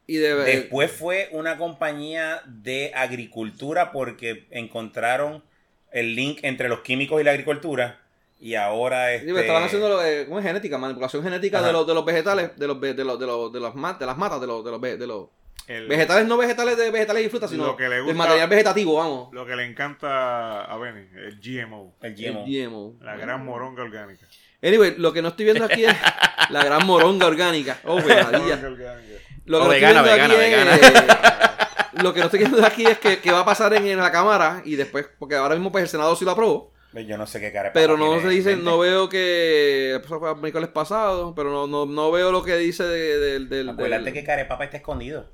y 0.06 0.16
de, 0.16 0.34
Después 0.34 0.90
fue 0.90 1.28
una 1.32 1.58
compañía 1.58 2.42
de 2.46 2.92
agricultura 2.94 3.92
porque 3.92 4.46
encontraron 4.50 5.42
el 5.90 6.14
link 6.14 6.40
entre 6.42 6.68
los 6.68 6.80
químicos 6.80 7.20
y 7.20 7.24
la 7.24 7.32
agricultura. 7.32 8.00
Y 8.40 8.56
ahora 8.56 9.12
este, 9.12 9.30
estaban 9.40 9.62
haciendo 9.62 9.88
lo 9.88 9.98
de, 10.00 10.26
¿cómo 10.26 10.40
es 10.40 10.44
genética? 10.44 10.76
Manipulación 10.76 11.22
genética 11.22 11.62
de 11.62 11.72
los, 11.72 11.86
de 11.86 11.94
los 11.94 12.04
vegetales, 12.04 12.50
de 12.56 12.66
los, 12.66 12.80
de 12.80 12.92
los, 13.04 13.18
de 13.18 13.26
los, 13.26 13.52
de 13.52 13.60
las, 13.60 13.98
de 13.98 14.06
las 14.06 14.16
matas, 14.16 14.40
de 14.40 14.46
los, 14.48 14.64
de 14.64 14.70
los, 14.72 14.80
de 14.80 15.06
los 15.06 15.28
el- 15.68 15.88
vegetales, 15.88 16.26
no 16.26 16.36
vegetales 16.36 16.76
de 16.76 16.90
vegetales 16.90 17.26
y 17.26 17.28
frutas, 17.28 17.50
sino 17.50 17.64
Lo 17.66 17.76
que 17.76 17.88
le 17.88 17.96
del 17.96 18.04
gusta- 18.04 18.18
material 18.18 18.48
vegetativo, 18.48 18.94
vamos. 18.96 19.28
Lo 19.32 19.46
que 19.46 19.56
le 19.56 19.64
encanta 19.66 20.64
a 20.64 20.76
Benny, 20.78 21.06
el 21.16 21.40
GMO. 21.40 21.94
el 22.02 22.12
El 22.24 22.44
GMO. 22.66 22.94
La 23.00 23.16
gran 23.16 23.44
moronga 23.44 23.82
orgánica. 23.82 24.26
Anyway, 24.62 24.94
lo 24.96 25.12
que 25.12 25.22
no 25.22 25.28
estoy 25.28 25.44
viendo 25.46 25.64
aquí 25.64 25.84
es 25.84 25.92
la 26.50 26.64
gran 26.64 26.86
moronga 26.86 27.26
orgánica. 27.26 27.78
Oh, 27.84 27.96
maravilla. 28.00 28.56
Moronga 28.56 28.68
orgánica. 28.68 29.18
Lo 29.44 29.58
que 29.58 29.64
no 29.64 29.70
vegana, 29.70 30.00
estoy 30.00 30.14
viendo 30.18 30.36
vegana, 30.38 30.74
aquí 30.74 30.84
es- 30.86 32.02
Lo 32.02 32.14
que 32.14 32.20
no 32.20 32.26
estoy 32.26 32.38
viendo 32.40 32.64
aquí 32.66 32.86
es 32.86 32.98
que, 32.98 33.18
que 33.18 33.30
va 33.32 33.40
a 33.40 33.44
pasar 33.44 33.74
en, 33.74 33.86
en 33.86 33.98
la 33.98 34.10
cámara 34.12 34.62
y 34.64 34.76
después, 34.76 35.06
porque 35.18 35.34
ahora 35.34 35.54
mismo 35.56 35.70
pues 35.72 35.82
el 35.82 35.88
Senado 35.88 36.14
sí 36.16 36.24
lo 36.24 36.30
aprobó. 36.30 36.72
Yo 36.94 37.16
no 37.16 37.26
sé 37.26 37.40
qué 37.40 37.50
cara 37.52 37.72
Pero 37.72 37.96
no 37.96 38.20
se 38.20 38.28
dice, 38.28 38.54
no 38.56 38.78
veo 38.78 39.08
que. 39.08 39.98
Eso 40.04 40.18
fue 40.20 40.34
miércoles 40.36 40.68
pasado, 40.68 41.34
pero 41.34 41.50
no, 41.50 41.66
no, 41.66 41.86
no 41.86 42.10
veo 42.10 42.30
lo 42.30 42.42
que 42.42 42.56
dice 42.56 42.84
de- 42.84 43.18
del. 43.18 43.48
del- 43.48 43.68
Acuérdate 43.70 44.04
del- 44.04 44.12
que 44.14 44.24
Carepapa 44.24 44.64
está 44.64 44.76
escondido. 44.76 45.26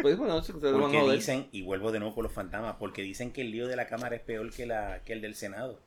Pues 0.00 0.16
bueno, 0.16 0.42
Porque 0.60 1.00
dicen, 1.12 1.48
y 1.52 1.62
vuelvo 1.62 1.92
de 1.92 1.98
nuevo 2.00 2.14
con 2.14 2.24
los 2.24 2.32
fantasmas, 2.32 2.76
porque 2.78 3.02
dicen 3.02 3.32
que 3.32 3.42
el 3.42 3.50
lío 3.52 3.68
de 3.68 3.76
la 3.76 3.86
Cámara 3.86 4.16
es 4.16 4.22
peor 4.22 4.52
que, 4.52 4.66
la, 4.66 5.02
que 5.04 5.12
el 5.12 5.20
del 5.20 5.34
Senado. 5.34 5.78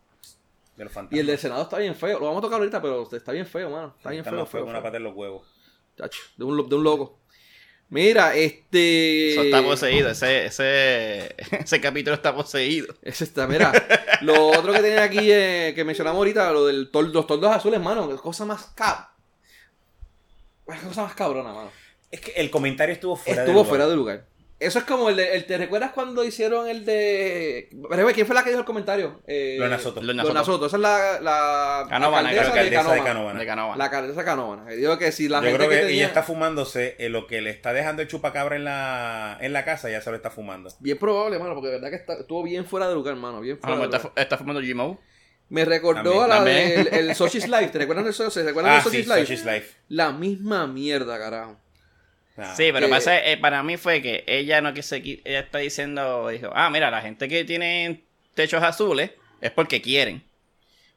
De 0.77 0.83
los 0.83 0.93
fantasmas. 0.93 1.17
Y 1.17 1.19
el 1.21 1.27
del 1.27 1.37
Senado 1.37 1.63
está 1.63 1.77
bien 1.77 1.95
feo. 1.95 2.19
Lo 2.19 2.25
vamos 2.25 2.39
a 2.39 2.41
tocar 2.43 2.59
ahorita, 2.59 2.81
pero 2.81 3.09
está 3.11 3.31
bien 3.31 3.45
feo, 3.45 3.69
mano. 3.69 3.93
Está 3.97 4.09
bien 4.09 4.21
Está 4.21 4.31
feo, 4.31 4.39
más 4.41 4.49
feo 4.49 4.61
feo. 4.61 4.69
una 4.69 4.81
pata 4.83 4.97
en 4.97 5.03
los 5.03 5.15
huevos. 5.15 5.47
Chacho, 5.97 6.19
de 6.37 6.43
un, 6.43 6.57
lo- 6.57 6.63
de 6.63 6.75
un 6.75 6.83
loco. 6.83 7.17
Mira, 7.89 8.35
este. 8.35 9.31
Eso 9.33 9.43
está 9.43 9.61
poseído. 9.63 10.09
Ese, 10.09 10.45
ese, 10.47 11.35
ese 11.51 11.79
capítulo 11.81 12.15
está 12.15 12.33
poseído. 12.35 12.93
Ese 13.03 13.23
está, 13.25 13.47
mira. 13.47 13.71
lo 14.21 14.47
otro 14.47 14.73
que 14.73 14.79
tenía 14.79 15.03
aquí 15.03 15.31
eh, 15.31 15.71
que 15.75 15.83
mencionamos 15.85 16.17
ahorita, 16.17 16.51
lo 16.51 16.65
del 16.65 16.91
tol- 16.91 17.11
los 17.11 17.27
toldos 17.27 17.51
azules, 17.55 17.79
mano. 17.79 18.09
Cosa 18.17 18.43
más 18.45 18.65
cab. 18.75 19.07
Cosa 20.65 21.03
más 21.03 21.13
cabrona, 21.13 21.53
mano. 21.53 21.69
Es 22.11 22.21
que 22.21 22.31
el 22.35 22.49
comentario 22.49 22.93
estuvo 22.93 23.15
fuera 23.15 23.41
Estuvo 23.41 23.47
de 23.47 23.53
lugar. 23.63 23.69
fuera 23.69 23.87
de 23.87 23.95
lugar. 23.95 24.25
Eso 24.57 24.79
es 24.79 24.85
como 24.85 25.09
el 25.09 25.17
de. 25.17 25.35
El, 25.35 25.45
¿Te 25.45 25.57
recuerdas 25.57 25.91
cuando 25.91 26.23
hicieron 26.23 26.69
el 26.69 26.85
de. 26.85 27.69
Pero, 27.89 28.07
¿Quién 28.13 28.25
fue 28.25 28.33
la 28.33 28.41
que 28.41 28.51
dijo 28.51 28.61
el 28.61 28.65
comentario? 28.65 29.21
Eh, 29.27 29.57
Lorna 29.59 29.77
Soto. 29.77 30.01
Lorna 30.01 30.23
Soto. 30.23 30.45
Soto. 30.45 30.65
Esa 30.67 30.77
es 30.77 30.81
la. 30.81 31.19
la 31.19 31.85
Canóvana, 31.89 32.29
alcaldesa 32.29 32.51
creo 32.51 32.53
que 32.63 32.69
de 32.69 32.77
alcaldesa 32.77 32.93
de. 33.33 33.39
De 33.39 33.45
Canóvana. 33.45 33.77
La 33.77 33.83
alcaldesa 33.85 34.19
de 34.21 34.25
Canóvana. 34.25 34.65
Que 34.97 35.11
si 35.11 35.27
la 35.27 35.39
Yo 35.39 35.43
gente 35.47 35.57
creo 35.57 35.69
que 35.69 35.87
que 35.87 35.93
ella 35.93 36.05
está 36.07 36.23
fumándose 36.23 36.95
eh, 36.99 37.09
lo 37.09 37.27
que 37.27 37.41
le 37.41 37.49
está 37.49 37.73
dejando 37.73 38.01
el 38.01 38.07
chupacabra 38.07 38.55
en 38.55 38.63
la, 38.63 39.37
en 39.41 39.51
la 39.51 39.65
casa, 39.65 39.89
ya 39.89 39.99
se 39.99 40.09
lo 40.09 40.15
está 40.15 40.31
fumando. 40.31 40.69
Bien 40.79 40.97
probable, 40.97 41.37
mano, 41.37 41.53
porque 41.53 41.67
de 41.67 41.73
verdad 41.73 41.89
que 41.89 41.97
está- 41.97 42.13
estuvo 42.21 42.41
bien 42.41 42.65
fuera 42.65 42.87
de 42.87 42.93
lugar, 42.93 43.15
mano. 43.17 43.41
Bien 43.41 43.57
Ah, 43.61 43.67
fuera 43.67 43.75
no, 43.75 43.81
de 43.81 43.87
está, 43.97 44.07
lugar. 44.07 44.23
está 44.23 44.37
fumando 44.37 44.61
GMO. 44.61 45.01
Me 45.49 45.65
recordó 45.65 46.01
También, 46.01 46.23
a 46.23 46.27
la 46.27 46.43
del 46.45 46.87
el 47.09 47.15
Sochi's 47.15 47.49
Life. 47.49 47.67
¿Te 47.67 47.79
recuerdan 47.79 48.05
del 48.05 48.13
Sochi's 48.13 48.33
¿Se 48.35 48.43
recuerdan 48.43 48.75
Ah, 48.75 48.79
sí, 48.81 48.85
Sochi's 48.85 49.07
Life? 49.07 49.19
Sochi's 49.25 49.45
Life. 49.45 49.75
La 49.89 50.11
misma 50.13 50.65
mierda, 50.65 51.19
carajo. 51.19 51.57
Ah. 52.37 52.53
Sí, 52.55 52.69
pero 52.73 52.87
Que- 52.87 52.91
pasa, 52.91 53.17
eh, 53.25 53.37
para 53.37 53.63
mí 53.63 53.77
fue 53.77 54.01
que 54.01 54.23
ella 54.27 54.59
no 54.61 54.73
qui- 54.73 55.21
ella 55.23 55.39
está 55.39 55.59
diciendo, 55.59 56.27
dijo, 56.27 56.51
ah, 56.53 56.69
mira, 56.69 56.91
la 56.91 57.01
gente 57.01 57.27
que 57.29 57.45
tiene 57.45 58.01
techos 58.33 58.61
azules 58.61 59.11
es 59.41 59.51
porque 59.51 59.81
quieren. 59.81 60.21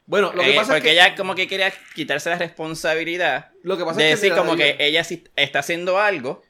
Bueno, 0.07 0.33
lo 0.35 0.43
que 0.43 0.53
Eh, 0.53 0.57
pasa 0.57 0.73
porque 0.73 0.79
es 0.79 0.95
que. 0.95 1.01
ella 1.01 1.15
como 1.15 1.35
que 1.35 1.47
quería 1.47 1.73
quitarse 1.95 2.31
la 2.31 2.39
responsabilidad 2.39 3.51
Lo 3.63 3.77
que 3.77 3.85
pasa 3.85 4.01
de 4.01 4.11
es 4.13 4.19
que. 4.21 4.27
decir 4.27 4.37
como 4.39 4.57
que 4.57 4.77
ella 4.81 5.05
sí 5.05 5.23
está 5.37 5.59
haciendo 5.61 5.99
algo, 6.01 6.43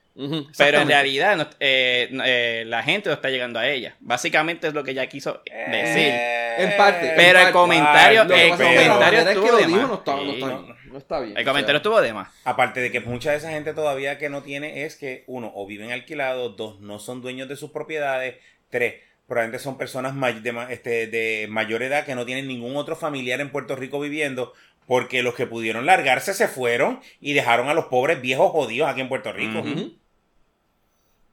pero 0.57 0.81
en 0.81 0.89
realidad 0.89 1.51
eh, 1.61 2.09
no- 2.11 2.23
eh, 2.25 2.65
la 2.67 2.83
gente 2.83 3.09
no 3.09 3.15
está 3.15 3.31
llegando 3.31 3.59
a 3.59 3.69
ella. 3.69 3.97
Básicamente 4.01 4.69
es 4.69 4.75
lo 4.75 4.85
que 4.85 4.93
ella 4.93 5.07
quiso 5.09 5.43
decir. 5.71 6.13
Eh, 6.59 6.65
En 6.65 6.77
parte, 6.77 7.13
Pero 7.17 7.39
el 7.39 7.45
parte. 7.45 7.53
comentario, 7.53 8.23
el 8.23 8.51
comentario 8.51 9.21
estuvo 9.21 9.45
que 9.45 9.51
lo 9.53 9.59
de 9.59 9.67
dijo 9.67 9.79
más. 9.81 9.89
no 9.89 9.95
está, 9.95 10.17
no 10.17 10.23
Sí. 10.23 10.31
está 10.31 10.47
bien. 10.49 10.77
No 10.93 10.99
está 10.99 11.21
bien. 11.21 11.37
El 11.39 11.45
comentario 11.45 11.77
estuvo 11.77 12.01
de 12.01 12.13
más. 12.13 12.29
Aparte 12.45 12.81
de 12.81 12.91
que 12.91 13.01
mucha 13.01 13.31
de 13.33 13.37
esa 13.39 13.51
gente 13.51 13.73
todavía 13.75 14.19
que 14.19 14.29
no 14.29 14.43
tiene 14.43 14.85
es 14.85 14.97
que, 14.97 15.25
uno, 15.27 15.53
o 15.55 15.67
viven 15.67 15.93
alquilados, 15.93 16.57
dos, 16.57 16.81
no 16.81 16.99
son 16.99 17.21
dueños 17.23 17.49
de 17.49 17.57
sus 17.57 17.71
propiedades, 17.71 18.37
tres, 18.71 18.95
probablemente 19.27 19.63
son 19.63 19.77
personas 19.79 20.15
may- 20.15 20.41
de, 20.41 20.53
ma- 20.53 20.73
este, 20.73 21.07
de 21.07 21.47
mayor 21.51 21.83
edad 21.83 22.05
que 22.07 22.15
no 22.15 22.25
tienen 22.25 22.49
ningún 22.49 22.77
otro 22.77 22.97
familiar 22.97 23.41
en 23.41 23.51
Puerto 23.51 23.77
Rico 23.77 24.01
viviendo, 24.01 24.55
porque 24.87 25.23
los 25.23 25.35
que 25.35 25.47
pudieron 25.47 25.85
largarse 25.85 26.33
se 26.33 26.49
fueron 26.49 27.01
y 27.21 27.35
dejaron 27.35 27.69
a 27.69 27.75
los 27.75 27.85
pobres 27.87 28.23
viejos 28.23 28.51
jodidos 28.53 28.89
aquí 28.89 29.03
en 29.03 29.09
Puerto 29.11 29.31
Rico. 29.33 29.63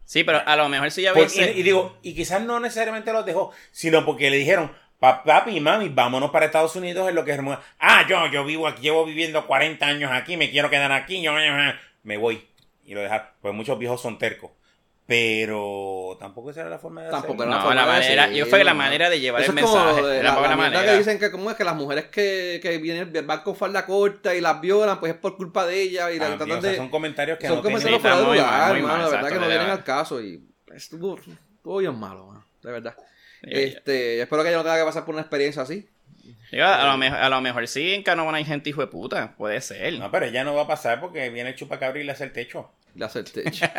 Sí, 0.03 0.23
pero 0.23 0.41
a 0.45 0.55
lo 0.55 0.69
mejor 0.69 0.91
si 0.91 1.01
ya 1.01 1.13
hubiese... 1.13 1.53
y, 1.53 1.59
y 1.61 1.63
digo, 1.63 1.97
y 2.03 2.13
quizás 2.13 2.41
no 2.41 2.59
necesariamente 2.59 3.11
los 3.11 3.25
dejó, 3.25 3.51
sino 3.71 4.05
porque 4.05 4.29
le 4.29 4.37
dijeron, 4.37 4.67
"Pa- 4.67 4.84
papi 4.99 5.57
y 5.57 5.59
mami, 5.59 5.89
vámonos 5.89 6.31
para 6.31 6.45
Estados 6.45 6.75
Unidos 6.75 7.07
en 7.09 7.15
lo 7.15 7.23
que 7.25 7.31
es 7.31 7.37
hermoso. 7.37 7.59
Ah, 7.79 8.05
yo, 8.09 8.27
yo 8.27 8.43
vivo 8.45 8.67
aquí, 8.67 8.81
llevo 8.83 9.05
viviendo 9.05 9.45
40 9.45 9.85
años 9.85 10.11
aquí, 10.11 10.37
me 10.37 10.49
quiero 10.49 10.69
quedar 10.69 10.91
aquí, 10.91 11.21
yo, 11.21 11.33
yo, 11.37 11.45
yo". 11.45 11.71
me 12.03 12.17
voy. 12.17 12.47
Y 12.85 12.93
lo 12.93 13.01
dejaron. 13.01 13.27
Pues 13.41 13.53
muchos 13.53 13.77
viejos 13.79 14.01
son 14.01 14.17
tercos. 14.17 14.51
Pero 15.07 16.17
tampoco 16.19 16.49
esa 16.49 16.61
era 16.61 16.69
la 16.71 16.79
forma 16.79 17.03
de 17.03 17.11
Tampoco 17.11 17.43
era 17.43 17.51
No, 17.51 17.57
forma 17.61 17.75
la 17.75 17.81
de 17.85 17.87
manera, 17.91 18.23
decirlo, 18.23 18.37
yo 18.39 18.45
fue 18.49 18.63
la 18.63 18.73
manera 18.73 19.07
de 19.09 19.19
llevar 19.19 19.41
Eso 19.43 19.51
el 19.51 19.57
es 19.59 19.63
como 19.63 19.75
mensaje. 19.85 20.01
de 20.07 20.17
Era 20.19 20.33
la, 20.33 20.41
la 20.41 20.47
la 20.49 20.55
manera. 20.55 20.83
que 20.83 20.97
dicen 20.97 21.19
que 21.19 21.29
como 21.31 21.51
es 21.51 21.55
que 21.57 21.63
las 21.63 21.75
mujeres 21.75 22.05
que, 22.05 22.59
que 22.61 22.77
vienen 22.79 23.13
van 23.27 23.41
con 23.41 23.55
falda 23.55 23.85
corta 23.85 24.33
y 24.33 24.41
las 24.41 24.59
violan, 24.61 24.99
pues 24.99 25.13
es 25.13 25.19
por 25.19 25.37
culpa 25.37 25.65
de 25.67 25.79
ellas 25.79 26.11
y 26.11 26.17
la 26.17 26.25
Ah, 26.25 26.37
tratan 26.37 26.51
o 26.57 26.61
sea, 26.61 26.71
de... 26.71 26.77
son 26.77 26.89
comentarios 26.89 27.37
que 27.37 27.47
son 27.47 27.57
no 27.57 27.61
tienen... 27.61 27.81
comentarios 27.83 28.01
fuera 28.01 28.17
de 28.17 28.23
lugar, 28.23 28.75
hermano, 28.77 29.05
de 29.05 29.11
verdad 29.15 29.29
que 29.29 29.35
no 29.35 29.41
de 29.41 29.47
vienen 29.47 29.69
al 29.69 29.83
caso 29.83 30.21
y 30.21 30.43
estuvo, 30.73 31.17
estuvo 31.19 31.77
bien 31.77 31.99
malo, 31.99 32.43
de 32.63 32.71
verdad. 32.71 32.95
Este, 33.43 34.21
espero 34.21 34.41
que 34.43 34.49
ella 34.49 34.57
no 34.57 34.63
tenga 34.63 34.77
que 34.79 34.85
pasar 34.85 35.05
por 35.05 35.13
una 35.15 35.21
experiencia 35.21 35.61
así. 35.61 35.87
Digo, 36.51 36.65
a, 36.65 36.85
lo 36.85 36.97
mejor, 36.97 37.17
a 37.19 37.29
lo 37.29 37.41
mejor 37.41 37.67
sí 37.67 37.93
en 37.93 38.03
Canóvana 38.03 38.37
hay 38.37 38.45
gente 38.45 38.69
hijo 38.69 38.81
de 38.81 38.87
puta. 38.87 39.33
Puede 39.37 39.59
ser. 39.61 39.93
No, 39.99 40.09
pero 40.11 40.27
ya 40.27 40.43
no 40.43 40.55
va 40.55 40.63
a 40.63 40.67
pasar 40.67 40.99
porque 40.99 41.29
viene 41.29 41.49
el 41.49 41.55
chupacabra 41.55 41.99
y 41.99 42.03
le 42.03 42.11
hace 42.11 42.23
el 42.23 42.31
techo. 42.31 42.71
Le 42.95 43.05
hace 43.05 43.19
el 43.19 43.31
techo. 43.31 43.65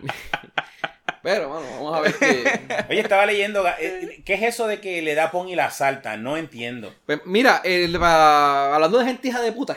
Pero, 1.22 1.50
bueno, 1.50 1.66
vamos 1.74 1.96
a 1.98 2.00
ver 2.00 2.14
que... 2.14 2.60
Oye, 2.88 3.00
estaba 3.00 3.26
leyendo, 3.26 3.62
eh, 3.78 4.22
¿qué 4.24 4.34
es 4.34 4.42
eso 4.42 4.66
de 4.66 4.80
que 4.80 5.02
le 5.02 5.14
da 5.14 5.30
pon 5.30 5.48
y 5.50 5.54
la 5.54 5.70
salta? 5.70 6.16
No 6.16 6.36
entiendo. 6.38 6.94
Pues, 7.04 7.20
mira, 7.26 7.60
el- 7.62 8.02
va- 8.02 8.74
hablando 8.74 8.98
de 8.98 9.04
gente 9.04 9.28
hija 9.28 9.40
de 9.42 9.52
puta, 9.52 9.76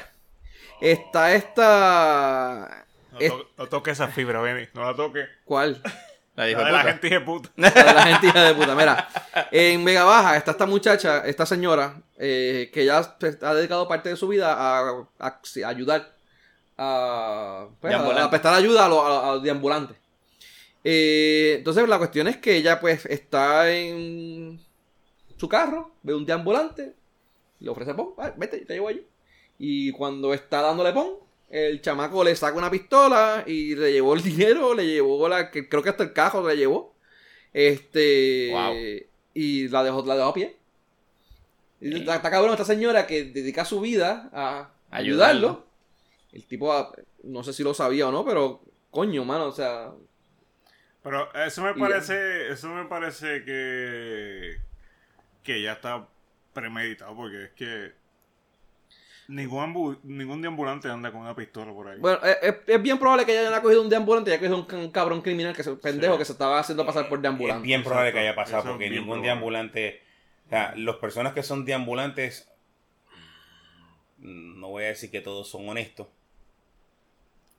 está 0.80 1.36
esta... 1.36 2.86
No, 3.12 3.20
es- 3.20 3.34
no 3.58 3.68
toque 3.68 3.92
esa 3.92 4.08
fibra, 4.08 4.40
Benny. 4.40 4.68
No 4.74 4.86
la 4.90 4.96
toque. 4.96 5.26
¿Cuál? 5.44 5.82
La 6.36 6.66
de 6.66 6.72
la 6.72 6.78
gente 6.94 7.10
de 7.10 7.22
puta. 7.22 7.50
La 7.56 7.70
de 7.70 7.84
la 7.94 8.02
gente 8.04 8.28
hija 8.28 8.44
de 8.44 8.54
puta. 8.56 8.76
Mira, 8.76 9.08
en 9.52 9.86
Vega 9.86 10.04
Baja 10.04 10.36
está 10.38 10.52
esta 10.52 10.66
muchacha, 10.66 11.26
esta 11.28 11.46
señora, 11.46 12.02
eh, 12.18 12.72
que 12.74 12.86
ya 12.86 12.98
ha 13.42 13.54
dedicado 13.54 13.88
parte 13.88 14.10
de 14.10 14.16
su 14.16 14.28
vida 14.28 14.54
a, 14.54 15.06
a- 15.20 15.40
sí, 15.44 15.62
a 15.64 15.68
ayudar 15.68 16.16
a, 16.78 17.68
pues, 17.80 17.94
a- 17.94 18.30
prestar 18.30 18.54
ayuda 18.56 18.86
a 18.86 18.90
los, 18.90 19.00
a- 19.00 19.30
a 19.30 19.34
los 19.36 19.44
deambulantes. 19.44 19.98
Eh, 20.84 21.56
entonces 21.60 21.88
la 21.88 21.98
cuestión 21.98 22.28
es 22.28 22.38
que 22.38 22.56
ella 22.58 22.80
pues 22.80 23.06
está 23.06 23.70
en 23.72 24.60
su 25.38 25.48
carro, 25.48 25.92
ve 26.02 26.14
un 26.14 26.26
deambulante, 26.26 26.94
le 27.60 27.70
ofrece 27.70 27.94
pon, 27.94 28.14
"Ah, 28.18 28.34
vete, 28.36 28.58
te 28.66 28.74
llevo 28.74 28.88
allí. 28.90 29.06
Y 29.60 29.92
cuando 29.92 30.34
está 30.34 30.62
dándole 30.62 30.92
pon, 30.92 31.12
el 31.54 31.82
chamaco 31.82 32.24
le 32.24 32.36
saca 32.36 32.58
una 32.58 32.72
pistola 32.72 33.44
y 33.46 33.76
le 33.76 33.94
llevó 33.94 34.16
el 34.16 34.24
dinero, 34.24 34.74
le 34.74 34.88
llevó 34.88 35.30
la, 35.30 35.52
que 35.52 35.70
creo 35.70 35.84
que 35.84 35.90
hasta 35.90 36.04
el 36.04 36.14
cajo 36.14 36.48
le 36.48 36.58
llevó. 36.58 36.96
Este 37.54 38.50
Wow. 38.52 38.76
y 39.36 39.68
la 39.68 39.84
dejó, 39.84 40.04
la 40.04 40.16
dejó 40.16 40.30
a 40.30 40.34
pie. 40.34 40.58
Y 41.80 42.00
está, 42.00 42.16
está 42.16 42.32
cabrón 42.32 42.54
esta 42.54 42.66
señora 42.66 43.06
que 43.06 43.26
dedica 43.26 43.66
su 43.66 43.80
vida 43.82 44.32
a 44.34 44.72
ayudarlo. 44.90 45.50
Ayudarlo. 45.50 45.68
El 46.32 46.46
tipo 46.48 46.74
ah, 46.74 46.92
no 47.22 47.44
sé 47.44 47.54
si 47.54 47.62
lo 47.62 47.76
sabía 47.76 48.08
o 48.08 48.12
no, 48.12 48.26
pero 48.26 48.64
coño, 48.90 49.24
mano, 49.24 49.46
o 49.46 49.52
sea, 49.52 49.92
Pero 51.04 51.32
eso 51.36 51.62
me 51.62 51.76
parece, 51.76 52.50
eso 52.50 52.70
me 52.70 52.86
parece 52.86 53.44
que 53.44 54.58
que 55.44 55.62
ya 55.62 55.74
está 55.74 56.08
premeditado 56.54 57.16
porque 57.16 57.44
es 57.44 57.52
que 57.52 57.92
ningún 59.28 59.64
ambu- 59.74 60.00
ningún 60.04 60.42
deambulante 60.42 60.90
anda 60.90 61.12
con 61.12 61.22
una 61.22 61.36
pistola 61.36 61.72
por 61.72 61.88
ahí. 61.88 62.00
Bueno, 62.00 62.20
es, 62.24 62.38
es- 62.42 62.56
es 62.68 62.82
bien 62.82 62.98
probable 63.00 63.26
que 63.26 63.32
ella 63.40 63.48
haya 63.50 63.62
cogido 63.62 63.82
un 63.82 63.90
deambulante 63.90 64.30
y 64.30 64.34
haya 64.34 64.40
cogido 64.40 64.58
un, 64.58 64.66
ca- 64.66 64.78
un 64.78 64.92
cabrón 64.92 65.22
criminal, 65.22 65.56
que 65.56 65.64
se, 65.64 65.76
pendejo 65.76 66.14
Sí. 66.14 66.20
que 66.20 66.26
se 66.26 66.32
estaba 66.34 66.60
haciendo 66.60 66.86
pasar 66.86 67.08
por 67.10 67.20
Es 67.20 67.24
deambulante. 67.24 67.64
bien 67.66 67.84
probable 67.84 68.10
Exacto. 68.10 68.22
que 68.24 68.28
haya 68.28 68.36
pasado 68.36 68.60
Eso 68.60 68.68
es 68.70 68.74
porque 68.74 68.90
ningún 68.90 69.06
probable. 69.06 69.28
deambulante, 69.28 70.02
o 70.46 70.50
sea, 70.50 70.74
las 70.76 70.96
personas 70.98 71.34
que 71.34 71.44
son 71.44 71.64
deambulantes, 71.66 72.50
no 74.18 74.70
voy 74.70 74.84
a 74.86 74.88
decir 74.88 75.12
que 75.12 75.22
todos 75.22 75.50
son 75.50 75.68
honestos, 75.68 76.08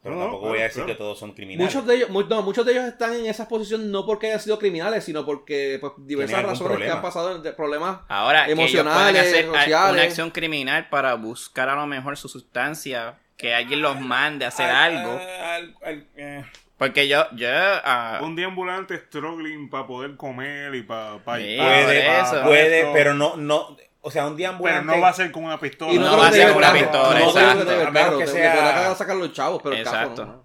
pero 0.05 0.15
No, 0.15 0.21
tampoco 0.21 0.43
claro, 0.43 0.53
voy 0.53 0.61
a 0.61 0.63
decir 0.65 0.85
claro. 0.85 0.93
que 0.93 0.95
todos 0.99 1.19
son 1.19 1.33
criminales. 1.33 1.75
Muchos 1.75 1.89
de 1.89 1.97
ellos, 1.97 2.11
no, 2.11 2.43
muchos 2.43 2.65
de 2.65 2.73
ellos 2.73 2.85
están 2.85 3.15
en 3.15 3.27
esa 3.27 3.49
posición 3.49 3.91
no 3.91 4.07
porque 4.07 4.29
hayan 4.29 4.39
sido 4.39 4.59
criminales, 4.61 5.03
sino 5.03 5.25
porque 5.27 5.79
pues, 5.81 5.95
diversas 5.99 6.45
razones 6.45 6.79
que 6.79 6.91
han 6.91 7.03
pasado, 7.03 7.41
de 7.43 7.53
problemas. 7.53 7.99
Ahora, 8.09 8.45
que 8.47 8.53
ellos 8.53 8.71
pueden 8.71 8.87
Emocionales, 8.87 9.21
hacer 9.23 9.47
sociales. 9.47 9.93
una 9.93 10.03
acción 10.03 10.31
criminal 10.31 10.89
para 10.91 11.15
buscar 11.15 11.69
a 11.69 11.75
lo 11.75 11.87
mejor 11.87 12.17
su 12.17 12.29
sustancia, 12.29 13.19
que 13.37 13.53
alguien 13.55 13.83
los 13.83 13.99
mande 14.01 14.45
a 14.45 14.49
hacer 14.49 14.71
Al- 14.71 14.97
algo. 14.97 15.11
al- 15.13 15.75
al- 15.85 16.07
eh, 16.17 16.45
Porque 16.79 17.09
yo, 17.09 17.25
yo, 17.37 17.49
ah, 17.51 18.21
Un 18.23 18.37
deambulante 18.37 18.97
struggling 18.99 19.71
para 19.71 19.87
poder 19.87 20.17
comer 20.17 20.75
y 20.75 20.83
para... 20.83 21.15
Sí, 21.15 21.21
puede, 21.57 22.21
eso. 22.21 22.43
puede, 22.43 22.93
pero 22.93 23.15
no, 23.15 23.37
no, 23.37 23.77
o 24.07 24.11
sea, 24.11 24.27
un 24.27 24.37
Pero 24.37 24.49
deambulante... 24.51 24.85
no 24.95 25.01
va 25.01 25.09
a 25.09 25.13
ser 25.15 25.33
con 25.33 25.45
una 25.45 25.59
pistola. 25.59 25.93
Y 25.93 25.99
no 25.99 26.17
va 26.17 26.29
a 26.29 26.33
ser 26.33 26.47
te 26.51 26.57
una 26.57 26.69
el 26.71 26.79
pistola, 26.79 27.19
No 27.19 27.27
exacto. 27.29 27.73
el 27.73 27.93
carro, 27.93 28.19
que 28.19 28.27
sea- 28.27 28.95
sacar 28.95 29.17
los 29.17 29.33
chavos, 29.33 29.61
pero 29.63 29.75
el 29.75 29.81
Exacto. 29.81 30.23
carro 30.23 30.45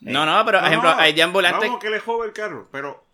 no. 0.00 0.12
no, 0.12 0.26
no, 0.26 0.44
pero, 0.46 0.58
por 0.58 0.62
No, 0.62 0.66
ejemplo, 0.68 0.94
no, 0.94 1.00
hay 1.00 1.12
deambulantes... 1.12 1.62
Vamos 1.68 1.80
que 1.82 1.90
le 1.90 1.98
joven 2.00 2.28
el 2.28 2.34
carro, 2.34 2.68
pero 2.70 3.04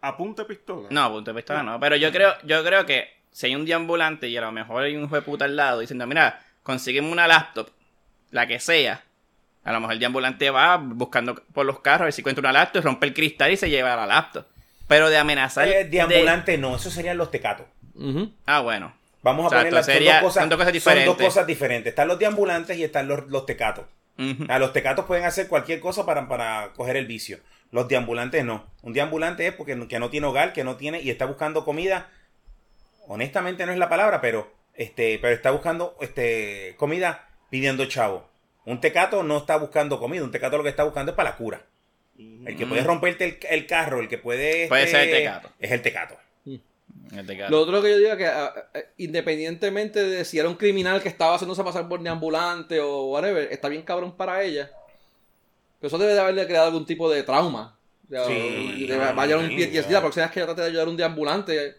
apunte 0.00 0.44
pistola. 0.44 0.86
No, 0.90 1.10
punto 1.12 1.32
de 1.32 1.36
pistola 1.36 1.62
no. 1.62 1.78
Pero 1.80 1.96
yo 1.96 2.10
creo, 2.12 2.34
yo 2.44 2.64
creo 2.64 2.86
que 2.86 3.12
si 3.32 3.46
hay 3.46 3.54
un 3.56 3.64
deambulante 3.66 4.28
y 4.28 4.36
a 4.36 4.40
lo 4.40 4.52
mejor 4.52 4.84
hay 4.84 4.96
un 4.96 5.10
de 5.10 5.22
puta 5.22 5.44
al 5.44 5.56
lado 5.56 5.80
diciendo, 5.80 6.06
mira, 6.06 6.40
consígueme 6.62 7.10
una 7.10 7.26
laptop, 7.26 7.68
la 8.30 8.46
que 8.46 8.60
sea. 8.60 9.02
A 9.64 9.72
lo 9.72 9.80
mejor 9.80 9.92
el 9.94 10.00
deambulante 10.00 10.48
va 10.50 10.76
buscando 10.78 11.34
por 11.52 11.66
los 11.66 11.80
carros 11.80 12.02
a 12.02 12.04
ver 12.04 12.12
si 12.14 12.22
encuentra 12.22 12.40
una 12.40 12.52
laptop, 12.52 12.82
rompe 12.84 13.06
el 13.06 13.12
cristal 13.14 13.50
y 13.52 13.56
se 13.56 13.68
lleva 13.68 13.94
la 13.96 14.06
laptop. 14.06 14.46
Pero 14.88 15.10
de 15.10 15.18
amenazar. 15.18 15.68
Eh, 15.68 15.84
de- 15.84 15.90
deambulante 15.90 16.56
no, 16.56 16.76
eso 16.76 16.90
serían 16.90 17.18
los 17.18 17.30
tecatos. 17.30 17.66
Ah, 18.46 18.60
bueno. 18.60 18.94
Vamos 19.22 19.52
a 19.52 19.56
poner 19.56 19.72
las 19.72 19.84
son 19.86 19.94
sería- 19.94 20.14
dos 20.14 20.22
cosas, 20.22 20.42
son 20.42 20.48
dos 20.48 20.56
cosas 20.58 20.66
Son 20.68 20.72
diferentes. 20.74 21.06
dos 21.06 21.16
cosas 21.26 21.46
diferentes. 21.46 21.90
Están 21.90 22.08
los 22.08 22.18
deambulantes 22.18 22.76
y 22.78 22.84
están 22.84 23.06
los, 23.08 23.26
los 23.28 23.46
tecatos. 23.46 23.84
A 24.48 24.58
los 24.58 24.72
tecatos 24.74 25.06
pueden 25.06 25.24
hacer 25.24 25.48
cualquier 25.48 25.80
cosa 25.80 26.04
para, 26.04 26.28
para 26.28 26.72
coger 26.76 26.96
el 26.96 27.06
vicio. 27.06 27.38
Los 27.70 27.88
deambulantes 27.88 28.44
no. 28.44 28.66
Un 28.82 28.92
deambulante 28.92 29.46
es 29.46 29.54
porque 29.54 29.76
no- 29.76 29.88
que 29.88 29.98
no 29.98 30.10
tiene 30.10 30.26
hogar, 30.26 30.52
que 30.52 30.62
no 30.64 30.76
tiene 30.76 31.00
y 31.00 31.08
está 31.10 31.24
buscando 31.24 31.64
comida. 31.64 32.10
Honestamente 33.06 33.66
no 33.66 33.72
es 33.72 33.78
la 33.78 33.88
palabra, 33.88 34.20
pero 34.20 34.52
este, 34.74 35.18
pero 35.20 35.34
está 35.34 35.50
buscando 35.50 35.96
este 36.00 36.74
comida 36.76 37.28
pidiendo 37.50 37.84
chavo. 37.86 38.28
Un 38.64 38.80
tecato 38.80 39.22
no 39.22 39.38
está 39.38 39.56
buscando 39.56 39.98
comida, 39.98 40.22
un 40.22 40.30
tecato 40.30 40.56
lo 40.58 40.62
que 40.62 40.68
está 40.68 40.84
buscando 40.84 41.12
es 41.12 41.16
para 41.16 41.30
la 41.30 41.36
cura. 41.36 41.62
El 42.18 42.56
que 42.56 42.66
puede 42.66 42.82
romperte 42.84 43.24
el, 43.24 43.38
el 43.48 43.66
carro, 43.66 44.00
el 44.00 44.08
que 44.08 44.18
puede 44.18 44.68
Puede 44.68 44.84
este, 44.84 44.96
ser 44.98 45.08
el 45.08 45.16
tecato. 45.16 45.50
Es 45.58 45.70
el 45.72 45.80
tecato. 45.82 46.18
Este 47.14 47.36
caso. 47.38 47.50
Lo 47.50 47.60
otro 47.60 47.82
que 47.82 47.90
yo 47.90 47.98
digo 47.98 48.10
es 48.10 48.16
que 48.18 48.26
ah, 48.26 48.52
ah, 48.74 48.78
independientemente 48.98 50.02
de 50.02 50.24
si 50.24 50.38
era 50.38 50.48
un 50.48 50.54
criminal 50.54 51.02
que 51.02 51.08
estaba 51.08 51.34
haciéndose 51.34 51.64
pasar 51.64 51.88
por 51.88 52.00
deambulante 52.02 52.80
o 52.80 53.06
whatever, 53.06 53.48
está 53.52 53.68
bien 53.68 53.82
cabrón 53.82 54.16
para 54.16 54.42
ella. 54.42 54.70
Pero 55.80 55.88
eso 55.88 55.98
debe 55.98 56.12
de 56.14 56.20
haberle 56.20 56.46
creado 56.46 56.66
algún 56.66 56.86
tipo 56.86 57.10
de 57.10 57.22
trauma. 57.22 57.76
Sí, 58.08 58.86
de- 58.86 58.96
no, 58.96 59.14
vaya 59.14 59.36
no, 59.36 59.42
un 59.42 59.48
no, 59.50 59.56
PTSD. 59.56 59.72
ya. 59.88 59.90
La 59.90 60.00
próxima 60.00 60.26
vez 60.26 60.32
que 60.34 60.40
yo 60.40 60.46
trate 60.46 60.62
de 60.62 60.66
ayudar 60.68 60.86
a 60.86 60.90
un 60.90 60.96
deambulante, 60.96 61.76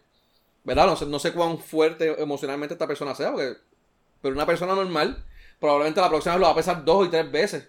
¿verdad? 0.64 0.86
No 0.88 0.96
sé, 0.96 1.06
no 1.06 1.20
sé 1.20 1.34
cuán 1.34 1.60
fuerte 1.60 2.22
emocionalmente 2.22 2.74
esta 2.74 2.88
persona 2.88 3.14
sea, 3.16 3.32
porque, 3.32 3.54
pero 4.22 4.34
una 4.34 4.46
persona 4.46 4.74
normal, 4.74 5.24
probablemente 5.60 6.02
la 6.02 6.10
próxima 6.10 6.36
vez 6.36 6.40
lo 6.40 6.46
va 6.48 6.52
a 6.54 6.56
pensar 6.56 6.84
dos 6.86 7.08
y 7.08 7.10
tres 7.10 7.32
veces. 7.32 7.68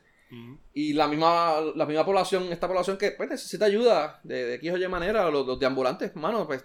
Y 0.72 0.94
la 0.94 1.08
misma, 1.08 1.56
la 1.74 1.84
misma 1.84 2.06
población, 2.06 2.44
esta 2.50 2.66
población 2.66 2.96
que 2.96 3.10
pues, 3.10 3.28
necesita 3.28 3.66
ayuda 3.66 4.18
de, 4.22 4.46
de 4.46 4.54
X 4.54 4.72
o 4.72 4.76
Y 4.78 4.88
manera, 4.88 5.28
los, 5.30 5.46
los 5.46 5.60
deambulantes, 5.60 6.16
mano, 6.16 6.46
pues 6.46 6.62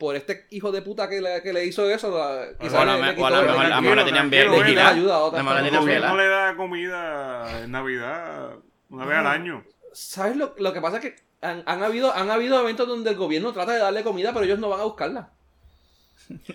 por 0.00 0.16
este 0.16 0.46
hijo 0.50 0.72
de 0.72 0.80
puta 0.82 1.08
que 1.08 1.20
le, 1.20 1.42
que 1.42 1.52
le 1.52 1.64
hizo 1.66 1.88
eso, 1.88 2.10
la- 2.10 2.48
quizás 2.58 2.74
O 2.74 2.80
a 2.80 2.84
lo 2.86 2.92
le- 2.94 2.98
le 3.00 3.04
me- 3.06 3.14
quitó- 3.14 3.22
o 3.22 3.26
a 3.26 3.30
lo 3.30 3.36
le- 3.36 3.42
mejor 3.46 3.60
le- 3.60 3.66
a 3.72 3.76
lo 3.76 3.82
mejor 3.82 3.96
le 3.98 4.04
tenían 4.04 4.30
bien 4.30 4.42
tranquilo, 4.42 4.50
le 4.50 4.56
quitó 4.56 4.64
vigilado. 4.80 4.94
ayuda 4.96 5.14
a 5.14 5.16
A 5.18 5.20
otras 5.22 5.44
lo 5.44 5.82
mejor 5.82 6.16
le 6.18 6.28
da 6.28 6.56
comida 6.56 7.62
en 7.62 7.70
Navidad 7.70 8.50
una 8.88 9.04
vez 9.04 9.18
al 9.18 9.26
año. 9.28 9.64
¿Sabes 9.92 10.36
lo, 10.36 10.54
lo 10.58 10.72
que 10.72 10.80
pasa 10.80 10.96
es 10.96 11.02
que 11.02 11.16
han, 11.42 11.62
han 11.66 11.82
habido, 11.82 12.12
han 12.14 12.30
habido 12.30 12.58
eventos 12.60 12.88
donde 12.88 13.10
el 13.10 13.16
gobierno 13.16 13.52
trata 13.52 13.72
de 13.72 13.78
darle 13.78 14.02
comida, 14.02 14.32
pero 14.32 14.44
ellos 14.46 14.58
no 14.58 14.68
van 14.70 14.80
a 14.80 14.84
buscarla. 14.84 15.30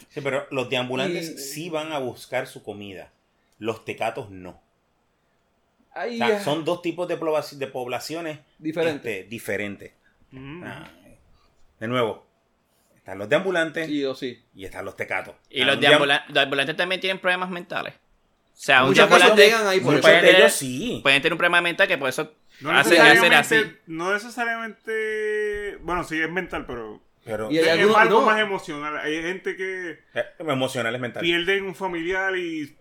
Sí, 0.09 0.21
pero 0.21 0.47
los 0.51 0.69
deambulantes 0.69 1.29
Y- 1.29 1.37
sí 1.37 1.69
van 1.69 1.91
a 1.91 1.99
buscar 1.99 2.47
su 2.47 2.63
comida. 2.63 3.11
Los 3.59 3.85
tecatos 3.85 4.29
no. 4.31 4.59
O 5.95 6.17
sea, 6.17 6.43
son 6.43 6.65
dos 6.65 6.81
tipos 6.81 7.07
de, 7.07 7.17
poblaci- 7.19 7.57
de 7.57 7.67
poblaciones 7.67 8.39
diferente. 8.57 9.19
este, 9.19 9.29
diferentes. 9.29 9.91
Ujú. 10.33 10.61
Ah, 10.65 10.89
de 11.79 11.87
nuevo, 11.87 12.25
están 13.05 13.19
los 13.19 13.29
deambulantes 13.29 13.85
Sí 13.85 14.03
o 14.03 14.15
sí. 14.15 14.43
y 14.55 14.65
están 14.65 14.83
los 14.83 14.95
tecatos. 14.95 15.35
Y 15.51 15.63
los 15.63 15.75
un 15.75 15.81
deam- 15.81 15.89
deambula- 15.91 16.23
los 16.25 16.33
deambulantes 16.33 16.75
también 16.75 16.99
tienen 16.99 17.19
problemas 17.19 17.51
mentales. 17.51 17.93
O 17.93 18.57
sea, 18.57 18.81
un 18.81 18.89
Muchas 18.89 19.07
personas 19.07 19.35
deambulante 19.35 19.45
llegan 19.45 19.67
ahí 19.71 19.79
por 19.79 19.93
Muchos 19.93 19.99
eso. 19.99 20.07
puede 20.07 20.15
de 20.15 20.27
tener- 20.27 20.41
ellos 20.41 20.53
sí. 20.53 20.99
pueden 21.03 21.21
tener 21.21 21.33
un 21.33 21.37
problema 21.37 21.61
mental 21.61 21.87
que 21.87 21.97
por 21.99 22.09
eso 22.09 22.33
No 22.61 22.71
hacen 22.71 22.93
hacer 22.99 23.03
necesariamente, 23.15 23.55
así. 23.57 23.77
no 23.85 24.11
necesariamente, 24.13 25.77
bueno, 25.81 26.03
sí 26.03 26.19
es 26.19 26.29
mental, 26.31 26.65
pero 26.65 27.01
Pero 27.23 27.51
Y 27.51 27.57
hay 27.57 27.79
es 27.79 27.95
algo 27.95 28.19
no. 28.21 28.25
más 28.27 28.39
emocional. 28.39 28.97
Hay 28.97 29.21
gente 29.21 29.55
que 29.55 29.99
eh, 30.13 30.25
emocionales 30.39 31.01
mentales. 31.01 31.23
pierden 31.27 31.65
un 31.65 31.73
familiar 31.75 32.35
y 32.37 32.75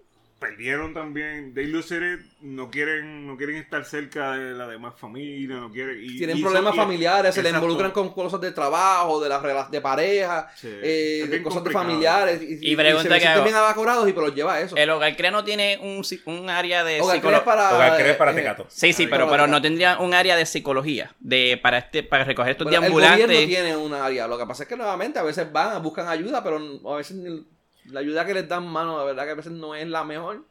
perdieron 0.49 0.92
también. 0.92 1.55
They 1.55 1.66
lose 1.66 1.95
it, 1.95 2.20
no 2.42 2.70
quieren, 2.70 3.26
no 3.26 3.36
quieren 3.36 3.57
estar 3.57 3.84
cerca 3.84 4.32
de 4.32 4.53
la 4.55 4.66
demás 4.68 4.95
familia, 4.99 5.57
no 5.57 5.70
quieren. 5.70 5.99
Y, 6.03 6.18
Tienen 6.18 6.38
y 6.38 6.42
problemas 6.42 6.74
son- 6.74 6.80
y- 6.80 6.86
familiares, 6.86 7.34
se 7.34 7.42
le 7.42 7.49
exacto. 7.49 7.64
involucran 7.66 7.92
con 7.92 8.12
cosas 8.12 8.40
de 8.40 8.53
trabajo, 8.53 9.20
de 9.22 9.28
las 9.28 9.42
de 9.70 9.80
pareja, 9.80 10.49
Sí, 10.57 10.68
eh, 10.82 11.26
de 11.28 11.42
cosas 11.42 11.64
de 11.64 11.70
familiares. 11.70 12.42
Y, 12.42 12.72
Y 12.72 12.76
pregunta 12.76 13.14
se 13.14 13.20
que 13.20 13.42
bien 13.42 13.55
abacorados 13.55 14.09
y 14.09 14.12
pero 14.12 14.26
los 14.26 14.34
lleva 14.34 14.55
a 14.55 14.61
eso. 14.61 14.76
El 14.76 14.90
hogar 14.90 15.16
crea 15.16 15.30
no 15.30 15.45
tiene 15.45 15.78
un, 15.80 16.03
un 16.26 16.51
área 16.51 16.84
de 16.84 17.01
psicología. 17.01 17.45
para, 17.45 17.74
Hogar 17.74 17.97
Crea 17.97 18.18
para 18.18 18.32
eh, 18.32 18.34
tecatos. 18.34 18.66
Sí, 18.72 18.92
sí, 18.92 19.07
pero, 19.07 19.28
pero 19.30 19.47
no 19.47 19.62
tendría 19.62 19.99
un 19.99 20.12
área 20.14 20.36
de 20.36 20.45
psicología 20.47 21.14
de 21.20 21.59
para 21.62 21.78
este 21.78 22.03
para 22.03 22.24
recoger 22.24 22.53
estos 22.53 22.64
Bueno, 22.66 22.78
el 22.78 22.82
deambulantes. 22.82 23.26
gobierno 23.26 23.47
tiene 23.49 23.76
una 23.76 24.05
área. 24.05 24.26
Lo 24.26 24.36
que 24.38 24.47
pasa 24.47 24.64
es 24.64 24.68
que 24.68 24.76
nuevamente 24.76 25.18
a 25.18 25.22
veces 25.22 25.51
van, 25.51 25.82
buscan 25.82 26.09
ayuda, 26.09 26.42
pero 26.45 26.61
a 26.92 26.97
veces 26.97 27.16
ni- 27.16 27.45
la 27.87 28.01
ayuda 28.01 28.24
que 28.26 28.35
les 28.35 28.49
dan, 28.49 28.66
mano, 28.66 28.99
la 28.99 29.05
verdad 29.05 29.24
que 29.24 29.30
a 29.30 29.35
veces 29.35 29.53
no 29.53 29.74
es 29.74 29.87
la 29.89 30.05
mejor. 30.05 30.45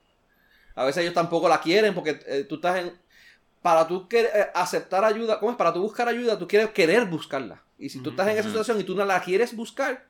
A 0.76 0.86
veces 0.86 1.02
ellos 1.04 1.14
tampoco 1.14 1.48
la 1.50 1.62
quieren 1.62 1.94
porque 1.94 2.20
eh, 2.28 2.46
tú 2.48 2.56
estás 2.56 2.78
en... 2.80 2.94
Para 3.62 3.88
tú 3.88 4.08
quer- 4.10 4.30
eh, 4.34 4.48
aceptar 4.54 5.06
ayuda, 5.06 5.40
¿cómo 5.40 5.52
es? 5.52 5.58
Para 5.58 5.72
tú 5.74 5.82
buscar 5.82 6.08
ayuda, 6.08 6.38
tú 6.38 6.48
quieres 6.48 6.70
querer 6.72 7.06
buscarla. 7.06 7.62
Y 7.78 7.90
si 7.90 8.02
tú 8.02 8.10
estás 8.12 8.28
en 8.28 8.38
esa 8.38 8.48
situación 8.50 8.80
y 8.80 8.84
tú 8.84 8.96
no 8.96 9.06
la 9.06 9.22
quieres 9.22 9.56
buscar, 9.56 10.06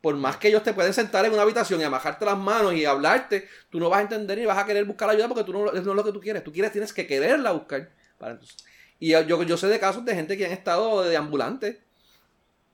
por 0.00 0.14
más 0.16 0.36
que 0.38 0.48
ellos 0.48 0.62
te 0.62 0.72
pueden 0.72 0.92
sentar 0.92 1.24
en 1.24 1.32
una 1.32 1.42
habitación 1.42 1.80
y 1.80 1.84
amajarte 1.84 2.24
las 2.24 2.36
manos 2.38 2.74
y 2.74 2.84
hablarte, 2.84 3.48
tú 3.70 3.78
no 3.78 3.88
vas 3.88 3.98
a 4.00 4.02
entender 4.02 4.38
ni 4.38 4.44
vas 4.46 4.58
a 4.58 4.64
querer 4.66 4.84
buscar 4.84 5.08
ayuda 5.10 5.28
porque 5.28 5.44
tú 5.44 5.52
no, 5.52 5.64
no 5.66 5.72
es 5.72 5.84
lo 5.84 6.04
que 6.04 6.12
tú 6.12 6.20
quieres. 6.20 6.42
Tú 6.44 6.52
quieres, 6.52 6.72
tienes 6.72 6.92
que 6.92 7.06
quererla 7.06 7.52
buscar. 7.52 7.90
Para 8.18 8.32
entonces- 8.32 8.56
y 8.98 9.10
yo, 9.10 9.20
yo, 9.22 9.56
sé 9.56 9.66
de 9.68 9.78
casos 9.78 10.04
de 10.04 10.14
gente 10.14 10.36
que 10.38 10.46
han 10.46 10.52
estado 10.52 11.02
de 11.04 11.16
ambulantes 11.16 11.76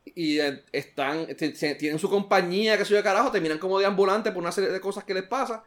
y 0.05 0.41
eh, 0.41 0.63
están, 0.73 1.27
tienen 1.37 1.99
su 1.99 2.11
compañía, 2.11 2.77
que 2.77 2.85
soy 2.85 2.97
de 2.97 3.03
carajo, 3.03 3.31
terminan 3.31 3.59
como 3.59 3.79
de 3.79 3.87
ambulante 3.87 4.33
por 4.33 4.43
una 4.43 4.53
serie 4.53 4.71
de 4.71 4.81
cosas 4.81 5.05
que 5.05 5.15
les 5.15 5.23
pasa. 5.25 5.65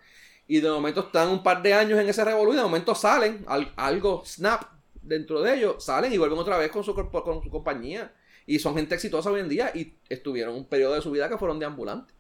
Y 0.48 0.60
de 0.60 0.70
momento 0.70 1.02
están 1.02 1.30
un 1.30 1.42
par 1.42 1.62
de 1.64 1.74
años 1.74 2.00
en 2.00 2.08
ese 2.08 2.24
revolú 2.24 2.54
y 2.54 2.58
de 2.58 2.62
momento 2.62 2.94
salen, 2.94 3.44
al- 3.48 3.72
algo 3.78 4.24
snap 4.26 4.64
dentro 5.02 5.42
de 5.42 5.56
ellos, 5.56 5.84
salen 5.84 6.12
y 6.14 6.18
vuelven 6.18 6.38
otra 6.38 6.58
vez 6.58 6.70
con 6.72 6.84
su, 6.84 6.94
con 6.94 7.44
su 7.44 7.50
compañía. 7.50 8.14
Y 8.46 8.60
son 8.60 8.76
gente 8.76 8.94
exitosa 8.94 9.32
hoy 9.32 9.40
en 9.40 9.50
día 9.50 9.72
y 9.74 9.96
estuvieron 10.08 10.54
un 10.54 10.66
periodo 10.66 10.94
de 10.94 11.02
su 11.02 11.10
vida 11.10 11.28
que 11.30 11.38
fueron 11.40 11.58
de 11.58 11.66
ambulante. 11.66 12.14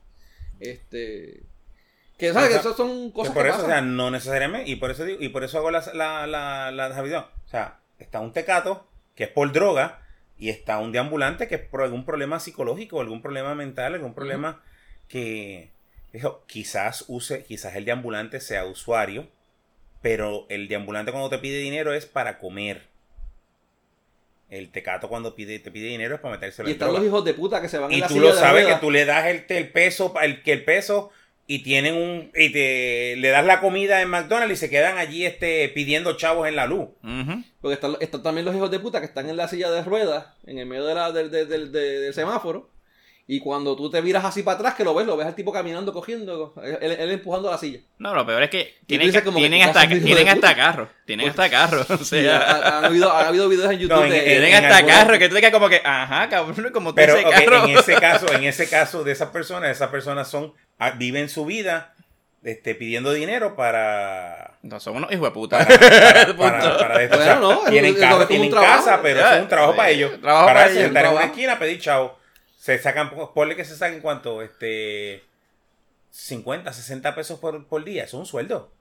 Este. 0.60 1.44
Que 2.18 2.32
sabes 2.32 2.50
que 2.50 2.56
O 2.56 2.62
sea, 2.62 2.72
esas 2.72 2.78
son 2.78 3.08
Que 3.10 3.14
cosas 3.14 3.34
por 3.34 3.44
que 3.44 3.50
eso, 3.50 3.64
o 3.64 3.66
sea, 3.68 3.82
no 3.82 4.10
necesariamente, 4.10 4.70
y 4.72 4.78
por 4.78 4.90
eso 4.90 5.04
digo, 5.04 5.22
y 5.22 5.30
por 5.30 5.44
eso 5.44 5.58
hago 5.58 5.70
la, 5.70 5.84
la, 5.94 6.26
la, 6.26 6.72
la. 6.72 7.24
O 7.46 7.48
sea, 7.48 7.80
está 8.00 8.22
un 8.22 8.32
tecato 8.32 8.88
que 9.14 9.26
es 9.26 9.30
por 9.30 9.52
droga, 9.52 10.05
y 10.38 10.50
está 10.50 10.80
un 10.80 10.92
deambulante 10.92 11.48
que 11.48 11.56
es 11.56 11.62
por 11.62 11.82
algún 11.82 12.06
problema 12.06 12.40
psicológico, 12.40 13.00
algún 13.00 13.22
problema 13.22 13.56
mental, 13.56 13.94
algún 13.94 14.14
problema 14.14 14.62
que 15.08 15.70
dijo, 16.12 16.44
quizás 16.48 17.06
use, 17.08 17.44
quizás 17.44 17.76
el 17.76 17.86
deambulante 17.86 18.40
sea 18.40 18.66
usuario, 18.66 19.28
pero 20.02 20.46
el 20.50 20.68
deambulante 20.68 21.12
cuando 21.12 21.30
te 21.30 21.38
pide 21.40 21.60
dinero 21.60 21.94
es 21.94 22.06
para 22.06 22.38
comer. 22.40 22.84
El 24.50 24.70
tecato 24.70 25.10
cuando 25.10 25.36
pide, 25.36 25.58
te 25.60 25.72
pide 25.72 25.88
dinero 25.88 26.16
es 26.16 26.22
para 26.22 26.36
metérselo 26.36 26.70
y 26.70 26.72
en 26.72 26.76
están 26.76 26.90
droga. 26.90 27.00
los 27.00 27.08
hijos 27.08 27.26
de 27.26 27.34
puta 27.34 27.62
que 27.62 27.68
se 27.68 27.80
van 27.80 27.92
Y 27.92 28.00
la 28.00 28.08
tú 28.08 28.14
silla 28.16 28.26
lo 28.28 28.34
sabes 28.34 28.68
que 28.68 28.76
tú 28.76 28.92
le 28.92 29.06
das 29.06 29.26
el, 29.26 29.46
el 29.48 29.72
peso, 29.72 30.14
el, 30.22 30.44
que 30.44 30.54
el 30.54 30.64
peso 30.64 31.12
y 31.48 31.60
tienen 31.60 31.96
un 31.96 32.32
y 32.36 32.52
te 32.52 33.16
le 33.18 33.30
das 33.30 33.46
la 33.46 33.60
comida 33.62 34.02
en 34.02 34.10
McDonald's 34.10 34.54
y 34.54 34.58
se 34.58 34.70
quedan 34.70 34.98
allí 34.98 35.26
este 35.26 35.70
pidiendo 35.70 36.18
chavos 36.18 36.48
en 36.48 36.56
la 36.56 36.66
luz. 36.66 36.88
Porque 37.62 37.76
están, 37.76 37.98
están 38.00 38.24
también 38.24 38.46
los 38.46 38.56
hijos 38.56 38.72
de 38.72 38.80
puta 38.80 39.00
que 39.00 39.06
están 39.06 39.30
en 39.30 39.38
la 39.38 39.48
silla 39.48 39.70
de 39.72 39.84
ruedas, 39.84 40.28
en 40.48 40.58
el 40.60 40.66
medio 40.66 40.86
de 40.86 40.96
la, 40.96 41.12
del- 41.12 41.30
del- 41.32 41.48
del- 41.48 41.72
del- 41.72 42.02
del 42.02 42.14
semáforo. 42.14 42.70
Y 43.28 43.40
cuando 43.40 43.76
tú 43.76 43.90
te 43.90 44.02
viras 44.02 44.24
así 44.24 44.44
para 44.44 44.56
atrás, 44.58 44.76
que 44.76 44.84
lo 44.84 44.94
ves, 44.94 45.08
lo 45.08 45.18
ves 45.18 45.26
al 45.26 45.34
tipo 45.34 45.52
caminando, 45.52 45.92
cogiendo, 45.92 46.54
él, 46.64 46.92
él 46.92 47.10
empujando 47.12 47.50
la 47.50 47.58
silla. 47.58 47.80
No, 47.98 48.14
lo 48.14 48.24
peor 48.24 48.44
es 48.44 48.52
que 48.52 48.76
tienen, 48.86 49.12
ca- 49.12 49.24
como 49.24 49.38
que 49.38 49.50
tienen 49.50 49.64
tú 49.64 49.68
hasta 49.80 49.88
tienen 49.90 50.28
hasta 50.28 50.36
puta. 50.50 50.56
carro, 50.56 50.90
tienen 51.08 51.26
Pues- 51.26 51.40
hasta 51.40 51.50
carro, 51.50 51.86
o 51.90 51.98
Sí, 51.98 52.06
sea, 52.22 52.38
ha- 52.38 52.78
han, 52.78 52.86
habido, 52.86 53.12
han 53.12 53.26
habido 53.26 53.50
videos 53.50 53.72
en 53.72 53.80
YouTube 53.80 53.98
No, 53.98 54.04
en- 54.06 54.12
de... 54.12 54.18
en- 54.20 54.26
tienen 54.26 54.54
en 54.54 54.66
hasta 54.66 54.86
carro 54.86 55.18
que 55.18 55.28
tú 55.28 55.34
te 55.34 55.42
quedas 55.42 55.54
como 55.54 55.70
que, 55.70 55.82
ajá, 55.84 56.30
cabrón, 56.30 56.70
como 56.72 56.90
tú 56.92 56.96
Pero 56.98 57.16
ese 57.16 57.26
ok, 57.26 57.32
carro. 57.34 57.66
en 57.66 57.78
ese 57.80 57.96
caso, 58.00 58.32
en 58.32 58.44
ese 58.44 58.70
caso 58.70 59.04
de 59.04 59.12
esas 59.14 59.30
personas, 59.30 59.72
esas 59.72 59.90
personas 59.90 60.28
son 60.30 60.54
ah, 60.78 60.92
viven 60.92 61.28
su 61.28 61.46
vida 61.46 61.96
este, 62.44 62.76
pidiendo 62.76 63.12
dinero 63.12 63.56
para 63.56 64.52
No, 64.62 64.80
son 64.80 64.98
unos 64.98 65.12
hijos 65.12 65.24
de 65.30 65.32
puta. 65.32 65.66
para, 65.68 65.80
para, 66.38 66.78
para- 66.78 67.02
esto. 67.04 67.18
Bueno, 67.18 67.36
no, 67.40 67.60
tienen 67.72 67.96
es 67.96 68.04
un 68.04 68.28
tienen 68.28 68.50
trabajo. 68.52 68.86
casa, 68.86 69.00
pero 69.02 69.20
es 69.28 69.42
un 69.42 69.48
trabajo 69.48 69.76
para 69.76 69.90
ellos. 69.90 70.22
trabajo 70.22 70.46
para 70.46 70.60
para 70.60 70.72
ellos, 70.72 70.84
sentar 70.84 71.06
en 71.06 71.12
una 71.14 71.24
esquina 71.26 71.54
a 71.54 71.58
pedir 71.60 71.80
chavo. 71.82 72.20
Se 72.66 72.80
sacan, 72.80 73.12
ponle 73.36 73.56
que 73.56 73.64
se 73.64 73.76
saquen 73.76 74.02
cuánto, 74.02 74.42
este 74.42 75.24
50, 76.10 76.74
60 76.74 77.14
pesos 77.14 77.40
por, 77.40 77.68
por 77.68 77.84
día. 77.84 78.06
Es 78.06 78.14
un 78.16 78.26
sueldo. 78.26 78.72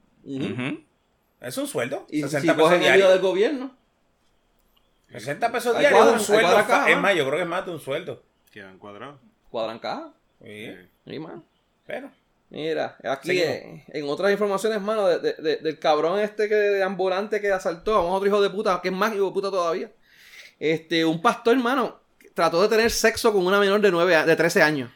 Es 1.43 1.59
un 1.59 1.67
sueldo. 1.67 2.07
Y 2.09 2.23
60 2.23 2.41
si 2.41 2.59
pesos 2.59 2.81
diarios. 2.81 3.11
del 3.11 3.21
gobierno, 3.21 3.77
60 5.11 5.53
pesos 5.53 5.79
diarios 5.79 5.91
es 5.93 5.97
cuadran, 5.99 6.15
un 6.15 6.21
ahí 6.21 6.25
sueldo. 6.25 6.67
caja, 6.67 6.91
es 6.91 6.97
más, 6.97 7.15
yo 7.15 7.25
creo 7.27 7.37
que 7.37 7.43
es 7.43 7.49
más 7.49 7.67
de 7.67 7.73
un 7.73 7.81
sueldo. 7.81 8.23
Quedan 8.51 8.79
cuadrados. 8.79 9.21
cuadran 9.51 9.79
caja. 9.79 10.15
Sí, 10.43 10.75
Y 11.05 11.19
más. 11.19 11.41
pero. 11.87 12.11
Mira, 12.49 12.97
aquí 13.05 13.39
en 13.43 14.09
otras 14.09 14.33
informaciones, 14.33 14.81
mano, 14.81 15.09
de- 15.09 15.19
de- 15.19 15.35
de- 15.43 15.57
del 15.57 15.79
cabrón 15.79 16.21
este 16.21 16.49
que 16.49 16.55
de 16.55 16.83
ambulante 16.83 17.39
que 17.41 17.53
asaltó 17.53 17.97
a 17.97 18.07
un 18.07 18.13
otro 18.13 18.29
hijo 18.29 18.41
de 18.41 18.49
puta, 18.49 18.81
que 18.81 18.89
es 18.89 18.95
más 18.95 19.15
hijo 19.15 19.27
de 19.27 19.33
puta 19.33 19.51
todavía. 19.51 19.93
Este, 20.59 21.05
un 21.05 21.21
pastor, 21.21 21.55
hermano, 21.57 22.01
trató 22.35 22.61
de 22.63 22.69
tener 22.69 22.91
sexo 22.91 23.33
con 23.33 23.47
una 23.47 23.59
menor 23.61 23.81
de, 23.81 23.91
9, 23.91 24.17
a- 24.17 24.27
de 24.27 24.37
13 24.37 24.63
años. 24.63 24.91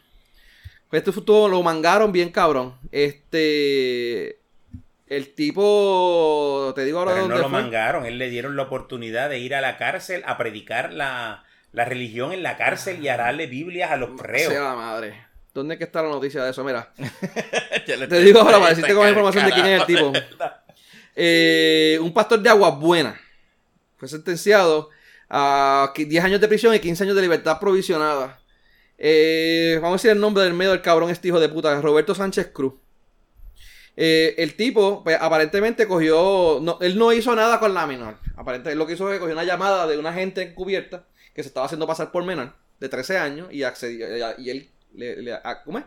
Pues 0.90 1.00
Esto 1.00 1.18
estuvo, 1.20 1.48
lo 1.48 1.62
mangaron 1.62 2.12
bien 2.12 2.30
cabrón. 2.30 2.74
Este, 2.92 4.38
el 5.06 5.34
tipo, 5.34 6.72
te 6.74 6.84
digo 6.84 6.98
ahora 6.98 7.12
Pero 7.12 7.22
de 7.24 7.28
no 7.28 7.34
dónde 7.36 7.42
lo 7.48 7.50
fue. 7.50 7.62
mangaron. 7.62 8.06
Él 8.06 8.18
le 8.18 8.30
dieron 8.30 8.56
la 8.56 8.62
oportunidad 8.64 9.28
de 9.30 9.38
ir 9.38 9.54
a 9.54 9.60
la 9.60 9.76
cárcel 9.76 10.22
a 10.26 10.36
predicar 10.38 10.92
la, 10.92 11.44
la 11.72 11.84
religión 11.84 12.32
en 12.32 12.42
la 12.42 12.56
cárcel 12.56 13.02
y 13.04 13.08
a 13.08 13.16
darle 13.16 13.46
Biblias 13.46 13.90
a 13.90 13.96
los 13.96 14.18
reos. 14.18 14.52
Sea 14.52 14.62
la 14.62 14.74
madre. 14.74 15.26
¿Dónde 15.54 15.74
es 15.74 15.78
que 15.78 15.84
está 15.84 16.02
la 16.02 16.08
noticia 16.10 16.42
de 16.44 16.50
eso? 16.50 16.64
Mira. 16.64 16.92
Te 17.86 18.20
digo 18.20 18.40
ahora 18.40 18.58
para 18.58 18.70
decirte 18.70 18.94
con 18.94 19.02
la 19.04 19.10
información 19.10 19.44
de 19.46 19.52
quién 19.52 19.66
es 19.66 19.80
el 19.80 19.86
tipo. 19.86 20.12
Eh, 21.16 21.98
un 22.00 22.12
pastor 22.12 22.40
de 22.40 22.48
Aguas 22.48 22.78
Buenas 22.78 23.18
fue 23.96 24.08
sentenciado 24.08 24.90
a 25.28 25.92
qui- 25.94 26.06
10 26.06 26.24
años 26.24 26.40
de 26.40 26.48
prisión 26.48 26.74
y 26.74 26.78
15 26.80 27.04
años 27.04 27.16
de 27.16 27.22
libertad 27.22 27.58
provisionada. 27.60 28.40
Eh, 28.98 29.78
vamos 29.80 29.94
a 29.94 29.96
decir 29.98 30.10
el 30.10 30.20
nombre 30.20 30.42
del 30.44 30.54
medio 30.54 30.72
del 30.72 30.82
cabrón 30.82 31.10
este 31.10 31.28
hijo 31.28 31.38
de 31.40 31.48
puta, 31.48 31.80
Roberto 31.80 32.14
Sánchez 32.14 32.48
Cruz. 32.52 32.74
Eh, 33.96 34.36
el 34.38 34.54
tipo, 34.54 35.02
pues, 35.02 35.18
aparentemente 35.20 35.86
cogió. 35.88 36.60
no, 36.62 36.78
él 36.80 36.96
no 36.98 37.12
hizo 37.12 37.34
nada 37.34 37.58
con 37.58 37.74
la 37.74 37.86
menor. 37.86 38.16
Aparentemente, 38.36 38.76
lo 38.76 38.86
que 38.86 38.92
hizo 38.94 39.04
fue 39.06 39.18
cogió 39.18 39.32
una 39.34 39.44
llamada 39.44 39.86
de 39.86 39.98
una 39.98 40.12
gente 40.12 40.42
encubierta 40.42 41.06
que 41.34 41.42
se 41.42 41.48
estaba 41.48 41.66
haciendo 41.66 41.86
pasar 41.86 42.12
por 42.12 42.24
menor 42.24 42.54
de 42.78 42.88
13 42.88 43.18
años 43.18 43.48
y 43.52 43.64
accedió. 43.64 44.06
Y 44.38 44.50
él 44.50 44.70
le, 44.94 45.20
le- 45.22 45.32
a- 45.34 45.62
¿cómo 45.64 45.78
es? 45.78 45.84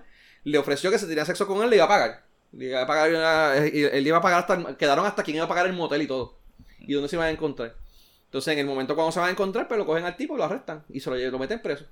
ofreció 0.57 0.91
que 0.91 0.99
si 0.99 1.07
tenía 1.07 1.23
sexo 1.25 1.47
con 1.47 1.61
él, 1.63 1.69
le 1.69 1.77
iba 1.77 1.85
a 1.85 1.87
pagar. 1.87 2.23
Le 2.51 2.65
iba 2.65 2.81
a 2.81 2.87
pagar 2.87 3.09
una- 3.11 3.55
él 3.55 4.05
iba 4.07 4.17
a 4.17 4.21
pagar 4.21 4.39
hasta. 4.41 4.75
Quedaron 4.77 5.05
hasta 5.05 5.23
quién 5.23 5.35
iba 5.37 5.45
a 5.45 5.49
pagar 5.49 5.65
el 5.67 5.73
motel 5.73 6.01
y 6.01 6.07
todo. 6.07 6.37
Y 6.79 6.93
dónde 6.93 7.07
se 7.07 7.15
iban 7.15 7.27
a 7.27 7.31
encontrar. 7.31 7.75
Entonces, 8.31 8.53
en 8.53 8.59
el 8.59 8.65
momento 8.65 8.95
cuando 8.95 9.11
se 9.11 9.19
van 9.19 9.27
a 9.27 9.31
encontrar, 9.33 9.67
pues 9.67 9.77
lo 9.77 9.85
cogen 9.85 10.05
al 10.05 10.15
tipo 10.15 10.35
y 10.35 10.37
lo 10.37 10.45
arrestan 10.45 10.85
y 10.87 11.01
se 11.01 11.09
lo, 11.09 11.37
meten 11.37 11.61
preso. 11.61 11.83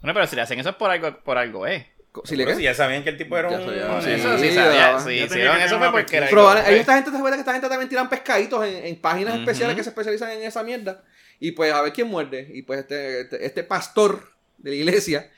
Bueno, 0.00 0.14
pero 0.14 0.28
si 0.28 0.36
le 0.36 0.42
hacen 0.42 0.60
eso 0.60 0.68
es 0.70 0.76
por 0.76 0.92
algo, 0.92 1.18
por 1.24 1.36
algo, 1.38 1.66
¿eh? 1.66 1.90
Si 2.22 2.36
le 2.36 2.44
Pero 2.44 2.50
queda- 2.50 2.56
si 2.58 2.62
ya 2.62 2.74
sabían 2.74 3.02
que 3.02 3.10
el 3.10 3.16
tipo 3.16 3.36
era 3.36 3.50
Ya 3.50 3.56
un... 3.58 3.64
sí, 4.02 4.10
eso, 4.10 4.36
ya, 4.36 4.98
sabía- 5.00 5.24
hicieron 5.24 5.56
que 5.58 5.64
eso 5.64 5.78
fue 5.80 5.90
porque 5.90 6.18
era 6.18 6.28
algo, 6.28 6.48
hay 6.48 6.76
esta 6.76 6.94
gente, 6.94 7.10
¿te 7.10 7.16
acuerdas 7.16 7.38
que 7.38 7.40
esta 7.40 7.52
gente 7.52 7.68
también 7.68 7.88
tiran 7.88 8.08
pescaditos 8.08 8.64
en, 8.64 8.86
en 8.86 9.00
páginas 9.00 9.34
especiales 9.40 9.74
que 9.74 9.82
se 9.82 9.88
especializan 9.88 10.30
en 10.30 10.44
esa 10.44 10.62
mierda? 10.62 11.02
Y 11.40 11.50
pues 11.50 11.72
a 11.72 11.82
ver 11.82 11.92
quién 11.92 12.06
muerde. 12.06 12.48
Y 12.54 12.62
pues 12.62 12.78
este, 12.78 13.22
este, 13.22 13.44
este 13.44 13.64
pastor 13.64 14.30
de 14.58 14.70
la 14.70 14.76
iglesia, 14.76 15.32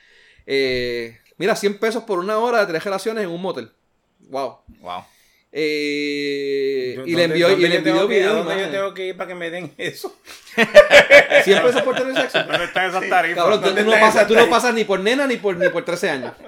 eh, 0.45 1.17
mira, 1.37 1.55
100 1.55 1.79
pesos 1.79 2.03
por 2.03 2.19
una 2.19 2.37
hora 2.37 2.59
de 2.59 2.67
tres 2.67 2.83
relaciones 2.83 3.23
en 3.23 3.31
un 3.31 3.41
motel. 3.41 3.71
Wow. 4.29 4.59
Wow. 4.81 5.05
Eh, 5.57 6.91
y 6.91 6.95
¿Dónde- 6.97 7.15
le 7.15 7.23
envió, 7.23 7.49
y 7.57 7.61
le 7.61 7.69
yo 7.77 7.83
tengo 7.83 8.01
envió 8.01 8.07
que- 8.09 8.15
¿A 8.15 8.17
videos. 8.19 8.33
y 8.33 8.37
dónde 8.49 8.63
yo 8.65 8.69
tengo 8.71 8.93
que 8.93 9.05
ir 9.07 9.15
para 9.17 9.27
que 9.29 9.35
me 9.35 9.49
den 9.49 9.73
eso? 9.77 10.13
100 11.43 11.63
pesos 11.63 11.81
por 11.81 11.95
tener 11.95 12.13
sexo. 12.13 12.43
¿Dónde 12.43 12.65
están 12.65 12.89
esas 12.89 13.07
tarifas? 13.09 13.37
Cabrón, 13.43 13.61
tú, 13.61 13.65
¿Dónde 13.67 13.83
tú 13.85 13.89
no 13.91 13.99
pasas, 13.99 14.27
tú 14.27 14.35
no 14.35 14.49
pasas 14.49 14.73
ni 14.73 14.83
por 14.83 14.99
nena 14.99 15.25
ni 15.27 15.37
por, 15.37 15.55
ni 15.55 15.69
por 15.69 15.85
13 15.85 16.09
años. 16.09 16.33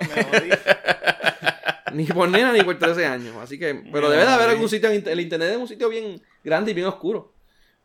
Ni 1.93 2.03
por 2.05 2.28
nena 2.30 2.51
ni 2.51 2.62
por 2.64 2.78
13 2.78 3.05
años. 3.05 3.34
Así 3.38 3.58
que, 3.58 3.74
pero 3.93 4.10
debe 4.10 4.24
de 4.26 4.30
haber 4.30 4.49
algún 4.49 4.68
sitio, 4.68 4.89
el 4.89 5.20
internet 5.22 5.51
es 5.51 5.58
un 5.58 5.70
sitio 5.70 5.88
bien 5.88 6.22
grande 6.43 6.72
y 6.72 6.74
bien 6.74 6.86
oscuro. 6.86 7.32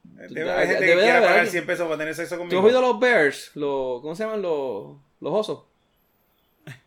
Debe 0.02 0.50
haber 0.50 0.66
gente 0.66 0.80
Debe 0.84 0.86
que 0.86 0.96
de 0.96 1.02
quiera 1.02 1.16
haber 1.18 1.22
pagar 1.28 1.38
alguien. 1.38 1.52
100 1.52 1.66
pesos 1.66 1.86
para 1.86 1.98
tener 1.98 2.14
sexo 2.16 2.34
¿Tú 2.34 2.40
conmigo. 2.40 2.58
has 2.60 2.64
oído 2.66 2.80
los 2.80 2.98
bears? 2.98 3.52
Los, 3.54 4.02
¿Cómo 4.02 4.16
se 4.16 4.24
llaman 4.24 4.42
los, 4.42 4.96
los 5.20 5.32
osos? 5.32 5.60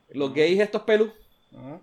Los 0.09 0.33
gays 0.33 0.59
estos 0.59 0.81
pelus. 0.81 1.09
Ajá. 1.57 1.79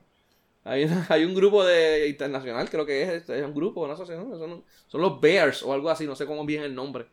Hay, 0.65 0.85
una- 0.85 1.07
hay 1.11 1.25
un 1.25 1.35
grupo 1.35 1.65
de 1.65 2.09
internacional, 2.09 2.69
creo 2.71 2.87
que 2.87 3.03
es, 3.17 3.29
es 3.29 3.45
un 3.45 3.55
grupo, 3.55 3.83
una 3.83 3.95
asociación. 3.95 4.31
Son, 4.39 4.65
son 4.89 5.01
los 5.01 5.21
bears 5.21 5.63
o 5.63 5.73
algo 5.73 5.91
así, 5.91 6.07
no 6.07 6.15
sé 6.17 6.27
cómo 6.27 6.45
bien 6.47 6.63
el 6.63 6.75
nombre. 6.75 7.07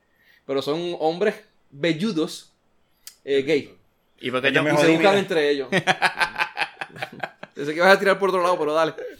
Pero 0.45 0.61
son 0.61 0.95
hombres 0.99 1.35
velludos 1.71 2.53
eh, 3.23 3.41
gay. 3.43 3.75
¿Y 4.21 4.31
por 4.31 4.41
qué 4.41 4.51
Yo 4.51 4.63
te 4.63 4.71
me 4.71 4.73
Y 4.73 4.77
se 4.83 4.91
buscan 4.91 5.17
entre 5.17 5.49
ellos. 5.49 5.69
Pensé 7.53 7.73
que 7.73 7.81
vas 7.81 7.95
a 7.95 7.99
tirar 7.99 8.17
por 8.19 8.29
otro 8.29 8.41
lado, 8.41 8.57
pero 8.57 8.73
dale. 8.73 8.93
Porque 8.93 9.11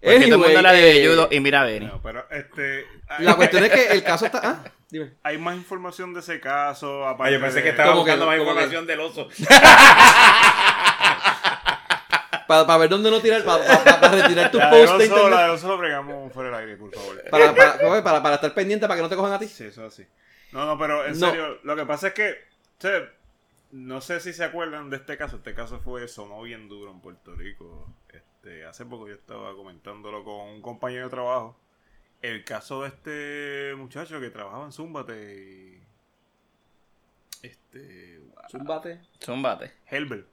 todo 0.00 0.12
el 0.12 0.30
mundo 0.30 0.44
Anyway, 0.46 0.62
la 0.62 0.72
de 0.72 0.90
eh, 0.90 0.94
velludo 1.08 1.28
y 1.30 1.40
mira 1.40 1.62
a 1.62 1.64
Benny. 1.64 1.86
No, 1.86 2.00
pero 2.02 2.26
este. 2.30 2.84
Hay, 3.08 3.24
La 3.24 3.36
cuestión 3.36 3.64
es 3.64 3.70
que 3.70 3.86
el 3.88 4.02
caso 4.10 4.26
está. 4.26 4.40
Ah, 4.42 4.64
dime. 4.90 5.12
hay 5.22 5.38
más 5.38 5.56
información 5.56 6.12
de 6.12 6.20
ese 6.20 6.40
caso. 6.40 7.06
Aparte 7.06 7.34
yo 7.34 7.40
pensé 7.40 7.56
de- 7.58 7.62
que 7.62 7.68
estaba 7.70 7.92
¿Cómo 7.92 8.04
que 8.04 8.10
buscando 8.10 8.24
no? 8.26 8.30
más 8.30 8.38
¿Cómo 8.38 8.50
que 8.54 8.62
información 8.64 8.86
del 8.86 9.00
oso. 9.00 9.28
Para 12.46 12.76
ver 12.78 12.88
dónde 12.88 13.10
no 13.10 13.20
tirar, 13.20 13.44
para 13.44 14.10
retirar 14.10 14.50
tus 14.50 14.60
posts 14.60 14.98
de 14.98 15.08
la 15.08 15.54
internet. 15.54 15.78
bregamos 15.78 16.32
fuera 16.32 16.50
del 16.50 16.58
aire, 16.60 16.76
por 16.76 16.94
favor. 16.94 17.22
Para, 17.30 17.54
para, 17.54 18.02
para, 18.02 18.22
para 18.22 18.34
estar 18.36 18.54
pendiente 18.54 18.86
para 18.86 18.96
que 18.96 19.02
no 19.02 19.08
te 19.08 19.16
cojan 19.16 19.32
a 19.32 19.38
ti. 19.38 19.48
Sí, 19.48 19.64
eso 19.64 19.84
así. 19.86 20.06
No, 20.52 20.66
no, 20.66 20.78
pero 20.78 21.04
en 21.06 21.18
No. 21.18 21.26
serio, 21.30 21.58
lo 21.64 21.74
que 21.76 21.84
pasa 21.86 22.08
es 22.08 22.14
que, 22.14 22.36
no 23.72 24.00
sé 24.00 24.20
si 24.20 24.32
se 24.32 24.44
acuerdan 24.44 24.90
de 24.90 24.96
este 24.96 25.16
caso. 25.16 25.36
Este 25.36 25.54
caso 25.54 25.80
fue, 25.80 26.06
sonó 26.08 26.42
bien 26.42 26.68
duro 26.68 26.90
en 26.92 27.00
Puerto 27.00 27.34
Rico. 27.34 27.88
Este, 28.12 28.64
hace 28.64 28.84
poco 28.84 29.08
yo 29.08 29.14
estaba 29.14 29.54
comentándolo 29.54 30.22
con 30.22 30.48
un 30.48 30.62
compañero 30.62 31.04
de 31.04 31.10
trabajo. 31.10 31.58
El 32.22 32.44
caso 32.44 32.82
de 32.82 32.88
este 32.88 33.74
muchacho 33.76 34.20
que 34.20 34.30
trabajaba 34.30 34.64
en 34.64 34.72
Zúmbate 34.72 35.34
y... 35.34 35.82
Este... 37.42 38.20
Zumbate. 38.50 39.00
Zumbate. 39.22 39.72
Helbert. 39.86 40.26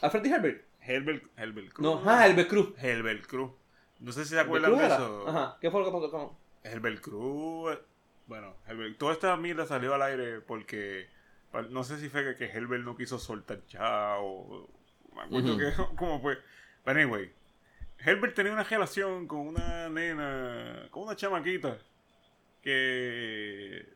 Alfred 0.00 0.24
y 0.24 0.32
Herbert. 0.80 1.24
Helbert 1.36 1.72
Cruz. 1.72 1.84
No, 1.84 2.02
ah, 2.04 2.26
Herbert 2.26 2.48
Cruz. 2.48 2.74
Helbert 2.78 3.26
Cruz. 3.26 3.50
No 3.98 4.12
sé 4.12 4.24
si 4.24 4.30
se 4.30 4.36
¿Herbert 4.36 4.64
acuerdan 4.64 4.78
de 4.78 4.94
eso. 4.94 5.28
Ajá. 5.28 5.58
¿Qué 5.60 5.70
fue 5.70 5.80
lo 5.80 5.86
que 5.86 5.92
pasó 5.92 6.10
con.? 6.10 6.30
Herbert 6.62 7.00
Cruz, 7.00 7.72
eh, 7.72 7.78
bueno, 8.26 8.54
Herbert, 8.66 8.98
toda 8.98 9.12
esta 9.12 9.36
mierda 9.36 9.66
salió 9.66 9.94
al 9.94 10.02
aire 10.02 10.40
porque 10.40 11.08
no 11.70 11.84
sé 11.84 11.98
si 11.98 12.08
fue 12.08 12.24
que, 12.24 12.36
que 12.36 12.44
Herbert 12.56 12.84
no 12.84 12.96
quiso 12.96 13.18
soltar 13.18 13.64
chao 13.66 14.24
o 14.24 14.68
me 15.14 15.22
acuerdo 15.22 15.56
que 15.56 15.72
cómo 15.96 16.20
fue. 16.20 16.38
Pero 16.84 17.00
anyway, 17.00 17.32
Herbert 17.98 18.34
tenía 18.34 18.52
una 18.52 18.62
relación 18.62 19.26
con 19.26 19.40
una 19.40 19.88
nena, 19.88 20.86
con 20.90 21.04
una 21.04 21.16
chamaquita 21.16 21.78
que 22.62 23.86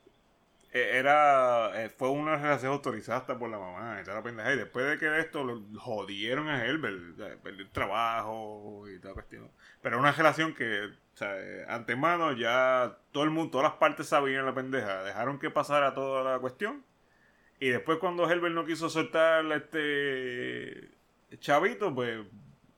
era 0.75 1.85
eh, 1.85 1.89
fue 1.89 2.11
una 2.11 2.35
relación 2.35 2.72
autorizada 2.72 3.18
hasta 3.18 3.39
por 3.39 3.49
la 3.49 3.61
mamá 3.61 3.99
y 4.01 4.05
toda 4.05 4.16
la 4.16 4.22
pendeja 4.25 4.55
y 4.55 4.57
después 4.57 4.85
de 4.87 4.99
que 4.99 5.20
esto 5.20 5.45
lo 5.45 5.62
jodieron 5.79 6.49
a 6.49 6.59
sea, 6.59 7.37
perdió 7.41 7.62
el 7.62 7.70
trabajo 7.70 8.85
y 8.89 8.99
toda 8.99 9.11
la 9.11 9.14
cuestión. 9.14 9.51
Pero 9.81 10.01
una 10.01 10.11
relación 10.11 10.53
que, 10.53 10.87
o 10.87 11.16
sea, 11.16 11.39
eh, 11.39 11.64
antemano 11.68 12.33
ya 12.33 12.99
todo 13.12 13.22
el 13.22 13.31
mundo, 13.31 13.53
todas 13.53 13.70
las 13.70 13.79
partes 13.79 14.09
sabían 14.09 14.47
la 14.47 14.55
pendeja. 14.55 15.05
Dejaron 15.05 15.39
que 15.39 15.49
pasara 15.49 15.95
toda 15.95 16.25
la 16.25 16.41
cuestión. 16.41 16.85
Y 17.61 17.68
después 17.68 17.99
cuando 17.99 18.29
Herbert 18.29 18.55
no 18.55 18.66
quiso 18.66 18.91
soltar 18.91 19.45
este 19.53 20.91
chavito, 21.39 21.95
pues 21.95 22.18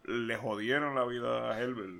le 0.04 0.36
jodieron 0.36 0.94
la 0.94 1.04
vida 1.06 1.50
a 1.52 1.58
Herbert. 1.58 1.90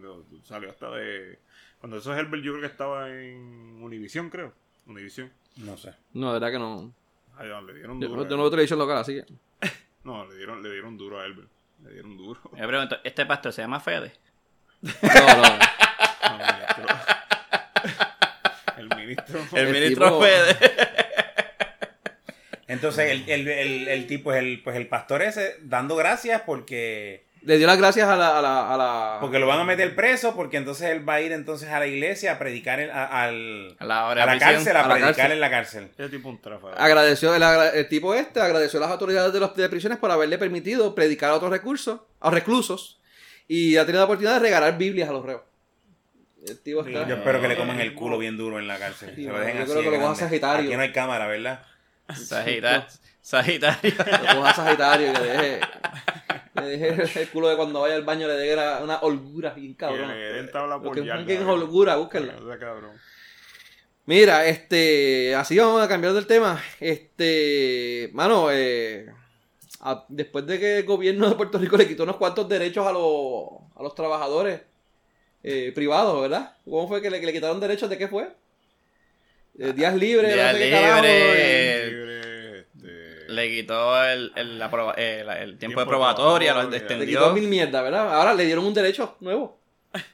Salió 0.45 0.71
hasta 0.71 0.91
de... 0.91 1.39
Cuando 1.79 1.97
eso 1.99 2.15
Herbert 2.15 2.43
yo 2.43 2.53
creo 2.53 2.63
que 2.63 2.73
estaba 2.73 3.09
en 3.11 3.83
Univision, 3.83 4.29
creo. 4.29 4.53
Univision. 4.87 5.33
No 5.57 5.77
sé. 5.77 5.93
No, 6.13 6.33
de 6.33 6.41
verdad 6.41 6.53
que 6.53 6.59
no. 6.59 6.93
Ay, 7.39 7.49
no, 7.49 7.61
le 7.63 7.75
dieron 7.75 8.01
Yo, 8.01 8.09
duro. 8.09 8.23
yo 8.23 8.31
no 8.31 8.37
veo 8.37 8.47
Herbert. 8.47 8.51
televisión 8.53 8.79
local, 8.79 8.97
así 8.99 9.15
que. 9.15 9.25
No, 10.05 10.25
le 10.27 10.37
dieron, 10.37 10.63
le 10.63 10.71
dieron 10.71 10.97
duro 10.97 11.21
a 11.21 11.27
Herbert. 11.27 11.49
Le 11.85 11.93
dieron 11.93 12.17
duro. 12.17 12.41
Me 12.53 12.67
pregunto, 12.67 12.97
¿este 13.05 13.27
pastor 13.27 13.53
se 13.53 13.63
llama 13.63 13.81
Fede? 13.81 14.13
No, 14.83 14.91
no. 14.93 15.03
El 18.77 18.89
ministro. 18.97 19.41
El, 19.53 19.67
El 19.67 19.73
ministro 19.73 20.07
tipo- 20.07 20.21
Fede. 20.23 20.57
Entonces 22.69 23.11
el, 23.13 23.29
el, 23.31 23.49
el, 23.49 23.89
el 23.89 24.07
tipo, 24.07 24.33
el, 24.33 24.61
pues 24.63 24.77
el 24.77 24.89
pastor 24.89 25.23
ese, 25.23 25.57
dando 25.63 25.95
gracias 25.97 26.43
porque, 26.45 27.26
Le 27.47 27.59
dio 27.59 27.67
las 27.69 27.79
gracias 27.79 28.09
a 28.09 28.17
la. 28.17 28.39
A 28.39 28.43
la, 28.43 28.75
a 28.75 28.77
la... 28.77 29.19
porque 29.21 29.39
lo 29.39 29.47
van 29.47 29.61
a 29.61 29.65
meter 29.65 29.95
preso, 29.95 30.35
porque 30.35 30.57
entonces 30.57 30.91
él 30.91 31.09
va 31.09 31.15
a 31.15 31.21
ir 31.21 31.31
entonces 31.31 31.69
a 31.69 31.79
la 31.79 31.87
iglesia 31.87 32.33
a 32.33 32.39
predicar 32.41 32.81
en- 32.81 32.91
a, 32.91 33.05
al, 33.23 33.77
A 33.79 33.85
la 33.85 34.01
a 34.01 34.07
hora 34.09 34.21
de 34.23 34.27
la 34.35 34.39
cárcel, 34.39 34.77
a, 34.77 34.81
a 34.81 34.83
la 34.89 34.95
predicar 34.95 35.15
cárcel. 35.15 35.33
en 35.33 35.41
la 35.41 35.51
cárcel. 35.51 35.91
Ese 35.97 36.09
tipo 36.09 36.29
un 36.29 36.41
tráfago. 36.43 36.75
Agradeció, 36.77 37.35
el, 37.37 37.43
el 37.43 37.89
tipo 37.89 38.15
este 38.15 38.41
agradeció 38.41 38.79
a 38.79 38.83
las 38.83 38.91
autoridades 38.91 39.33
de 39.33 39.39
los 39.41 39.55
de 39.55 39.69
prisiones 39.69 39.99
por 39.99 40.11
haberle 40.11 40.39
permitido 40.39 40.93
predicar 40.95 41.31
a 41.31 41.35
otros 41.35 41.53
recursos, 41.53 42.01
a 42.21 42.31
reclusos, 42.31 43.01
y 43.47 43.77
ha 43.77 43.87
tenido 43.87 44.01
la 44.01 44.07
oportunidad 44.07 44.35
de 44.35 44.41
regalar 44.41 44.77
Biblias 44.77 45.09
a 45.09 45.13
los 45.13 45.25
reos. 45.25 45.43
El 46.49 46.61
tipo 46.61 46.83
Sí, 46.85 46.93
está. 46.93 47.07
yo 47.09 47.15
espero 47.17 47.41
que 47.41 47.47
le 47.49 47.57
coman 47.57 47.79
el 47.81 47.95
culo 47.95 48.19
bien 48.19 48.37
duro 48.37 48.59
en 48.59 48.67
la 48.67 48.77
cárcel. 48.79 49.13
Sí, 49.15 49.23
Se 49.25 49.29
lo 49.31 49.35
yo 49.35 49.39
dejen 49.41 49.53
creo 49.53 49.65
así 49.65 49.73
que 49.75 49.79
de 49.91 49.97
lo 49.97 50.03
grande. 50.03 50.19
Sagitario. 50.19 50.67
Aquí 50.69 50.77
no 50.77 50.83
hay 50.83 50.93
cámara, 50.93 51.27
¿verdad? 51.29 51.63
Sagitario. 52.13 52.87
Sagitario. 53.21 53.93
Lo 53.99 54.37
coja 54.37 54.51
a 54.51 54.55
Sagitario 54.55 55.11
y 55.11 55.15
le 55.15 55.21
deje. 55.21 55.61
Le 56.57 56.79
deje 56.79 57.21
el 57.23 57.29
culo 57.31 57.49
de 57.49 57.57
cuando 57.57 57.81
vaya 57.81 57.95
al 57.97 58.05
baño 58.05 58.27
le 58.29 58.35
dé 58.35 58.55
una, 58.55 58.79
una 58.79 58.97
holgura 59.01 59.51
bien 59.55 59.73
Que 59.75 59.79
cabrón. 59.79 60.09
den 60.11 60.51
tabla 60.51 60.77
Lo 60.77 60.83
por 60.83 60.95
que 60.95 61.05
yarda, 61.05 61.33
eh. 61.33 61.45
holgura, 61.45 61.97
búsquenla. 61.97 62.37
O 62.43 62.47
sea, 62.47 62.59
cabrón. 62.59 62.93
Mira, 64.07 64.47
este, 64.47 65.35
así 65.35 65.59
vamos 65.59 65.83
a 65.83 65.89
cambiar 65.89 66.13
del 66.13 66.27
tema. 66.27 66.63
Este, 66.79 68.09
mano, 68.13 68.49
eh, 68.53 69.07
a- 69.81 70.05
después 70.09 70.47
de 70.47 70.61
que 70.61 70.79
el 70.79 70.85
gobierno 70.85 71.29
de 71.29 71.35
Puerto 71.35 71.59
Rico 71.59 71.77
le 71.77 71.89
quitó 71.89 72.05
unos 72.05 72.17
cuantos 72.17 72.49
derechos 72.49 72.87
a 72.87 72.93
los, 72.93 73.49
a 73.77 73.83
los 73.83 73.95
trabajadores 73.97 74.61
eh, 75.43 75.73
privados, 75.75 76.21
¿verdad? 76.23 76.55
¿Cómo 76.65 76.87
fue 76.87 77.03
que 77.03 77.11
le, 77.11 77.19
que 77.21 77.27
le 77.27 77.33
quitaron 77.33 77.59
derechos 77.61 77.91
de 77.91 77.99
qué 77.99 78.07
fue? 78.09 78.29
Eh, 79.59 79.73
días 79.73 79.95
libres, 79.97 80.35
Días 80.35 80.53
no 80.53 80.59
sé 80.59 80.65
qué 80.65 80.71
carajo, 80.71 81.03
Le 83.37 83.51
quitó 83.51 84.03
el, 84.05 84.33
el, 84.35 84.59
la 84.59 84.71
proba- 84.71 84.95
eh, 84.97 85.25
el 85.43 85.59
tiempo 85.59 85.81
de 85.81 85.87
probatoria, 85.87 86.55
lo 86.55 86.61
probatoria. 86.69 86.97
Le 86.97 87.07
quitó 87.07 87.19
extendió. 87.21 87.33
mil 87.35 87.49
mierdas, 87.49 87.83
¿verdad? 87.83 88.15
Ahora 88.15 88.35
le 88.35 88.45
dieron 88.45 88.65
un 88.65 88.75
derecho 88.75 89.17
nuevo. 89.21 89.59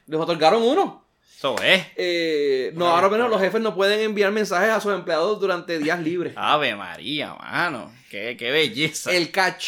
Les 0.07 0.19
otorgaron 0.19 0.61
uno. 0.61 1.05
Eso 1.37 1.55
es. 1.61 1.87
Eh, 1.97 2.71
no, 2.75 2.87
ahora 2.87 3.09
menos 3.09 3.29
los 3.29 3.41
jefes 3.41 3.59
no 3.59 3.75
pueden 3.75 3.99
enviar 3.99 4.31
mensajes 4.31 4.69
a 4.69 4.79
sus 4.79 4.93
empleados 4.93 5.39
durante 5.41 5.77
días 5.79 5.99
libres. 5.99 6.33
Ave 6.37 6.75
María, 6.75 7.33
mano. 7.33 7.91
Qué, 8.09 8.37
qué 8.37 8.51
belleza. 8.51 9.11
El, 9.11 9.23
El 9.23 9.31
catch. 9.31 9.67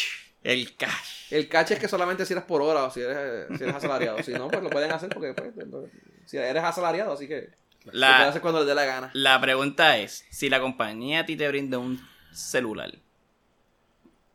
El 1.30 1.48
catch 1.48 1.72
es 1.72 1.78
que 1.78 1.88
solamente 1.88 2.24
si 2.24 2.32
eres 2.32 2.44
por 2.44 2.62
hora 2.62 2.84
o 2.84 2.90
si 2.90 3.00
eres, 3.00 3.46
si 3.58 3.62
eres 3.64 3.74
asalariado. 3.74 4.22
Si 4.22 4.32
no, 4.32 4.48
pues 4.48 4.62
lo 4.62 4.70
pueden 4.70 4.90
hacer 4.92 5.08
porque 5.10 5.34
pues, 5.34 5.90
si 6.24 6.36
eres 6.38 6.62
asalariado, 6.62 7.12
así 7.12 7.26
que 7.28 7.50
lo 7.84 7.92
pueden 7.92 8.28
hacer 8.28 8.40
cuando 8.40 8.60
les 8.60 8.68
dé 8.68 8.74
la 8.74 8.84
gana. 8.84 9.10
la 9.12 9.40
pregunta 9.40 9.98
es, 9.98 10.24
si 10.30 10.48
la 10.48 10.60
compañía 10.60 11.20
a 11.20 11.26
ti 11.26 11.36
te 11.36 11.46
brinda 11.48 11.78
un 11.78 12.00
celular, 12.32 12.92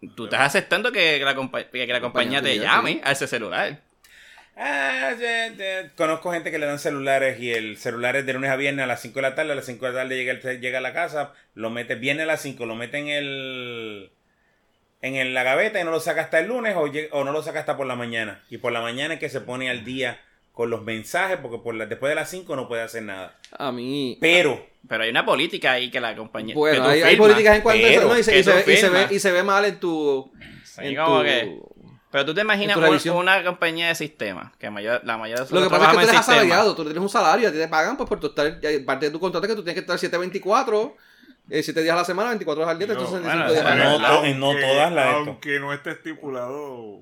tú 0.10 0.26
estás 0.26 0.42
aceptando 0.42 0.92
que 0.92 1.20
la, 1.20 1.36
compa- 1.36 1.70
que 1.70 1.86
la 1.88 2.02
compañía 2.02 2.42
te 2.42 2.58
llame 2.60 3.02
a 3.04 3.12
ese 3.12 3.28
celular. 3.28 3.80
Ah. 4.58 5.14
Conozco 5.96 6.32
gente 6.32 6.52
que 6.52 6.60
le 6.60 6.66
dan 6.66 6.80
celulares 6.80 7.40
y 7.40 7.52
el 7.52 7.78
celular 7.78 8.16
es 8.16 8.26
de 8.26 8.34
lunes 8.34 8.52
a 8.52 8.56
viernes 8.56 8.84
a 8.84 8.88
las 8.88 9.02
5 9.02 9.16
de 9.16 9.22
la 9.22 9.36
tarde. 9.36 9.52
A 9.54 9.56
las 9.56 9.66
5 9.66 9.86
de 9.86 9.92
la 9.94 10.00
tarde 10.02 10.16
llega, 10.18 10.32
el- 10.34 10.62
llega 10.62 10.78
a 10.80 10.82
la 10.82 10.94
casa, 10.94 11.34
lo 11.56 11.70
mete, 11.70 11.96
viene 11.96 12.24
a 12.24 12.26
las 12.26 12.42
5, 12.42 12.66
lo 12.66 12.76
mete 12.76 12.98
en 12.98 13.08
el 13.08 14.12
en 15.04 15.16
el- 15.16 15.34
la 15.34 15.42
gaveta 15.44 15.80
y 15.82 15.84
no 15.84 15.90
lo 15.90 16.00
saca 16.00 16.22
hasta 16.22 16.38
el 16.40 16.48
lunes 16.48 16.76
o, 16.76 16.86
llega- 16.88 17.10
o 17.14 17.24
no 17.24 17.32
lo 17.32 17.42
saca 17.42 17.60
hasta 17.60 17.76
por 17.76 17.88
la 17.88 17.96
mañana. 17.96 18.44
Y 18.52 18.58
por 18.60 18.72
la 18.72 18.82
mañana 18.82 19.16
es 19.16 19.20
que 19.20 19.30
se 19.30 19.42
pone 19.42 19.70
al 19.70 19.84
día 19.84 20.20
con 20.52 20.70
los 20.70 20.84
mensajes 20.84 21.38
porque 21.42 21.58
por 21.58 21.74
la- 21.74 21.88
después 21.88 22.10
de 22.12 22.16
las 22.16 22.30
5 22.30 22.56
no 22.56 22.68
puede 22.68 22.84
hacer 22.84 23.02
nada. 23.04 23.40
A 23.58 23.72
mí, 23.72 24.18
Pero 24.22 24.68
Pero 24.88 25.04
hay 25.04 25.10
una 25.10 25.26
política 25.26 25.74
ahí 25.74 25.90
que 25.92 26.00
la 26.02 26.16
compañía. 26.16 26.56
Bueno, 26.56 26.86
hay, 26.88 27.02
hay 27.02 27.16
políticas 27.16 27.56
en 27.58 27.62
cuanto 27.62 27.86
a 27.86 27.90
eso, 27.90 28.08
¿no? 28.08 28.18
Y 28.18 28.24
se, 28.24 28.40
y 28.40 28.44
se 28.44 28.52
ve, 28.54 28.64
y 28.74 28.78
se 28.78 28.90
ve- 28.90 29.08
y 29.12 29.20
se 29.20 29.32
ve 29.32 29.44
mal 29.44 29.64
en 29.66 29.80
tu. 29.80 30.32
Sí, 30.66 30.82
en 30.86 30.96
como 30.96 31.20
tu- 31.20 31.24
que- 31.26 31.60
Pero 32.12 32.26
tú 32.26 32.34
te 32.34 32.42
imaginas 32.42 32.76
un- 32.78 33.12
una 33.16 33.44
compañía 33.44 33.88
de 33.88 33.96
sistemas, 33.96 34.52
que 34.58 34.70
mayor, 34.70 35.02
la 35.06 35.18
mayoría 35.18 35.46
de 35.46 35.54
Lo 35.56 35.64
que 35.64 35.70
pasa 35.70 35.84
es 35.86 35.90
que 35.92 35.96
tú 35.96 36.10
eres 36.10 36.20
asalariado, 36.20 36.76
tú 36.76 36.84
tienes 36.84 37.02
un 37.02 37.10
salario, 37.10 37.48
a 37.48 37.52
ti 37.52 37.58
te 37.58 37.68
pagan 37.70 37.96
pues, 37.96 38.10
por 38.10 38.20
tu 38.20 38.28
estar. 38.28 38.60
Parte 38.86 39.06
de 39.06 39.12
tu 39.12 39.20
contrato 39.20 39.46
es 39.46 39.52
que 39.52 39.56
tú 39.56 39.64
tienes 39.64 39.76
que 39.76 39.80
estar 39.82 39.98
724, 39.98 40.96
7 41.50 41.82
días 41.84 41.94
a 41.94 41.98
la 42.00 42.06
semana, 42.06 42.30
24 42.30 42.64
horas 42.64 42.74
al 42.74 42.80
día, 42.80 42.88
No, 42.88 42.94
365 42.96 43.64
bueno, 43.64 43.78
días. 43.78 44.00
No, 44.00 44.40
no 44.40 44.48
Aunque- 44.48 44.62
todas 44.62 44.92
las 44.92 45.06
de 45.06 45.12
esto. 45.12 45.30
Aunque 45.30 45.60
no 45.60 45.74
esté 45.74 45.92
estipulado. 45.92 47.00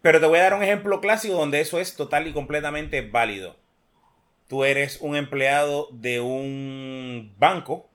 Pero 0.00 0.20
te 0.20 0.26
voy 0.26 0.38
a 0.40 0.42
dar 0.42 0.54
un 0.54 0.62
ejemplo 0.64 1.00
clásico 1.00 1.34
donde 1.34 1.60
eso 1.60 1.78
es 1.78 1.94
total 1.94 2.26
y 2.26 2.32
completamente 2.32 3.02
válido. 3.02 3.56
Tú 4.52 4.64
eres 4.64 4.98
un 5.00 5.16
empleado 5.16 5.88
de 5.92 6.20
un 6.20 7.32
banco. 7.38 7.88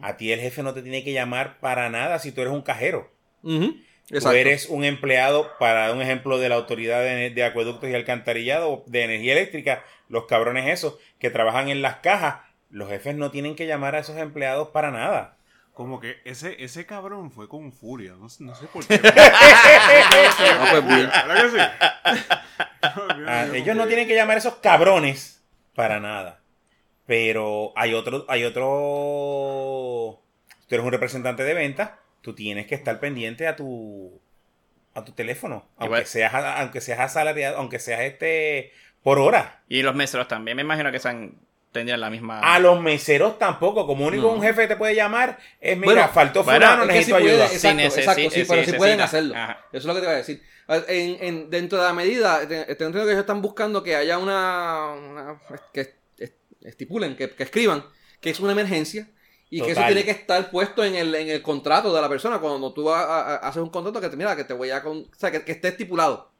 A 0.00 0.16
ti 0.16 0.32
el 0.32 0.40
jefe 0.40 0.62
no 0.62 0.72
te 0.72 0.80
tiene 0.80 1.04
que 1.04 1.12
llamar 1.12 1.60
para 1.60 1.90
nada 1.90 2.18
si 2.18 2.32
tú 2.32 2.40
eres 2.40 2.54
un 2.54 2.62
cajero. 2.62 3.12
Tú 3.42 3.74
Exacto. 4.08 4.38
eres 4.38 4.70
un 4.70 4.84
empleado, 4.84 5.50
para 5.58 5.80
dar 5.88 5.94
un 5.94 6.00
ejemplo 6.00 6.38
de 6.38 6.48
la 6.48 6.54
autoridad 6.54 7.00
de, 7.02 7.28
de 7.28 7.44
acueductos 7.44 7.90
y 7.90 7.94
alcantarillado, 7.94 8.82
de 8.86 9.04
energía 9.04 9.32
eléctrica, 9.34 9.84
los 10.08 10.24
cabrones 10.24 10.66
esos 10.72 10.96
que 11.18 11.28
trabajan 11.28 11.68
en 11.68 11.82
las 11.82 11.96
cajas, 11.96 12.36
los 12.70 12.88
jefes 12.88 13.14
no 13.16 13.30
tienen 13.30 13.56
que 13.56 13.66
llamar 13.66 13.96
a 13.96 13.98
esos 13.98 14.16
empleados 14.16 14.68
para 14.68 14.90
nada. 14.90 15.36
Como 15.74 16.00
que 16.00 16.16
ese, 16.24 16.56
ese 16.64 16.86
cabrón 16.86 17.30
fue 17.30 17.48
con 17.50 17.70
furia. 17.74 18.14
No, 18.18 18.30
sé- 18.30 18.44
no 18.44 18.54
sé 18.54 18.66
por 18.68 18.86
qué. 18.86 18.98
Ah, 19.12 20.68
pues 20.70 20.86
bien. 20.86 21.06
¿Verdad 21.26 21.42
que 21.42 21.50
sí? 21.50 22.16
Ah, 22.82 23.46
ellos 23.52 23.76
no 23.76 23.86
tienen 23.86 24.08
que 24.08 24.14
llamar 24.14 24.36
a 24.36 24.38
esos 24.38 24.56
cabrones 24.56 25.42
para 25.74 26.00
nada. 26.00 26.40
Pero 27.06 27.72
hay 27.76 27.94
otro, 27.94 28.24
hay 28.28 28.44
otro. 28.44 30.22
Tú 30.68 30.74
eres 30.74 30.86
un 30.86 30.92
representante 30.92 31.42
de 31.42 31.54
venta, 31.54 31.98
tú 32.20 32.34
tienes 32.34 32.66
que 32.66 32.74
estar 32.74 33.00
pendiente 33.00 33.46
a 33.48 33.56
tu 33.56 34.20
a 34.94 35.04
tu 35.04 35.12
teléfono, 35.12 35.68
aunque 35.76 36.04
seas 36.04 36.32
aunque 36.34 36.80
seas 36.80 37.00
asalariado, 37.00 37.56
aunque 37.58 37.78
seas 37.78 38.00
este 38.00 38.72
por 39.02 39.18
hora. 39.18 39.62
Y 39.68 39.82
los 39.82 39.94
meseros 39.94 40.28
también, 40.28 40.56
me 40.56 40.62
imagino 40.62 40.92
que 40.92 40.98
sean, 40.98 41.34
tendrían 41.72 42.00
la 42.00 42.10
misma. 42.10 42.40
A 42.40 42.58
los 42.58 42.80
meseros 42.80 43.38
tampoco, 43.38 43.86
como 43.86 44.06
único 44.06 44.28
No. 44.28 44.32
un 44.34 44.42
jefe 44.42 44.66
te 44.66 44.76
puede 44.76 44.94
llamar 44.94 45.38
es 45.60 45.76
mira, 45.76 45.92
Bueno, 45.92 46.08
faltó 46.12 46.42
bueno, 46.44 46.58
fulano, 46.66 46.82
sí 46.82 46.88
necesito 46.88 47.16
puede- 47.18 47.30
ayuda. 47.30 47.44
exacto, 47.46 47.60
Si 47.60 47.84
necesi- 47.84 47.98
exacto, 47.98 48.22
sí, 48.22 48.30
si 48.30 48.44
pero 48.48 48.64
sí 48.64 48.72
pueden 48.72 49.00
hacerlo. 49.00 49.34
Ajá. 49.36 49.60
Eso 49.72 49.78
es 49.78 49.84
lo 49.84 49.94
que 49.94 50.00
te 50.00 50.06
iba 50.06 50.12
a 50.12 50.16
decir. 50.16 50.42
En, 50.88 51.16
en- 51.24 51.50
dentro 51.50 51.78
de 51.78 51.84
la 51.84 51.92
medida, 51.92 52.40
te- 52.40 52.46
tengo 52.46 52.70
entendido 52.70 53.04
que 53.04 53.10
ellos 53.10 53.20
están 53.20 53.42
buscando 53.42 53.82
que 53.82 53.96
haya 53.96 54.18
una. 54.18 54.92
una- 54.94 55.40
que 55.72 55.80
est- 55.80 55.96
estipulen, 56.62 57.16
que, 57.16 57.30
que 57.30 57.42
escriban 57.42 57.84
que 58.20 58.30
es 58.30 58.38
una 58.40 58.52
emergencia 58.52 59.08
y 59.48 59.62
que 59.62 59.72
eso 59.72 59.82
tiene 59.86 60.04
que 60.04 60.10
estar 60.12 60.50
puesto 60.50 60.84
en 60.84 60.94
el, 60.94 61.14
en 61.14 61.28
el 61.30 61.40
contrato 61.42 61.92
de 61.94 62.00
la 62.00 62.08
persona. 62.08 62.38
Cuando 62.38 62.72
tú 62.72 62.90
a- 62.90 63.02
a- 63.02 63.36
haces 63.36 63.62
un 63.62 63.70
contrato 63.70 64.00
que 64.00 64.08
te 64.08 64.16
mira, 64.16 64.36
que 64.36 64.44
te 64.44 64.52
voy 64.54 64.70
a. 64.70 64.82
con- 64.82 64.98
o 64.98 65.14
sea, 65.16 65.30
que, 65.32 65.42
que 65.44 65.52
esté 65.52 65.68
estipulado. 65.68 66.30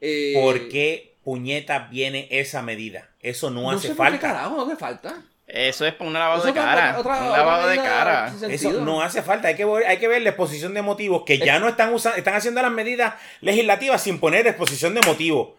Eh, 0.00 0.32
¿Por 0.40 0.68
qué 0.68 1.16
puñeta 1.24 1.88
viene 1.90 2.28
esa 2.30 2.62
medida? 2.62 3.07
Eso 3.28 3.50
no, 3.50 3.62
No 3.62 3.70
hace 3.72 3.88
sé 3.88 3.94
por 3.94 4.06
qué 4.06 4.12
falta. 4.12 4.28
carajo, 4.28 4.56
no 4.56 4.62
hace 4.66 4.76
falta. 4.76 5.22
Eso 5.46 5.86
es 5.86 5.94
un 6.00 6.12
lavado 6.12 6.42
de 6.44 6.52
cara. 6.52 6.98
otra- 6.98 7.22
un 7.22 7.32
lavado 7.32 7.68
de 7.68 7.76
cara. 7.76 8.32
Eso 8.50 8.72
no 8.84 9.00
hace 9.02 9.22
falta, 9.22 9.48
hay 9.48 9.54
que, 9.56 9.64
ver- 9.64 9.86
hay 9.86 9.96
que 9.98 10.06
ver 10.08 10.20
la 10.22 10.28
exposición 10.30 10.74
de 10.74 10.82
motivos, 10.82 11.22
que 11.24 11.38
ya 11.38 11.58
no 11.58 11.68
están 11.68 11.92
usando, 11.94 12.18
están 12.18 12.34
haciendo 12.34 12.60
las 12.60 12.70
medidas 12.72 13.14
legislativas 13.40 14.02
sin 14.02 14.20
poner 14.20 14.46
exposición 14.46 14.94
de 14.94 15.00
motivos. 15.02 15.50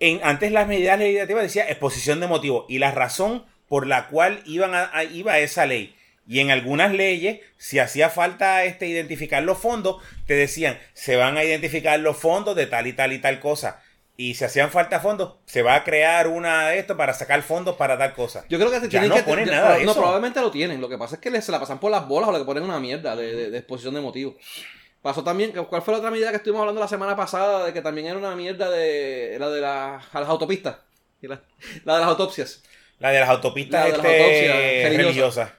En, 0.00 0.20
antes 0.22 0.50
las 0.52 0.66
medidas 0.66 0.98
legislativas 0.98 1.42
decía 1.42 1.68
exposición 1.68 2.20
de 2.20 2.26
motivos 2.28 2.64
y 2.68 2.78
la 2.78 2.90
razón 2.90 3.44
por 3.68 3.86
la 3.86 4.06
cual 4.08 4.40
iban 4.46 4.74
a, 4.74 4.90
a- 4.94 5.04
iba 5.04 5.38
esa 5.38 5.66
ley. 5.66 5.94
Y 6.26 6.40
en 6.40 6.50
algunas 6.50 6.92
leyes, 6.92 7.40
si 7.56 7.78
hacía 7.78 8.10
falta 8.10 8.64
este, 8.64 8.86
identificar 8.86 9.42
los 9.42 9.58
fondos, 9.58 10.02
te 10.26 10.34
decían, 10.34 10.78
se 10.94 11.16
van 11.16 11.36
a 11.36 11.44
identificar 11.44 11.98
los 12.00 12.16
fondos 12.16 12.54
de 12.56 12.66
tal 12.66 12.86
y 12.86 12.92
tal 12.92 13.12
y 13.12 13.18
tal 13.18 13.40
cosa. 13.40 13.82
Y 14.20 14.34
si 14.34 14.44
hacían 14.44 14.70
falta 14.72 14.98
fondos, 14.98 15.36
se 15.46 15.62
va 15.62 15.76
a 15.76 15.84
crear 15.84 16.26
una 16.26 16.70
de 16.70 16.80
esto 16.80 16.96
para 16.96 17.14
sacar 17.14 17.40
fondos 17.42 17.76
para 17.76 17.96
tal 17.96 18.14
cosa. 18.14 18.44
Yo 18.48 18.58
creo 18.58 18.68
que 18.68 18.80
se 18.80 18.86
Ya 18.88 19.00
tienen 19.00 19.10
no 19.10 19.14
que 19.14 19.22
ponen 19.22 19.46
ya- 19.46 19.52
nada 19.52 19.76
de 19.78 19.84
no, 19.84 19.92
eso. 19.92 20.00
probablemente 20.00 20.40
lo 20.40 20.50
tienen. 20.50 20.80
Lo 20.80 20.88
que 20.88 20.98
pasa 20.98 21.14
es 21.14 21.20
que 21.20 21.30
les, 21.30 21.44
se 21.44 21.52
la 21.52 21.60
pasan 21.60 21.78
por 21.78 21.92
las 21.92 22.08
bolas 22.08 22.28
o 22.28 22.36
le 22.36 22.44
ponen 22.44 22.64
una 22.64 22.80
mierda 22.80 23.14
de, 23.14 23.32
de- 23.34 23.50
de 23.50 23.58
exposición 23.58 23.94
de 23.94 24.00
motivos. 24.00 24.34
Pasó 25.02 25.22
también, 25.22 25.52
¿cuál 25.52 25.82
fue 25.82 25.92
la 25.92 25.98
otra 25.98 26.10
medida 26.10 26.30
que 26.30 26.36
estuvimos 26.38 26.60
hablando 26.62 26.80
la 26.80 26.88
semana 26.88 27.14
pasada? 27.14 27.64
De 27.66 27.72
que 27.72 27.80
también 27.80 28.08
era 28.08 28.18
una 28.18 28.34
mierda 28.34 28.68
de 28.68 29.36
la 29.38 29.48
de 29.50 29.60
las, 29.60 30.04
a 30.12 30.20
las 30.20 30.28
autopistas. 30.28 30.78
Y 31.22 31.28
La, 31.28 31.40
la 31.84 31.94
de 31.94 32.00
las 32.00 32.08
autopsias. 32.08 32.62
La 32.98 33.10
de 33.10 33.20
las 33.20 33.28
autopistas 33.28 33.80
La 33.80 33.86
de 33.86 33.90
las 34.02 34.04
este, 34.04 34.50
autopsias 34.52 34.96
religiosas. 34.96 35.50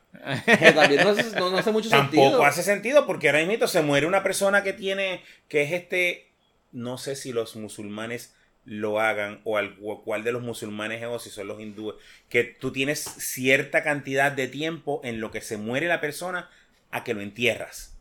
Que 0.59 0.71
también 0.73 1.03
no, 1.05 1.09
hace- 1.11 1.39
no- 1.39 1.49
no 1.49 1.57
hace 1.57 1.71
mucho 1.71 1.89
Tampoco 1.89 2.21
sentido. 2.23 2.43
hace 2.43 2.63
sentido 2.63 3.05
porque 3.07 3.29
ahora 3.29 3.45
mismo 3.45 3.67
se 3.67 3.81
muere 3.81 4.05
una 4.05 4.21
persona 4.21 4.63
que 4.63 4.73
tiene, 4.73 5.23
que 5.47 5.61
es 5.61 5.71
este, 5.71 6.29
no 6.73 6.97
sé 6.97 7.15
si 7.15 7.31
los 7.31 7.55
musulmanes 7.55 8.35
lo 8.69 8.99
hagan 8.99 9.41
o, 9.45 9.57
al, 9.57 9.75
o 9.81 10.03
cuál 10.03 10.23
de 10.23 10.31
los 10.31 10.43
musulmanes 10.43 11.01
es 11.01 11.07
o 11.07 11.17
si 11.17 11.31
son 11.31 11.47
los 11.47 11.59
hindúes, 11.59 11.95
que 12.29 12.43
tú 12.43 12.71
tienes 12.71 12.99
cierta 12.99 13.83
cantidad 13.83 14.31
de 14.31 14.47
tiempo 14.47 15.01
en 15.03 15.19
lo 15.19 15.31
que 15.31 15.41
se 15.41 15.57
muere 15.57 15.87
la 15.87 15.99
persona 15.99 16.51
a 16.91 17.03
que 17.03 17.15
lo 17.15 17.21
entierras. 17.21 17.97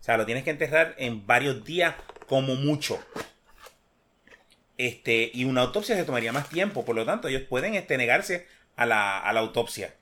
O 0.00 0.04
sea, 0.04 0.16
lo 0.16 0.24
tienes 0.24 0.44
que 0.44 0.50
enterrar 0.50 0.94
en 0.98 1.26
varios 1.26 1.64
días 1.64 1.96
como 2.28 2.54
mucho. 2.54 3.04
Este, 4.78 5.32
y 5.34 5.44
una 5.44 5.62
autopsia 5.62 5.96
se 5.96 6.04
tomaría 6.04 6.32
más 6.32 6.48
tiempo, 6.48 6.84
por 6.84 6.94
lo 6.94 7.04
tanto, 7.04 7.26
ellos 7.26 7.42
pueden 7.42 7.74
este, 7.74 7.96
negarse 7.96 8.46
a 8.76 8.86
la, 8.86 9.18
a 9.18 9.32
la 9.32 9.40
autopsia. 9.40 9.94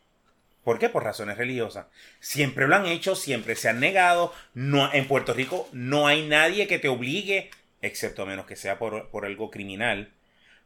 ¿Por 0.62 0.78
qué? 0.78 0.90
Por 0.90 1.04
razones 1.04 1.38
religiosas. 1.38 1.86
Siempre 2.20 2.68
lo 2.68 2.76
han 2.76 2.84
hecho, 2.84 3.16
siempre 3.16 3.56
se 3.56 3.70
han 3.70 3.80
negado. 3.80 4.34
No, 4.52 4.92
en 4.92 5.08
Puerto 5.08 5.32
Rico 5.32 5.70
no 5.72 6.06
hay 6.06 6.26
nadie 6.26 6.66
que 6.66 6.78
te 6.78 6.88
obligue, 6.88 7.50
excepto 7.82 8.22
a 8.22 8.26
menos 8.26 8.46
que 8.46 8.56
sea 8.56 8.78
por, 8.78 9.10
por 9.10 9.24
algo 9.26 9.50
criminal, 9.50 10.12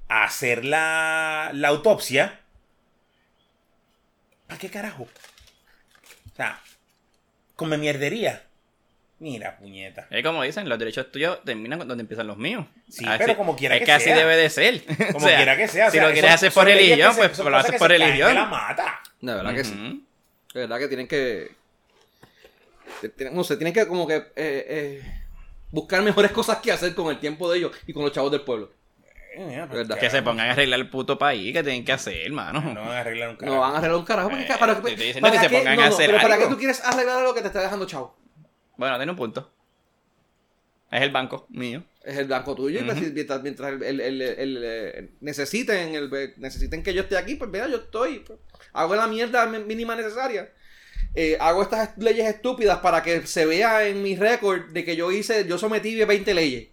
a 0.09 0.25
hacer 0.25 0.65
la, 0.65 1.51
la 1.55 1.69
autopsia. 1.69 2.41
¿Para 4.47 4.59
qué 4.59 4.69
carajo? 4.71 5.05
O 5.05 6.37
sea, 6.37 6.61
come 7.57 7.79
mierdería. 7.79 8.43
Mira, 9.21 9.57
puñeta. 9.57 10.07
Es 10.11 10.23
como 10.25 10.43
dicen, 10.43 10.69
los 10.69 10.79
derechos 10.79 11.11
tuyos 11.11 11.43
terminan 11.45 11.79
donde 11.87 12.03
empiezan 12.03 12.27
los 12.27 12.37
míos. 12.37 12.67
Sí, 12.91 13.07
pero 13.17 13.37
como 13.37 13.57
quiera 13.57 13.77
es 13.77 13.81
que 13.81 13.87
que 13.87 13.93
así 13.93 14.05
sea. 14.07 14.17
debe 14.17 14.37
de 14.37 14.51
ser. 14.51 14.83
Como 15.13 15.19
O 15.25 15.29
sea, 15.29 15.37
quiera 15.37 15.57
que 15.57 15.69
sea. 15.69 15.87
o 15.87 15.91
si 15.91 15.97
sea, 15.99 16.07
lo 16.09 16.13
quieres 16.13 16.31
hacer 16.33 16.53
por 16.53 16.65
religión, 16.67 17.15
se- 17.15 17.29
pues 17.29 17.39
lo 17.39 17.57
haces 17.57 17.77
por 17.79 17.89
religión. 17.91 18.29
de 18.29 18.35
la 18.35 18.45
mata. 18.47 19.01
De 19.21 19.35
verdad 19.35 19.55
que 19.55 19.65
sí. 19.65 20.05
De 20.53 20.61
verdad 20.61 20.79
que 20.79 20.89
tienen 20.89 21.09
que. 21.09 21.55
No 23.33 23.45
sé, 23.45 23.57
tienen 23.57 23.73
que 23.73 23.87
como 23.87 24.07
que. 24.07 24.17
eh, 24.17 24.25
eh, 24.37 25.24
buscar 25.75 26.03
mejores 26.03 26.31
cosas 26.33 26.59
que 26.59 26.71
hacer 26.73 26.95
con 26.95 27.11
el 27.11 27.19
tiempo 27.19 27.51
de 27.51 27.59
ellos 27.59 27.73
y 27.87 27.93
con 27.93 28.03
los 28.05 28.13
chavos 28.13 28.31
del 28.31 28.43
pueblo. 28.43 28.71
Eh. 29.37 29.67
Que 29.99 30.09
se 30.11 30.23
pongan 30.23 30.49
a 30.49 30.53
arreglar 30.53 30.79
el 30.79 30.89
puto 30.89 31.19
país, 31.19 31.53
que 31.53 31.63
tienen 31.65 31.85
que 31.85 31.93
hacer, 31.93 32.17
hermano. 32.27 32.61
No 32.61 32.81
van 32.83 32.91
a 32.93 33.01
arreglar 33.01 33.31
un 33.31 33.35
No 33.35 33.39
carajo. 33.41 33.61
van 33.61 33.75
a 33.75 33.79
arreglar 33.79 33.99
un 33.99 34.05
carajo. 34.05 34.31
porque- 34.31 34.45
Eh, 34.45 34.57
para, 34.59 34.73
te 34.81 34.89
estoy 34.91 35.07
diciendo 35.07 35.21
¿para 35.29 35.33
que 35.33 35.49
se 35.49 35.51
qué? 35.53 35.59
pongan 35.59 35.77
No, 35.77 35.83
a 35.83 35.89
no, 35.89 35.95
hacer 35.95 36.07
pero 36.11 36.23
¿para 36.23 36.39
qué 36.39 36.47
tú 36.47 36.57
quieres 36.57 36.85
arreglar 36.85 37.23
lo 37.23 37.35
que 37.35 37.41
te 37.41 37.49
está 37.49 37.61
dejando 37.63 37.85
chavo? 37.87 38.17
Bueno, 38.77 38.97
tiene 38.97 39.11
un 39.11 39.19
punto. 39.19 39.51
Es 40.91 41.03
el 41.03 41.11
banco 41.11 41.47
mío. 41.51 41.83
Es 42.05 42.17
el 42.19 42.27
blanco 42.27 42.55
tuyo. 42.55 42.79
y 42.81 42.85
pues, 42.85 43.01
mientras, 43.13 43.43
mientras 43.43 43.73
el, 43.73 43.83
el- 43.83 44.01
el- 44.01 44.23
el- 44.23 44.61
eh, 44.63 45.11
necesiten, 45.21 45.95
el- 45.97 46.35
necesiten 46.37 46.85
que 46.85 46.95
yo 46.95 47.03
esté 47.03 47.17
aquí, 47.17 47.35
pues 47.35 47.51
mira, 47.51 47.67
yo 47.67 47.79
estoy. 47.79 48.21
pues, 48.21 48.39
hago 48.73 48.95
la 48.95 49.09
mierda 49.09 49.47
mi- 49.47 49.59
mínima 49.65 49.97
necesaria. 49.97 50.53
Eh, 51.15 51.37
hago 51.41 51.63
estas 51.63 51.97
leyes 51.99 52.27
estúpidas 52.27 52.79
para 52.79 53.03
que 53.03 53.27
se 53.27 53.47
vea 53.47 53.87
en 53.87 54.03
mi 54.03 54.17
récord 54.17 54.71
de 54.73 54.85
que 54.85 54.97
yo 54.97 55.13
hice, 55.13 55.47
yo 55.47 55.59
sometí 55.59 55.95
20 56.05 56.35
leyes. 56.35 56.69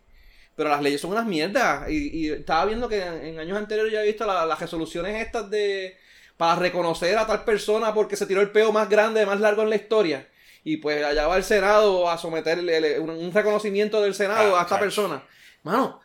Pero 0.56 0.70
las 0.70 0.82
leyes 0.82 1.00
son 1.00 1.12
unas 1.12 1.26
mierdas. 1.26 1.90
Y, 1.90 2.26
y 2.26 2.30
estaba 2.32 2.66
viendo 2.66 2.90
que 2.90 3.02
en, 3.04 3.14
en 3.26 3.40
años 3.40 3.58
anteriores 3.58 3.94
ya 3.94 4.02
he 4.04 4.08
visto 4.08 4.26
la- 4.26 4.46
las 4.46 4.60
resoluciones 4.60 5.24
estas 5.26 5.50
de 5.50 5.98
para 6.38 6.56
reconocer 6.56 7.16
a 7.20 7.28
tal 7.28 7.44
persona 7.44 7.94
porque 7.94 8.16
se 8.16 8.26
tiró 8.26 8.42
el 8.42 8.50
peo 8.52 8.72
más 8.72 8.90
grande, 8.90 9.26
más 9.28 9.40
largo 9.40 9.62
en 9.62 9.70
la 9.70 9.76
historia. 9.76 10.28
Y 10.64 10.78
pues 10.78 11.04
allá 11.06 11.28
va 11.28 11.38
el 11.38 11.44
Senado 11.44 12.10
a 12.10 12.18
someter 12.18 12.58
el- 12.60 12.70
el- 12.70 13.00
un, 13.00 13.12
un 13.12 13.32
reconocimiento 13.32 14.02
del 14.02 14.16
Senado 14.16 14.56
Ah, 14.56 14.60
a 14.60 14.64
esta 14.64 14.80
persona. 14.80 15.24
Mano, 15.64 16.00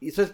eso 0.00 0.22
es 0.22 0.32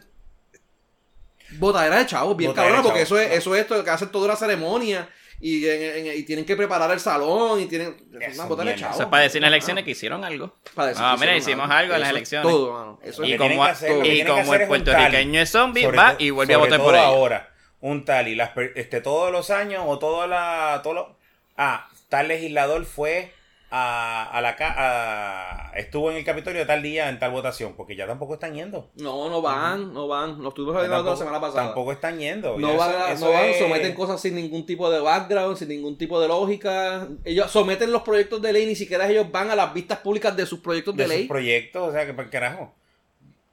botadera 1.59 1.99
de 1.99 2.07
chavos, 2.07 2.37
bien 2.37 2.51
Botadera 2.51 2.77
cabrón, 2.77 2.91
porque 2.91 3.03
eso 3.03 3.19
es, 3.19 3.31
eso 3.33 3.55
es 3.55 3.61
esto 3.63 3.85
que 3.85 3.91
hacen 3.91 4.09
toda 4.11 4.25
una 4.27 4.37
ceremonia 4.37 5.09
y, 5.45 5.67
en- 5.69 6.07
en- 6.07 6.19
y 6.19 6.23
tienen 6.23 6.45
que 6.45 6.57
preparar 6.57 6.91
el 6.93 7.01
salón 7.01 7.61
y 7.61 7.67
tienen 7.67 7.97
es 8.21 8.33
Eso 8.39 8.47
una 8.47 8.65
de 8.65 8.77
chavos. 8.77 8.95
Eso 8.95 9.03
es 9.05 9.09
para 9.11 9.23
decir 9.25 9.39
en 9.39 9.43
las 9.43 9.49
elecciones 9.51 9.85
que 9.85 9.91
hicieron 9.91 10.25
algo. 10.25 10.55
Para 10.75 10.89
decir 10.89 11.03
Ah, 11.05 11.15
que 11.17 11.21
mira, 11.21 11.37
hicimos 11.37 11.69
algo 11.69 11.95
en 11.95 12.01
las 12.01 12.11
elecciones. 12.11 12.49
Todo, 12.51 12.73
mano. 12.73 13.01
Eso 13.03 13.25
Y 13.25 13.33
es 13.33 13.39
como, 13.39 13.65
hacer- 13.65 14.07
y 14.07 14.25
como 14.25 14.55
el 14.55 14.67
puertorriqueño 14.69 15.41
es 15.41 15.51
zombie, 15.51 15.87
va 15.89 16.15
y 16.19 16.31
vuelve 16.31 16.55
a 16.55 16.59
votar 16.59 16.79
todo 16.79 16.87
por 16.87 16.95
ella. 16.95 17.05
ahora. 17.07 17.49
Un 17.81 18.05
tal 18.05 18.29
y 18.29 18.37
las, 18.37 18.53
este, 18.77 19.01
todos 19.01 19.33
los 19.33 19.51
años 19.51 19.83
o 19.87 19.99
toda 19.99 20.29
la. 20.29 20.81
Todo 20.85 20.95
lo- 20.95 21.17
ah, 21.57 21.89
tal 22.09 22.29
legislador 22.29 22.85
fue 22.85 23.35
a, 23.75 24.29
a 24.31 24.41
la 24.43 24.55
a- 24.61 25.73
estuvo 25.79 26.11
en 26.11 26.19
el 26.19 26.25
Capitolio 26.25 26.67
tal 26.67 26.83
día 26.83 27.09
en 27.09 27.19
tal 27.19 27.31
votación, 27.31 27.73
porque 27.75 27.97
ya 27.97 28.07
tampoco 28.07 28.35
están 28.35 28.53
yendo. 28.55 28.91
No, 28.97 29.31
no 29.31 29.41
van, 29.41 29.95
no 29.95 30.07
van. 30.09 30.39
Nos 30.43 30.49
estuvimos 30.49 30.77
hablando 30.77 31.11
la 31.11 31.17
semana 31.17 31.41
pasada. 31.41 31.65
tampoco 31.67 31.91
están 31.93 32.19
yendo. 32.19 32.59
No 32.59 32.77
van, 32.77 32.91
eso- 32.91 32.99
a- 32.99 33.13
eso 33.13 33.25
no 33.27 33.33
van, 33.33 33.45
es- 33.47 33.59
someten 33.59 33.95
cosas 33.95 34.21
sin 34.21 34.35
ningún 34.35 34.67
tipo 34.67 34.91
de 34.91 35.01
background, 35.01 35.57
sin 35.57 35.69
ningún 35.69 35.97
tipo 35.97 36.21
de 36.21 36.29
lógica. 36.29 37.09
Ellos 37.25 37.51
someten 37.51 37.91
los 37.93 38.03
proyectos 38.03 38.43
de 38.43 38.53
ley, 38.53 38.67
ni 38.67 38.75
siquiera 38.77 39.09
ellos 39.09 39.33
van 39.33 39.51
a 39.51 39.57
las 39.57 39.73
vistas 39.73 39.99
públicas 40.01 40.37
de 40.37 40.45
sus 40.45 40.61
proyectos 40.61 40.95
de, 40.95 41.05
de 41.05 41.09
sus 41.09 41.17
ley. 41.17 41.27
proyectos, 41.29 41.89
o 41.89 41.93
sea, 41.93 42.05
que 42.05 42.11
el 42.21 42.31
carajo. 42.31 42.75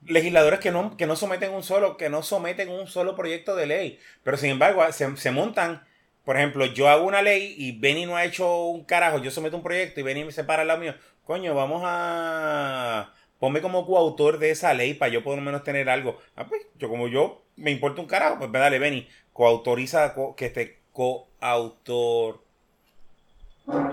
Legisladores 0.06 0.60
que 0.60 0.72
no, 0.72 0.96
que 0.96 1.06
no 1.06 1.16
someten 1.16 1.54
un 1.54 1.62
solo, 1.62 1.98
que 1.98 2.10
no 2.10 2.24
someten 2.24 2.70
un 2.70 2.88
solo 2.88 3.16
proyecto 3.16 3.56
de 3.56 3.66
ley. 3.68 4.00
Pero 4.24 4.38
sin 4.38 4.50
embargo, 4.52 4.82
se, 4.92 5.16
se 5.18 5.32
montan, 5.32 5.84
por 6.30 6.38
ejemplo, 6.38 6.68
yo 6.68 6.88
hago 6.88 7.06
una 7.08 7.24
ley 7.24 7.56
y 7.58 7.72
Benny 7.80 8.06
no 8.06 8.16
ha 8.16 8.24
hecho 8.24 8.66
un 8.68 8.84
carajo, 8.84 9.18
yo 9.18 9.32
someto 9.32 9.58
un 9.58 9.64
proyecto 9.64 10.00
y 10.00 10.04
Benny 10.04 10.26
me 10.26 10.32
separa 10.32 10.62
al 10.62 10.68
lado 10.68 10.80
mío. 10.80 10.94
Coño, 11.26 11.56
vamos 11.56 11.82
a 11.84 13.12
ponme 13.40 13.62
como 13.62 13.84
coautor 13.88 14.38
de 14.38 14.52
esa 14.52 14.76
ley 14.76 14.94
para 14.94 15.12
yo 15.12 15.24
por 15.24 15.36
lo 15.36 15.42
menos 15.42 15.64
tener 15.64 15.90
algo. 15.90 16.20
Ah, 16.36 16.46
pues, 16.46 16.62
yo 16.78 16.88
como 16.88 17.08
yo 17.08 17.42
me 17.56 17.72
importa 17.72 18.02
un 18.02 18.08
carajo, 18.08 18.38
pues 18.38 18.52
dale, 18.52 18.78
Benny, 18.78 19.08
coautoriza 19.34 20.14
co- 20.14 20.36
que 20.36 20.46
este 20.46 20.78
coautor 20.94 22.42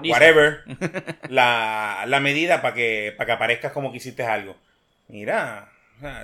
whatever, 0.05 0.63
la, 1.29 2.05
la 2.07 2.21
medida 2.21 2.61
para 2.63 2.75
que, 2.75 3.15
para 3.17 3.27
que 3.27 3.33
aparezcas 3.33 3.73
como 3.73 3.91
que 3.91 3.99
hiciste 3.99 4.25
algo. 4.25 4.57
Mira, 5.09 5.71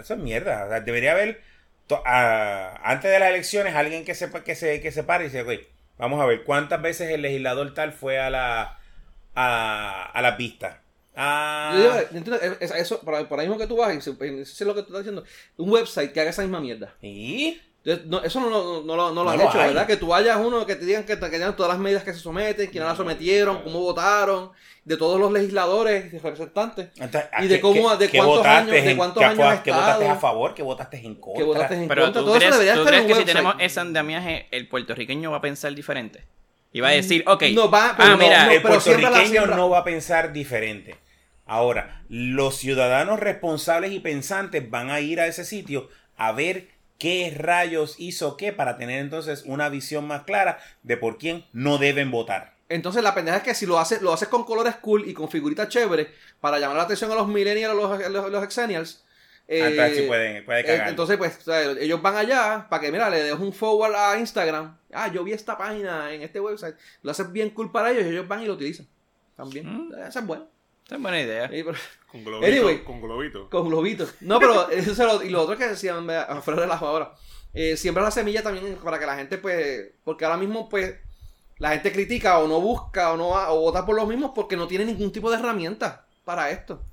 eso 0.00 0.14
es 0.14 0.20
mierda. 0.20 0.66
O 0.66 0.68
sea, 0.68 0.80
debería 0.80 1.12
haber, 1.12 1.40
to- 1.86 2.02
a- 2.04 2.76
antes 2.84 3.10
de 3.10 3.18
las 3.18 3.30
elecciones, 3.30 3.74
alguien 3.74 4.04
que 4.04 4.14
sepa 4.14 4.44
que 4.44 4.54
se, 4.54 4.80
que 4.80 4.92
se 4.92 5.04
pare 5.04 5.24
y 5.24 5.28
dice, 5.28 5.42
ok, 5.42 5.50
vamos 6.02 6.20
a 6.20 6.26
ver 6.26 6.42
cuántas 6.42 6.82
veces 6.82 7.10
el 7.10 7.22
legislador 7.22 7.74
tal 7.74 7.92
fue 7.92 8.18
a 8.18 8.28
la 8.28 8.78
a, 9.34 10.10
a 10.12 10.22
la 10.22 10.36
pista. 10.36 10.82
Ah, 11.14 11.72
Yo 11.76 12.10
yo 12.10 12.18
entiendo, 12.18 12.38
eso, 12.60 13.00
por, 13.00 13.14
ahí 13.14 13.46
mismo 13.46 13.58
que 13.58 13.66
tú 13.66 13.76
vas, 13.76 13.94
eso 13.94 14.16
es 14.20 14.60
lo 14.62 14.74
que 14.74 14.82
tú 14.82 14.88
estás 14.88 15.04
diciendo, 15.04 15.24
un 15.58 15.70
website 15.70 16.12
que 16.12 16.20
haga 16.20 16.30
esa 16.30 16.42
misma 16.42 16.60
mierda. 16.60 16.94
¿Y? 17.02 17.60
Entonces, 17.84 18.06
no, 18.06 18.22
eso 18.22 18.38
no, 18.40 18.48
no, 18.48 18.82
no, 18.82 18.96
lo- 18.96 19.10
no 19.12 19.24
lo 19.24 19.36
lo 19.36 19.42
hecho, 19.42 19.60
hay. 19.60 19.68
¿verdad? 19.68 19.86
Que 19.88 19.96
tú 19.96 20.14
hayas 20.14 20.36
uno 20.36 20.64
que 20.66 20.76
te 20.76 20.84
digan 20.84 21.02
que, 21.04 21.18
que 21.18 21.28
tengan 21.28 21.56
todas 21.56 21.72
las 21.72 21.80
medidas 21.80 22.04
que 22.04 22.12
se 22.12 22.20
someten, 22.20 22.68
quiénes 22.70 22.88
las 22.88 22.96
sometieron, 22.96 23.62
cómo 23.62 23.80
votaron, 23.80 24.50
de 24.84 24.96
todos 24.96 25.18
los 25.18 25.32
legisladores 25.32 26.12
y 26.12 26.18
representantes. 26.18 26.90
Entonces, 26.96 27.28
Y 27.40 27.48
de 27.48 27.56
¿qué- 27.56 27.60
cómo- 27.60 27.90
qué- 27.98 28.06
de 28.06 28.10
cuántos 28.10 28.36
votaste 28.38 28.58
años- 28.58 28.70
de 28.84 28.90
en- 28.92 28.96
cuántos 28.96 29.18
qué 29.20 29.24
años 29.24 29.60
qué 29.64 29.70
votaste 29.72 30.08
a 30.08 30.14
favor, 30.16 30.54
qué 30.54 30.62
votaste 30.62 30.96
en 30.98 31.14
contra. 31.16 31.38
Que 31.40 31.44
votaste 31.44 31.74
en 31.74 31.88
Pero 31.88 32.02
contra. 32.04 32.20
tú 32.22 32.26
Todo 32.28 32.36
eso 32.36 32.50
debería 32.52 32.74
¿tú 32.74 32.78
estar 32.80 32.94
en 32.94 33.00
crees 33.00 33.02
un 33.02 33.08
que 33.08 33.14
si 33.14 33.18
website. 33.20 33.36
tenemos 33.36 33.54
ese 33.58 33.80
andamiaje, 33.80 34.46
el 34.52 34.68
puertorriqueño 34.68 35.30
va 35.32 35.36
a 35.38 35.40
pensar 35.40 35.74
diferente? 35.74 36.24
Y 36.72 36.80
va 36.80 36.88
a 36.88 36.92
decir, 36.92 37.24
ok, 37.26 37.42
No, 37.52 37.68
va- 37.70 37.94
pero 37.96 38.08
ah, 38.08 38.12
no, 38.12 38.16
mira, 38.18 38.44
no, 38.46 38.50
el 38.52 38.62
pero 38.62 38.74
puertorriqueño 38.74 39.26
siembra. 39.26 39.56
no 39.56 39.68
va 39.70 39.78
a 39.78 39.84
pensar 39.84 40.32
diferente. 40.32 40.96
Ahora, 41.46 42.02
los 42.08 42.56
ciudadanos 42.56 43.18
responsables 43.20 43.90
y 43.92 43.98
pensantes 44.00 44.70
van 44.70 44.90
a 44.90 45.00
ir 45.00 45.20
a 45.20 45.26
ese 45.26 45.44
sitio 45.44 45.88
a 46.16 46.30
ver 46.32 46.68
qué 46.98 47.34
rayos 47.36 47.96
hizo 47.98 48.36
qué 48.36 48.52
para 48.52 48.76
tener 48.78 49.00
entonces 49.00 49.42
una 49.46 49.68
visión 49.68 50.06
más 50.06 50.22
clara 50.24 50.58
de 50.82 50.96
por 50.96 51.18
quién 51.18 51.44
no 51.52 51.78
deben 51.78 52.10
votar. 52.10 52.54
Entonces 52.68 53.02
la 53.02 53.14
pendeja 53.14 53.38
es 53.38 53.42
que 53.42 53.54
si 53.54 53.66
lo 53.66 53.78
haces, 53.78 54.00
lo 54.02 54.12
haces 54.12 54.28
con 54.28 54.44
colores 54.44 54.76
cool 54.76 55.06
y 55.08 55.12
con 55.12 55.28
figuritas 55.28 55.68
chéveres 55.68 56.08
para 56.40 56.58
llamar 56.58 56.76
la 56.78 56.84
atención 56.84 57.10
a 57.12 57.14
los 57.14 57.28
millennials, 57.28 57.72
a 57.72 57.74
los, 57.74 58.08
los, 58.10 58.30
los 58.30 58.44
exennials. 58.44 59.04
eh, 59.48 59.60
Ah, 59.62 59.68
entonces 59.68 59.96
sí 59.98 60.02
pueden, 60.06 60.44
puede 60.46 60.60
eh, 60.60 60.64
cagar. 60.64 60.88
entonces, 60.88 61.16
pues, 61.18 61.36
o 61.38 61.42
sea, 61.42 61.60
ellos 61.72 62.00
van 62.00 62.16
allá 62.16 62.66
para 62.70 62.80
que, 62.80 62.90
mira, 62.92 63.10
le 63.10 63.22
des 63.24 63.34
un 63.34 63.52
forward 63.52 63.94
a 63.94 64.18
Instagram. 64.18 64.78
Ah, 64.92 65.08
yo 65.12 65.22
vi 65.24 65.32
esta 65.32 65.58
página 65.58 66.12
en 66.14 66.22
este 66.22 66.40
website. 66.40 66.76
Lo 67.02 67.10
haces 67.10 67.30
bien 67.32 67.50
cool 67.50 67.70
para 67.72 67.90
ellos 67.90 68.04
y 68.06 68.08
ellos 68.10 68.26
van 68.28 68.42
y 68.42 68.46
lo 68.46 68.54
utilizan. 68.54 68.86
También. 69.36 69.66
Mm. 69.88 69.94
Esa 70.08 70.20
es 70.20 70.26
buena. 70.26 70.46
Esa 70.92 70.96
es 70.96 71.02
buena 71.02 71.20
idea. 71.20 71.48
Sí, 71.48 71.62
pero- 71.62 71.78
Con 72.10 72.24
globito. 72.24 72.46
Anyway. 72.46 72.84
Con 72.84 73.00
globito. 73.00 73.48
con 73.50 73.68
globitos. 73.68 74.14
No, 74.20 74.38
pero 74.38 74.68
eso 74.70 74.94
se 74.94 75.04
lo, 75.04 75.22
y 75.22 75.30
lo 75.30 75.42
otro 75.42 75.56
que 75.56 75.66
decían, 75.68 76.08
afuera 76.10 76.60
de 76.60 76.66
la 76.66 76.74
ahora. 76.76 77.14
Eh, 77.54 77.76
siembra 77.76 78.02
la 78.02 78.10
semilla 78.10 78.42
también 78.42 78.76
para 78.82 78.98
que 78.98 79.06
la 79.06 79.16
gente, 79.16 79.38
pues, 79.38 79.90
porque 80.04 80.24
ahora 80.24 80.36
mismo, 80.38 80.68
pues, 80.68 80.94
la 81.58 81.70
gente 81.70 81.92
critica 81.92 82.38
o 82.38 82.48
no 82.48 82.60
busca 82.60 83.12
o 83.12 83.16
no 83.16 83.28
va- 83.30 83.52
o 83.52 83.60
vota 83.60 83.84
por 83.86 83.94
los 83.94 84.06
mismos 84.08 84.32
porque 84.34 84.56
no 84.56 84.66
tiene 84.66 84.84
ningún 84.86 85.12
tipo 85.12 85.30
de 85.30 85.36
herramienta 85.38 86.06
para 86.24 86.50
esto. 86.50 86.84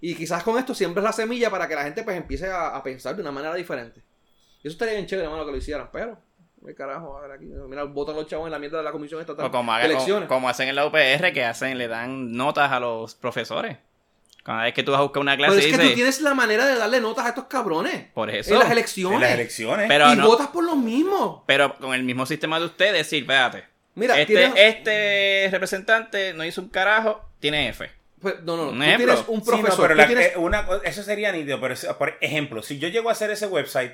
Y 0.00 0.14
quizás 0.14 0.42
con 0.44 0.58
esto 0.58 0.74
siembres 0.74 1.02
la 1.04 1.12
semilla 1.12 1.50
para 1.50 1.66
que 1.68 1.74
la 1.74 1.82
gente, 1.84 2.02
pues, 2.04 2.16
empiece 2.16 2.46
a, 2.48 2.68
a 2.76 2.82
pensar 2.82 3.14
de 3.16 3.22
una 3.22 3.32
manera 3.32 3.54
diferente. 3.54 4.02
Y 4.62 4.68
eso 4.68 4.74
estaría 4.74 4.94
bien 4.94 5.06
chévere, 5.06 5.26
hermano, 5.26 5.44
que 5.46 5.52
lo 5.52 5.56
hicieran, 5.58 5.88
pero, 5.92 6.20
¿qué 6.66 6.74
carajo? 6.74 7.16
A 7.18 7.22
ver 7.22 7.32
aquí, 7.32 7.44
mira, 7.46 7.84
votan 7.84 8.16
los 8.16 8.26
chavos 8.26 8.46
en 8.46 8.52
la 8.52 8.58
mierda 8.58 8.78
de 8.78 8.84
la 8.84 8.92
comisión 8.92 9.20
estatal. 9.20 9.46
O 9.46 9.50
como, 9.50 9.72
de 9.72 9.78
haga- 9.78 9.86
elecciones. 9.86 10.28
como, 10.28 10.40
como 10.40 10.48
hacen 10.48 10.68
en 10.68 10.76
la 10.76 10.86
UPR, 10.86 11.32
que 11.32 11.44
hacen, 11.44 11.78
le 11.78 11.88
dan 11.88 12.32
notas 12.32 12.70
a 12.72 12.80
los 12.80 13.14
profesores. 13.14 13.76
Cada 14.44 14.62
vez 14.64 14.72
que 14.72 14.82
tú 14.82 14.92
vas 14.92 15.00
a 15.00 15.02
buscar 15.02 15.20
una 15.20 15.36
clase, 15.36 15.50
pero 15.56 15.60
es 15.60 15.66
que 15.66 15.72
dice, 15.78 15.88
tú 15.90 15.94
tienes 15.94 16.20
la 16.22 16.32
manera 16.34 16.66
de 16.66 16.76
darle 16.76 17.00
notas 17.00 17.26
a 17.26 17.28
estos 17.30 17.44
cabrones. 17.44 18.06
por 18.14 18.30
eso. 18.30 18.52
En 18.54 18.58
las 18.60 18.66
En 18.68 18.72
elecciones. 18.72 19.20
las 19.20 19.32
elecciones. 19.32 19.88
Pero 19.88 20.12
y 20.12 20.16
no- 20.16 20.26
votas 20.26 20.46
por 20.48 20.64
los 20.64 20.76
mismos. 20.76 21.42
Pero 21.46 21.74
con 21.76 21.92
el 21.94 22.02
mismo 22.02 22.24
sistema 22.24 22.58
de 22.58 22.64
ustedes, 22.66 22.92
decir, 22.94 23.22
espérate. 23.24 23.64
Mira, 23.94 24.18
este, 24.18 24.34
tienes- 24.34 24.52
este 24.56 25.48
representante 25.50 26.32
no 26.32 26.44
hizo 26.44 26.60
un 26.62 26.68
carajo, 26.68 27.20
tiene 27.40 27.68
F. 27.68 27.90
Pues, 28.22 28.36
no, 28.42 28.56
no, 28.56 28.64
no. 28.66 28.70
Un 28.70 28.78
Tú 28.78 28.82
ejemplo. 28.84 29.06
tienes 29.14 29.28
un 29.28 29.40
Sí, 29.44 29.50
no, 29.50 29.56
profesor. 29.58 29.82
pero 29.88 29.94
tú 29.94 29.96
la- 30.00 30.06
tienes- 30.06 30.36
una 30.36 30.66
eso 30.84 31.02
sería 31.02 31.30
nítido, 31.30 31.60
pero 31.60 31.74
por 31.98 32.16
ejemplo, 32.20 32.62
si 32.62 32.78
yo 32.78 32.88
llego 32.88 33.10
a 33.10 33.12
hacer 33.12 33.30
ese 33.30 33.46
website, 33.46 33.92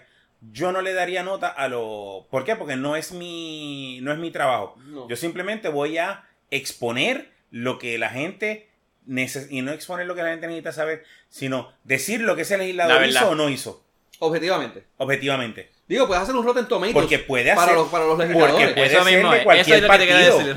yo 0.52 0.72
no 0.72 0.82
le 0.82 0.92
daría 0.92 1.22
nota 1.22 1.48
a 1.48 1.68
lo... 1.68 2.26
¿Por 2.30 2.44
qué? 2.44 2.56
Porque 2.56 2.76
no 2.76 2.96
es 2.96 3.12
mi, 3.12 4.00
no 4.02 4.12
es 4.12 4.18
mi 4.18 4.30
trabajo. 4.30 4.76
No. 4.86 5.08
Yo 5.08 5.16
simplemente 5.16 5.68
voy 5.68 5.98
a 5.98 6.24
exponer 6.50 7.30
lo 7.50 7.78
que 7.78 7.98
la 7.98 8.10
gente 8.10 8.68
neces 9.06 9.48
y 9.50 9.62
no 9.62 9.72
exponer 9.72 10.06
lo 10.06 10.14
que 10.14 10.22
la 10.22 10.30
gente 10.30 10.46
necesita 10.46 10.72
saber, 10.72 11.04
sino 11.28 11.72
decir 11.84 12.20
lo 12.20 12.36
que 12.36 12.42
ese 12.42 12.56
La 12.56 12.64
legislador 12.64 13.06
hizo 13.08 13.30
o 13.30 13.34
no 13.34 13.48
hizo, 13.50 13.84
Objetivamente. 14.18 14.84
objetivamente. 14.96 15.70
Digo, 15.86 16.06
puedes 16.06 16.22
hacer 16.22 16.34
un 16.34 16.44
Rotten 16.46 16.66
Tomatoes. 16.66 16.94
Porque 16.94 17.18
puede 17.18 17.50
hacer... 17.50 17.64
para 17.66 17.72
los, 17.76 17.88
para 17.88 18.04
los 18.06 18.18
legisladores. 18.18 18.72
Puede 18.72 18.86
eso 18.86 19.04
ser 19.04 19.14
mismo 19.14 19.30
de 19.32 19.38
es. 19.38 19.44
cualquier 19.44 19.76
Eso 19.76 19.84
es 19.84 19.88
partido. 19.90 20.38
decir. 20.38 20.54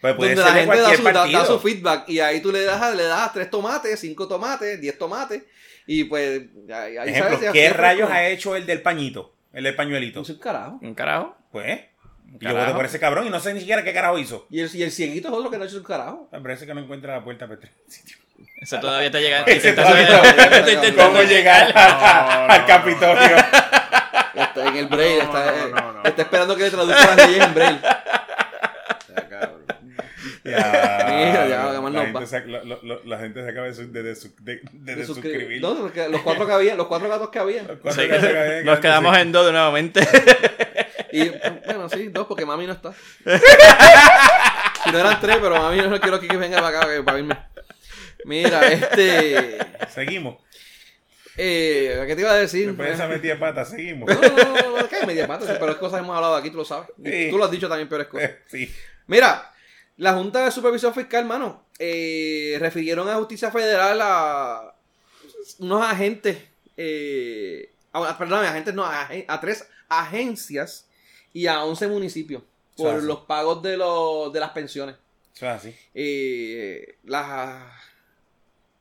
pues 0.00 0.14
puede 0.14 0.34
donde 0.34 0.36
ser 0.36 0.36
la 0.36 0.54
de 0.54 0.60
gente 0.60 0.76
da 0.80 0.96
su, 0.96 1.32
da- 1.32 1.44
su 1.46 1.60
feedback. 1.60 2.08
Y 2.08 2.20
ahí 2.20 2.40
tú 2.40 2.50
le 2.50 2.64
das, 2.64 2.96
le 2.96 3.02
das 3.02 3.32
tres 3.34 3.50
tomates, 3.50 4.00
cinco 4.00 4.26
tomates, 4.26 4.80
diez 4.80 4.96
tomates. 4.98 5.42
Y 5.86 6.04
pues. 6.04 6.42
Ahí, 6.72 6.96
ahí 6.96 7.10
Ejemplo, 7.10 7.36
sabes, 7.36 7.52
¿qué 7.52 7.70
rayos 7.70 8.10
ha 8.10 8.26
hecho 8.28 8.56
el 8.56 8.66
del 8.66 8.82
pañito? 8.82 9.34
El 9.52 9.64
del 9.64 9.74
pañuelito. 9.76 10.20
Un 10.26 10.38
carajo. 10.38 10.78
Un 10.82 10.94
carajo. 10.94 11.36
Pues, 11.52 11.80
yo 12.40 12.52
voté 12.54 12.72
por 12.72 12.84
ese 12.84 12.98
cabrón 12.98 13.26
y 13.26 13.30
no 13.30 13.38
sé 13.38 13.54
ni 13.54 13.60
siquiera 13.60 13.84
qué 13.84 13.92
carajo 13.92 14.18
hizo. 14.18 14.46
Y 14.50 14.60
el, 14.60 14.74
y 14.74 14.82
el 14.82 14.90
cieguito 14.90 15.28
es 15.28 15.34
otro 15.34 15.50
que 15.50 15.58
no 15.58 15.64
ha 15.64 15.66
hecho 15.66 15.76
un 15.76 15.84
carajo. 15.84 16.28
Me 16.32 16.40
parece 16.40 16.66
que 16.66 16.74
no 16.74 16.80
encuentra 16.80 17.14
la 17.16 17.22
puerta 17.22 17.46
para 17.46 17.60
este 17.60 17.70
sitio. 17.86 18.16
Eso 18.60 18.80
todavía 18.80 19.06
está 19.06 19.20
llegando. 19.20 19.46
Ese 19.52 19.68
Está- 19.70 19.84
todavía- 19.84 20.22
está 20.58 20.72
intentando 20.72 21.12
¿Cómo 21.12 21.22
llegar 21.22 21.72
al, 21.76 22.50
al 22.50 22.66
Capitolio? 22.66 23.36
Está 24.34 24.66
en 24.68 24.76
el 24.76 24.86
braille. 24.86 25.18
No, 25.18 25.22
está, 25.24 25.52
no, 25.68 25.68
no, 25.76 25.92
no. 25.92 26.02
está 26.04 26.22
esperando 26.22 26.56
que 26.56 26.62
le 26.64 26.70
traduzca 26.70 27.14
las 27.14 27.28
leyes 27.28 27.44
en 27.46 27.54
braille. 27.54 27.80
Ya, 30.44 30.58
la, 31.48 31.80
nos 31.80 32.02
gente 32.04 32.12
va. 32.12 32.26
se, 32.26 32.46
la- 33.06 33.18
gente 33.18 33.48
acaba 33.48 33.66
de, 33.66 33.74
su- 33.74 33.90
de, 33.90 34.02
de, 34.02 34.14
su- 34.14 34.34
de- 34.40 34.60
de 34.72 34.94
De 34.96 35.06
suscribir. 35.06 35.60
No, 35.62 35.90
los 36.10 36.22
cuatro 36.22 36.46
que 36.46 36.52
había, 36.52 36.74
los 36.74 36.86
cuatro 36.86 37.08
gatos 37.08 37.30
que 37.30 37.38
había. 37.38 37.62
Sí, 37.90 38.08
nos 38.64 38.78
quedamos 38.80 39.16
en 39.16 39.32
dos 39.32 39.50
nuevamente. 39.50 40.00
Y 41.12 41.28
bueno, 41.28 41.88
sí, 41.88 42.08
dos, 42.08 42.26
porque 42.26 42.44
mami 42.44 42.66
no 42.66 42.72
está. 42.72 42.92
si 44.84 44.90
no 44.90 44.98
eran 44.98 45.20
tres, 45.20 45.36
pero 45.40 45.56
mami 45.62 45.76
no 45.82 46.00
quiero 46.00 46.18
que 46.18 46.26
venga 46.36 46.60
para 46.60 46.80
acá 46.80 47.04
para 47.04 47.18
irme. 47.20 47.38
Mira, 48.24 48.66
este. 48.66 49.58
Seguimos. 49.94 50.38
Eh, 51.36 52.04
¿Qué 52.08 52.14
te 52.16 52.20
iba 52.20 52.32
a 52.32 52.36
decir? 52.36 52.66
Después 52.66 52.88
de 52.88 52.94
esa 52.94 53.06
metida 53.06 53.38
pata, 53.38 53.64
seguimos. 53.64 54.08
No, 54.08 54.20
no, 54.20 54.28
no, 54.28 54.54
no, 54.76 54.88
no, 55.00 55.06
media 55.06 55.26
pata, 55.28 55.56
peores 55.58 55.76
cosas 55.76 56.00
hemos 56.00 56.16
hablado 56.16 56.34
aquí, 56.36 56.50
tú 56.50 56.56
lo 56.58 56.64
sabes. 56.64 56.88
Sí. 57.04 57.28
Tú 57.30 57.38
lo 57.38 57.44
has 57.44 57.50
dicho 57.52 57.68
también, 57.68 57.88
peores 57.88 58.08
cosas. 58.08 58.30
Sí. 58.48 58.72
Mira, 59.06 59.52
la 59.96 60.14
Junta 60.14 60.44
de 60.44 60.50
Supervisión 60.50 60.94
Fiscal, 60.94 61.24
mano, 61.24 61.64
eh, 61.78 62.56
refirieron 62.60 63.08
a 63.08 63.16
Justicia 63.16 63.50
Federal 63.50 64.00
a 64.02 64.74
unos 65.58 65.82
agentes, 65.82 66.38
eh, 66.76 67.70
a, 67.92 68.16
perdón, 68.18 68.44
agentes 68.44 68.74
no, 68.74 68.84
a, 68.84 69.40
tres 69.40 69.68
agencias 69.88 70.88
y 71.32 71.46
a 71.46 71.64
11 71.64 71.88
municipios 71.88 72.42
por 72.76 73.02
los 73.02 73.20
pagos 73.20 73.62
de, 73.62 73.76
los, 73.76 74.32
de 74.32 74.40
las 74.40 74.50
pensiones. 74.50 74.96
Así. 75.40 75.74
Eh, 75.94 76.98
las 77.04 77.62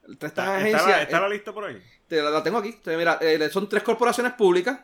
estas 0.07 0.29
¿Está, 0.29 0.55
agencias 0.57 0.81
está 0.81 0.91
la, 0.97 1.03
está 1.03 1.17
eh, 1.17 1.21
la 1.21 1.29
lista 1.29 1.53
por 1.53 1.65
ahí? 1.65 1.81
te 2.07 2.21
la, 2.21 2.29
la 2.29 2.43
tengo 2.43 2.57
aquí. 2.57 2.73
Te- 2.73 2.97
mira, 2.97 3.17
eh, 3.21 3.49
son 3.49 3.69
tres 3.69 3.83
corporaciones 3.83 4.33
públicas. 4.33 4.79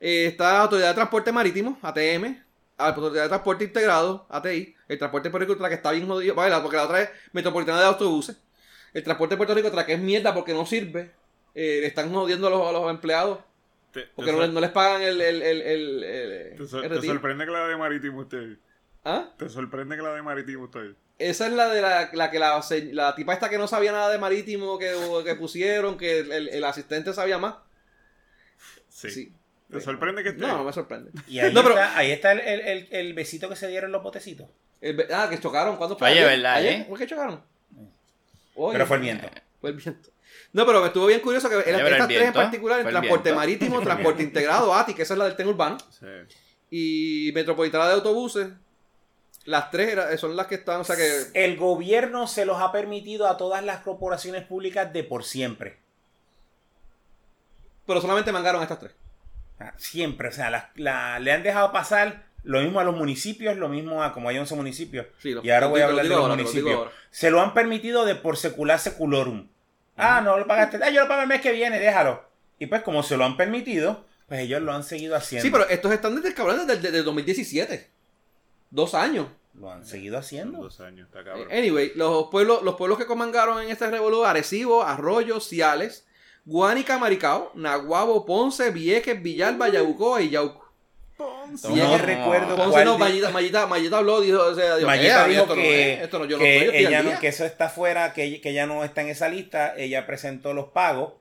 Eh, 0.00 0.26
está 0.26 0.52
la 0.52 0.60
Autoridad 0.62 0.88
de 0.88 0.94
Transporte 0.94 1.32
Marítimo, 1.32 1.78
ATM. 1.82 2.36
La 2.78 2.86
Autoridad 2.88 3.22
de 3.24 3.28
Transporte 3.28 3.64
Integrado, 3.64 4.26
ATI. 4.28 4.74
El 4.88 4.98
Transporte 4.98 5.28
de 5.28 5.30
Puerto 5.30 5.52
Rico, 5.52 5.62
la 5.62 5.68
que 5.68 5.74
está 5.76 5.92
bien 5.92 6.06
jodido. 6.06 6.34
Vale, 6.34 6.54
porque 6.60 6.76
la 6.76 6.84
otra 6.84 7.02
es 7.02 7.10
Metropolitana 7.32 7.80
de 7.80 7.86
Autobuses. 7.86 8.36
El 8.92 9.02
Transporte 9.04 9.34
de 9.34 9.36
Puerto 9.36 9.54
Rico, 9.54 9.70
que 9.86 9.92
es 9.92 10.00
mierda 10.00 10.34
porque 10.34 10.52
no 10.52 10.66
sirve. 10.66 11.12
Eh, 11.54 11.78
le 11.80 11.86
están 11.86 12.12
jodiendo 12.12 12.46
a 12.48 12.50
los, 12.50 12.68
a 12.68 12.72
los 12.72 12.90
empleados. 12.90 13.38
Te, 13.92 14.08
Porque 14.16 14.32
te 14.32 14.36
no, 14.36 14.46
no 14.46 14.60
les 14.60 14.70
pagan 14.70 15.02
el, 15.02 15.20
el, 15.20 15.42
el, 15.42 15.62
el, 15.62 16.04
el- 16.04 16.56
te 16.56 17.02
sorprende 17.06 17.44
que 17.44 17.52
la 17.52 17.68
de 17.68 17.76
marítimo 17.76 18.20
usted. 18.20 18.56
¿Ah? 19.04 19.28
¿Te 19.36 19.48
sorprende 19.48 19.96
que 19.96 20.02
la 20.02 20.14
de 20.14 20.22
Marítimo 20.22 20.70
ahí? 20.74 20.94
Esa 21.18 21.46
es 21.46 21.52
la 21.52 21.68
de 21.68 21.82
la, 21.82 22.10
la 22.12 22.30
que 22.30 22.38
la, 22.38 22.60
la 22.92 23.14
tipa 23.14 23.32
esta 23.32 23.50
que 23.50 23.58
no 23.58 23.68
sabía 23.68 23.92
nada 23.92 24.10
de 24.10 24.18
marítimo 24.18 24.78
que, 24.78 24.92
que 25.24 25.34
pusieron, 25.34 25.96
que 25.98 26.20
el, 26.20 26.48
el 26.48 26.64
asistente 26.64 27.12
sabía 27.12 27.38
más. 27.38 27.56
Sí. 28.88 29.10
Sí. 29.10 29.32
¿Te 29.72 29.80
sorprende 29.80 30.22
que 30.22 30.28
esté 30.30 30.40
No, 30.40 30.58
no 30.58 30.64
me 30.64 30.72
sorprende. 30.72 31.10
Y 31.28 31.38
ahí, 31.40 31.52
No, 31.52 31.62
pero- 31.62 31.74
está, 31.74 31.96
ahí 31.96 32.10
está 32.10 32.32
el, 32.32 32.40
el- 32.40 32.60
el- 32.60 32.88
el 32.92 33.14
besito 33.14 33.48
que 33.48 33.56
se 33.56 33.68
dieron 33.68 33.90
los 33.92 34.02
botecitos. 34.02 34.48
El 34.80 35.06
ah, 35.12 35.28
que 35.30 35.38
chocaron. 35.40 35.76
¿Cuándo 35.76 35.96
fue? 35.96 36.10
Oye. 36.10 36.24
¿verdad, 36.24 36.54
¿Ayer? 36.54 36.72
eh? 36.82 36.86
¿Por 36.88 36.98
qué 36.98 37.06
chocaron? 37.06 37.42
Oye, 38.54 38.72
Pero 38.74 38.86
fue 38.86 38.96
el 38.96 39.02
viento. 39.02 39.28
Fue 39.60 39.70
el 39.70 39.76
viento. 39.76 40.10
No, 40.52 40.66
pero 40.66 40.80
me 40.80 40.88
estuvo 40.88 41.06
bien 41.06 41.20
curioso 41.20 41.48
que 41.48 41.54
el 41.54 41.60
estas 41.76 42.08
tres 42.08 42.22
en 42.22 42.32
particular, 42.32 42.80
el 42.80 42.86
transporte 42.88 43.22
viento. 43.30 43.40
marítimo, 43.40 43.80
transporte 43.82 44.22
integrado, 44.22 44.74
ATI, 44.74 44.94
que 44.94 45.02
esa 45.02 45.14
es 45.14 45.18
la 45.18 45.24
del 45.26 45.36
tren 45.36 45.48
urbano, 45.48 45.78
Sí. 45.90 46.06
y 46.70 47.32
metropolitana 47.32 47.86
de 47.86 47.94
autobuses, 47.94 48.48
las 49.44 49.70
tres 49.70 50.20
son 50.20 50.36
las 50.36 50.46
que 50.46 50.56
están, 50.56 50.80
o 50.80 50.84
sea 50.84 50.94
que... 50.96 51.22
El 51.34 51.56
gobierno 51.56 52.26
se 52.26 52.44
los 52.44 52.60
ha 52.60 52.70
permitido 52.72 53.28
a 53.28 53.36
todas 53.38 53.64
las 53.64 53.80
corporaciones 53.80 54.44
públicas 54.44 54.92
de 54.92 55.04
por 55.04 55.24
siempre. 55.24 55.78
Pero 57.86 58.00
solamente 58.00 58.30
mangaron 58.32 58.60
a 58.60 58.64
estas 58.64 58.78
tres. 58.80 58.92
Siempre. 59.76 60.28
O 60.28 60.32
sea, 60.32 60.50
la- 60.50 60.70
la- 60.76 61.18
le 61.18 61.32
han 61.32 61.42
dejado 61.42 61.72
pasar 61.72 62.24
lo 62.44 62.60
mismo 62.60 62.80
a 62.80 62.84
los 62.84 62.96
municipios, 62.96 63.56
lo 63.56 63.68
mismo 63.68 64.02
a 64.02 64.12
como 64.12 64.28
hay 64.28 64.38
11 64.38 64.54
municipios. 64.56 65.06
Sí, 65.18 65.32
lo- 65.32 65.44
y 65.44 65.50
ahora 65.50 65.66
voy 65.68 65.80
a 65.80 65.84
hablar 65.86 66.04
lo 66.04 66.10
de 66.10 66.16
los 66.16 66.18
ahora, 66.30 66.34
municipios. 66.36 66.88
Se 67.10 67.30
lo 67.30 67.40
han 67.40 67.54
permitido 67.54 68.04
de 68.04 68.14
por 68.16 68.36
secular 68.36 68.78
seculorum. 68.78 69.48
Ah, 69.96 70.20
no 70.22 70.38
lo 70.38 70.46
pagaste. 70.46 70.78
Ah, 70.82 70.90
yo 70.90 71.02
lo 71.02 71.08
pago 71.08 71.22
el 71.22 71.28
mes 71.28 71.40
que 71.40 71.52
viene, 71.52 71.78
déjalo. 71.78 72.24
Y 72.58 72.66
pues 72.66 72.82
como 72.82 73.02
se 73.02 73.16
lo 73.16 73.24
han 73.24 73.36
permitido, 73.36 74.04
pues 74.26 74.40
ellos 74.40 74.62
lo 74.62 74.72
han 74.72 74.82
seguido 74.84 75.14
haciendo. 75.16 75.44
Sí, 75.44 75.50
pero 75.50 75.68
estos 75.68 75.92
están 75.92 76.14
desde, 76.16 76.34
cabrón, 76.34 76.66
desde, 76.66 76.80
desde 76.80 77.02
2017. 77.02 77.90
Dos 78.70 78.94
años. 78.94 79.26
Lo 79.54 79.70
han 79.70 79.84
seguido 79.84 80.14
Son 80.14 80.20
haciendo. 80.24 80.58
dos 80.62 80.80
años, 80.80 81.06
está 81.08 81.22
cabrón. 81.22 81.46
Anyway, 81.52 81.92
los 81.94 82.28
pueblos, 82.30 82.62
los 82.62 82.76
pueblos 82.76 82.96
que 82.98 83.04
comangaron 83.04 83.62
en 83.62 83.68
este 83.68 83.90
revolú, 83.90 84.24
Arecibo, 84.24 84.82
Arroyo, 84.82 85.40
Ciales, 85.40 86.06
Guánica, 86.44 86.98
Maricao, 86.98 87.52
Naguabo, 87.54 88.26
Ponce, 88.26 88.70
Vieques, 88.70 89.22
Villalba, 89.22 89.68
Yabucoa 89.68 90.22
y 90.22 90.30
Yauco. 90.30 90.60
No 91.18 91.68
Vieques, 91.74 92.00
recuerdo 92.02 92.56
Ponce 92.56 92.70
cuál 92.72 92.84
no, 92.84 92.98
Mallita, 92.98 93.30
Mallita, 93.30 93.66
Mallita 93.66 93.98
habló, 93.98 94.20
dijo, 94.20 94.42
o 94.42 94.54
sea, 94.54 94.74
dijo, 94.76 94.88
Mayita 94.88 95.26
"Eh, 95.26 95.28
dijo 95.28 95.42
esto 95.42 95.54
no 95.54 95.62
que, 95.62 95.92
es, 95.92 96.00
esto 96.00 96.18
no, 96.18 96.24
yo 96.24 96.36
no 96.38 96.42
que 96.42 96.78
ella 96.80 97.02
no- 97.02 97.10
día". 97.10 97.18
que 97.20 97.28
eso 97.28 97.44
está 97.44 97.68
fuera, 97.68 98.12
que, 98.12 98.40
que 98.40 98.50
ella 98.50 98.66
no 98.66 98.82
está 98.82 99.02
en 99.02 99.08
esa 99.10 99.28
lista. 99.28 99.74
Ella 99.76 100.04
presentó 100.06 100.52
los 100.54 100.70
pagos. 100.70 101.12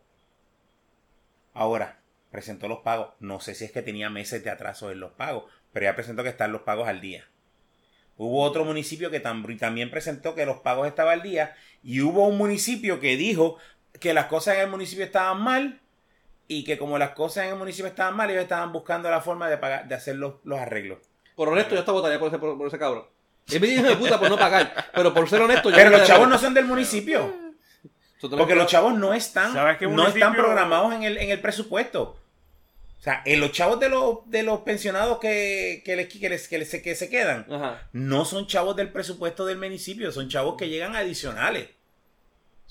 Ahora, 1.54 2.00
presentó 2.32 2.68
los 2.68 2.80
pagos. 2.80 3.10
No 3.20 3.40
sé 3.42 3.54
si 3.56 3.66
es 3.66 3.72
que 3.72 3.82
tenía 3.82 4.10
meses 4.10 4.44
de 4.44 4.50
atraso 4.50 4.90
en 4.92 5.00
los 5.00 5.12
pagos, 5.12 5.44
pero 5.74 5.86
ella 5.86 5.96
presentó 5.96 6.24
que 6.24 6.30
están 6.30 6.52
los 6.52 6.62
pagos 6.62 6.88
al 6.88 7.02
día. 7.02 7.28
Hubo 8.18 8.42
otro 8.44 8.64
municipio 8.66 9.12
que 9.12 9.22
tam- 9.22 9.60
también 9.60 9.92
presentó 9.92 10.34
que 10.36 10.46
los 10.46 10.58
pagos 10.62 10.88
estaban 10.88 11.14
al 11.20 11.22
día. 11.24 11.56
Y 11.84 12.02
hubo 12.02 12.28
un 12.28 12.38
municipio 12.38 13.00
que 13.00 13.18
dijo 13.18 13.58
que 14.00 14.14
las 14.14 14.26
cosas 14.26 14.56
en 14.56 14.62
el 14.62 14.70
municipio 14.70 15.04
estaban 15.06 15.42
mal. 15.42 15.80
Y 16.48 16.66
que 16.66 16.78
como 16.78 16.98
las 16.98 17.12
cosas 17.12 17.46
en 17.46 17.52
el 17.52 17.56
municipio 17.58 17.88
estaban 17.88 18.16
mal, 18.16 18.30
ellos 18.30 18.44
estaban 18.44 18.74
buscando 18.74 19.10
la 19.10 19.22
forma 19.22 19.50
de 19.50 19.58
pagar, 19.58 19.88
de 19.88 19.96
hacer 19.96 20.18
los, 20.18 20.34
los 20.44 20.60
arreglos. 20.60 21.00
Por 21.36 21.48
honesto, 21.48 21.76
yo 21.76 21.80
hasta 21.80 21.94
votaría 21.94 22.20
por 22.20 22.28
ese, 22.28 22.40
por, 22.40 22.58
por 22.58 22.68
ese 22.68 22.78
cabrón. 22.78 23.06
Él 23.50 23.62
me 23.62 23.68
dijo 23.68 23.84
de 23.84 23.96
puta 23.96 24.20
por 24.20 24.30
no 24.30 24.38
pagar, 24.38 24.90
pero 24.94 25.14
por 25.14 25.30
ser 25.30 25.42
honesto, 25.42 25.70
yo 25.70 25.76
Pero 25.78 25.90
los 25.92 26.06
chavos 26.06 26.28
no 26.28 26.38
son 26.38 26.54
del 26.54 26.66
municipio. 26.66 27.34
Porque 28.20 28.54
los 28.54 28.68
chavos 28.68 28.94
no 28.96 29.14
están, 29.14 29.54
¿Sabes 29.54 29.78
qué 29.78 29.88
no 29.88 30.08
están 30.08 30.34
programados 30.36 30.94
en 30.94 31.04
el, 31.04 31.18
en 31.18 31.30
el 31.32 31.40
presupuesto. 31.40 32.18
O 33.00 33.04
sea, 33.04 33.24
en 33.26 33.40
los 33.40 33.52
chavos 33.52 33.80
de 33.80 33.90
los, 33.90 34.18
de 34.30 34.44
los 34.44 34.60
pensionados 34.60 35.18
que, 35.20 35.82
que, 35.84 35.96
les, 35.96 36.08
que, 36.08 36.30
les- 36.30 36.48
que, 36.48 36.58
les- 36.60 36.82
que 36.84 36.96
se 36.96 37.10
quedan, 37.10 37.48
Ajá. 37.52 37.88
no 37.94 38.26
son 38.26 38.46
chavos 38.46 38.76
del 38.76 38.90
presupuesto 38.90 39.46
del 39.46 39.58
municipio, 39.58 40.12
son 40.12 40.30
chavos 40.30 40.56
que 40.58 40.70
llegan 40.70 40.96
adicionales. 40.96 41.70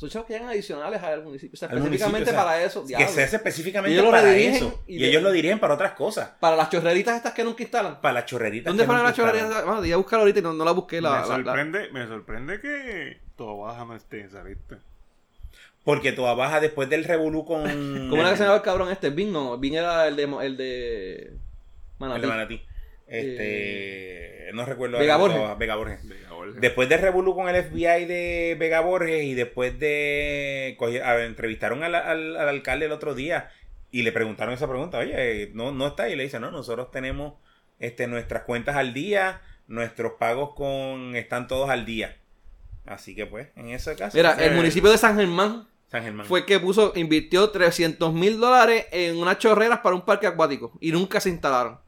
Son 0.01 0.09
chavos 0.09 0.27
que 0.29 0.33
llegan 0.33 0.49
adicionales 0.49 1.03
al 1.03 1.23
municipio. 1.23 1.51
O 1.53 1.57
sea, 1.59 1.69
al 1.69 1.77
específicamente 1.77 2.33
municipio, 2.33 2.33
o 2.33 2.43
sea, 2.43 2.45
para 2.45 2.65
eso. 2.65 2.87
Que 2.87 3.07
se 3.07 3.23
hace 3.23 3.37
específicamente 3.37 3.91
Y 3.91 3.93
ellos 3.99 4.07
lo 4.07 4.11
para 4.11 4.35
eso. 4.35 4.83
y 4.87 4.97
Y, 4.97 4.99
de- 4.99 5.09
ellos 5.11 5.23
lo 5.23 5.31
dirigen 5.31 5.59
para 5.61 5.75
otras 5.75 5.93
cosas. 5.93 6.31
Para 6.41 6.57
las 6.57 6.71
chorreritas 6.71 7.17
estas 7.19 7.35
que 7.35 7.45
nunca 7.45 7.63
instalan. 7.63 8.01
Para 8.01 8.15
las 8.15 8.25
chorreritas. 8.25 8.71
¿Dónde 8.71 8.87
fueron 8.87 9.05
las 9.05 9.15
chorreritas? 9.15 9.63
Bueno, 9.67 9.83
di 9.83 9.93
a 9.93 9.99
buscar 9.99 10.21
ahorita 10.21 10.39
y 10.39 10.43
no, 10.43 10.55
no 10.55 10.65
la 10.65 10.71
busqué. 10.73 11.03
La, 11.03 11.11
me, 11.11 11.17
la- 11.17 11.27
la- 11.39 11.45
sorprende, 11.45 11.89
me 11.93 12.07
sorprende 12.07 12.61
que 12.63 13.21
todo 13.37 13.59
baja 13.59 13.85
no 13.85 13.95
esté 13.95 14.21
en 14.21 14.27
esa 14.29 14.43
lista. 14.43 14.79
Porque 15.85 16.13
toda 16.13 16.33
baja 16.35 16.61
después 16.61 16.89
del 16.89 17.05
revolú 17.05 17.45
con... 17.45 17.63
¿Cómo 18.11 18.23
era 18.23 18.31
que 18.31 18.37
se 18.37 18.43
llamaba 18.45 18.57
el 18.59 18.63
cabrón 18.65 18.91
este? 18.91 19.11
Vin, 19.11 19.31
no. 19.33 19.59
Vin 19.59 19.75
era 19.75 20.09
el 20.09 20.17
de. 20.17 20.23
El 20.25 20.57
de... 20.57 21.33
Manatí. 21.99 22.17
El 22.17 22.23
de 22.23 22.27
Manatí. 22.29 22.63
Este, 23.11 24.51
no 24.55 24.65
recuerdo. 24.67 24.99
Vega 24.99 25.17
Borges. 25.17 25.59
Vega 25.59 25.75
Borges. 25.77 26.61
Después 26.61 26.89
del 26.89 27.01
revolú 27.01 27.35
con 27.35 27.49
el 27.49 27.63
FBI 27.65 28.05
de 28.07 28.57
Vega 28.59 28.81
Borges 28.81 29.25
y 29.25 29.35
después 29.35 29.79
de... 29.79 30.77
a- 31.05 31.25
entrevistaron 31.25 31.83
al, 31.83 31.95
al- 31.95 32.37
al 32.37 32.49
alcalde 32.49 32.87
el 32.87 32.93
otro 32.93 33.15
día 33.15 33.51
y 33.91 34.03
le 34.03 34.13
preguntaron 34.13 34.55
esa 34.55 34.69
pregunta. 34.69 34.99
Oye, 34.99 35.51
no, 35.55 35.73
no 35.73 35.89
está. 35.89 36.09
Y 36.09 36.17
le 36.17 36.25
dice, 36.25 36.41
no, 36.41 36.51
nosotros 36.51 36.91
tenemos 36.91 37.35
este, 37.79 38.07
nuestras 38.07 38.43
cuentas 38.45 38.77
al 38.77 38.93
día, 38.95 39.41
nuestros 39.69 40.13
pagos 40.19 40.55
con 40.55 41.15
están 41.17 41.47
todos 41.49 41.71
al 41.71 41.85
día. 41.87 42.17
Así 42.87 43.15
que 43.15 43.27
pues, 43.27 43.49
en 43.57 43.71
ese 43.71 43.95
caso... 43.97 44.17
Mira, 44.17 44.35
pues, 44.35 44.47
el 44.49 44.55
municipio 44.57 44.91
de 44.91 44.99
San 44.99 45.17
Germán 45.17 45.69
San 45.91 46.03
Germán. 46.03 46.27
fue 46.27 46.47
que 46.47 46.59
puso, 46.59 46.93
invirtió 46.97 47.51
300 47.51 48.13
mil 48.13 48.39
dólares 48.41 48.87
en 48.91 49.17
unas 49.17 49.39
chorreras 49.39 49.81
para 49.81 49.95
un 49.95 50.05
parque 50.05 50.27
acuático 50.27 50.73
y 50.81 50.91
nunca 50.93 51.21
se 51.21 51.29
instalaron. 51.31 51.79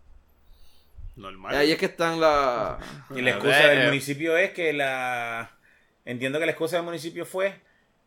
Normal. 1.17 1.55
Y 1.55 1.57
ahí 1.59 1.73
es 1.73 1.79
que 1.79 1.87
están 1.87 2.21
la. 2.21 2.79
Y 3.15 3.21
la 3.21 3.31
excusa 3.31 3.59
ver, 3.59 3.71
del 3.71 3.83
eh. 3.83 3.87
municipio 3.87 4.37
es 4.37 4.53
que 4.53 4.73
la... 4.73 5.51
Entiendo 6.05 6.39
que 6.39 6.47
la 6.47 6.53
excusa 6.53 6.77
del 6.77 6.85
municipio 6.85 7.27
fue 7.27 7.61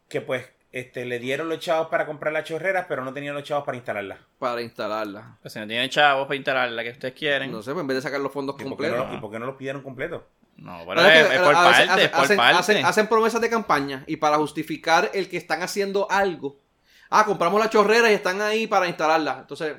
que 0.09 0.21
pues 0.21 0.45
este, 0.71 1.05
le 1.05 1.19
dieron 1.19 1.47
los 1.47 1.59
chavos 1.59 1.87
para 1.87 2.05
comprar 2.05 2.33
las 2.33 2.43
chorreras, 2.43 2.85
pero 2.89 3.03
no 3.05 3.13
tenían 3.13 3.33
los 3.35 3.43
chavos 3.43 3.63
para 3.63 3.77
instalarlas. 3.77 4.19
para 4.39 4.61
instalarla. 4.61 5.37
Pues 5.41 5.53
si 5.53 5.59
no 5.59 5.67
tienen 5.67 5.89
chavos 5.89 6.25
para 6.27 6.35
instalar 6.35 6.69
la 6.71 6.83
que 6.83 6.89
ustedes 6.89 7.13
quieren. 7.13 7.51
No 7.51 7.61
sé, 7.61 7.71
pues 7.71 7.81
en 7.81 7.87
vez 7.87 7.95
de 7.95 8.01
sacar 8.01 8.19
los 8.19 8.31
fondos 8.33 8.55
¿Y 8.59 8.63
por, 8.65 8.77
qué 8.77 8.87
no, 8.89 8.97
completos. 8.97 9.17
¿Y 9.17 9.21
por 9.21 9.31
qué 9.31 9.39
no 9.39 9.45
los 9.45 9.55
pidieron 9.55 9.81
completos? 9.81 10.23
No, 10.57 10.79
No, 10.79 10.85
pero 10.87 11.01
es 11.01 11.07
es, 11.21 11.27
que 11.27 11.35
es 11.35 11.41
por 11.41 11.53
parte, 11.53 12.03
es 12.03 12.09
por 12.09 12.19
hacen, 12.23 12.37
parte. 12.37 12.57
hacen- 12.57 12.85
hacen 12.85 13.07
promesas 13.07 13.39
de 13.41 13.49
campaña 13.49 14.03
y 14.07 14.17
para 14.17 14.37
justificar 14.37 15.11
el 15.13 15.29
que 15.29 15.37
están 15.37 15.61
haciendo 15.61 16.09
algo. 16.11 16.57
Ah, 17.09 17.23
compramos 17.25 17.59
la 17.61 17.69
chorrera 17.69 18.09
y 18.11 18.15
están 18.15 18.41
ahí 18.41 18.65
para 18.67 18.87
instalarla. 18.87 19.37
Entonces, 19.41 19.75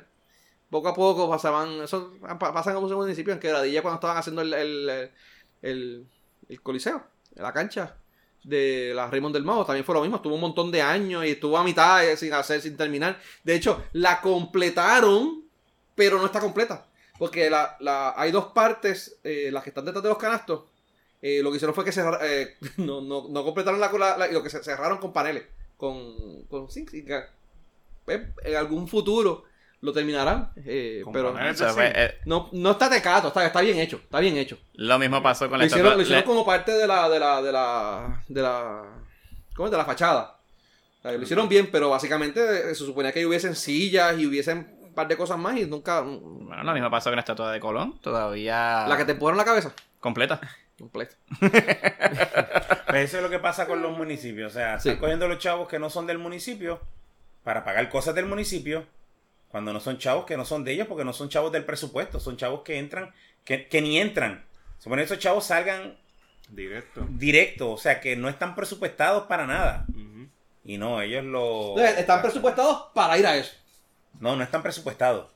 poco 0.70 0.88
a 0.88 0.94
poco 0.94 1.28
pasaban. 1.28 1.82
Eso 1.82 2.12
pa- 2.20 2.52
pasan 2.52 2.76
muchos 2.80 2.96
municipios 2.96 3.34
en 3.34 3.40
Quebradilla 3.40 3.82
cuando 3.82 3.96
estaban 3.96 4.16
haciendo 4.18 4.42
el, 4.42 4.52
el, 4.54 6.06
el, 6.48 6.62
coliseo, 6.62 7.04
la 7.34 7.52
cancha 7.52 7.96
de 8.44 8.92
la 8.94 9.08
Raymond 9.10 9.34
del 9.34 9.44
Mago. 9.44 9.64
También 9.64 9.84
fue 9.84 9.94
lo 9.94 10.00
mismo. 10.02 10.16
Estuvo 10.16 10.34
un 10.34 10.40
montón 10.40 10.70
de 10.70 10.82
años 10.82 11.24
y 11.24 11.30
estuvo 11.30 11.56
a 11.58 11.64
mitad 11.64 12.04
eh, 12.06 12.16
sin 12.16 12.32
hacer, 12.32 12.60
sin 12.60 12.76
terminar. 12.76 13.18
De 13.44 13.54
hecho, 13.54 13.82
la 13.92 14.20
completaron, 14.20 15.44
pero 15.94 16.18
no 16.18 16.26
está 16.26 16.40
completa. 16.40 16.86
Porque 17.18 17.48
la, 17.50 17.76
la, 17.80 18.14
hay 18.16 18.30
dos 18.30 18.46
partes, 18.46 19.18
eh, 19.24 19.50
las 19.52 19.62
que 19.64 19.70
están 19.70 19.84
detrás 19.84 20.02
de 20.02 20.10
los 20.10 20.18
canastos. 20.18 20.64
eh, 21.22 21.40
lo 21.42 21.50
que 21.50 21.56
hicieron 21.56 21.74
fue 21.74 21.84
que 21.84 21.92
eh, 22.22 22.56
no, 22.78 23.00
no, 23.00 23.26
no 23.28 23.44
completaron 23.44 23.80
la, 23.80 23.90
la, 24.18 24.26
lo 24.28 24.42
que 24.42 24.50
se 24.50 24.62
cerraron 24.62 24.98
con 24.98 25.12
paneles. 25.12 25.44
Con, 25.76 26.44
con 26.44 26.68
pues, 28.04 28.20
en 28.44 28.56
algún 28.56 28.88
futuro 28.88 29.44
lo 29.86 29.92
terminarán. 29.92 30.50
eh, 30.56 31.02
pero 31.12 31.34
eh, 31.38 32.18
no, 32.26 32.48
no 32.52 32.70
está 32.72 32.90
tecato, 32.90 33.28
está, 33.28 33.46
está 33.46 33.60
bien 33.62 33.78
hecho. 33.78 33.96
Está 33.96 34.20
bien 34.20 34.36
hecho. 34.36 34.58
lo 34.74 34.98
mismo 34.98 35.22
pasó 35.22 35.48
con 35.48 35.58
la 35.58 35.64
Lo 35.64 35.66
hicieron, 35.66 35.86
estatua. 35.86 35.96
lo 35.96 36.02
hicieron 36.02 36.20
le- 36.22 36.26
como 36.26 36.44
parte 36.44 36.72
de 36.72 36.86
la, 36.86 37.08
de 37.08 37.18
la, 37.18 37.40
de 37.42 37.52
la, 37.52 38.22
de 38.28 38.42
la, 38.42 38.82
¿cómo 39.54 39.66
es? 39.68 39.70
De 39.72 39.78
la 39.78 39.84
fachada. 39.84 40.36
O 40.98 41.02
sea, 41.02 41.12
lo 41.12 41.22
hicieron 41.22 41.48
bien, 41.48 41.68
pero 41.70 41.88
básicamente 41.90 42.40
eh, 42.70 42.74
se 42.74 42.84
suponía 42.84 43.12
que 43.12 43.24
hubiesen 43.24 43.54
sillas 43.54 44.18
y 44.18 44.26
hubiesen 44.26 44.76
un 44.82 44.92
par 44.94 45.06
de 45.08 45.16
cosas 45.16 45.38
más 45.38 45.56
y 45.56 45.64
nunca, 45.66 46.00
Bueno, 46.00 46.62
lo 46.64 46.72
mismo 46.72 46.90
pasó 46.90 47.10
con 47.10 47.16
la 47.16 47.20
estatua 47.20 47.52
de 47.52 47.60
Colón. 47.60 47.98
Todavía 48.00 48.86
la 48.88 48.96
que 48.96 49.04
te 49.04 49.14
ponen 49.14 49.36
la 49.38 49.44
cabeza. 49.44 49.72
completa. 50.00 50.40
Completa. 50.78 51.14
Pues 52.88 53.04
eso 53.08 53.16
es 53.16 53.22
lo 53.22 53.30
que 53.30 53.38
pasa 53.38 53.66
con 53.66 53.80
los 53.80 53.96
municipios. 53.96 54.52
O 54.52 54.54
sea, 54.54 54.78
Sí. 54.78 54.90
están 54.90 55.00
cogiendo 55.00 55.26
los 55.28 55.38
chavos 55.38 55.68
que 55.68 55.78
no 55.78 55.88
son 55.90 56.06
del 56.06 56.18
municipio 56.18 56.80
para 57.44 57.64
pagar 57.64 57.88
cosas 57.88 58.14
del 58.14 58.26
municipio 58.26 58.84
cuando 59.56 59.72
no 59.72 59.80
son 59.80 59.96
chavos 59.96 60.26
que 60.26 60.36
no 60.36 60.44
son 60.44 60.64
de 60.64 60.72
ellos 60.72 60.86
porque 60.86 61.02
no 61.02 61.14
son 61.14 61.30
chavos 61.30 61.50
del 61.50 61.64
presupuesto. 61.64 62.20
Son 62.20 62.36
chavos 62.36 62.60
que 62.60 62.76
entran, 62.78 63.10
que, 63.42 63.68
que 63.68 63.80
ni 63.80 63.98
entran. 63.98 64.44
Supone 64.78 65.00
que 65.00 65.06
esos 65.06 65.18
chavos 65.18 65.46
salgan 65.46 65.96
Directo. 66.50 67.06
directo, 67.08 67.70
o 67.72 67.78
sea, 67.78 67.98
que 67.98 68.16
no 68.16 68.28
están 68.28 68.54
presupuestados 68.54 69.22
para 69.26 69.46
nada. 69.46 69.86
Y 70.62 70.76
no, 70.76 71.00
ellos 71.00 71.24
lo... 71.24 71.70
Entonces, 71.70 72.00
están 72.00 72.20
presupuestados 72.20 72.88
para 72.94 73.16
ir 73.16 73.26
a 73.26 73.34
eso. 73.34 73.54
No, 74.20 74.36
no 74.36 74.44
están 74.44 74.62
presupuestados. 74.62 75.30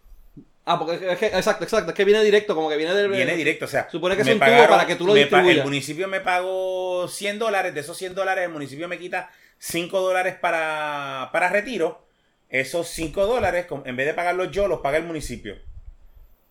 Ah, 0.67 0.79
porque 0.79 1.13
es 1.13 1.19
que, 1.19 1.27
exacto, 1.29 1.65
exacto, 1.65 1.93
es 1.93 1.97
que 1.97 2.05
viene 2.05 2.23
directo, 2.23 2.55
como 2.55 2.69
que 2.69 2.77
viene 2.77 2.93
del... 2.93 3.09
Viene 3.11 3.35
directo, 3.37 3.65
o 3.65 3.69
sea... 3.69 3.89
Supone 3.89 4.17
que 4.17 4.21
es 4.23 4.29
un 4.29 4.35
tubo 4.35 4.45
pagaron- 4.45 4.69
para 4.69 4.87
que 4.87 4.97
tú 4.97 5.07
lo 5.07 5.15
distribuyas. 5.15 5.57
El 5.57 5.65
municipio 5.65 6.09
me 6.09 6.21
pagó 6.21 7.09
100 7.09 7.39
dólares, 7.39 7.73
de 7.73 7.81
esos 7.81 7.97
100 7.97 8.15
dólares 8.15 8.45
el 8.45 8.51
municipio 8.53 8.87
me 8.87 8.99
quita 8.99 9.31
5 9.57 9.99
dólares 9.99 10.37
para, 10.39 11.31
para 11.33 11.49
retiro. 11.49 12.10
Esos 12.51 12.89
5 12.89 13.27
dólares, 13.27 13.67
en 13.85 13.97
vez 13.97 14.07
de 14.07 14.15
pagarlos 14.15 14.51
yo, 14.51 14.69
los 14.69 14.81
paga 14.81 14.99
el 14.99 15.05
municipio. 15.05 15.57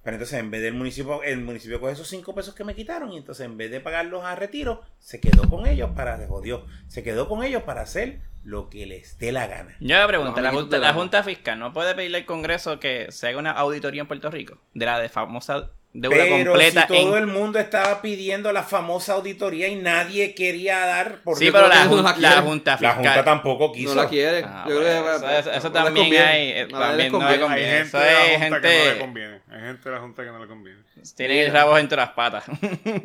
Pero 0.01 0.15
entonces 0.15 0.39
en 0.39 0.49
vez 0.49 0.61
del 0.61 0.73
municipio, 0.73 1.21
el 1.23 1.41
municipio 1.41 1.79
coge 1.79 1.91
esos 1.93 2.07
5 2.07 2.33
pesos 2.33 2.55
que 2.55 2.63
me 2.63 2.73
quitaron 2.73 3.11
y 3.11 3.17
entonces 3.17 3.45
en 3.45 3.57
vez 3.57 3.69
de 3.69 3.81
pagarlos 3.81 4.23
a 4.23 4.33
retiro, 4.35 4.81
se 4.97 5.19
quedó 5.19 5.49
con 5.49 5.67
ellos 5.67 5.91
para, 5.95 6.17
se 6.17 6.25
jodió, 6.27 6.65
se 6.87 7.03
quedó 7.03 7.27
con 7.27 7.43
ellos 7.43 7.63
para 7.63 7.81
hacer 7.81 8.21
lo 8.45 8.69
que 8.69 8.85
les 8.85 9.17
dé 9.19 9.33
la 9.33 9.47
gana. 9.47 9.75
Yo 9.81 9.97
me 9.99 10.07
pregunto, 10.07 10.39
la, 10.39 10.51
junta, 10.51 10.77
la- 10.77 10.93
Junta 10.93 11.21
Fiscal 11.23 11.59
no 11.59 11.73
puede 11.73 11.93
pedirle 11.95 12.19
al 12.19 12.25
Congreso 12.25 12.79
que 12.79 13.11
se 13.11 13.27
haga 13.27 13.37
una 13.39 13.51
auditoría 13.51 14.01
en 14.01 14.07
Puerto 14.07 14.31
Rico 14.31 14.57
de 14.73 14.85
la 14.85 14.99
de 14.99 15.09
famosa 15.09 15.71
deuda 15.91 16.15
Pero 16.17 16.45
completa 16.51 16.81
si 16.81 16.87
todo 16.87 17.17
en... 17.17 17.23
el 17.23 17.27
mundo 17.27 17.57
estaba 17.59 18.01
pidiendo 18.01 18.51
la 18.53 18.61
famosa 18.63 19.13
auditoría 19.13 19.67
y 19.67 19.75
nadie 19.75 20.35
quería 20.35 20.77
dar 20.85 21.21
por 21.23 21.37
Sí, 21.37 21.49
pero 21.51 21.67
la, 21.67 21.85
no 21.85 22.01
la 22.01 22.15
la. 22.17 22.41
Junta 22.41 22.71
la 22.73 22.77
Fiscal... 22.77 22.95
Junta 22.95 23.23
tampoco 23.23 23.71
quiso. 23.71 23.95
No 23.95 24.03
la 24.03 24.07
quiere. 24.09 24.43
Ah, 24.45 24.65
Yo 24.69 24.77
creo 24.79 24.93
que 24.95 25.01
bueno, 25.09 25.25
va- 25.25 25.39
eso, 25.39 25.71
también 25.71 26.13
hay, 26.23 26.49
eh, 26.51 26.67
también 26.69 27.11
no 27.11 27.29
le 27.29 27.39
conviene. 27.39 27.73
Hay 27.73 27.81
gente 27.81 27.97
de 27.97 28.13
la 28.13 28.39
Junta 28.39 28.61
que 28.61 28.67
no 28.67 28.83
le 28.83 28.89
gente... 28.89 28.99
conviene. 28.99 29.39
Hay 29.49 29.59
gente 29.61 29.89
de 29.89 29.95
la 29.95 30.01
Junta 30.01 30.23
que 30.23 30.29
no 30.29 30.39
le 30.39 30.47
conviene. 30.47 30.79
Tienen 31.15 31.37
el 31.39 31.51
rabo 31.53 31.77
entre 31.77 31.97
las 31.97 32.09
patas. 32.11 32.43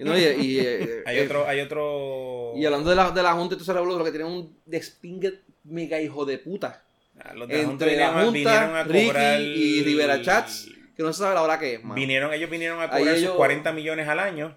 No, 0.00 0.18
y, 0.18 0.22
y, 0.22 0.58
eh, 0.60 1.02
Hay 1.06 1.18
eh, 1.18 1.24
otro, 1.24 1.48
hay 1.48 1.60
otro. 1.60 2.52
y 2.56 2.64
hablando 2.66 2.90
de 2.90 2.96
la, 2.96 3.10
de 3.10 3.22
la 3.22 3.32
Junta 3.32 3.56
revuelo, 3.72 3.98
lo 3.98 4.04
que 4.04 4.10
tienen 4.10 4.28
un 4.30 4.58
despingue 4.66 5.40
mega 5.64 6.00
hijo 6.00 6.24
de 6.26 6.38
puta. 6.38 6.82
Ah, 7.24 7.32
los 7.34 7.48
de 7.48 7.58
la 7.62 7.64
Junta 7.68 7.84
Entre 7.86 7.96
la 7.96 8.10
vinieron 8.10 8.28
a- 8.28 8.30
vinieron 8.30 8.62
Junta, 8.66 8.80
a 8.80 8.84
Ricky 8.84 9.06
cobrar- 9.06 9.40
y 9.40 9.82
Rivera 9.84 10.22
Chats, 10.22 10.68
que 10.96 11.02
no 11.02 11.12
se 11.12 11.18
sabe 11.20 11.34
la 11.34 11.42
hora 11.42 11.58
que 11.58 11.74
es, 11.74 11.82
mano. 11.82 11.94
Vinieron, 11.94 12.32
ellos 12.32 12.50
vinieron 12.50 12.80
a 12.80 12.88
cobrar 12.90 13.14
sus 13.14 13.18
ellos- 13.24 13.36
40 13.36 13.72
millones 13.72 14.08
al 14.08 14.18
año. 14.20 14.56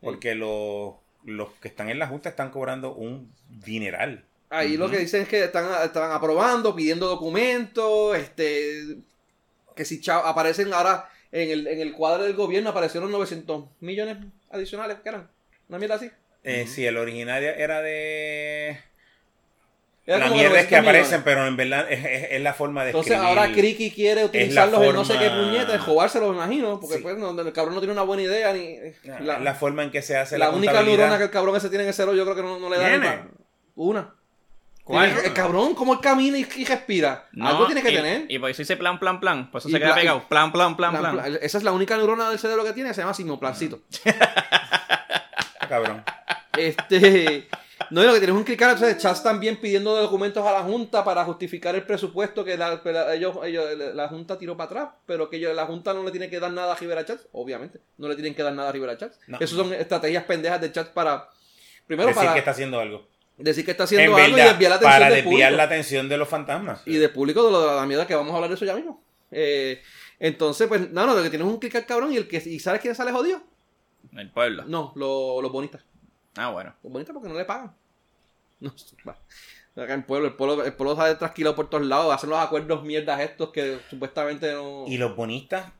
Porque 0.00 0.34
los, 0.34 0.94
los 1.24 1.50
que 1.60 1.68
están 1.68 1.90
en 1.90 1.98
la 1.98 2.06
Junta 2.06 2.28
están 2.30 2.50
cobrando 2.50 2.94
un 2.94 3.32
dineral. 3.48 4.24
Ahí 4.48 4.76
lo 4.76 4.90
que 4.90 4.98
dicen 4.98 5.22
es 5.22 5.28
que 5.28 5.44
están, 5.44 5.66
están 5.84 6.10
aprobando, 6.10 6.74
pidiendo 6.74 7.06
documentos, 7.06 8.16
este 8.16 8.96
que 9.76 9.84
si 9.84 10.00
chao, 10.00 10.26
aparecen 10.26 10.72
ahora 10.74 11.08
en 11.32 11.50
el, 11.50 11.66
en 11.68 11.80
el 11.80 11.92
cuadro 11.92 12.24
del 12.24 12.34
gobierno 12.34 12.70
aparecieron 12.70 13.10
900 13.12 13.64
millones 13.80 14.16
adicionales, 14.50 14.98
que 15.00 15.08
eran? 15.10 15.30
Una 15.68 15.78
mierda 15.78 15.94
así. 15.94 16.10
Eh, 16.42 16.66
Sí, 16.66 16.84
el 16.84 16.96
original 16.96 17.42
era 17.44 17.80
de. 17.80 18.80
La 20.06 20.28
mierda 20.28 20.58
es 20.60 20.66
que 20.66 20.76
900 20.76 20.80
millones. 20.80 20.88
aparecen, 20.88 21.22
pero 21.24 21.46
en 21.46 21.56
verdad 21.56 21.86
es, 21.92 22.04
es- 22.04 22.28
es 22.32 22.40
la 22.42 22.52
forma 22.54 22.82
de 22.82 22.90
Entonces 22.90 23.12
escribir. 23.12 23.38
ahora 23.38 23.52
Criqui 23.52 23.90
quiere 23.92 24.24
utilizarlos 24.24 24.82
en 24.82 24.94
no 24.94 25.04
sé 25.04 25.18
qué 25.18 25.28
forma- 25.28 25.44
puñeta, 25.44 25.74
en 25.74 25.80
jugárselo, 25.80 26.28
me 26.30 26.36
imagino, 26.36 26.80
porque 26.80 26.96
Sí. 26.96 27.02
pues 27.02 27.16
no, 27.16 27.38
el 27.40 27.52
cabrón 27.52 27.74
no 27.74 27.80
tiene 27.80 27.92
una 27.92 28.02
buena 28.02 28.22
idea 28.24 28.52
ni 28.52 28.76
La, 29.04 29.20
la, 29.20 29.38
la 29.38 29.54
forma 29.54 29.84
en 29.84 29.90
que 29.90 30.02
se 30.02 30.16
hace 30.16 30.36
la 30.38 30.46
la, 30.48 30.52
única 30.56 30.82
neurona 30.82 31.16
que 31.18 31.24
el 31.24 31.30
cabrón 31.30 31.54
ese 31.54 31.68
tiene 31.68 31.84
en 31.84 31.90
ese 31.90 31.98
cero 32.02 32.14
yo 32.14 32.24
creo 32.24 32.34
que 32.34 32.42
no, 32.42 32.58
no 32.58 32.68
le 32.70 32.78
da 32.78 33.00
pa- 33.00 33.28
una. 33.76 34.14
¿Cuál? 34.82 35.10
El, 35.10 35.18
el 35.26 35.32
cabrón, 35.34 35.74
como 35.76 35.92
él 35.92 36.00
camina 36.00 36.36
y, 36.38 36.48
y 36.56 36.64
respira. 36.64 37.28
No, 37.32 37.46
Algo 37.46 37.66
tiene 37.66 37.80
que 37.82 37.92
y, 37.92 37.94
tener. 37.94 38.24
Y 38.28 38.38
por 38.40 38.50
eso 38.50 38.62
dice 38.62 38.76
plan, 38.76 38.98
plan, 38.98 39.20
plan. 39.20 39.48
Por 39.52 39.60
eso 39.60 39.68
Y 39.68 39.72
se 39.72 39.78
queda 39.78 39.88
plan- 39.90 40.00
pegado. 40.00 40.28
Plan, 40.28 40.50
plan, 40.50 40.76
plan, 40.76 40.90
Plan, 40.90 41.02
plan. 41.14 41.14
plan. 41.30 41.38
Esa 41.42 41.58
es 41.58 41.62
la 41.62 41.70
única 41.70 41.96
neurona 41.96 42.28
del 42.30 42.40
cerebro 42.40 42.64
que 42.64 42.72
tiene, 42.72 42.92
se 42.92 43.02
llama 43.02 43.14
simoplancito. 43.14 43.82
Ah, 44.06 45.66
Cabrón. 45.68 46.02
Este. 46.56 47.46
No, 47.90 48.02
y 48.02 48.06
lo 48.06 48.12
que 48.12 48.18
tienes 48.20 48.34
es 48.34 48.38
un 48.38 48.44
clicar, 48.44 48.70
entonces 48.72 48.98
Chats 48.98 49.22
también 49.22 49.56
pidiendo 49.56 49.94
documentos 49.96 50.46
a 50.46 50.52
la 50.52 50.62
Junta 50.62 51.02
para 51.04 51.24
justificar 51.24 51.74
el 51.74 51.82
presupuesto 51.84 52.44
que 52.44 52.56
la, 52.56 52.80
ellos, 53.14 53.36
ellos- 53.44 53.94
la 53.94 54.08
Junta 54.08 54.38
tiró 54.38 54.56
para 54.56 54.66
atrás, 54.70 54.88
pero 55.06 55.28
que 55.28 55.36
ellos- 55.38 55.54
la 55.56 55.66
Junta 55.66 55.92
no 55.92 56.02
le 56.04 56.10
tiene 56.10 56.30
que 56.30 56.38
dar 56.38 56.52
nada 56.52 56.72
a 56.72 56.76
Rivera 56.76 57.04
Chats, 57.04 57.26
obviamente, 57.32 57.80
no 57.98 58.08
le 58.08 58.14
tienen 58.14 58.34
que 58.34 58.42
dar 58.42 58.52
nada 58.52 58.68
a 58.68 58.72
Rivera 58.72 58.96
Chats. 58.96 59.18
No. 59.26 59.38
Esas 59.38 59.56
son 59.56 59.72
estrategias 59.74 60.24
pendejas 60.24 60.60
de 60.60 60.70
Chats 60.72 60.90
para, 60.90 61.28
primero 61.86 62.08
Decir 62.08 62.20
para 62.20 62.32
que 62.34 62.38
está 62.38 62.50
haciendo 62.52 62.78
algo. 62.80 63.06
decir 63.38 63.64
que 63.64 63.70
está 63.72 63.84
haciendo 63.84 64.16
en 64.18 64.24
algo 64.24 64.38
y 64.38 64.40
desviar 64.42 64.70
la 64.70 64.76
atención 64.76 64.92
para 64.92 65.04
del 65.06 65.14
desviar 65.24 65.32
público. 65.50 65.56
la 65.56 65.62
atención 65.62 66.08
de 66.08 66.16
los 66.16 66.28
fantasmas. 66.28 66.82
Y 66.86 66.96
del 66.96 67.10
público 67.10 67.44
de, 67.44 67.50
lo 67.50 67.60
de 67.70 67.76
la 67.76 67.86
mierda 67.86 68.06
que 68.06 68.14
vamos 68.14 68.32
a 68.32 68.36
hablar 68.36 68.50
de 68.50 68.56
eso 68.56 68.64
ya 68.64 68.74
mismo. 68.76 69.02
Eh, 69.32 69.80
entonces, 70.18 70.68
pues, 70.68 70.90
no, 70.90 71.06
no, 71.06 71.14
lo 71.14 71.22
que 71.22 71.30
tienes 71.30 71.46
es 71.48 71.52
un 71.54 71.58
clicar 71.58 71.86
cabrón 71.86 72.12
y 72.12 72.16
el 72.18 72.28
que, 72.28 72.36
¿y 72.44 72.60
sabes 72.60 72.80
quién 72.80 72.94
sale 72.94 73.10
jodido? 73.12 73.40
El 74.16 74.30
pueblo. 74.30 74.64
No, 74.66 74.92
lo- 74.96 75.40
los 75.42 75.50
bonistas. 75.50 75.82
Ah, 76.36 76.50
bueno. 76.50 76.74
Los 76.82 76.92
bonitos 76.92 77.12
porque 77.14 77.28
no 77.28 77.34
le 77.36 77.44
pagan. 77.44 77.72
No, 78.66 78.72
va. 79.06 79.16
Acá 79.76 79.94
en 79.94 80.02
pueblo, 80.02 80.26
el 80.28 80.34
pueblo, 80.34 80.64
el 80.64 80.72
pueblo 80.74 80.96
sale 80.96 81.14
trasquilado 81.14 81.54
por 81.56 81.70
todos 81.70 81.86
lados, 81.86 82.12
hacen 82.14 82.28
los 82.28 82.38
acuerdos 82.38 82.82
mierdas 82.82 83.20
estos 83.20 83.50
que 83.50 83.78
supuestamente 83.88 84.52
no. 84.52 84.84
Y 84.86 84.98
los 84.98 85.14
bonistas. 85.16 85.72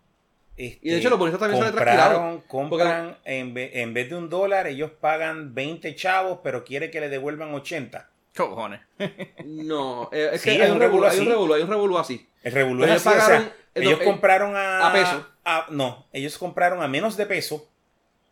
este, 0.57 0.79
Y 0.89 0.91
de 0.93 0.99
hecho 0.99 1.11
los 1.11 1.19
bonistas 1.19 1.41
también 1.41 1.61
salen 1.63 1.75
trasquilados. 1.77 2.19
compraron, 2.19 2.41
compran, 2.47 3.19
en, 3.25 3.53
ve- 3.53 3.71
en 3.83 3.93
vez 3.93 4.09
de 4.09 4.17
un 4.17 4.31
dólar, 4.31 4.69
ellos 4.69 4.93
pagan 5.01 5.55
20 5.55 5.95
chavos, 5.97 6.39
pero 6.43 6.65
quiere 6.65 6.91
que 6.91 7.01
le 7.01 7.09
devuelvan 7.09 7.53
80. 7.53 8.09
Cojones. 8.37 8.81
No, 9.45 10.09
eh, 10.13 10.31
es 10.35 10.41
Sí, 10.41 10.57
que 10.57 10.63
hay 10.63 10.71
un 10.71 10.79
revolú, 10.79 11.05
hay 11.05 11.17
un 11.17 11.23
así. 11.23 11.29
revolú, 11.29 11.55
hay 11.55 11.63
un 11.63 11.69
revolú 11.69 11.99
así. 11.99 12.29
El 12.43 12.53
revolú 12.53 12.85
Ellos 12.85 12.97
es 12.97 13.07
así, 13.07 13.17
o 13.19 13.21
sea, 13.21 13.39
pagaron- 13.41 13.53
ellos 13.75 14.01
eh, 14.01 14.05
compraron 14.05 14.57
a, 14.57 14.89
a 14.89 14.93
peso. 14.93 15.27
a- 15.45 15.67
no, 15.71 16.07
ellos 16.13 16.39
compraron 16.39 16.81
a 16.83 16.89
menos 16.89 17.17
de 17.17 17.27
peso. 17.27 17.69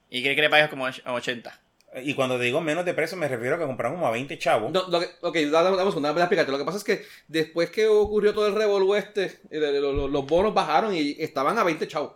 ¿Y 0.08 0.20
quiere 0.22 0.36
que 0.36 0.42
le 0.42 0.48
pagues 0.50 0.68
como 0.70 0.86
a 0.86 0.92
80? 1.12 1.60
Y 2.02 2.14
cuando 2.14 2.38
digo 2.38 2.60
menos 2.60 2.84
de 2.84 2.92
peso, 2.94 3.16
me 3.16 3.28
refiero 3.28 3.56
a 3.56 3.58
que 3.58 3.64
compraron 3.64 3.96
como 3.96 4.06
a 4.06 4.10
20 4.10 4.36
chavos. 4.38 4.70
No, 4.72 4.86
lo 4.88 5.00
que, 5.00 5.06
ok, 5.22 5.34
dame, 5.50 5.70
dame 5.70 5.82
un 5.84 5.90
segundo, 5.90 6.08
dame 6.08 6.20
explicarte. 6.20 6.52
Lo 6.52 6.58
que 6.58 6.64
pasa 6.64 6.78
es 6.78 6.84
que 6.84 7.02
después 7.28 7.70
que 7.70 7.88
ocurrió 7.88 8.34
todo 8.34 8.46
el 8.46 8.54
revolú 8.54 8.94
este, 8.94 9.38
eh, 9.50 9.78
lo- 9.80 9.92
lo- 9.92 10.08
los 10.08 10.26
bonos 10.26 10.52
bajaron 10.52 10.94
y 10.94 11.16
estaban 11.18 11.58
a 11.58 11.64
20 11.64 11.88
chavos. 11.88 12.12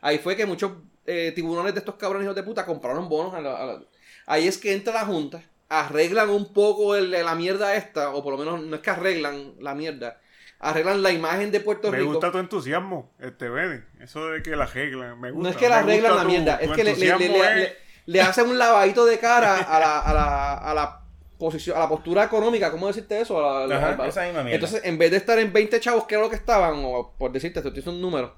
Ahí 0.00 0.18
fue 0.18 0.36
que 0.36 0.46
muchos 0.46 0.72
eh, 1.06 1.32
tiburones 1.34 1.72
de 1.72 1.78
estos 1.78 1.94
cabrones 1.94 2.24
hijos 2.26 2.36
de 2.36 2.42
puta 2.42 2.66
compraron 2.66 3.08
bonos. 3.08 3.32
a 3.34 3.40
la- 3.40 3.56
a 3.56 3.66
la- 3.66 3.82
Ahí 4.26 4.46
es 4.46 4.58
que 4.58 4.74
entra 4.74 4.92
la 4.92 5.06
Junta, 5.06 5.42
arreglan 5.70 6.28
un 6.28 6.52
poco 6.52 6.96
el- 6.96 7.10
la 7.12 7.34
mierda 7.34 7.74
esta, 7.76 8.10
o 8.10 8.22
por 8.22 8.32
lo 8.34 8.38
menos 8.38 8.60
no 8.62 8.76
es 8.76 8.82
que 8.82 8.90
arreglan 8.90 9.54
la 9.60 9.74
mierda, 9.74 10.20
arreglan 10.58 11.02
la 11.02 11.10
imagen 11.12 11.50
de 11.50 11.60
Puerto 11.60 11.90
Me 11.90 11.98
Rico. 11.98 12.10
gusta 12.10 12.30
tu 12.30 12.38
entusiasmo, 12.38 13.10
este 13.20 13.48
Benny. 13.48 13.80
Eso 14.00 14.26
de 14.28 14.42
que 14.42 14.54
la 14.56 14.64
arreglan, 14.64 15.18
me 15.20 15.30
gusta. 15.30 15.42
No 15.44 15.48
es 15.50 15.56
que 15.56 15.68
la 15.68 15.76
me 15.82 15.92
arreglan 15.92 16.16
la 16.16 16.24
mierda, 16.24 16.58
tu 16.58 16.64
es 16.64 16.70
que 16.72 16.84
le, 16.84 16.94
le, 16.94 16.98
le, 16.98 17.06
entusiasmo 17.10 17.38
le- 17.42 17.62
es- 17.62 17.72
le- 18.12 18.20
hacen 18.22 18.48
un 18.48 18.58
lavadito 18.58 19.04
de 19.04 19.18
cara 19.18 19.56
a 19.58 19.78
la, 19.80 19.98
a 20.00 20.14
la, 20.14 20.54
a 20.54 20.74
la 20.74 21.00
posición, 21.38 21.76
a 21.76 21.80
la 21.80 21.88
postura 21.88 22.24
económica, 22.24 22.70
¿cómo 22.70 22.86
decirte 22.88 23.20
eso? 23.20 23.38
A 23.38 23.60
la- 23.66 23.76
Ajá, 23.76 23.96
esa 24.08 24.22
misma 24.24 24.42
mierda. 24.42 24.54
Entonces, 24.56 24.80
en 24.84 24.98
vez 24.98 25.10
de 25.10 25.16
estar 25.18 25.38
en 25.38 25.52
20 25.52 25.78
chavos, 25.80 26.04
que 26.04 26.14
era 26.14 26.24
lo 26.24 26.30
que 26.30 26.36
estaban, 26.36 26.82
o 26.84 27.12
por 27.18 27.30
decirte, 27.32 27.62
te 27.62 27.68
estoy 27.68 27.94
un 27.94 28.00
número, 28.00 28.34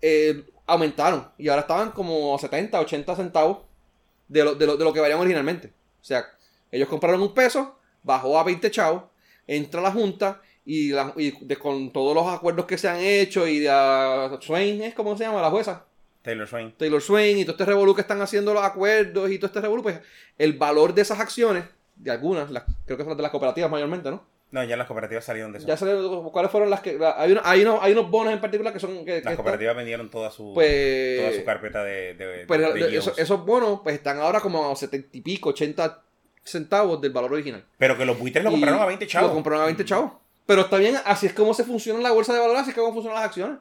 eh, 0.00 0.44
aumentaron. 0.66 1.30
Y 1.38 1.48
ahora 1.48 1.62
estaban 1.62 1.90
como 1.92 2.38
70, 2.38 2.80
80 2.80 3.16
centavos 3.16 3.58
de 4.28 4.44
lo, 4.44 4.54
de 4.54 4.66
lo, 4.66 4.76
de 4.76 4.84
lo 4.84 4.92
que 4.92 5.00
valían 5.00 5.18
originalmente. 5.20 5.68
O 6.00 6.04
sea, 6.04 6.24
ellos 6.70 6.88
compraron 6.88 7.20
un 7.22 7.34
peso, 7.34 7.76
bajó 8.02 8.38
a 8.38 8.44
20 8.44 8.70
chavos, 8.70 9.04
entra 9.46 9.80
la 9.80 9.90
Junta 9.90 10.40
y, 10.64 10.90
la- 10.90 11.12
y 11.16 11.32
de- 11.44 11.56
con 11.56 11.90
todos 11.92 12.14
los 12.14 12.26
acuerdos 12.26 12.66
que 12.66 12.78
se 12.78 12.88
han 12.88 12.98
hecho 13.00 13.46
y 13.48 13.58
de 13.60 13.70
ah, 13.70 14.38
Swain, 14.40 14.82
¿es 14.82 14.94
cómo 14.94 15.16
se 15.16 15.24
llama? 15.24 15.42
La 15.42 15.50
jueza. 15.50 15.84
Taylor 16.28 16.46
Swain. 16.46 16.72
Taylor 16.76 17.00
Swain 17.02 17.38
y 17.38 17.44
todo 17.44 17.52
este 17.52 17.64
revolú 17.64 17.94
que 17.94 18.02
están 18.02 18.20
haciendo 18.22 18.52
los 18.54 18.62
acuerdos 18.62 19.30
y 19.30 19.38
todo 19.38 19.46
este 19.46 19.60
revolú, 19.60 19.82
pues 19.82 19.98
el 20.38 20.52
valor 20.54 20.94
de 20.94 21.02
esas 21.02 21.18
acciones, 21.20 21.64
de 21.96 22.10
algunas, 22.10 22.50
las, 22.50 22.64
creo 22.86 22.96
que 22.96 23.02
son 23.02 23.08
las 23.10 23.16
de 23.16 23.22
las 23.22 23.30
cooperativas 23.32 23.70
mayormente, 23.70 24.10
¿no? 24.10 24.24
No, 24.50 24.64
ya 24.64 24.76
las 24.78 24.86
cooperativas 24.86 25.24
salieron 25.26 25.52
de 25.52 25.58
eso. 25.58 25.66
Ya 25.66 25.76
salieron, 25.76 26.30
¿cuáles 26.30 26.50
fueron 26.50 26.70
las 26.70 26.80
que...? 26.80 26.98
la- 26.98 27.20
hay, 27.20 27.32
uno- 27.32 27.42
hay, 27.44 27.62
unos, 27.62 27.78
hay 27.82 27.92
unos 27.92 28.10
bonos 28.10 28.32
en 28.32 28.40
particular 28.40 28.72
que 28.72 28.80
son... 28.80 28.98
Que, 29.00 29.04
que 29.04 29.10
las 29.10 29.18
están- 29.18 29.36
cooperativas 29.36 29.76
vendieron 29.76 30.10
toda 30.10 30.30
su, 30.30 30.52
pues, 30.54 31.18
toda 31.20 31.32
su 31.32 31.44
carpeta 31.44 31.84
de, 31.84 32.14
de, 32.14 32.44
pues, 32.46 32.60
de- 32.60 32.72
de 32.88 32.96
esos, 32.96 33.18
esos 33.18 33.44
bonos 33.44 33.80
pues 33.82 33.94
están 33.96 34.18
ahora 34.20 34.40
como 34.40 34.70
a 34.70 34.74
70 34.76 35.08
y 35.12 35.20
pico, 35.20 35.50
80 35.50 36.02
centavos 36.44 37.00
del 37.00 37.12
valor 37.12 37.32
original. 37.34 37.62
Pero 37.76 37.98
que 37.98 38.06
los 38.06 38.18
buitres 38.18 38.42
lo 38.42 38.50
Y 38.50 38.54
compraron 38.54 38.80
a 38.80 38.86
20 38.86 39.06
chavos. 39.06 39.28
Lo 39.28 39.34
compraron 39.34 39.62
a 39.62 39.66
20 39.66 39.84
chavos. 39.84 40.12
Pero 40.46 40.62
está 40.62 40.78
bien, 40.78 40.96
así 41.04 41.26
es 41.26 41.34
como 41.34 41.52
se 41.52 41.64
funciona 41.64 42.00
la 42.00 42.12
bolsa 42.12 42.32
de 42.32 42.38
valores, 42.40 42.62
así 42.62 42.70
es 42.70 42.76
como 42.76 42.92
funcionan 42.94 43.16
las 43.20 43.26
acciones. 43.26 43.58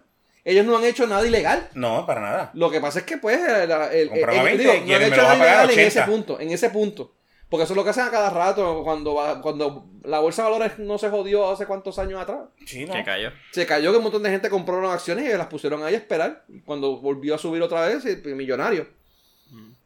Ellos 0.49 0.65
no 0.65 0.77
han 0.77 0.85
hecho 0.85 1.05
nada 1.07 1.27
ilegal. 1.27 1.67
No, 1.73 2.05
para 2.05 2.21
nada. 2.21 2.51
Lo 2.53 2.71
que 2.71 2.79
pasa 2.79 2.99
es 2.99 3.05
que, 3.05 3.17
pues, 3.17 3.37
el, 3.37 3.63
el- 3.63 3.71
a 3.71 3.91
el- 3.93 4.09
20, 4.09 4.57
digo, 4.57 4.73
no 4.85 4.95
han 4.95 5.03
hecho 5.03 5.17
nada 5.21 5.35
ilegal 5.35 5.69
en 5.71 5.79
ese 5.79 5.99
80. 5.99 6.05
punto, 6.05 6.39
en 6.39 6.51
ese 6.51 6.69
punto. 6.69 7.13
Porque 7.49 7.63
eso 7.65 7.73
es 7.73 7.77
lo 7.77 7.83
que 7.83 7.89
hacen 7.91 8.05
a 8.05 8.11
cada 8.11 8.29
rato 8.29 8.81
cuando 8.83 9.13
va, 9.15 9.41
cuando 9.41 9.85
la 10.03 10.19
bolsa 10.19 10.43
de 10.45 10.51
valores 10.51 10.79
no 10.79 10.97
se 10.97 11.09
jodió 11.09 11.49
hace 11.49 11.65
cuántos 11.65 11.97
años 11.99 12.21
atrás. 12.21 12.39
Sí, 12.65 12.85
no. 12.85 12.93
Que 12.93 13.03
cayó. 13.03 13.31
Se 13.51 13.65
cayó 13.65 13.91
que 13.91 13.97
un 13.97 14.03
montón 14.03 14.23
de 14.23 14.29
gente 14.29 14.49
compró 14.49 14.77
unas 14.77 14.93
acciones 14.93 15.25
y 15.33 15.37
las 15.37 15.47
pusieron 15.47 15.83
ahí 15.83 15.93
a 15.93 15.97
esperar. 15.97 16.43
Y 16.49 16.59
Cuando 16.61 16.97
volvió 17.01 17.35
a 17.35 17.37
subir 17.37 17.61
otra 17.61 17.85
vez, 17.87 18.05
eh, 18.05 18.21
millonario. 18.35 18.87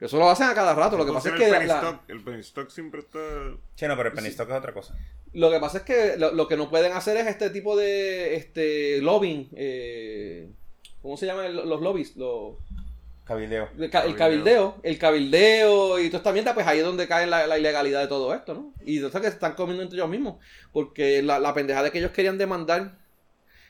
Eso 0.01 0.17
lo 0.17 0.29
hacen 0.29 0.47
a 0.49 0.53
cada 0.55 0.73
rato. 0.75 0.97
Lo 0.97 1.05
que 1.05 1.13
pasa 1.13 1.29
es 1.29 1.35
que 1.35 1.45
el 1.45 1.51
la- 1.51 1.57
penny 1.59 1.67
la- 1.69 1.75
stock, 1.79 2.01
el 2.09 2.23
penny 2.23 2.39
stock 2.39 2.69
siempre 2.69 2.99
está... 3.01 3.19
Sí, 3.75 3.85
no, 3.87 3.95
pero 3.95 4.09
el 4.09 4.15
penny 4.15 4.27
stock 4.29 4.49
es 4.49 4.55
otra 4.57 4.73
cosa. 4.73 4.97
lo 5.33 5.49
que 5.51 5.59
pasa 5.59 5.77
es 5.79 5.83
que 5.83 6.15
lo, 6.17 6.31
lo 6.33 6.47
que 6.47 6.57
no 6.57 6.69
pueden 6.69 6.91
hacer 6.93 7.15
es 7.17 7.27
este 7.27 7.49
tipo 7.51 7.77
de 7.77 8.35
este 8.35 8.99
lobbying. 9.01 9.49
eh, 9.55 10.49
¿Cómo 11.01 11.17
se 11.17 11.25
llaman 11.27 11.55
los 11.55 11.81
lobbies? 11.81 12.15
Los, 12.17 12.55
Cabildeo. 13.25 13.69
el, 13.77 13.89
ca- 13.91 14.03
el 14.05 14.15
cabildeo. 14.15 14.77
El 14.83 14.97
cabildeo 14.97 15.99
y 15.99 16.07
toda 16.07 16.17
esta 16.17 16.31
mierda, 16.33 16.53
pues 16.53 16.65
ahí 16.67 16.79
es 16.79 16.85
donde 16.85 17.07
cae 17.07 17.27
la, 17.27 17.45
la 17.47 17.57
ilegalidad 17.57 18.01
de 18.01 18.07
todo 18.07 18.33
esto, 18.33 18.53
¿no? 18.55 18.73
Y 18.83 18.97
entonces 18.97 19.21
que 19.21 19.27
se 19.27 19.33
están 19.35 19.53
comiendo 19.53 19.83
entre 19.83 19.97
ellos 19.97 20.09
mismos. 20.09 20.35
Porque 20.73 21.21
la, 21.21 21.39
la 21.39 21.53
pendeja 21.53 21.81
de 21.83 21.91
que 21.91 21.99
ellos 21.99 22.11
querían 22.11 22.37
demandar. 22.37 22.97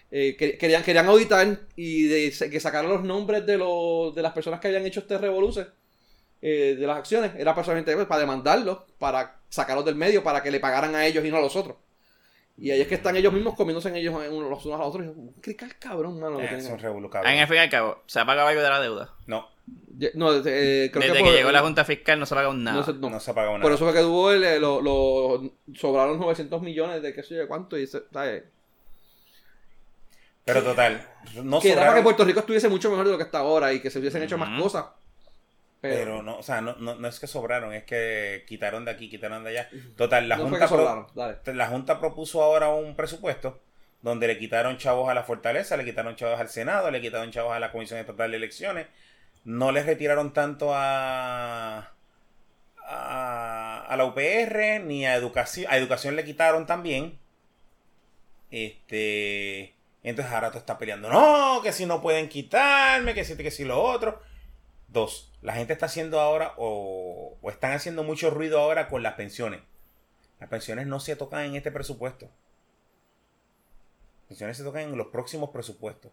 eh, 0.09 0.35
que- 0.37 0.57
querían, 0.57 0.81
querían 0.83 1.07
auditar 1.07 1.59
y 1.75 2.03
de, 2.07 2.33
que 2.49 2.59
sacaran 2.59 2.89
los 2.89 3.03
nombres 3.03 3.45
de, 3.45 3.57
los, 3.57 4.15
de 4.15 4.21
las 4.21 4.33
personas 4.33 4.59
que 4.59 4.67
habían 4.69 4.85
hecho 4.85 5.01
este 5.01 5.17
revoluce 5.17 5.67
eh, 6.41 6.75
de 6.79 6.87
las 6.87 6.97
acciones. 6.97 7.31
Era 7.37 7.53
personalmente 7.55 7.93
pues, 7.95 8.07
para 8.07 8.21
demandarlos, 8.21 8.79
para 8.99 9.37
sacarlos 9.49 9.85
del 9.85 9.95
medio, 9.95 10.23
para 10.23 10.41
que 10.41 10.51
le 10.51 10.59
pagaran 10.59 10.95
a 10.95 11.05
ellos 11.05 11.23
y 11.25 11.29
no 11.31 11.37
a 11.37 11.41
los 11.41 11.55
otros. 11.55 11.77
Y 12.57 12.69
ahí 12.69 12.81
es 12.81 12.87
que 12.87 12.95
están 12.95 13.15
ellos 13.15 13.33
mismos 13.33 13.55
comiéndose 13.55 13.89
en 13.89 13.95
ellos 13.95 14.13
en 14.23 14.31
unos, 14.33 14.49
los 14.49 14.65
unos 14.65 14.79
a 14.79 14.83
los 14.83 14.89
otros. 14.93 15.05
Y 15.05 15.09
yo, 15.09 15.41
¿Qué 15.41 15.55
cal- 15.55 15.75
cabrón, 15.79 16.19
mano? 16.19 16.37
que 16.37 16.43
Eh, 16.45 16.47
tienen 16.49 16.65
son 16.65 16.75
ahí?" 16.75 16.81
revolucados. 16.81 17.27
En 17.27 17.47
fin 17.47 17.55
y 17.55 17.59
al 17.59 17.69
cabo, 17.69 18.03
se 18.05 18.19
ha 18.19 18.25
pagado 18.25 18.47
algo 18.49 18.61
de 18.61 18.69
la 18.69 18.79
deuda. 18.81 19.13
No, 19.27 19.47
No, 20.15 20.33
eh, 20.35 20.89
creo 20.91 21.01
Desde 21.01 21.13
que, 21.17 21.19
por- 21.23 21.31
llegó 21.33 21.51
la 21.51 21.61
Junta 21.61 21.85
Fiscal 21.85 22.19
no 22.19 22.25
se 22.25 22.33
ha 22.33 22.37
pagado 22.37 22.53
nada. 22.53 22.77
No 22.77 22.83
sé, 22.83 22.93
no. 22.93 23.09
no 23.09 23.19
se 23.19 23.31
ha 23.31 23.33
pagado 23.33 23.53
nada. 23.53 23.63
Por 23.63 23.71
eso 23.71 23.85
fue 23.85 23.93
que 23.93 24.01
tuvo 24.01 24.31
el, 24.31 24.43
eh, 24.43 24.59
lo, 24.59 24.81
lo- 24.81 25.53
sobraron 25.75 26.19
900 26.19 26.61
millones 26.61 27.01
de 27.01 27.13
qué 27.13 27.23
sé 27.23 27.35
yo 27.35 27.47
cuánto. 27.47 27.77
Y 27.77 27.87
se- 27.87 28.03
¿sabes? 28.11 28.43
Pero 30.43 30.63
total, 30.63 31.07
no 31.43 31.59
que 31.61 31.71
era 31.71 31.81
para 31.81 31.91
que 31.93 31.99
sobraron, 31.99 32.03
Puerto 32.03 32.25
Rico 32.25 32.39
estuviese 32.39 32.67
mucho 32.67 32.89
mejor 32.89 33.05
de 33.05 33.11
lo 33.11 33.17
que 33.17 33.23
está 33.23 33.39
ahora 33.39 33.71
y 33.73 33.79
que 33.79 33.89
se 33.91 33.99
hubiesen 33.99 34.23
hecho 34.23 34.37
más 34.37 34.59
cosas. 34.61 34.85
Pero, 35.81 35.95
pero 35.95 36.21
no, 36.23 36.37
o 36.37 36.43
sea, 36.43 36.61
no, 36.61 36.75
no, 36.77 36.93
no 36.95 37.07
es 37.07 37.19
que 37.19 37.25
sobraron, 37.27 37.73
es 37.73 37.83
que 37.85 38.43
quitaron 38.47 38.85
de 38.85 38.91
aquí, 38.91 39.09
quitaron 39.09 39.43
de 39.43 39.49
allá. 39.49 39.69
Total, 39.97 40.29
la 40.29 40.37
no 40.37 40.43
Junta 40.43 40.67
pro- 40.67 40.85
la 41.53 41.67
Junta 41.67 41.99
propuso 41.99 42.43
ahora 42.43 42.69
un 42.69 42.95
presupuesto 42.95 43.59
donde 44.03 44.27
le 44.27 44.37
quitaron 44.37 44.77
chavos 44.77 45.09
a 45.09 45.13
la 45.15 45.23
Fortaleza, 45.23 45.77
le 45.77 45.85
quitaron 45.85 46.15
chavos 46.15 46.39
al 46.39 46.49
Senado, 46.49 46.89
le 46.91 47.01
quitaron 47.01 47.31
chavos 47.31 47.53
a 47.53 47.59
la 47.59 47.71
Comisión 47.71 47.99
Estatal 47.99 48.29
de 48.31 48.37
Elecciones, 48.37 48.87
no 49.43 49.71
les 49.71 49.85
retiraron 49.87 50.33
tanto 50.33 50.71
a, 50.73 51.91
a, 52.87 53.85
a 53.87 53.97
la 53.97 54.05
UPR 54.05 54.81
ni 54.83 55.05
a 55.07 55.15
educación, 55.15 55.65
a 55.71 55.77
educación 55.77 56.15
le 56.15 56.23
quitaron 56.23 56.65
también. 56.67 57.17
Este, 58.51 59.73
entonces 60.03 60.33
ahora 60.33 60.51
tú 60.51 60.57
estás 60.57 60.77
peleando, 60.77 61.09
no, 61.09 61.61
que 61.63 61.71
si 61.71 61.85
no 61.85 62.01
pueden 62.01 62.27
quitarme, 62.29 63.13
que 63.13 63.23
si 63.23 63.35
que 63.37 63.51
si 63.51 63.63
lo 63.63 63.81
otro. 63.81 64.21
Dos, 64.87 65.30
la 65.41 65.53
gente 65.53 65.73
está 65.73 65.87
haciendo 65.87 66.19
ahora 66.19 66.53
o, 66.57 67.37
están 67.49 67.73
haciendo 67.73 68.03
mucho 68.03 68.29
ruido 68.29 68.59
ahora 68.59 68.87
con 68.87 69.03
las 69.03 69.13
pensiones. 69.15 69.61
Las 70.39 70.49
pensiones 70.49 70.87
no 70.87 70.99
se 70.99 71.15
tocan 71.15 71.45
en 71.45 71.55
este 71.55 71.71
presupuesto. 71.71 72.25
Las 74.21 74.27
pensiones 74.29 74.57
se 74.57 74.63
tocan 74.63 74.83
en 74.83 74.97
los 74.97 75.07
próximos 75.07 75.49
presupuestos. 75.49 76.11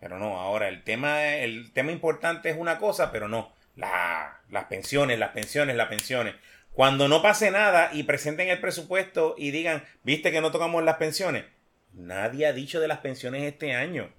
Pero 0.00 0.18
no, 0.18 0.38
ahora 0.40 0.68
el 0.68 0.82
tema, 0.82 1.24
el 1.34 1.72
tema 1.72 1.92
importante 1.92 2.48
es 2.50 2.56
una 2.56 2.78
cosa, 2.78 3.12
pero 3.12 3.28
no. 3.28 3.52
La- 3.76 4.40
las 4.48 4.64
pensiones, 4.64 5.18
las 5.18 5.30
pensiones, 5.30 5.76
las 5.76 5.88
pensiones. 5.88 6.34
Cuando 6.72 7.08
no 7.08 7.20
pase 7.22 7.50
nada 7.50 7.90
y 7.92 8.04
presenten 8.04 8.48
el 8.48 8.60
presupuesto 8.60 9.34
y 9.36 9.50
digan, 9.50 9.84
viste 10.02 10.32
que 10.32 10.40
no 10.40 10.50
tocamos 10.50 10.82
las 10.84 10.96
pensiones. 10.96 11.44
Nadie 11.92 12.46
ha 12.46 12.52
dicho 12.52 12.80
de 12.80 12.88
las 12.88 12.98
pensiones 12.98 13.42
este 13.42 13.74
año. 13.74 14.10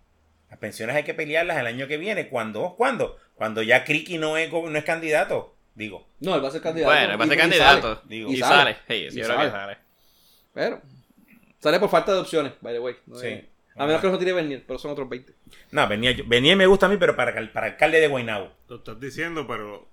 Las 0.51 0.59
pensiones 0.59 0.95
hay 0.95 1.03
que 1.03 1.15
pelearlas 1.15 1.57
el 1.57 1.65
año 1.65 1.87
que 1.87 1.97
viene. 1.97 2.27
¿Cuándo? 2.29 2.75
¿Cuándo? 2.77 3.17
Cuando 3.33 3.63
ya 3.63 3.83
Criqui 3.83 4.19
no 4.19 4.37
es, 4.37 4.51
no 4.51 4.77
es 4.77 4.83
candidato. 4.83 5.55
Digo. 5.73 6.05
No, 6.19 6.35
él 6.35 6.43
va 6.43 6.49
a 6.49 6.51
ser 6.51 6.61
candidato. 6.61 6.91
Bueno, 6.93 7.17
va 7.17 7.23
a 7.23 7.25
Y- 7.25 7.29
ser 7.29 7.37
y 7.37 7.41
candidato. 7.41 7.95
sale. 7.95 8.07
Digo. 8.07 8.29
Y, 8.29 8.33
Y 8.35 8.37
sale. 8.37 8.55
sale. 8.55 8.77
Sí, 8.87 8.93
Y 9.17 9.21
que 9.21 9.23
sale. 9.25 9.49
sale. 9.49 9.77
Pero 10.53 10.81
sale 11.59 11.79
por 11.79 11.89
falta 11.89 12.13
de 12.13 12.19
opciones, 12.19 12.53
by 12.61 12.73
the 12.73 12.79
way. 12.79 12.95
No 13.07 13.15
Sí. 13.15 13.47
A 13.77 13.85
menos 13.87 14.01
que 14.01 14.07
no 14.09 14.19
tire 14.19 14.33
venir, 14.33 14.63
pero 14.67 14.77
son 14.77 14.91
otros 14.91 15.07
20. 15.09 15.33
No, 15.71 15.87
venía, 15.87 16.11
yo- 16.11 16.25
venía 16.27 16.51
y 16.51 16.55
me 16.57 16.67
gusta 16.67 16.85
a 16.87 16.89
mí, 16.89 16.97
pero 16.97 17.15
para, 17.15 17.33
para 17.53 17.67
alcalde 17.67 18.01
de 18.01 18.07
Guaynabo. 18.07 18.51
Lo 18.67 18.75
estás 18.75 18.99
diciendo, 18.99 19.47
pero 19.47 19.87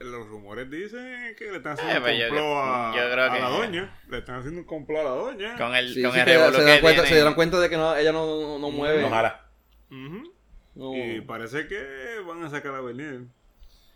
los 0.00 0.26
rumores 0.28 0.70
dicen 0.70 1.34
que 1.38 1.50
le 1.50 1.56
están 1.58 1.72
Eh, 1.78 1.80
haciendo 1.80 2.00
pues 2.02 2.12
un 2.14 2.18
yo- 2.20 2.28
complot 2.28 2.56
a, 2.64 2.92
yo 2.96 3.10
creo 3.12 3.24
a 3.24 3.32
que- 3.32 3.40
la 3.40 3.48
doña. 3.48 3.98
Le 4.08 4.18
están 4.18 4.36
haciendo 4.40 4.60
un 4.60 4.66
complot 4.66 5.00
a 5.00 5.04
la 5.04 5.10
doña. 5.10 5.56
Con 5.56 5.74
el, 5.74 5.94
Sí, 5.94 6.02
con 6.02 6.12
sí, 6.12 6.18
el 6.18 6.24
que 6.24 6.32
revolú 6.32 6.52
se, 6.56 6.58
que 6.64 6.70
dan 6.70 6.80
cuenta, 6.80 7.06
se 7.06 7.14
dieron 7.14 7.34
cuenta 7.34 7.60
de 7.60 7.70
que 7.70 7.76
no, 7.76 7.96
ella 7.96 8.12
no, 8.12 8.58
no 8.58 8.70
mueve. 8.70 9.04
Ojalá. 9.04 9.46
Ujú. 9.90 10.32
No. 10.74 10.94
Y 10.96 11.20
parece 11.20 11.66
que 11.68 11.78
van 12.26 12.42
a 12.42 12.50
sacar 12.50 12.74
a 12.74 12.80
Bernier. 12.80 13.20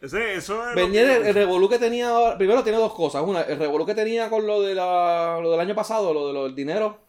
Ese, 0.00 0.34
eso 0.34 0.68
es 0.68 0.76
Bernier, 0.76 1.06
que- 1.08 1.16
el, 1.16 1.26
el 1.26 1.34
revolú 1.34 1.68
que 1.68 1.78
tenía 1.80 2.08
ahora- 2.10 2.38
primero 2.38 2.62
tiene 2.62 2.78
dos 2.78 2.94
cosas. 2.94 3.22
Una, 3.26 3.42
el 3.42 3.58
revolú 3.58 3.84
que 3.84 3.96
tenía 3.96 4.30
con 4.30 4.46
lo, 4.46 4.62
de 4.62 4.74
la, 4.76 5.38
lo 5.42 5.50
del 5.50 5.58
año 5.60 5.74
pasado, 5.74 6.14
lo 6.14 6.28
de 6.28 6.32
lo 6.32 6.44
del 6.44 6.54
dinero 6.54 7.00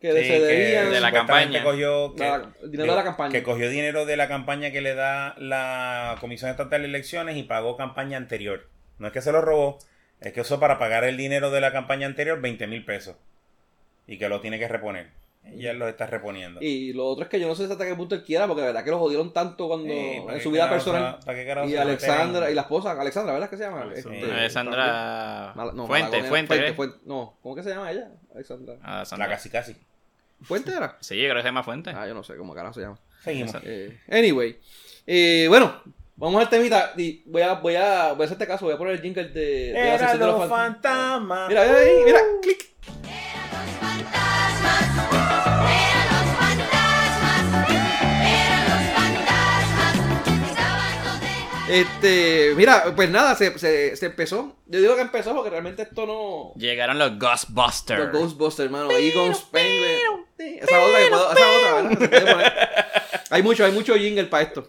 que 0.00 0.12
Sí, 0.12 0.18
se 0.28 0.28
que 0.28 0.40
debían. 0.40 0.90
de 0.90 1.00
la 1.00 1.12
campaña. 1.12 1.62
Cogió, 1.62 2.14
que- 2.14 2.22
La- 2.24 2.50
dinero 2.64 2.92
de 2.92 2.96
la 2.98 3.04
campaña. 3.04 3.32
Que 3.32 3.42
cogió 3.42 3.68
dinero 3.68 4.06
de 4.06 4.16
la 4.16 4.28
campaña 4.28 4.70
que 4.70 4.80
le 4.80 4.94
da 4.94 5.34
la 5.38 6.16
Comisión 6.20 6.50
Estatal 6.50 6.80
de 6.82 6.88
Elecciones 6.88 7.36
y 7.36 7.42
pagó 7.42 7.76
campaña 7.76 8.16
anterior. 8.16 8.66
No 8.98 9.06
es 9.08 9.12
que 9.12 9.20
se 9.22 9.30
lo 9.32 9.40
robó, 9.42 9.78
es 10.20 10.32
que 10.32 10.40
usó 10.40 10.58
para 10.58 10.78
pagar 10.78 11.04
el 11.04 11.16
dinero 11.16 11.50
de 11.50 11.60
la 11.60 11.72
campaña 11.72 12.06
anterior 12.06 12.40
20 12.40 12.66
mil 12.66 12.84
pesos. 12.84 13.16
Y 14.06 14.18
que 14.18 14.28
lo 14.28 14.40
tiene 14.40 14.58
que 14.58 14.68
reponer. 14.68 15.08
Y 15.54 15.66
él 15.66 15.78
los 15.78 15.88
está 15.88 16.06
reponiendo. 16.06 16.60
Y 16.62 16.92
lo 16.92 17.06
otro 17.06 17.24
es 17.24 17.30
que 17.30 17.40
yo 17.40 17.48
no 17.48 17.54
sé 17.54 17.64
hasta 17.64 17.86
qué 17.86 17.94
punto 17.94 18.14
él 18.14 18.22
quiera, 18.24 18.46
porque 18.46 18.60
de 18.60 18.66
verdad 18.68 18.84
que 18.84 18.90
lo 18.90 18.98
jodieron 18.98 19.32
tanto 19.32 19.68
cuando 19.68 19.90
Eh, 19.92 20.20
¿para 20.24 20.36
en 20.36 20.42
su 20.42 20.50
vida 20.50 20.68
personal. 20.68 21.18
para 21.24 21.66
Y 21.66 21.76
Alexandra, 21.76 22.50
y 22.50 22.54
la 22.54 22.60
esposa, 22.62 22.92
Alexandra, 22.92 23.32
¿verdad 23.32 23.48
que 23.48 23.56
se 23.56 23.62
llama? 23.64 23.82
Alexandra. 23.82 24.18
Este, 24.20 24.32
Alexandra 24.32 25.52
no, 25.56 25.86
Fuente, 25.86 26.18
¿eh? 26.18 26.24
Fuente, 26.24 26.74
No, 27.06 27.38
¿cómo 27.42 27.54
que 27.54 27.62
se 27.62 27.70
llama 27.70 27.90
ella? 27.90 28.08
Alexandra. 28.34 28.74
Alexandra. 28.82 29.26
La 29.28 29.34
casi 29.34 29.48
casi. 29.50 29.76
¿Fuente 30.42 30.72
era? 30.72 30.96
Sí, 31.00 31.16
yo 31.16 31.24
creo 31.24 31.36
que 31.36 31.42
se 31.42 31.48
llama 31.48 31.62
Fuente. 31.62 31.90
Ah, 31.90 32.06
yo 32.06 32.14
no 32.14 32.22
sé 32.24 32.36
cómo 32.36 32.54
carajo 32.54 32.74
se 32.74 32.80
llama. 32.80 32.98
Seguimos. 33.22 33.54
Eh, 33.62 33.98
anyway. 34.10 34.58
Eh, 35.06 35.46
bueno, 35.48 35.82
vamos 36.16 36.40
al 36.42 36.48
temita. 36.48 36.92
Y 36.96 37.22
voy 37.26 37.42
a, 37.42 37.54
voy 37.54 37.76
a, 37.76 38.12
voy 38.12 38.22
a 38.22 38.26
hacerte 38.26 38.46
caso, 38.46 38.64
voy 38.64 38.74
a 38.74 38.78
poner 38.78 38.94
el 38.94 39.02
jingle 39.02 39.24
de, 39.28 39.40
de 39.40 39.72
la 39.72 39.80
Era 39.80 39.98
sección 39.98 40.20
de 40.20 40.26
los 40.26 40.38
los 40.40 40.48
fan- 40.48 40.72
fantasmas. 40.74 41.48
Mira, 41.48 41.64
mira 41.64 41.76
ahí, 41.78 41.96
mira, 42.04 42.20
clic. 42.42 42.70
Eran 43.04 43.60
los 43.60 43.70
fantasmas, 43.80 45.70
eran 45.70 46.24
los 48.68 48.96
fantasmas, 48.96 50.50
estaban 50.50 51.04
donde 51.04 51.80
Este, 51.80 52.54
mira, 52.56 52.84
pues 52.96 53.10
nada, 53.10 53.34
se, 53.34 53.58
se, 53.58 53.96
se 53.96 54.06
empezó. 54.06 54.56
Yo 54.66 54.80
digo 54.80 54.94
que 54.96 55.02
empezó 55.02 55.34
porque 55.34 55.50
realmente 55.50 55.82
esto 55.82 56.06
no. 56.06 56.52
Llegaron 56.56 56.98
los 56.98 57.18
Ghostbusters. 57.18 58.04
Los 58.04 58.12
Ghostbusters, 58.12 58.66
hermano. 58.66 58.90
Egon 58.92 59.34
Spengler. 59.34 59.98
Sí, 59.98 60.04
Esa 60.40 60.80
otra 60.80 60.98
que 60.98 61.06
puedo, 61.08 61.32
esa 61.32 61.50
otra, 61.50 61.74
¿verdad? 61.74 61.98
Se 61.98 62.08
puede 62.08 62.32
poner. 62.32 62.52
Hay 63.30 63.42
mucho, 63.42 63.64
hay 63.64 63.72
mucho 63.72 63.94
jingle 63.94 64.24
para 64.24 64.42
esto. 64.44 64.68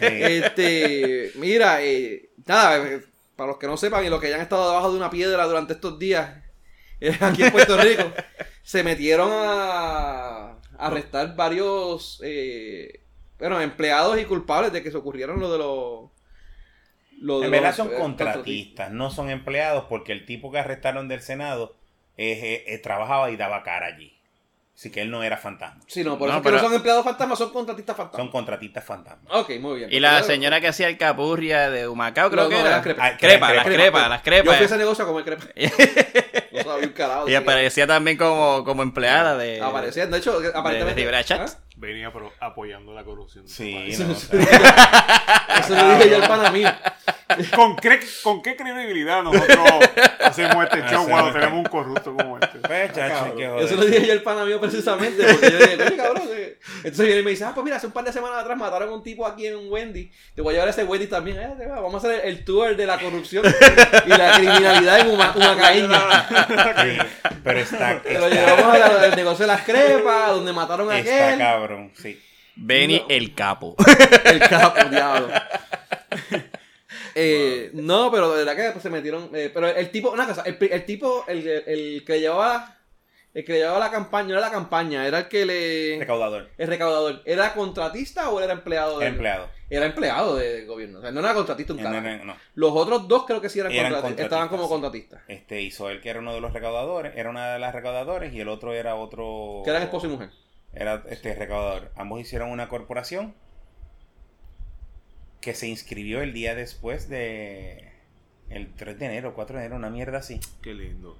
Este, 0.00 1.32
mira, 1.36 1.82
eh, 1.82 2.30
nada, 2.46 2.78
eh, 2.78 3.02
para 3.36 3.48
los 3.48 3.58
que 3.58 3.66
no 3.66 3.76
sepan 3.76 4.04
y 4.04 4.08
los 4.08 4.20
que 4.20 4.30
ya 4.30 4.36
han 4.36 4.42
estado 4.42 4.68
debajo 4.68 4.90
de 4.90 4.96
una 4.96 5.10
piedra 5.10 5.44
durante 5.44 5.74
estos 5.74 5.98
días 5.98 6.30
eh, 7.00 7.16
aquí 7.20 7.44
en 7.44 7.52
Puerto 7.52 7.76
Rico, 7.76 8.10
se 8.62 8.82
metieron 8.82 9.30
a, 9.32 10.52
a 10.52 10.56
arrestar 10.78 11.36
varios, 11.36 12.20
eh, 12.24 13.00
bueno, 13.38 13.60
empleados 13.60 14.18
y 14.20 14.24
culpables 14.24 14.72
de 14.72 14.82
que 14.82 14.90
se 14.90 14.96
ocurrieron 14.96 15.38
lo 15.40 15.52
de 15.52 15.58
los... 15.58 16.10
lo 17.20 17.40
de 17.40 17.46
En 17.46 17.50
verdad 17.52 17.68
los, 17.68 17.76
son 17.76 17.88
eh, 17.92 17.98
contratistas, 17.98 18.90
no 18.90 19.10
son 19.10 19.30
empleados, 19.30 19.84
porque 19.88 20.12
el 20.12 20.26
tipo 20.26 20.50
que 20.50 20.58
arrestaron 20.58 21.08
del 21.08 21.22
Senado 21.22 21.76
eh, 22.16 22.32
eh, 22.42 22.64
eh, 22.74 22.78
trabajaba 22.78 23.30
y 23.30 23.36
daba 23.36 23.62
cara 23.62 23.86
allí. 23.86 24.17
Así 24.78 24.92
que 24.92 25.00
él 25.02 25.10
no 25.10 25.24
era 25.24 25.36
fantasma. 25.36 25.80
Sí, 25.88 26.04
no, 26.04 26.16
por 26.16 26.28
No, 26.28 26.34
eso 26.34 26.36
es 26.38 26.42
que 26.42 26.44
pero- 26.50 26.56
no 26.58 26.62
son 26.68 26.74
empleados 26.76 27.04
fantasmas, 27.04 27.36
son 27.38 27.50
contratistas 27.52 27.96
Son 27.96 28.04
fantasmas. 28.06 28.30
contratistas 28.30 28.84
fantasmas. 28.84 29.26
Ok, 29.34 29.50
muy 29.58 29.78
bien. 29.78 29.92
Y 29.92 29.98
la 29.98 30.12
Pero- 30.12 30.24
señora 30.26 30.60
que 30.60 30.68
hacía 30.68 30.86
el 30.86 30.96
capurria 30.96 31.68
de 31.68 31.88
Humacao, 31.88 32.30
creo 32.30 32.44
No, 32.44 32.48
que 32.48 32.60
era. 32.60 32.68
era 32.68 32.82
crepa. 32.82 33.04
Ah, 33.04 33.16
crepa, 33.16 33.48
crepa, 33.48 33.52
las 33.54 33.64
crepa. 33.64 33.82
crepas, 33.82 34.08
las 34.08 34.18
Yo 34.18 34.22
fui 34.22 34.36
a 34.38 34.42
crepas. 34.42 34.60
ese 34.60 34.76
negocio 34.78 35.04
a 35.04 35.06
comer 35.08 35.24
crepa. 35.24 35.44
no 36.52 36.62
sabía 36.62 36.86
un 36.86 36.92
carajo. 36.92 37.28
Y 37.28 37.34
aparecía 37.34 37.88
también 37.88 38.16
como, 38.16 38.62
como 38.64 38.84
empleada 38.84 39.36
de. 39.36 39.60
Aparecía, 39.60 40.06
de 40.06 40.16
hecho, 40.16 40.40
aparentemente. 40.54 41.00
Rivera 41.00 41.24
Chats. 41.24 41.56
¿Ah? 41.58 41.64
Venía 41.74 42.12
apoyando 42.40 42.92
la 42.94 43.02
corrupción. 43.04 43.46
de 43.46 43.50
Sí, 43.50 43.74
no, 43.98 44.12
Eso 44.12 44.12
eso 45.60 45.74
lo 45.74 45.94
dije 45.96 46.10
yo 46.10 46.16
al 46.22 46.28
pana 46.28 46.50
mío. 46.52 46.68
¿Con, 47.54 47.76
qué, 47.76 48.00
¿Con 48.22 48.42
qué 48.42 48.56
credibilidad 48.56 49.22
nosotros 49.22 49.58
hacemos 50.20 50.64
este 50.64 50.78
show 50.80 50.86
Hacemos 50.86 51.06
cuando 51.08 51.32
tenemos 51.32 51.58
un 51.58 51.64
corrupto 51.64 52.14
como 52.16 52.38
este? 52.38 52.58
Pues, 52.58 52.92
chacho, 52.92 53.32
joder. 53.34 53.62
Eso 53.64 53.76
lo 53.76 53.84
dije 53.84 54.06
yo 54.06 54.12
al 54.12 54.22
pana 54.22 54.44
mío 54.44 54.60
precisamente. 54.60 55.22
Porque 55.24 55.50
yo 55.50 55.58
dije, 55.58 55.82
oye, 55.82 55.96
cabrón. 55.96 56.22
eh". 56.32 56.58
Entonces 56.78 57.06
viene 57.06 57.20
y 57.20 57.24
me 57.24 57.30
dice, 57.30 57.44
ah, 57.44 57.52
pues 57.54 57.64
mira, 57.64 57.76
hace 57.76 57.86
un 57.86 57.92
par 57.92 58.04
de 58.04 58.12
semanas 58.12 58.38
atrás 58.40 58.56
mataron 58.58 58.88
a 58.88 58.92
un 58.92 59.02
tipo 59.02 59.26
aquí 59.26 59.46
en 59.46 59.56
un 59.56 59.70
Wendy. 59.70 60.10
Te 60.34 60.42
voy 60.42 60.52
a 60.52 60.54
llevar 60.54 60.68
a 60.68 60.70
ese 60.70 60.84
Wendy 60.84 61.06
también. 61.06 61.38
Eh, 61.38 61.66
vamos 61.68 61.94
a 61.94 61.98
hacer 62.08 62.20
el, 62.24 62.34
el 62.38 62.44
tour 62.44 62.74
de 62.76 62.86
la 62.86 62.98
corrupción 62.98 63.44
y 64.06 64.08
la 64.08 64.32
criminalidad 64.32 65.00
en 65.00 65.10
Humacaíña. 65.10 65.98
Sí, 66.78 66.98
pero 67.44 67.58
está, 67.60 68.00
Te 68.02 68.14
lo 68.18 68.26
está, 68.26 68.28
llevamos 68.28 68.74
a 68.74 68.78
la- 68.78 69.02
al 69.02 69.16
negocio 69.16 69.46
de 69.46 69.52
las 69.52 69.62
crepas, 69.62 70.30
donde 70.30 70.52
mataron 70.52 70.90
a 70.90 70.98
está 70.98 71.26
aquel. 71.28 71.38
cabrón, 71.38 71.92
sí. 72.00 72.20
Benny 72.56 72.98
No. 73.00 73.06
el 73.08 73.34
capo. 73.34 73.76
El 74.24 74.40
capo, 74.40 74.84
diablo. 74.88 75.28
Eh, 77.20 77.70
no, 77.74 78.10
pero 78.10 78.30
de 78.32 78.44
verdad 78.44 78.56
que 78.56 78.70
pues, 78.72 78.82
se 78.82 78.90
metieron. 78.90 79.30
eh, 79.34 79.50
pero 79.52 79.66
el 79.68 79.90
tipo, 79.90 80.10
una 80.10 80.26
cosa, 80.26 80.42
el, 80.46 80.56
el 80.60 80.84
tipo, 80.84 81.24
el, 81.26 81.46
el 81.46 82.04
que 82.06 82.20
llevaba. 82.20 82.74
El 83.34 83.44
que 83.44 83.52
llevaba 83.58 83.78
la 83.78 83.90
campaña, 83.90 84.28
no 84.28 84.32
era 84.38 84.40
la 84.40 84.50
campaña, 84.50 85.06
era 85.06 85.18
el 85.18 85.28
que 85.28 85.44
le. 85.44 85.96
Recaudador, 85.98 86.48
El 86.56 86.66
recaudador. 86.66 87.22
¿Era 87.26 87.52
contratista 87.54 88.30
o 88.30 88.40
era 88.40 88.52
empleado? 88.54 88.98
del- 88.98 89.08
empleado. 89.08 89.48
Era 89.70 89.84
empleado 89.84 90.34
de- 90.36 90.52
del 90.54 90.66
gobierno. 90.66 90.98
O 90.98 91.02
sea, 91.02 91.10
no 91.12 91.20
era 91.20 91.34
contratista 91.34 91.74
un 91.74 91.82
No, 91.82 91.84
carajo. 91.90 92.08
no, 92.18 92.24
no. 92.24 92.36
Los 92.54 92.72
otros 92.72 93.06
dos 93.06 93.26
creo 93.26 93.40
que 93.40 93.50
sí 93.50 93.60
eran, 93.60 93.70
Eran 93.70 93.92
contratistas. 93.92 94.24
Estaban 94.24 94.48
como 94.48 94.66
contratistas, 94.68 95.18
contratistas. 95.20 95.42
Este 95.42 95.60
hizo 95.60 95.90
él 95.90 96.00
que 96.00 96.08
era 96.08 96.20
uno 96.20 96.32
de 96.34 96.40
los 96.40 96.52
recaudadores, 96.54 97.12
era 97.16 97.28
una 97.28 97.52
de 97.52 97.58
las 97.58 97.74
recaudadores 97.74 98.32
y 98.32 98.40
el 98.40 98.48
otro 98.48 98.72
era 98.72 98.94
otro. 98.96 99.60
Que 99.62 99.70
eran 99.70 99.82
esposo 99.82 100.06
y 100.06 100.10
mujer. 100.10 100.30
Era 100.72 101.02
este 101.10 101.34
recaudador. 101.34 101.90
Ambos 101.96 102.20
hicieron 102.20 102.50
una 102.50 102.68
corporación 102.68 103.34
que 105.40 105.54
se 105.54 105.68
inscribió 105.68 106.22
el 106.22 106.32
día 106.32 106.54
después 106.54 107.08
de 107.08 107.92
el 108.50 108.72
3 108.74 108.98
de 108.98 109.06
enero, 109.06 109.34
4 109.34 109.56
de 109.58 109.64
enero, 109.64 109.76
una 109.76 109.90
mierda 109.90 110.18
así. 110.18 110.40
Qué 110.62 110.74
lindo. 110.74 111.18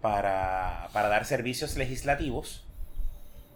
para, 0.00 0.88
para 0.92 1.08
dar 1.08 1.24
servicios 1.24 1.76
legislativos 1.76 2.64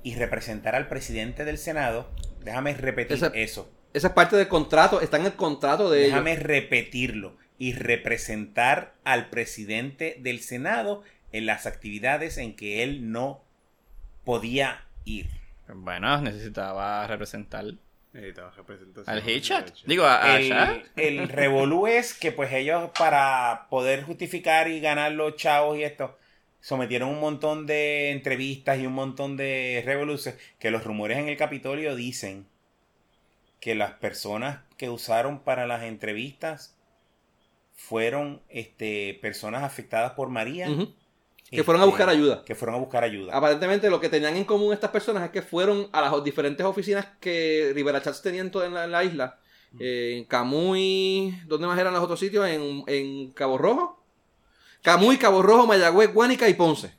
y 0.03 0.15
representar 0.15 0.75
al 0.75 0.89
presidente 0.89 1.45
del 1.45 1.59
Senado. 1.59 2.09
Déjame 2.45 2.75
repetir 2.75 3.19
eso. 3.35 3.71
Esa 3.93 4.09
es 4.09 4.13
parte 4.15 4.37
del 4.37 4.49
contrato, 4.49 5.01
está 5.01 5.17
en 5.19 5.27
el 5.27 5.35
contrato 5.35 5.91
de 5.91 6.01
Déjame 6.01 6.33
ellos. 6.33 6.45
repetirlo. 6.45 7.37
Y 7.59 7.73
representar 7.73 8.95
al 9.05 9.31
presidente 9.31 10.17
del 10.21 10.41
Senado 10.41 11.03
en 11.33 11.45
las 11.47 11.67
actividades 11.67 12.39
en 12.39 12.55
que 12.55 12.85
él 12.85 13.11
no 13.11 13.43
podía 14.25 14.87
ir. 15.05 15.29
Bueno, 15.75 16.21
necesitaba 16.21 17.07
representar 17.07 17.65
Al 19.07 19.23
Hitchat. 19.23 19.71
Digo, 19.87 20.05
a, 20.05 20.35
a. 20.35 20.39
El, 20.39 20.83
el 20.97 21.29
revolú 21.29 21.87
es 21.87 22.15
que 22.15 22.33
pues 22.33 22.53
ellos 22.53 22.91
para 22.99 23.67
poder 23.71 24.03
justificar 24.03 24.69
y 24.69 24.81
ganar 24.81 25.13
los 25.13 25.37
chavos 25.37 25.79
y 25.79 25.85
esto, 25.85 26.19
sometieron 26.61 27.09
un 27.09 27.21
montón 27.21 27.67
de 27.67 28.11
entrevistas 28.11 28.79
y 28.79 28.87
un 28.87 28.95
montón 28.95 29.37
de 29.37 29.83
revoluciones 29.85 30.41
que 30.59 30.71
los 30.71 30.85
rumores 30.85 31.19
en 31.19 31.29
el 31.29 31.37
Capitolio 31.37 31.95
dicen 31.95 32.47
que 33.61 33.75
las 33.75 33.93
personas 33.93 34.61
que 34.77 34.91
usaron 34.91 35.41
para 35.41 35.67
las 35.67 35.83
entrevistas 35.83 36.77
fueron 37.75 38.43
este, 38.49 39.19
personas 39.21 39.63
afectadas 39.63 40.13
por 40.13 40.29
María. 40.29 40.69
Que 41.51 41.65
fueron 41.65 41.81
a 41.81 41.85
este, 41.85 41.91
buscar 41.91 42.09
ayuda. 42.11 42.45
Que 42.45 42.55
fueron 42.55 42.75
a 42.75 42.79
buscar 42.79 43.05
ayuda. 43.05 43.35
Aparentemente 43.35 43.89
lo 43.89 44.01
que 44.01 44.09
tenían 44.09 44.37
en 44.37 44.45
común 44.45 44.73
estas 44.73 44.91
personas 44.91 45.25
es 45.25 45.31
que 45.31 45.41
fueron 45.43 45.89
a 45.93 46.03
las 46.03 46.25
diferentes 46.25 46.65
oficinas 46.67 47.07
que 47.21 47.73
Rivera 47.75 48.03
Chats 48.03 48.21
tenía 48.21 48.43
en, 48.43 48.51
toda 48.51 48.67
en 48.67 48.75
la, 48.75 48.85
en 48.85 48.91
la 48.91 49.05
isla. 49.05 49.39
Eh, 49.81 50.17
en 50.19 50.25
Camuy, 50.25 51.41
¿dónde 51.47 51.67
más 51.67 51.79
eran 51.79 51.95
los 51.95 52.03
otros 52.03 52.21
sitios? 52.21 52.47
En, 52.49 52.85
en 52.87 53.31
Cabo 53.33 53.57
Rojo. 53.57 54.03
Camuy, 54.83 55.17
Cabo 55.19 55.43
Rojo, 55.43 55.67
Mayagüez, 55.67 56.13
Guánica 56.13 56.49
y 56.49 56.55
Ponce. 56.55 56.93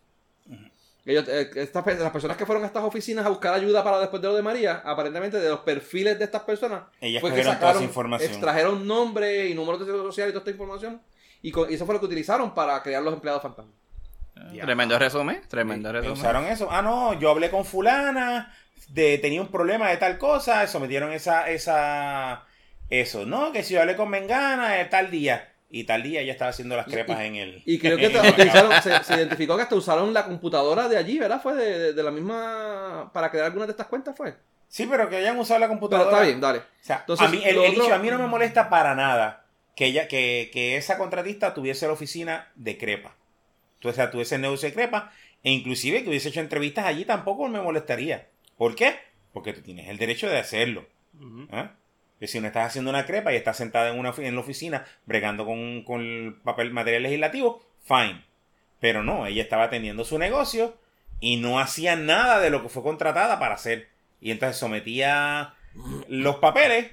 Ellos, 1.05 1.27
eh, 1.27 1.49
estas 1.55 1.85
las 1.99 2.11
personas 2.11 2.37
que 2.37 2.45
fueron 2.45 2.63
a 2.63 2.67
estas 2.67 2.83
oficinas 2.83 3.25
a 3.25 3.29
buscar 3.29 3.53
ayuda 3.53 3.83
para 3.83 3.99
después 3.99 4.21
de 4.21 4.27
lo 4.27 4.35
de 4.35 4.43
María, 4.43 4.83
aparentemente 4.85 5.39
de 5.39 5.49
los 5.49 5.61
perfiles 5.61 6.19
de 6.19 6.25
estas 6.25 6.43
personas, 6.43 6.83
Ellas 7.01 7.21
fue 7.21 7.31
que 7.31 7.37
cogieron 7.37 7.55
toda 7.55 7.55
esa 7.55 7.67
sacaron, 7.67 7.83
información. 7.83 8.29
extrajeron 8.31 8.87
nombre 8.87 9.47
y 9.47 9.55
números 9.55 9.79
de 9.79 9.85
seguro 9.87 10.03
social 10.03 10.29
y 10.29 10.31
toda 10.33 10.41
esta 10.41 10.51
información, 10.51 11.01
y, 11.41 11.49
y 11.49 11.73
eso 11.73 11.85
fue 11.87 11.95
lo 11.95 11.99
que 11.99 12.05
utilizaron 12.05 12.53
para 12.53 12.83
crear 12.83 13.01
los 13.01 13.13
empleados 13.13 13.41
fantasmas. 13.41 13.73
Ya. 14.53 14.63
Tremendo 14.65 14.97
resumen, 14.99 15.41
tremendo 15.47 15.91
resumen. 15.91 16.13
Usaron 16.17 16.45
eso. 16.45 16.69
Ah, 16.71 16.81
no, 16.81 17.13
yo 17.19 17.29
hablé 17.29 17.49
con 17.49 17.65
fulana, 17.65 18.53
de, 18.89 19.17
tenía 19.19 19.41
un 19.41 19.49
problema 19.49 19.89
de 19.89 19.97
tal 19.97 20.17
cosa, 20.17 20.65
sometieron 20.67 21.11
esa, 21.11 21.49
esa, 21.49 22.43
eso, 22.89 23.25
no, 23.25 23.51
que 23.51 23.63
si 23.63 23.73
yo 23.75 23.81
hablé 23.81 23.95
con 23.95 24.09
Mengana 24.09 24.69
de 24.73 24.85
tal 24.85 25.11
día, 25.11 25.53
y 25.71 25.83
tal 25.83 26.01
día 26.01 26.23
ya 26.23 26.31
estaba 26.31 26.49
haciendo 26.49 26.75
las 26.75 26.87
crepas 26.87 27.19
en 27.21 27.35
el... 27.35 27.61
Y 27.65 27.77
creo 27.77 27.95
que 27.97 28.09
te- 28.09 28.17
utilizaron, 28.29 28.71
se, 28.81 29.03
se 29.03 29.13
identificó 29.13 29.55
que 29.55 29.61
hasta 29.63 29.75
usaron 29.75 30.11
la 30.15 30.25
computadora 30.25 30.87
de 30.89 30.97
allí, 30.97 31.19
¿verdad? 31.19 31.39
Fue 31.43 31.53
de, 31.53 31.77
de- 31.79 31.93
de 31.93 32.03
la 32.03 32.09
misma. 32.09 33.11
para 33.13 33.29
crear 33.29 33.45
algunas 33.45 33.67
de 33.67 33.71
estas 33.73 33.85
cuentas, 33.85 34.15
fue. 34.17 34.35
Sí, 34.67 34.87
pero 34.89 35.07
que 35.09 35.17
hayan 35.17 35.37
usado 35.37 35.59
la 35.59 35.67
Pero 35.67 35.79
computadora. 35.79 36.09
está 36.11 36.23
bien, 36.25 36.41
dale. 36.41 36.59
O 36.59 36.63
sea, 36.81 36.97
Entonces, 37.01 37.27
a 37.27 37.29
mí, 37.29 37.41
el, 37.43 37.49
el 37.57 37.57
otro- 37.71 37.83
hecho, 37.85 37.93
a 37.93 37.99
mí 37.99 38.09
no 38.09 38.17
me 38.17 38.25
molesta 38.25 38.67
para 38.69 38.95
nada 38.95 39.45
que 39.75 39.85
ella, 39.85 40.07
que, 40.07 40.49
que 40.51 40.75
esa 40.75 40.97
contratista 40.97 41.53
tuviese 41.53 41.85
la 41.85 41.93
oficina 41.93 42.47
de 42.55 42.77
Crepa. 42.79 43.13
O 43.83 43.93
sea, 43.93 44.11
tuviese 44.11 44.35
el 44.35 44.41
negocio 44.41 44.69
de 44.69 44.75
Crepa. 44.75 45.11
E 45.43 45.51
inclusive 45.51 46.03
que 46.03 46.09
hubiese 46.09 46.29
hecho 46.29 46.41
entrevistas 46.41 46.85
allí 46.85 47.05
tampoco 47.05 47.47
me 47.47 47.61
molestaría. 47.61 48.27
¿Por 48.57 48.75
qué? 48.75 48.97
Porque 49.33 49.53
tú 49.53 49.61
tienes 49.61 49.87
el 49.87 49.97
derecho 49.97 50.29
de 50.29 50.37
hacerlo. 50.37 50.85
¿Ah? 51.51 51.71
Que 52.19 52.27
si 52.27 52.39
no 52.39 52.47
estás 52.47 52.67
haciendo 52.67 52.89
una 52.89 53.05
crepa 53.05 53.31
y 53.31 53.37
estás 53.37 53.57
sentada 53.57 53.89
en, 53.89 53.97
una, 53.97 54.13
en 54.17 54.35
la 54.35 54.41
oficina 54.41 54.85
bregando 55.05 55.45
con, 55.45 55.83
con 55.83 56.01
el 56.01 56.33
papel 56.43 56.71
material 56.71 57.03
legislativo, 57.03 57.63
fine. 57.83 58.25
Pero 58.81 59.03
no, 59.03 59.25
ella 59.25 59.41
estaba 59.41 59.63
atendiendo 59.65 60.03
su 60.03 60.19
negocio 60.19 60.77
y 61.21 61.37
no 61.37 61.59
hacía 61.59 61.95
nada 61.95 62.39
de 62.39 62.49
lo 62.49 62.61
que 62.61 62.69
fue 62.69 62.83
contratada 62.83 63.39
para 63.39 63.55
hacer. 63.55 63.87
Y 64.19 64.31
entonces 64.31 64.57
sometía 64.57 65.53
los 66.09 66.37
papeles. 66.37 66.91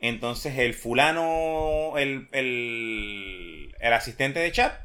Entonces 0.00 0.56
el 0.58 0.74
fulano, 0.74 1.98
el, 1.98 2.28
el, 2.30 3.74
el 3.80 3.92
asistente 3.92 4.38
de 4.38 4.52
chat, 4.52 4.80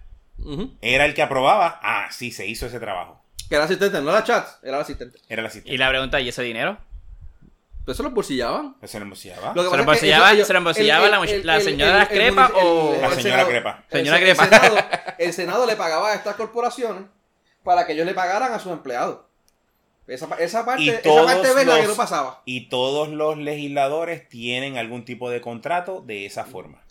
Era 0.82 1.06
el 1.06 1.14
que 1.14 1.22
aprobaba. 1.22 1.80
Ah, 1.82 2.08
sí, 2.12 2.32
se 2.32 2.46
hizo 2.48 2.66
ese 2.66 2.80
trabajo. 2.80 3.22
Que 3.50 3.56
era 3.56 3.66
asistente, 3.66 4.02
no 4.02 4.10
era 4.12 4.24
chat, 4.24 4.48
era 4.64 4.78
el 4.78 4.82
asistente. 4.84 5.20
Era 5.30 5.42
el 5.42 5.46
asistente. 5.48 5.74
Y 5.74 5.78
la 5.78 5.90
pregunta, 5.90 6.20
¿y 6.22 6.30
ese 6.30 6.44
dinero? 6.44 6.78
Pero 7.86 7.94
eso 7.94 8.04
lo 8.04 8.12
bolsillaban. 8.12 8.78
Eso 8.82 8.98
le 9.00 9.06
emociaba. 9.06 9.54
Lo 9.54 9.64
que 9.64 9.70
¿Se 9.70 9.76
lo 9.76 9.84
embolsillaba- 9.84 10.46
se 10.46 10.54
lo 10.54 10.58
embolsillaba 10.60 11.06
el- 11.06 11.12
la 11.12 11.18
el- 11.18 11.30
el- 11.30 11.46
la 11.46 11.56
el- 11.58 11.62
señora 11.64 11.86
el- 11.88 11.94
de 11.94 12.00
las 12.00 12.12
el 12.12 12.18
crepas 12.18 12.52
o- 12.56 12.94
el- 12.96 13.02
La 13.02 13.08
el 13.08 13.14
señora 13.14 13.22
Senado- 13.44 13.50
Crepa. 13.50 13.84
el 13.90 13.98
Señora 14.00 14.18
se- 14.18 14.24
Crepa. 14.24 14.44
El 14.44 14.50
Senado, 14.50 14.78
el 15.20 15.34
Senado 15.34 15.66
le 15.66 15.76
pagaba 15.76 16.12
a 16.12 16.16
estas 16.16 16.36
corporaciones 16.36 17.04
para 17.64 17.86
que 17.86 17.94
ellos 17.94 18.06
le 18.06 18.14
pagaran 18.14 18.54
a 18.54 18.60
sus 18.60 18.72
empleados. 18.72 19.20
Esa, 20.08 20.26
esa 20.40 20.66
parte, 20.66 20.84
esa 20.90 21.26
parte 21.26 21.48
que 21.82 21.88
no 21.88 21.96
pasaba. 21.96 22.42
Y 22.46 22.68
todos 22.70 23.08
los 23.10 23.38
legisladores 23.38 24.28
tienen 24.30 24.78
algún 24.78 25.06
tipo 25.06 25.30
de 25.30 25.40
contrato 25.42 26.02
de 26.06 26.26
esa 26.26 26.44
forma. 26.46 26.82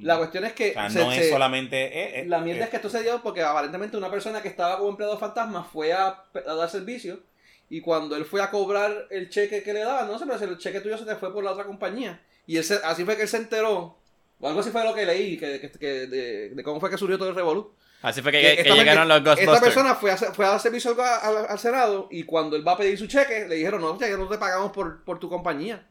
La 0.00 0.16
cuestión 0.16 0.44
es 0.46 0.52
que 0.54 0.70
O 0.70 0.72
sea, 0.72 0.90
se- 0.90 0.98
no 1.00 1.10
se- 1.12 1.20
es 1.24 1.30
solamente. 1.30 1.76
eh, 1.84 2.20
eh, 2.20 2.24
La 2.26 2.38
mierda 2.40 2.62
eh, 2.62 2.64
es 2.64 2.70
que 2.70 2.76
esto 2.76 2.88
se 2.88 3.02
dio 3.02 3.22
porque 3.22 3.42
aparentemente 3.42 3.96
una 3.96 4.10
persona 4.10 4.40
que 4.40 4.48
estaba 4.48 4.78
como 4.78 4.88
empleado 4.90 5.18
fantasma 5.18 5.64
fue 5.64 5.92
a, 5.92 6.06
a 6.46 6.54
dar 6.54 6.70
servicio 6.70 7.20
y 7.68 7.80
cuando 7.82 8.16
él 8.16 8.24
fue 8.24 8.40
a 8.42 8.50
cobrar 8.50 9.06
el 9.10 9.28
cheque 9.28 9.62
que 9.62 9.72
le 9.74 9.80
daban, 9.80 10.06
no 10.06 10.18
sé, 10.18 10.24
pero 10.26 10.38
el 10.50 10.58
cheque 10.58 10.80
tuyo 10.80 10.96
se 10.96 11.04
te 11.04 11.16
fue 11.16 11.32
por 11.32 11.44
la 11.44 11.52
otra 11.52 11.64
compañía. 11.64 12.20
Y 12.46 12.56
él 12.56 12.64
se- 12.64 12.80
así 12.84 13.04
fue 13.04 13.16
que 13.16 13.22
él 13.22 13.28
se 13.28 13.36
enteró, 13.36 13.98
o 14.40 14.48
algo 14.48 14.60
así 14.60 14.70
fue 14.70 14.82
lo 14.84 14.94
que 14.94 15.04
leí, 15.04 15.36
que, 15.36 15.60
que- 15.60 15.70
que- 15.70 16.06
de, 16.06 16.48
de 16.50 16.62
cómo 16.62 16.80
fue 16.80 16.88
que 16.90 16.96
surgió 16.98 17.18
todo 17.18 17.28
el 17.28 17.34
revolú. 17.34 17.72
Así 18.00 18.20
fue 18.22 18.32
que, 18.32 18.40
Que 18.40 18.70
llegaron 18.70 19.06
los 19.06 19.18
gente- 19.18 19.30
Esta 19.42 19.44
Ghostbusters. 19.52 19.60
persona 19.74 19.94
fue 19.94 20.10
a, 20.10 20.16
fue 20.16 20.44
a 20.44 20.48
dar 20.48 20.60
servicio 20.60 20.90
al, 21.00 21.36
al- 21.36 21.46
al 21.50 21.58
Senado 21.58 22.08
y 22.10 22.24
cuando 22.24 22.56
él 22.56 22.66
va 22.66 22.72
a 22.72 22.76
pedir 22.78 22.98
su 22.98 23.06
cheque, 23.06 23.46
le 23.46 23.54
dijeron, 23.56 23.80
no, 23.80 23.96
cheque, 23.98 24.16
no 24.16 24.26
te 24.26 24.38
pagamos 24.38 24.72
por, 24.72 25.04
por 25.04 25.20
tu 25.20 25.28
compañía. 25.28 25.86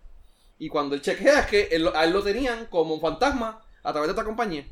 Y 0.60 0.68
cuando 0.70 0.94
él 0.96 1.02
chequea 1.02 1.40
es 1.42 1.46
que 1.48 1.70
él, 1.72 1.84
lo- 1.84 1.96
a 1.96 2.04
él 2.04 2.12
lo 2.12 2.22
tenían 2.22 2.66
como 2.66 2.94
un 2.96 3.00
fantasma 3.02 3.62
a 3.84 3.92
través 3.92 4.08
de 4.08 4.12
esta 4.14 4.24
compañía. 4.24 4.66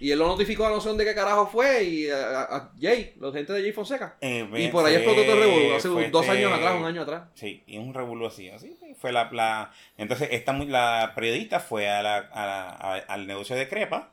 Y 0.00 0.10
él 0.10 0.18
lo 0.18 0.26
notificó 0.26 0.66
a 0.66 0.70
no 0.70 0.80
sé 0.80 0.88
dónde 0.88 1.04
qué 1.04 1.14
carajo 1.14 1.46
fue 1.46 1.84
y 1.84 2.10
a, 2.10 2.70
Jay, 2.80 3.14
la 3.20 3.30
gente 3.32 3.52
de 3.52 3.62
Jay 3.62 3.72
Fonseca. 3.72 4.16
eh, 4.20 4.46
Y 4.56 4.68
por 4.68 4.84
ahí 4.84 4.96
explotó 4.96 5.22
todo 5.22 5.34
el 5.34 5.40
revolú, 5.40 5.74
hace 5.76 5.88
dos 5.88 6.02
este- 6.26 6.30
años 6.38 6.52
atrás, 6.52 6.74
un 6.76 6.84
año 6.84 7.02
atrás. 7.02 7.22
Sí, 7.34 7.62
y 7.66 7.78
un 7.78 7.94
revolú 7.94 8.26
así. 8.26 8.50
así 8.50 8.76
fue 9.00 9.12
la, 9.12 9.30
la- 9.32 9.70
entonces, 9.96 10.28
esta, 10.32 10.52
la 10.52 11.12
periodista 11.14 11.60
fue 11.60 11.88
a 11.88 12.02
la- 12.02 12.16
a 12.18 12.46
la- 12.46 12.68
a- 12.70 12.98
al 13.08 13.26
negocio 13.26 13.54
de 13.56 13.68
Crepa. 13.68 14.12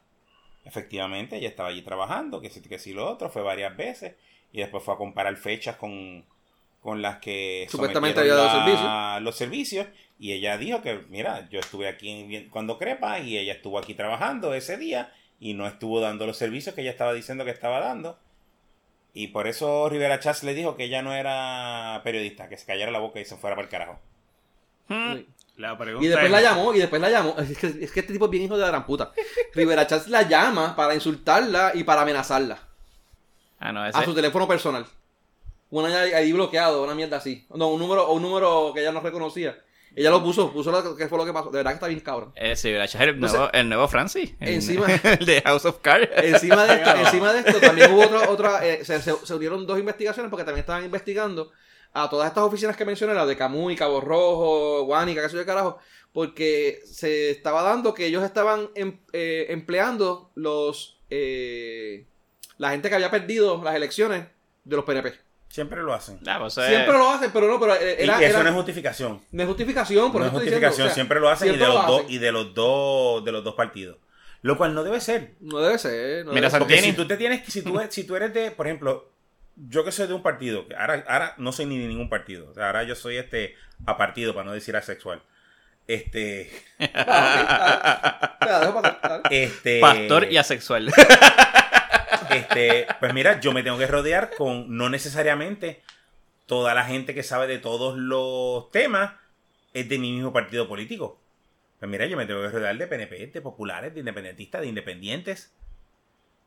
Efectivamente, 0.66 1.38
ella 1.38 1.50
estaba 1.50 1.70
allí 1.70 1.82
trabajando, 1.82 2.40
que 2.42 2.50
sí, 2.52 2.62
que 2.62 2.78
sí 2.78 2.94
lo 2.94 3.10
otro, 3.10 3.30
fue 3.30 3.42
varias 3.42 3.76
veces. 3.76 4.16
Y 4.52 4.60
después 4.60 4.84
fue 4.84 4.94
a 4.94 4.98
comparar 4.98 5.36
fechas 5.38 5.76
con, 5.78 6.24
con 6.82 7.02
las 7.02 7.18
que 7.20 7.68
Supuestamente 7.70 8.20
había 8.20 8.34
dado 8.36 8.48
la- 8.48 8.66
servicio. 8.66 9.20
los 9.22 9.36
servicios. 9.36 9.88
Y 10.20 10.34
ella 10.34 10.58
dijo 10.58 10.82
que, 10.82 11.04
mira, 11.10 11.48
yo 11.50 11.60
estuve 11.60 11.88
aquí 11.88 12.48
cuando 12.52 12.78
Crepa 12.78 13.20
y 13.20 13.38
ella 13.38 13.54
estuvo 13.54 13.80
aquí 13.80 13.94
trabajando 13.96 14.54
ese 14.54 14.78
día 14.78 15.12
y 15.40 15.54
no 15.56 15.66
estuvo 15.68 16.00
dando 16.00 16.28
los 16.28 16.38
servicios 16.38 16.76
que 16.76 16.82
ella 16.82 16.92
estaba 16.92 17.14
diciendo 17.14 17.44
que 17.46 17.52
estaba 17.52 17.80
dando. 17.80 18.20
Y 19.14 19.28
por 19.28 19.48
eso 19.48 19.90
Rivera 19.90 20.20
Chats 20.20 20.44
le 20.44 20.54
dijo 20.54 20.76
que 20.76 20.84
ella 20.86 21.02
no 21.02 21.14
era 21.14 22.02
periodista, 22.04 22.48
que 22.50 22.58
se 22.58 22.66
callara 22.66 22.92
la 22.92 23.00
boca 23.00 23.20
y 23.20 23.26
se 23.26 23.36
fuera 23.36 23.56
para 23.56 23.66
el 23.66 23.72
carajo. 23.72 24.00
Hmm. 24.88 25.16
La 25.58 25.78
pregunta 25.78 26.06
Y 26.06 26.10
después 26.10 26.26
es- 26.28 26.32
la 26.32 26.42
llamó, 26.42 26.74
y 26.74 26.80
después 26.80 27.02
la 27.02 27.10
llamó. 27.10 27.36
Es 27.40 27.58
que, 27.58 27.68
es 27.68 27.92
que 27.92 28.00
este 28.02 28.14
tipo 28.14 28.26
es 28.26 28.32
bien 28.32 28.44
hijo 28.44 28.56
de 28.56 28.62
la 28.62 28.68
gran 28.68 28.86
puta. 28.86 29.12
Rivera 29.54 29.86
Chats 29.88 30.08
la 30.08 30.22
llama 30.24 30.76
para 30.76 30.94
insultarla 30.96 31.72
y 31.74 31.84
para 31.84 32.02
amenazarla. 32.04 32.60
Ah, 33.60 33.72
no, 33.72 33.86
ese. 33.86 33.98
a 33.98 34.04
su 34.06 34.14
teléfono 34.14 34.48
personal. 34.48 34.86
Una 35.72 36.02
ahí 36.02 36.12
ahí 36.14 36.32
bloqueado, 36.34 36.84
una 36.84 36.94
mierda 36.94 37.18
así. 37.18 37.46
No, 37.56 37.70
un 37.70 37.80
número, 37.80 38.08
o 38.08 38.14
un 38.14 38.22
número 38.22 38.72
que 38.74 38.82
ella 38.82 38.92
no 38.92 39.00
reconocía. 39.00 39.58
Ella 39.96 40.10
lo 40.10 40.24
puso, 40.24 40.54
puso 40.54 40.72
lo 40.72 40.96
que 40.96 41.08
fue 41.10 41.18
lo 41.18 41.26
que 41.26 41.34
pasó. 41.34 41.50
De 41.50 41.58
verdad 41.58 41.72
que 41.72 41.76
está 41.76 41.88
bien 41.88 42.00
cabrón. 42.00 42.32
Eh, 42.36 42.56
sí, 42.56 42.70
el 42.70 42.76
Entonces, 42.82 43.18
nuevo, 43.18 43.50
el 43.52 43.68
nuevo 43.70 43.88
Francis. 43.90 44.34
El, 44.40 44.54
encima- 44.56 44.88
el 45.20 45.26
de 45.26 45.42
House 45.42 45.66
of 45.66 45.80
Cards. 45.82 46.10
Encima 46.16 46.66
de 46.66 46.76
esto, 46.76 46.96
encima 47.06 47.34
de 47.34 47.40
esto 47.40 47.60
también 47.60 47.92
hubo 47.92 48.04
otra, 48.06 48.30
otra 48.30 48.66
eh, 48.68 48.86
se, 48.86 49.02
se- 49.02 49.26
se 49.26 49.34
unieron 49.36 49.66
dos 49.66 49.78
investigaciones 49.80 50.30
porque 50.30 50.46
también 50.46 50.62
estaban 50.62 50.84
investigando 50.86 51.52
a 51.94 52.10
todas 52.10 52.30
estas 52.30 52.44
oficinas 52.46 52.78
que 52.78 52.86
mencioné, 52.86 53.14
las 53.14 53.28
de 53.28 53.36
Camuy, 53.36 53.76
Cabo 53.76 54.00
Rojo, 54.00 54.84
Guánica, 54.86 55.22
qué 55.24 55.28
sé 55.30 55.36
yo, 55.36 55.46
carajo, 55.46 55.78
porque 56.14 56.80
se 56.86 57.32
estaba 57.32 57.62
dando 57.64 57.94
que 57.94 58.06
ellos 58.06 58.24
estaban 58.24 58.70
em- 58.76 59.00
eh, 59.12 59.48
empleando 59.50 60.32
los 60.36 61.00
eh, 61.10 62.06
la 62.58 62.72
gente 62.72 62.88
que 62.88 62.96
había 62.96 63.12
perdido 63.12 63.62
las 63.62 63.76
elecciones 63.76 64.26
de 64.64 64.76
los 64.78 64.86
PNP. 64.86 65.14
Siempre 65.52 65.82
lo 65.84 65.94
hacen. 65.94 66.20
Ah, 66.28 66.38
pues, 66.40 66.58
eh, 66.60 66.68
Siempre 66.68 66.94
lo 66.94 67.10
hacen, 67.10 67.32
pero 67.34 67.48
no, 67.48 67.60
pero 67.60 67.76
eh, 67.76 67.98
Y 68.00 68.04
era, 68.04 68.16
eso 68.22 68.36
era- 68.36 68.44
no 68.44 68.50
es 68.50 68.56
justificación. 68.56 69.22
no 69.32 69.42
es 69.44 69.48
justificación, 69.50 70.12
por 70.12 70.22
no 70.22 70.28
eso 70.28 70.38
es 70.38 70.44
diciendo, 70.44 70.68
justificación, 70.68 70.86
o 70.86 70.90
sea, 70.90 70.94
siempre 70.96 71.20
lo 71.20 71.30
hacen 71.30 71.50
y 71.54 71.58
de 71.58 71.68
lo 71.68 71.74
los 71.74 71.88
dos 71.88 72.04
y 72.08 72.18
de 72.20 72.32
los 72.32 72.54
dos 72.54 73.26
de 73.26 73.32
los 73.34 73.44
dos 73.44 73.56
partidos. 73.56 73.98
Lo 74.44 74.58
cual 74.58 74.74
no 74.74 74.84
debe 74.84 75.00
ser. 75.02 75.34
No 75.42 75.60
debe 75.60 75.78
ser. 75.78 76.26
No 76.26 76.32
Mira, 76.32 76.48
debe 76.48 76.52
ser. 76.52 76.60
Porque 76.60 76.82
si 76.82 76.94
tú 76.94 77.06
te 77.06 77.18
tienes 77.18 77.42
que- 77.44 77.52
si 77.52 77.62
tú, 77.62 77.80
si 77.90 78.06
tú 78.06 78.16
eres 78.16 78.34
de, 78.34 78.52
por 78.52 78.66
ejemplo, 78.68 79.12
yo 79.56 79.84
que 79.84 79.92
soy 79.92 80.08
de 80.08 80.14
un 80.14 80.24
partido, 80.24 80.68
que 80.68 80.76
ahora, 80.76 81.04
ahora 81.08 81.36
no 81.38 81.52
soy 81.52 81.66
ni 81.66 81.78
de 81.78 81.88
ningún 81.88 82.10
partido, 82.10 82.50
o 82.50 82.54
sea, 82.54 82.68
ahora 82.68 82.84
yo 82.84 82.96
soy 82.96 83.18
este 83.18 83.56
a 83.86 83.98
partido, 83.98 84.34
para 84.34 84.46
no 84.46 84.54
decir 84.54 84.76
asexual. 84.78 85.22
Este, 85.88 86.50
Ah, 86.96 88.38
este 89.30 89.80
Pastor 89.82 90.32
y 90.32 90.38
asexual. 90.38 90.92
este, 92.32 92.88
pues 93.00 93.14
mira, 93.14 93.40
yo 93.40 93.52
me 93.54 93.64
tengo 93.64 93.78
que 93.78 93.88
rodear 93.88 94.32
con 94.36 94.76
no 94.76 94.90
necesariamente 94.90 95.82
toda 96.46 96.74
la 96.74 96.86
gente 96.86 97.14
que 97.14 97.24
sabe 97.24 97.48
de 97.48 97.60
todos 97.60 97.98
los 97.98 98.72
temas 98.72 99.14
es 99.74 99.88
de 99.88 100.00
mi 100.00 100.12
mismo 100.12 100.34
partido 100.34 100.68
político. 100.68 101.20
Pues 101.80 101.90
mira, 101.90 102.06
yo 102.06 102.18
me 102.18 102.26
tengo 102.26 102.42
que 102.42 102.50
rodear 102.50 102.78
de 102.78 102.88
PNP, 102.88 103.28
de 103.28 103.42
populares, 103.42 103.94
de 103.94 104.02
independentistas, 104.02 104.62
de 104.62 104.68
independientes. 104.68 105.52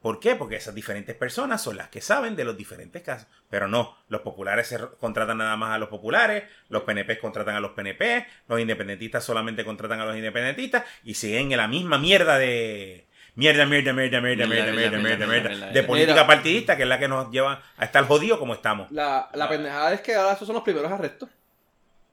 ¿Por 0.04 0.20
qué? 0.20 0.36
Porque 0.36 0.56
esas 0.56 0.74
diferentes 0.74 1.16
personas 1.16 1.62
son 1.62 1.78
las 1.78 1.88
que 1.88 2.02
saben 2.02 2.36
de 2.36 2.44
los 2.44 2.58
diferentes 2.58 3.02
casos. 3.02 3.26
Pero 3.48 3.66
no, 3.66 3.96
los 4.08 4.20
populares 4.20 4.66
se 4.66 4.78
contratan 5.00 5.38
nada 5.38 5.56
más 5.56 5.72
a 5.72 5.78
los 5.78 5.88
populares, 5.88 6.44
los 6.68 6.82
PNP 6.82 7.18
contratan 7.18 7.56
a 7.56 7.60
los 7.60 7.70
PNP, 7.70 8.26
los 8.46 8.60
independentistas 8.60 9.24
solamente 9.24 9.64
contratan 9.64 10.00
a 10.00 10.04
los 10.04 10.14
independentistas 10.14 10.84
y 11.04 11.14
siguen 11.14 11.50
en 11.52 11.56
la 11.56 11.68
misma 11.68 11.96
mierda 11.96 12.36
de... 12.36 13.06
Mierda, 13.36 13.66
mierda, 13.66 13.92
mierda, 13.92 14.20
mierda, 14.20 14.46
mierda, 14.46 14.72
mierda, 14.72 14.98
mierda, 14.98 15.26
mierda, 15.26 15.66
de 15.72 15.82
política 15.82 16.26
partidista, 16.26 16.76
que 16.76 16.82
es 16.84 16.88
la 16.88 16.98
que 17.00 17.08
nos 17.08 17.30
lleva 17.32 17.62
a 17.76 17.84
estar 17.84 18.06
jodidos 18.06 18.38
como 18.38 18.54
estamos. 18.54 18.90
La, 18.92 19.28
la 19.34 19.48
pendejada 19.48 19.92
es 19.92 20.00
que 20.02 20.14
ahora 20.14 20.34
esos 20.34 20.46
son 20.46 20.54
los 20.54 20.62
primeros 20.62 20.90
arrestos. 20.92 21.28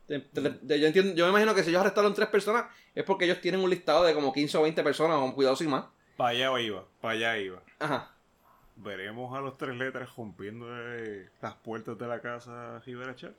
De- 0.07 0.19
de- 0.33 0.57
de- 0.61 0.79
yo, 0.79 0.87
entiendo, 0.87 1.13
yo 1.13 1.25
me 1.25 1.29
imagino 1.29 1.53
que 1.55 1.63
si 1.63 1.69
ellos 1.69 1.81
arrestaron 1.81 2.13
tres 2.13 2.27
personas 2.27 2.65
es 2.95 3.03
porque 3.03 3.25
ellos 3.25 3.39
tienen 3.39 3.61
un 3.61 3.69
listado 3.69 4.03
de 4.03 4.13
como 4.13 4.33
15 4.33 4.57
o 4.57 4.63
20 4.63 4.83
personas, 4.83 5.17
con 5.19 5.31
cuidado 5.33 5.55
sin 5.55 5.69
más. 5.69 5.85
Para 6.17 6.31
allá 6.31 6.59
iba, 6.59 6.83
para 6.99 7.13
allá 7.13 7.37
iba. 7.37 7.61
Ajá. 7.79 8.11
Veremos 8.75 9.37
a 9.37 9.41
los 9.41 9.57
tres 9.57 9.75
letras 9.77 10.09
rompiendo 10.17 10.65
eh, 10.71 11.29
las 11.41 11.53
puertas 11.53 11.97
de 11.99 12.07
la 12.07 12.19
casa 12.19 12.79
Rivera 12.85 13.15
Chat. 13.15 13.33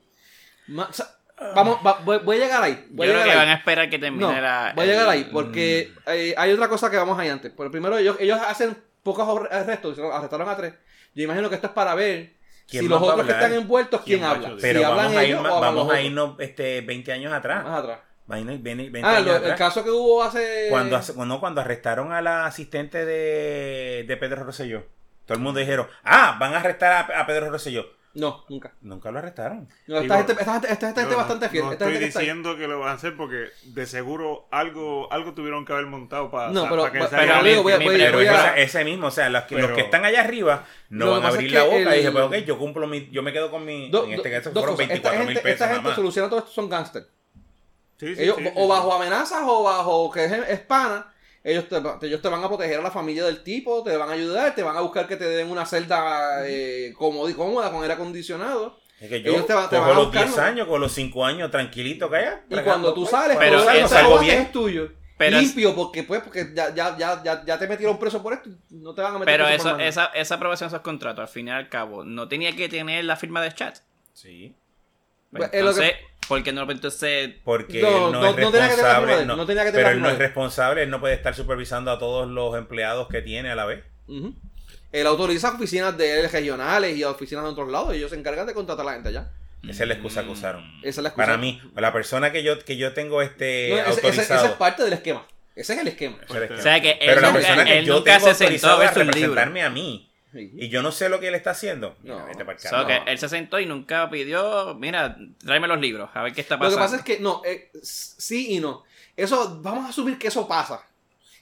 Vamos, 1.55 1.79
va- 1.85 1.99
voy, 2.05 2.19
voy 2.19 2.37
a 2.37 2.39
llegar 2.39 2.63
ahí. 2.63 2.87
Voy 2.91 3.07
Yo 3.07 3.13
a 3.13 3.15
creo 3.15 3.25
que 3.25 3.31
ahí. 3.31 3.37
van 3.37 3.49
a 3.49 3.53
esperar 3.55 3.89
que 3.89 3.99
termine 3.99 4.23
No, 4.25 4.39
la. 4.41 4.71
voy 4.75 4.85
a 4.85 4.87
llegar 4.87 5.03
el- 5.05 5.09
ahí, 5.09 5.23
porque 5.31 5.91
eh, 6.07 6.33
hay 6.37 6.51
otra 6.53 6.67
cosa 6.69 6.89
que 6.89 6.97
vamos 6.97 7.17
ahí 7.19 7.29
antes. 7.29 7.51
Por 7.51 7.69
primero, 7.71 7.97
ellos, 7.97 8.17
ellos 8.19 8.39
hacen 8.47 8.77
pocos 9.03 9.27
arrestos, 9.51 9.97
arrestaron 9.99 10.47
a 10.47 10.55
tres. 10.55 10.73
Yo 11.15 11.23
imagino 11.23 11.49
que 11.49 11.55
esto 11.55 11.67
es 11.67 11.73
para 11.73 11.95
ver 11.95 12.33
¿Quién 12.67 12.83
si 12.83 12.89
los 12.89 13.01
otros 13.01 13.25
que 13.25 13.31
están 13.33 13.53
envueltos, 13.53 14.01
quién, 14.01 14.19
¿Quién 14.19 14.29
va 14.29 14.33
a 14.33 14.35
habla. 14.37 14.57
Pero 14.61 14.79
si 14.79 14.85
hablan 14.85 15.05
vamos 15.05 15.17
a, 15.17 15.23
ir, 15.23 15.29
ellos 15.29 15.43
vamos 15.43 15.91
a 15.93 16.01
irnos 16.01 16.35
este, 16.39 16.81
20 16.81 17.11
años 17.11 17.33
atrás. 17.33 17.63
Más 17.63 17.79
atrás. 17.79 17.99
Va 18.31 18.35
a 18.35 18.39
irnos 18.39 18.63
20, 18.63 18.89
20 18.89 19.01
Ah, 19.09 19.11
años 19.17 19.25
lo- 19.27 19.33
atrás. 19.33 19.51
el 19.51 19.57
caso 19.57 19.83
que 19.83 19.89
hubo 19.91 20.23
hace... 20.23 20.67
Cuando, 20.69 20.99
no, 21.25 21.39
cuando 21.41 21.59
arrestaron 21.61 22.13
a 22.13 22.21
la 22.21 22.45
asistente 22.45 23.05
de, 23.05 24.05
de 24.07 24.17
Pedro 24.17 24.43
Rosselló. 24.45 24.85
Todo 25.25 25.37
el 25.37 25.43
mundo 25.43 25.59
dijeron, 25.59 25.87
ah, 26.05 26.37
van 26.39 26.53
a 26.53 26.59
arrestar 26.59 27.11
a, 27.11 27.21
a 27.21 27.25
Pedro 27.27 27.49
Rosselló. 27.49 27.85
No, 28.15 28.45
nunca. 28.47 28.73
Nunca 28.81 29.09
lo 29.09 29.17
arrestaron. 29.19 29.67
No, 29.87 29.95
esta, 29.97 30.01
Digo, 30.01 30.15
gente, 30.27 30.31
esta, 30.33 30.53
gente, 30.53 30.71
esta 30.71 30.85
gente 30.87 31.01
Yo 31.01 31.09
es 31.09 31.15
bastante 31.15 31.49
fiel. 31.49 31.63
No 31.65 31.71
esta 31.71 31.85
estoy 31.85 31.99
gente 31.99 32.19
diciendo 32.19 32.55
que 32.57 32.67
lo 32.67 32.79
van 32.79 32.89
a 32.89 32.93
hacer 32.93 33.17
porque 33.17 33.47
de 33.63 33.85
seguro 33.87 34.47
algo, 34.51 35.11
algo 35.11 35.33
tuvieron 35.33 35.65
que 35.65 35.73
haber 35.73 35.87
montado 35.87 36.29
para, 36.29 36.51
No, 36.51 36.69
pero- 36.69 36.83
que 36.85 36.91
pero 36.91 37.07
salga 37.09 37.39
amigo, 37.39 37.63
bien. 37.63 37.63
voy 37.63 37.71
a- 37.73 37.77
voy 37.77 37.95
a- 37.95 38.05
Pero 38.05 38.17
voy 38.19 38.27
a- 38.27 38.55
ese 38.57 38.83
mismo, 38.85 39.07
o 39.07 39.11
sea, 39.11 39.29
los 39.31 39.43
que, 39.45 39.55
los 39.57 39.71
que 39.71 39.81
están 39.81 40.05
allá 40.05 40.21
arriba 40.21 40.63
no 40.89 41.09
van 41.11 41.23
a 41.23 41.29
abrir 41.29 41.51
la 41.51 41.63
boca 41.63 41.77
y 41.95 41.97
dije, 41.99 42.11
pues 42.11 42.23
ok, 42.25 42.35
yo 42.45 42.57
cumplo 42.59 42.85
mi, 42.87 43.09
yo 43.09 43.23
me 43.23 43.33
quedo 43.33 43.49
con 43.49 43.65
mi, 43.65 43.89
Do- 43.89 44.05
en 44.05 44.13
este 44.13 44.29
caso 44.31 44.51
dos 44.51 44.61
fueron 44.63 44.75
cosas. 44.75 44.87
24 44.89 45.19
esta 45.21 45.25
mil 45.27 45.37
pesos 45.37 45.51
esta 45.51 45.65
nada 45.65 45.75
gente 45.77 45.87
más. 45.89 45.95
soluciona 45.95 46.29
todo 46.29 46.39
esto 46.39 46.51
son 46.51 46.69
gángsters. 46.69 47.07
Sí, 47.97 48.15
sí, 48.15 48.23
Ellos, 48.23 48.35
sí, 48.37 48.43
sí, 48.43 48.51
o 48.55 48.67
bajo 48.67 48.93
amenazas 48.93 49.41
o 49.43 49.63
bajo 49.63 50.11
que 50.11 50.25
es, 50.25 50.31
es 50.31 50.59
pana, 50.59 51.12
ellos 51.43 51.67
te, 51.67 51.79
te- 51.81 52.07
ellos 52.07 52.21
te 52.21 52.29
van 52.29 52.43
a 52.43 52.47
proteger 52.47 52.79
a 52.79 52.83
la 52.83 52.91
familia 52.91 53.25
del 53.25 53.43
tipo, 53.43 53.83
te 53.83 53.95
van 53.97 54.09
a 54.09 54.13
ayudar, 54.13 54.55
te 54.55 54.63
van 54.63 54.77
a 54.77 54.81
buscar 54.81 55.07
que 55.07 55.17
te 55.17 55.25
den 55.25 55.49
una 55.51 55.65
celda 55.65 56.47
eh, 56.47 56.93
cómoda 56.97 57.29
y 57.29 57.33
cómoda 57.33 57.71
con 57.71 57.81
aire 57.81 57.93
acondicionado. 57.95 58.79
Es 58.99 59.09
que 59.09 59.21
yo 59.21 59.31
ellos 59.33 59.45
te 59.47 59.53
van- 59.53 59.69
te 59.69 59.75
cojo 59.75 59.81
van 59.87 59.91
a 59.91 59.95
los 59.99 60.05
buscar, 60.05 60.25
10 60.25 60.37
¿no? 60.37 60.43
años, 60.43 60.67
con 60.67 60.79
los 60.81 60.91
5 60.93 61.25
años 61.25 61.51
tranquilito 61.51 62.09
que 62.09 62.15
haya. 62.17 62.43
Y 62.49 62.55
cuando 62.59 62.93
tú 62.93 63.05
sales, 63.05 63.35
Pero 63.37 63.59
tú 63.59 63.65
sales, 63.65 63.91
no 63.91 63.97
algo 63.97 64.19
bien. 64.19 64.41
es 64.43 64.51
tuyo. 64.51 64.91
Pero 65.17 65.37
es- 65.37 65.43
limpio, 65.43 65.75
porque 65.75 66.03
pues, 66.03 66.21
porque 66.23 66.51
ya, 66.55 66.73
ya, 66.73 66.97
ya, 66.97 67.21
ya, 67.23 67.43
ya 67.45 67.59
te 67.59 67.67
metieron 67.67 67.99
preso 67.99 68.23
por 68.23 68.33
esto, 68.33 68.49
no 68.71 68.93
te 68.95 69.01
van 69.01 69.15
a 69.15 69.19
meter 69.19 69.33
Pero 69.33 69.45
preso 69.45 69.69
eso, 69.69 69.79
esa, 69.79 70.05
esa 70.07 70.35
aprobación 70.35 70.69
de 70.69 70.75
esos 70.75 70.83
contratos, 70.83 71.19
al 71.21 71.27
fin 71.27 71.47
y 71.49 71.51
al 71.51 71.69
cabo, 71.69 72.03
no 72.03 72.27
tenía 72.27 72.51
que 72.55 72.67
tener 72.69 73.03
la 73.05 73.15
firma 73.15 73.41
de 73.41 73.53
chat. 73.53 73.77
Sí. 74.13 74.55
Pues, 75.31 75.49
Pues, 75.49 75.53
es 75.53 75.63
lo 75.63 75.69
entonces, 75.71 75.93
¿por 76.27 76.43
qué 76.43 76.51
no? 76.53 76.69
Entonces, 76.69 77.31
Porque 77.43 77.81
No, 77.81 78.11
no, 78.11 78.21
no- 78.21 78.27
es 78.29 78.35
que 78.35 78.41
responsable. 78.59 79.13
él, 79.21 79.27
no, 79.27 79.35
no 79.35 79.45
tenía 79.45 79.65
que 79.65 79.71
pero 79.71 79.89
él 79.89 80.01
no 80.01 80.09
es 80.09 80.17
responsable, 80.17 80.83
él 80.83 80.89
no 80.89 80.99
puede 80.99 81.13
estar 81.15 81.35
supervisando 81.35 81.91
a 81.91 81.99
todos 81.99 82.27
los 82.29 82.57
empleados 82.57 83.07
que 83.07 83.21
tiene 83.21 83.51
a 83.51 83.55
la 83.55 83.65
vez. 83.65 83.83
Ujú. 84.07 84.33
Él 84.91 85.07
autoriza 85.07 85.51
oficinas 85.53 85.97
de 85.97 86.19
él 86.19 86.29
regionales 86.29 86.95
y 86.95 87.03
oficinas 87.03 87.43
de 87.43 87.49
otros 87.49 87.69
lados, 87.71 87.93
y 87.93 87.97
ellos 87.97 88.11
se 88.11 88.17
encargan 88.17 88.45
de 88.45 88.53
contratar 88.53 88.85
a 88.85 88.89
la 88.89 88.93
gente 88.93 89.09
allá. 89.09 89.31
Esa 89.67 89.83
es 89.83 89.87
la 89.87 89.93
excusa 89.95 90.23
que 90.23 90.29
usaron. 90.29 90.63
Esa 90.83 90.99
es 90.99 91.03
la 91.03 91.09
excusa. 91.09 91.25
Para 91.25 91.37
mí, 91.37 91.61
la 91.75 91.93
persona 91.93 92.31
que 92.31 92.43
yo, 92.43 92.59
que 92.59 92.75
yo 92.77 92.93
tengo 92.93 93.21
este 93.21 93.69
No, 93.69 93.77
ese, 93.77 93.89
autorizado. 93.91 94.45
es 94.47 94.51
parte 94.53 94.83
del 94.83 94.93
esquema. 94.93 95.25
Ese 95.55 95.73
es 95.73 95.79
el 95.79 95.87
esquema. 95.87 96.17
o 96.29 96.61
sea 96.61 96.81
que 96.81 96.91
él 96.91 96.97
pero 96.99 97.21
la 97.21 97.31
persona 97.33 97.63
que 97.65 97.77
él 97.79 97.85
yo 97.85 97.95
nunca 97.95 98.13
tengo 98.17 98.27
se 98.27 98.33
sentó 98.33 98.43
autorizado 98.43 98.73
a 98.75 98.79
ver 98.79 98.89
libros. 98.89 99.07
representarme 99.15 99.63
a 99.63 99.69
mí. 99.69 100.09
Y 100.33 100.69
yo 100.69 100.81
no 100.81 100.91
sé 100.91 101.09
lo 101.09 101.19
que 101.19 101.27
él 101.27 101.35
está 101.35 101.51
haciendo. 101.51 101.95
No. 102.03 102.13
Mira, 102.15 102.25
vete 102.25 102.45
pa'l 102.45 102.55
O 102.55 102.59
sea, 102.59 102.71
carajo. 102.71 102.87
que 103.05 103.11
él 103.11 103.17
se 103.19 103.29
sentó 103.29 103.59
y 103.59 103.65
nunca 103.65 104.09
pidió, 104.09 104.75
mira, 104.75 105.17
tráeme 105.39 105.67
los 105.67 105.79
libros, 105.79 106.09
a 106.13 106.23
ver 106.23 106.33
qué 106.33 106.41
está 106.41 106.55
Lo 106.55 106.61
que 106.61 106.65
pasando. 106.75 106.83
pasa 106.85 106.95
es 106.97 107.03
que, 107.03 107.19
no, 107.19 107.41
eh, 107.45 107.69
sí 107.81 108.55
y 108.55 108.59
no. 108.59 108.83
Eso, 109.15 109.59
vamos 109.61 109.85
a 109.85 109.89
asumir 109.89 110.17
que 110.17 110.27
eso 110.29 110.47
pasa. 110.47 110.85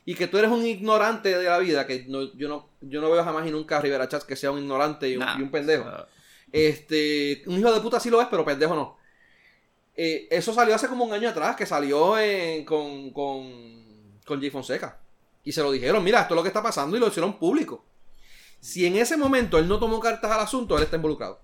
Y 0.03 0.15
que 0.15 0.27
tú 0.27 0.37
eres 0.39 0.49
un 0.51 0.65
ignorante 0.65 1.37
de 1.37 1.43
la 1.45 1.59
vida, 1.59 1.85
que 1.85 2.05
no, 2.07 2.33
yo 2.35 2.49
no 2.49 2.69
yo 2.81 2.99
no 3.01 3.11
veo 3.11 3.23
jamás 3.23 3.47
y 3.47 3.51
nunca 3.51 3.77
a 3.77 3.81
Rivera 3.81 4.09
Chats 4.09 4.25
que 4.25 4.35
sea 4.35 4.49
un 4.51 4.57
ignorante 4.59 5.07
y 5.07 5.13
un, 5.15 5.19
Nah, 5.19 5.37
y 5.39 5.43
un 5.43 5.51
pendejo. 5.51 5.85
Este, 6.51 7.43
un 7.45 7.59
hijo 7.59 7.71
de 7.73 7.79
puta 7.79 7.99
sí 7.99 8.09
lo 8.09 8.19
es, 8.21 8.27
pero 8.29 8.43
pendejo 8.43 8.75
no. 8.75 8.97
Eh, 9.95 10.27
eso 10.31 10.53
salió 10.53 10.73
hace 10.75 10.87
como 10.87 11.05
un 11.05 11.13
año 11.13 11.29
atrás, 11.29 11.55
que 11.55 11.65
salió 11.65 12.17
en- 12.19 12.65
con, 12.65 13.11
con, 13.11 14.19
con 14.25 14.39
Jay 14.39 14.49
Fonseca. 14.49 14.97
Y 15.43 15.51
se 15.51 15.61
lo 15.61 15.71
dijeron, 15.71 16.03
mira, 16.03 16.21
esto 16.21 16.33
es 16.33 16.35
lo 16.37 16.41
que 16.43 16.49
está 16.49 16.61
pasando 16.63 16.97
y 16.97 16.99
lo 16.99 17.07
hicieron 17.07 17.37
público. 17.37 17.85
Si 18.61 18.85
en 18.85 18.95
ese 18.95 19.17
momento 19.17 19.57
él 19.57 19.67
no 19.67 19.79
tomó 19.79 19.99
cartas 19.99 20.31
al 20.31 20.39
asunto, 20.39 20.77
él 20.77 20.83
está 20.83 20.95
involucrado. 20.95 21.41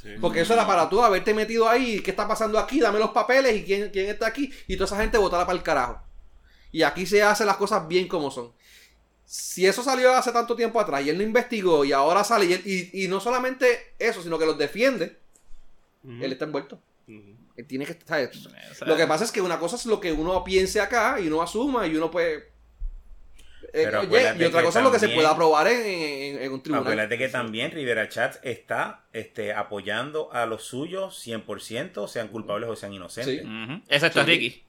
Sí. 0.00 0.10
Porque 0.20 0.42
eso 0.42 0.52
era 0.54 0.66
para 0.66 0.88
tú 0.88 1.02
haberte 1.02 1.34
metido 1.34 1.68
ahí, 1.68 2.00
¿qué 2.00 2.10
está 2.12 2.28
pasando 2.28 2.58
aquí? 2.58 2.78
Dame 2.80 2.98
los 2.98 3.10
papeles 3.10 3.56
y 3.56 3.64
quién, 3.64 3.90
quién 3.90 4.08
está 4.08 4.26
aquí. 4.28 4.52
Y 4.68 4.76
toda 4.76 4.86
esa 4.86 4.96
gente 5.00 5.18
votará 5.18 5.44
para 5.44 5.58
el 5.58 5.62
carajo. 5.64 6.00
Y 6.72 6.82
aquí 6.82 7.04
se 7.06 7.22
hacen 7.22 7.46
las 7.46 7.56
cosas 7.56 7.88
bien 7.88 8.06
como 8.06 8.30
son. 8.30 8.52
Si 9.24 9.66
eso 9.66 9.82
salió 9.82 10.14
hace 10.14 10.32
tanto 10.32 10.54
tiempo 10.56 10.80
atrás 10.80 11.04
y 11.04 11.10
él 11.10 11.16
lo 11.18 11.22
investigó 11.24 11.84
y 11.84 11.92
ahora 11.92 12.22
sale 12.24 12.46
y, 12.46 12.52
él- 12.52 12.62
y, 12.64 13.04
y 13.04 13.08
no 13.08 13.20
solamente 13.20 13.94
eso, 13.98 14.22
sino 14.22 14.38
que 14.38 14.46
los 14.46 14.56
defiende, 14.58 15.18
él 16.04 16.32
está 16.32 16.44
envuelto. 16.46 16.80
Él 17.56 17.66
tiene 17.66 17.84
que 17.84 17.92
estar... 17.92 18.24
o 18.28 18.32
sea, 18.74 18.86
Lo 18.86 18.96
que 18.96 19.06
pasa 19.06 19.24
es 19.24 19.30
que 19.32 19.40
una 19.42 19.58
cosa 19.58 19.76
es 19.76 19.84
lo 19.86 20.00
que 20.00 20.12
uno 20.12 20.42
piense 20.44 20.80
acá 20.80 21.20
y 21.20 21.26
uno 21.26 21.42
asuma 21.42 21.86
y 21.86 21.94
uno 21.94 22.10
puede... 22.10 22.49
eh, 23.72 23.82
Pero 23.84 23.98
oye, 24.00 24.06
acuérdate 24.06 24.42
y 24.42 24.46
otra 24.46 24.62
cosa 24.62 24.78
es 24.80 24.84
lo 24.84 24.92
que 24.92 24.98
se 24.98 25.08
puede 25.08 25.26
aprobar 25.28 25.66
en, 25.68 25.80
en- 25.86 26.42
en 26.42 26.52
un 26.52 26.62
tribunal. 26.62 26.84
Acuérdate 26.84 27.18
que 27.18 27.28
también 27.28 27.70
Rivera 27.70 28.08
Chats 28.08 28.38
está 28.42 29.02
este, 29.12 29.52
apoyando 29.52 30.32
a 30.32 30.46
los 30.46 30.64
suyos 30.64 31.14
100%, 31.26 32.08
sean 32.08 32.28
culpables 32.28 32.68
o 32.68 32.76
sean 32.76 32.92
inocentes. 32.92 33.40
Sí. 33.42 33.46
ujú. 33.46 33.80
Excepto 33.88 34.20
a 34.20 34.24
Sí. 34.24 34.30
Ricky. 34.30 34.64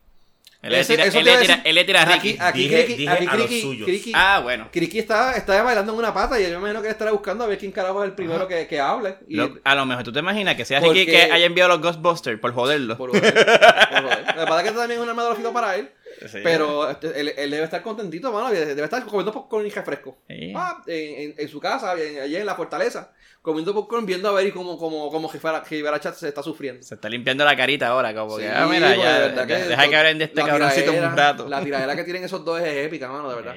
Él 0.64 0.73
le 0.73 0.86
tira, 0.86 1.03
él 1.06 1.11
le 1.11 1.19
a 1.19 1.23
tira- 1.23 1.40
decir. 1.40 1.61
él 1.65 1.76
le 1.76 1.84
tira 1.86 2.02
a 2.02 2.14
Aquí, 2.14 2.28
Ricky. 2.34 2.38
aquí, 2.40 2.60
Dije- 2.69 2.86
Criqui- 2.86 2.95
dije 2.98 3.10
aquí 3.10 3.26
a 3.28 3.36
los 3.36 3.49
suyos. 3.49 3.90
Ah, 4.14 4.40
bueno. 4.44 4.69
Kriki 4.72 4.99
está, 4.99 5.36
está 5.36 5.64
bailando 5.64 5.91
en 5.91 5.98
una 5.98 6.14
pata 6.14 6.40
y 6.40 6.44
yo 6.44 6.49
me 6.49 6.57
imagino 6.57 6.82
que 6.84 6.88
él 6.90 6.91
estará 6.91 7.10
buscando 7.11 7.44
a 7.44 7.48
ver 7.48 7.57
quién 7.57 7.72
carajo 7.72 8.03
es 8.03 8.10
el 8.10 8.15
primero 8.15 8.48
que, 8.48 8.68
que 8.68 8.80
hable. 8.80 9.15
Y 9.28 9.38
Lo- 9.38 9.57
a 9.64 9.73
lo 9.73 9.86
mejor 9.88 10.03
tú 10.03 10.11
te 10.11 10.19
imaginas 10.19 10.53
que 10.56 10.64
sea 10.64 10.80
Porque- 10.80 10.99
Ricky 10.99 11.11
que 11.14 11.23
haya 11.32 11.45
enviado 11.48 11.69
los 11.69 11.82
Ghostbusters 11.82 12.40
por 12.40 12.53
joderlo. 12.53 12.95
por 12.95 13.10
joder, 13.10 13.34
por 13.34 14.03
joder. 14.03 14.26
Lo 14.36 14.41
que 14.41 14.48
pasa 14.48 14.57
es 14.61 14.69
que 14.72 14.78
también 14.78 14.91
es 14.91 15.03
un 15.03 15.10
arma 15.10 15.23
de 15.34 15.49
para 15.52 15.76
él. 15.78 15.90
Sí. 16.27 16.39
Pero 16.43 16.89
él, 16.89 17.34
él 17.35 17.52
debe 17.52 17.64
estar 17.64 17.81
contentito, 17.81 18.31
mano. 18.31 18.49
Debe 18.52 18.84
estar 18.84 19.03
comiendo 19.06 19.31
popcorn 19.31 19.65
y 19.65 19.69
refresco. 19.69 20.18
Sí. 20.27 20.53
Ah, 20.56 20.81
en, 20.88 21.22
en- 21.31 21.35
en 21.38 21.48
su 21.49 21.60
casa, 21.60 21.93
en- 21.99 22.19
allí 22.22 22.35
en 22.35 22.45
la 22.45 22.56
fortaleza. 22.56 23.11
Comiendo 23.41 23.73
popcorn, 23.73 24.06
viendo 24.06 24.30
a 24.30 24.34
ver 24.34 24.45
y 24.48 24.52
cómo, 24.52 24.77
cómo, 24.77 25.10
cómo 25.10 25.27
se 25.31 26.27
está 26.27 26.43
sufriendo. 26.43 26.84
Se 26.84 26.93
está 26.93 27.10
limpiando 27.10 27.43
la 27.43 27.56
carita 27.57 27.88
ahora, 27.88 28.14
como 28.14 28.38
que, 28.38 28.48
ah, 28.48 28.68
mira, 28.69 28.89
porque 28.89 29.02
ya, 29.02 29.14
de 29.14 29.19
verdad 29.30 29.48
ya, 29.48 29.57
que 29.64 29.68
deja 29.68 29.89
que 29.89 29.95
hablen 29.95 30.18
de 30.19 30.23
este 30.26 30.35
cabroncito 30.52 30.91
un 30.93 31.15
rato. 31.18 31.48
La 31.49 31.64
tiradera 31.64 31.95
que 31.95 32.03
tienen 32.03 32.23
esos 32.23 32.45
dos 32.45 32.61
es 32.61 32.85
épica, 32.85 33.10
mano, 33.10 33.30
de 33.30 33.35
verdad. 33.35 33.56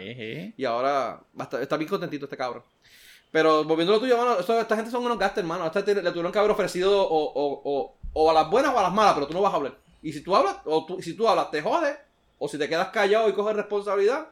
Y 0.57 0.65
ahora 0.65 1.21
está 1.61 1.77
bien 1.77 1.89
contentito 1.91 2.25
este 2.25 2.37
cabrón. 2.37 2.63
Pero 3.31 3.65
volviendo 3.65 3.93
a 3.93 3.97
lo 3.97 4.01
tuyo, 4.01 4.17
mano, 4.17 4.39
esto- 4.39 4.59
esta 4.59 4.77
gente 4.77 4.91
son 4.91 5.05
unos 5.05 5.19
gasters, 5.19 5.47
mano. 5.47 5.65
A 5.65 5.67
Esta 5.67 5.85
te- 5.85 5.95
le 5.97 6.11
tuvieron 6.11 6.31
que 6.33 6.39
haber 6.39 6.53
ofrecido 6.53 7.03
o, 7.03 7.25
o, 7.25 7.61
o, 7.65 7.99
o 8.13 8.31
a 8.31 8.33
las 8.33 8.49
buenas 8.49 8.73
o 8.73 8.79
a 8.79 8.83
las 8.85 8.93
malas, 8.93 9.15
pero 9.15 9.27
tú 9.27 9.35
no 9.35 9.43
vas 9.43 9.53
a 9.53 9.57
hablar. 9.57 9.75
Y 10.03 10.13
si 10.13 10.23
tú 10.23 10.37
hablas, 10.37 10.57
o 10.65 10.87
tú, 10.87 11.03
si 11.03 11.15
tú 11.15 11.29
hablas, 11.29 11.51
te 11.51 11.61
jodes. 11.61 11.97
O 12.39 12.49
si 12.49 12.59
te 12.59 12.69
quedas 12.69 12.89
callado 12.89 13.29
y 13.29 13.33
coges 13.33 13.57
responsabilidad, 13.57 14.29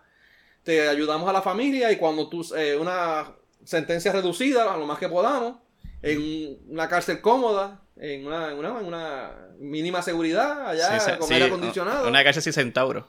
te 0.64 0.88
ayudamos 0.88 1.28
a 1.28 1.32
la 1.32 1.42
familia 1.42 1.90
y 1.92 1.96
cuando 1.96 2.28
tú, 2.28 2.46
eh, 2.56 2.76
una 2.76 3.32
sentencia 3.64 4.12
reducida, 4.12 4.76
lo 4.76 4.86
más 4.86 4.98
que 4.98 5.08
podamos, 5.08 5.56
en 6.02 6.58
una 6.68 6.88
cárcel 6.88 7.20
cómoda, 7.20 7.80
en 7.96 8.26
una, 8.26 8.50
en 8.50 8.58
una, 8.58 8.68
en 8.80 8.86
una 8.86 9.30
mínima 9.58 10.02
seguridad, 10.02 10.68
allá 10.68 10.98
Sí, 10.98 11.10
con 11.18 11.28
sí, 11.28 11.34
aire 11.34 11.46
acondicionado 11.46 12.08
Una 12.08 12.24
calle 12.24 12.40
sin 12.40 12.52
centauro. 12.52 13.08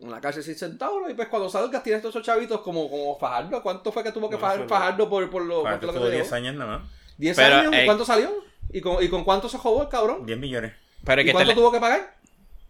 una 0.00 0.20
cárcel 0.20 0.42
sin 0.44 0.54
centauros 0.56 1.10
y 1.10 1.14
pues 1.14 1.28
cuando 1.28 1.48
salgas 1.48 1.82
tienes 1.82 2.02
todos 2.02 2.14
esos 2.14 2.26
chavitos 2.26 2.60
como, 2.60 2.88
como 2.90 3.18
Fajardo. 3.18 3.62
¿Cuánto 3.62 3.90
fue 3.90 4.02
que 4.04 4.12
tuvo 4.12 4.28
que 4.28 4.34
No, 4.36 4.40
fajar. 4.40 4.68
Fajardo 4.68 5.08
por, 5.08 5.28
por 5.30 5.42
lo, 5.44 5.62
por 5.62 5.82
lo 5.82 5.92
que 5.92 5.98
tuvo 5.98 6.08
te 6.08 6.10
10 6.12 6.24
llevó? 6.24 6.36
años 6.36 6.54
nada 6.54 6.78
más. 6.78 6.90
10 7.18 7.36
Pero, 7.36 7.56
años, 7.56 7.72
¿y 7.72 7.76
ey. 7.76 7.86
cuánto 7.86 8.04
salió? 8.04 8.30
¿Y 8.70 8.80
con, 8.80 9.02
¿Y 9.02 9.08
con 9.08 9.24
cuánto 9.24 9.48
se 9.48 9.58
jodó 9.58 9.82
el 9.82 9.88
cabrón? 9.88 10.26
10 10.26 10.38
millones. 10.38 10.72
Pero 11.04 11.22
¿Y 11.22 11.24
que 11.24 11.32
cuánto 11.32 11.54
tuvo 11.54 11.72
que 11.72 11.80
pagar? 11.80 12.16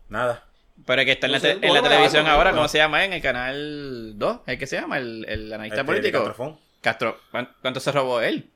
Nada. 0.08 0.44
Pero 0.86 1.00
es 1.02 1.06
que 1.06 1.12
está 1.12 1.26
en 1.26 1.32
la, 1.32 1.40
te- 1.40 1.52
en 1.66 1.74
la 1.74 1.82
televisión 1.82 2.26
ahora. 2.26 2.50
¿cómo 2.52 2.68
se 2.68 2.78
llama? 2.78 3.04
En 3.04 3.12
el 3.12 3.22
canal 3.22 4.18
2, 4.18 4.40
¿el 4.46 4.58
que 4.58 4.66
se 4.66 4.76
llama? 4.80 4.98
El, 4.98 5.24
el 5.28 5.52
analista 5.52 5.80
Este, 5.80 5.86
político. 5.86 6.58
Castro, 6.80 7.18
¿cuán- 7.30 7.50
¿cuánto 7.62 7.80
se 7.80 7.92
robó 7.92 8.20
él? 8.20 8.50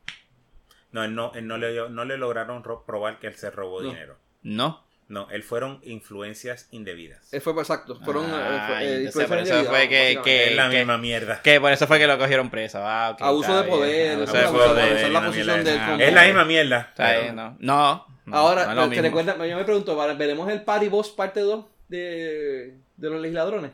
No, 0.93 1.05
él 1.05 1.15
no, 1.15 1.33
él 1.35 1.47
no, 1.47 1.59
le, 1.59 1.89
no 1.91 2.05
le 2.05 2.17
lograron 2.19 2.63
ro- 2.65 2.85
probar 2.87 3.19
que 3.19 3.27
él 3.27 3.35
se 3.37 3.51
robó 3.51 3.83
No. 3.83 3.89
dinero. 3.91 4.17
No. 4.43 4.85
No, 5.09 5.27
él 5.31 5.43
fueron 5.43 5.81
influencias 5.85 6.69
indebidas. 6.71 7.33
Eh, 7.33 7.41
fue 7.41 7.55
exacto. 7.55 7.99
Fueron 8.05 8.27
eh, 8.27 8.29
Ah, 8.35 8.65
fue, 8.69 8.85
eh, 8.85 8.97
entonces 9.05 9.23
eso 9.23 9.65
fue 9.65 9.89
que- 9.89 9.99
básicamente. 10.15 10.23
que- 10.23 10.51
es 10.51 10.57
la 10.57 10.69
que- 10.69 10.77
misma 10.79 10.99
mierda. 10.99 11.41
Que 11.41 11.61
por 11.63 11.73
eso 11.73 11.87
fue 11.87 11.99
que 11.99 12.07
lo 12.07 12.19
cogieron 12.19 12.51
preso. 12.51 12.81
Ah, 12.83 13.13
ok, 13.15 13.23
Abuso 13.23 13.49
está 13.49 13.63
de 13.63 13.69
poder, 13.71 13.91
bien. 13.91 14.13
Abuso 14.19 14.27
es 14.27 14.33
de 14.43 14.47
abuso 14.47 14.63
de 14.65 14.69
poder. 14.69 14.83
poder, 14.85 14.97
esa 14.99 15.07
es 15.07 15.13
la 15.13 15.19
una 15.21 15.29
posición 15.29 15.57
mierda. 15.63 15.71
del 15.73 15.81
como- 15.87 16.03
Es 16.03 16.13
la 16.13 16.25
misma 16.25 16.45
mierda. 16.45 16.79
Está 16.91 17.07
pero- 17.09 17.23
bien, 17.23 17.37
no. 17.37 17.57
No. 17.59 18.07
no, 18.27 18.37
Ahora, 18.37 18.65
no 18.67 18.71
es 18.71 18.77
lo 18.77 18.83
¿te 18.83 19.03
mismo. 19.03 19.45
Yo 19.47 19.57
me 19.57 19.65
pregunto, 19.65 19.97
¿vale, 19.97 20.13
¿veremos 20.15 20.51
el 20.51 20.61
Party 20.63 20.89
Boss 20.89 21.09
parte 21.09 21.41
2 21.41 21.65
de, 21.89 22.77
de 22.97 23.11
los 23.11 23.21
legisladrones? 23.21 23.73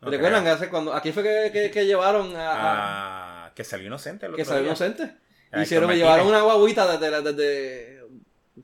No 0.00 0.10
¿Te 0.10 0.16
recuerdan? 0.16 0.46
Hace 0.46 0.68
cuando, 0.68 0.92
aquí 0.92 1.12
fue 1.12 1.22
que, 1.22 1.50
que, 1.52 1.70
que 1.70 1.86
llevaron 1.86 2.34
a, 2.36 2.50
a- 2.52 3.46
Ah, 3.46 3.52
que 3.54 3.64
salió 3.64 3.86
inocente. 3.86 4.26
el 4.26 4.34
que 4.34 4.44
salió 4.44 4.62
día. 4.62 4.68
inocente. 4.70 5.14
Hicieron, 5.56 5.90
Héctor 5.90 5.96
llevaron 5.96 6.26
una 6.26 6.42
guaguita 6.42 6.96
desde, 6.98 7.10
desde, 7.22 7.32
desde- 7.32 8.02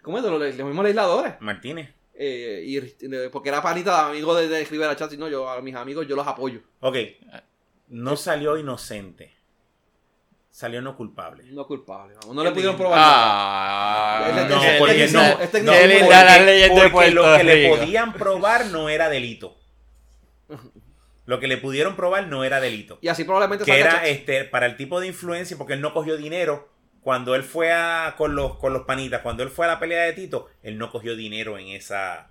¿cómo 0.03 0.19
es? 0.19 0.25
De 0.25 0.31
los, 0.31 0.41
los 0.41 0.67
mismos 0.67 0.83
legisladores. 0.85 1.35
Martínez. 1.41 1.91
Eh, 2.15 2.65
y, 2.67 2.81
porque 3.31 3.49
era 3.49 3.63
panita, 3.63 4.09
amigo 4.09 4.35
de, 4.35 4.49
de 4.49 4.65
Rivera 4.65 4.95
Chat, 4.97 5.13
y 5.13 5.17
no, 5.17 5.29
yo 5.29 5.49
a 5.49 5.63
mis 5.63 5.75
amigos 5.75 6.07
yo 6.07 6.17
los 6.17 6.27
apoyo. 6.27 6.61
Ok. 6.81 6.97
No 7.89 8.17
salió 8.17 8.59
inocente. 8.59 9.33
Salió 10.61 10.83
no 10.83 10.95
culpable. 10.95 11.43
No 11.53 11.67
culpable. 11.67 12.17
vamos, 12.21 12.37
No 12.37 12.45
le 12.45 12.51
pudieron 12.51 12.77
probar 12.77 12.99
nada. 12.99 14.27
Ah, 14.27 14.47
No, 14.47 14.61
porque 14.79 15.09
no. 15.09 15.23
lo 17.15 17.39
que 17.39 17.45
le 17.45 17.71
podían 17.71 18.13
probar 18.13 18.67
no 18.67 18.91
era 18.91 19.09
delito. 19.09 19.57
Lo 21.25 21.41
que 21.41 21.47
le 21.47 21.57
pudieron 21.57 21.97
probar 21.97 22.27
no 22.27 22.45
era 22.45 22.61
delito. 22.61 22.99
Y 23.01 23.09
así 23.09 23.25
probablemente 23.25 23.65
que 23.65 23.81
era 23.81 24.07
este 24.07 24.45
para 24.45 24.67
el 24.67 24.77
tipo 24.77 25.01
de 25.01 25.07
influencia 25.07 25.57
porque 25.57 25.73
él 25.73 25.81
no 25.81 25.95
cogió 25.95 26.19
dinero 26.19 26.69
cuando 27.01 27.35
él 27.35 27.43
fue 27.43 27.73
a 27.73 28.15
con 28.19 28.35
los 28.35 28.59
con 28.59 28.75
los 28.75 28.83
panitas 28.83 29.23
cuando 29.23 29.43
él 29.43 29.49
fue 29.49 29.65
a 29.65 29.69
la 29.69 29.79
pelea 29.81 30.03
de 30.03 30.13
Tito 30.13 30.51
él 30.63 30.77
no 30.77 30.91
cogió 30.93 31.17
dinero 31.17 31.57
en 31.57 31.69
esa 31.69 32.29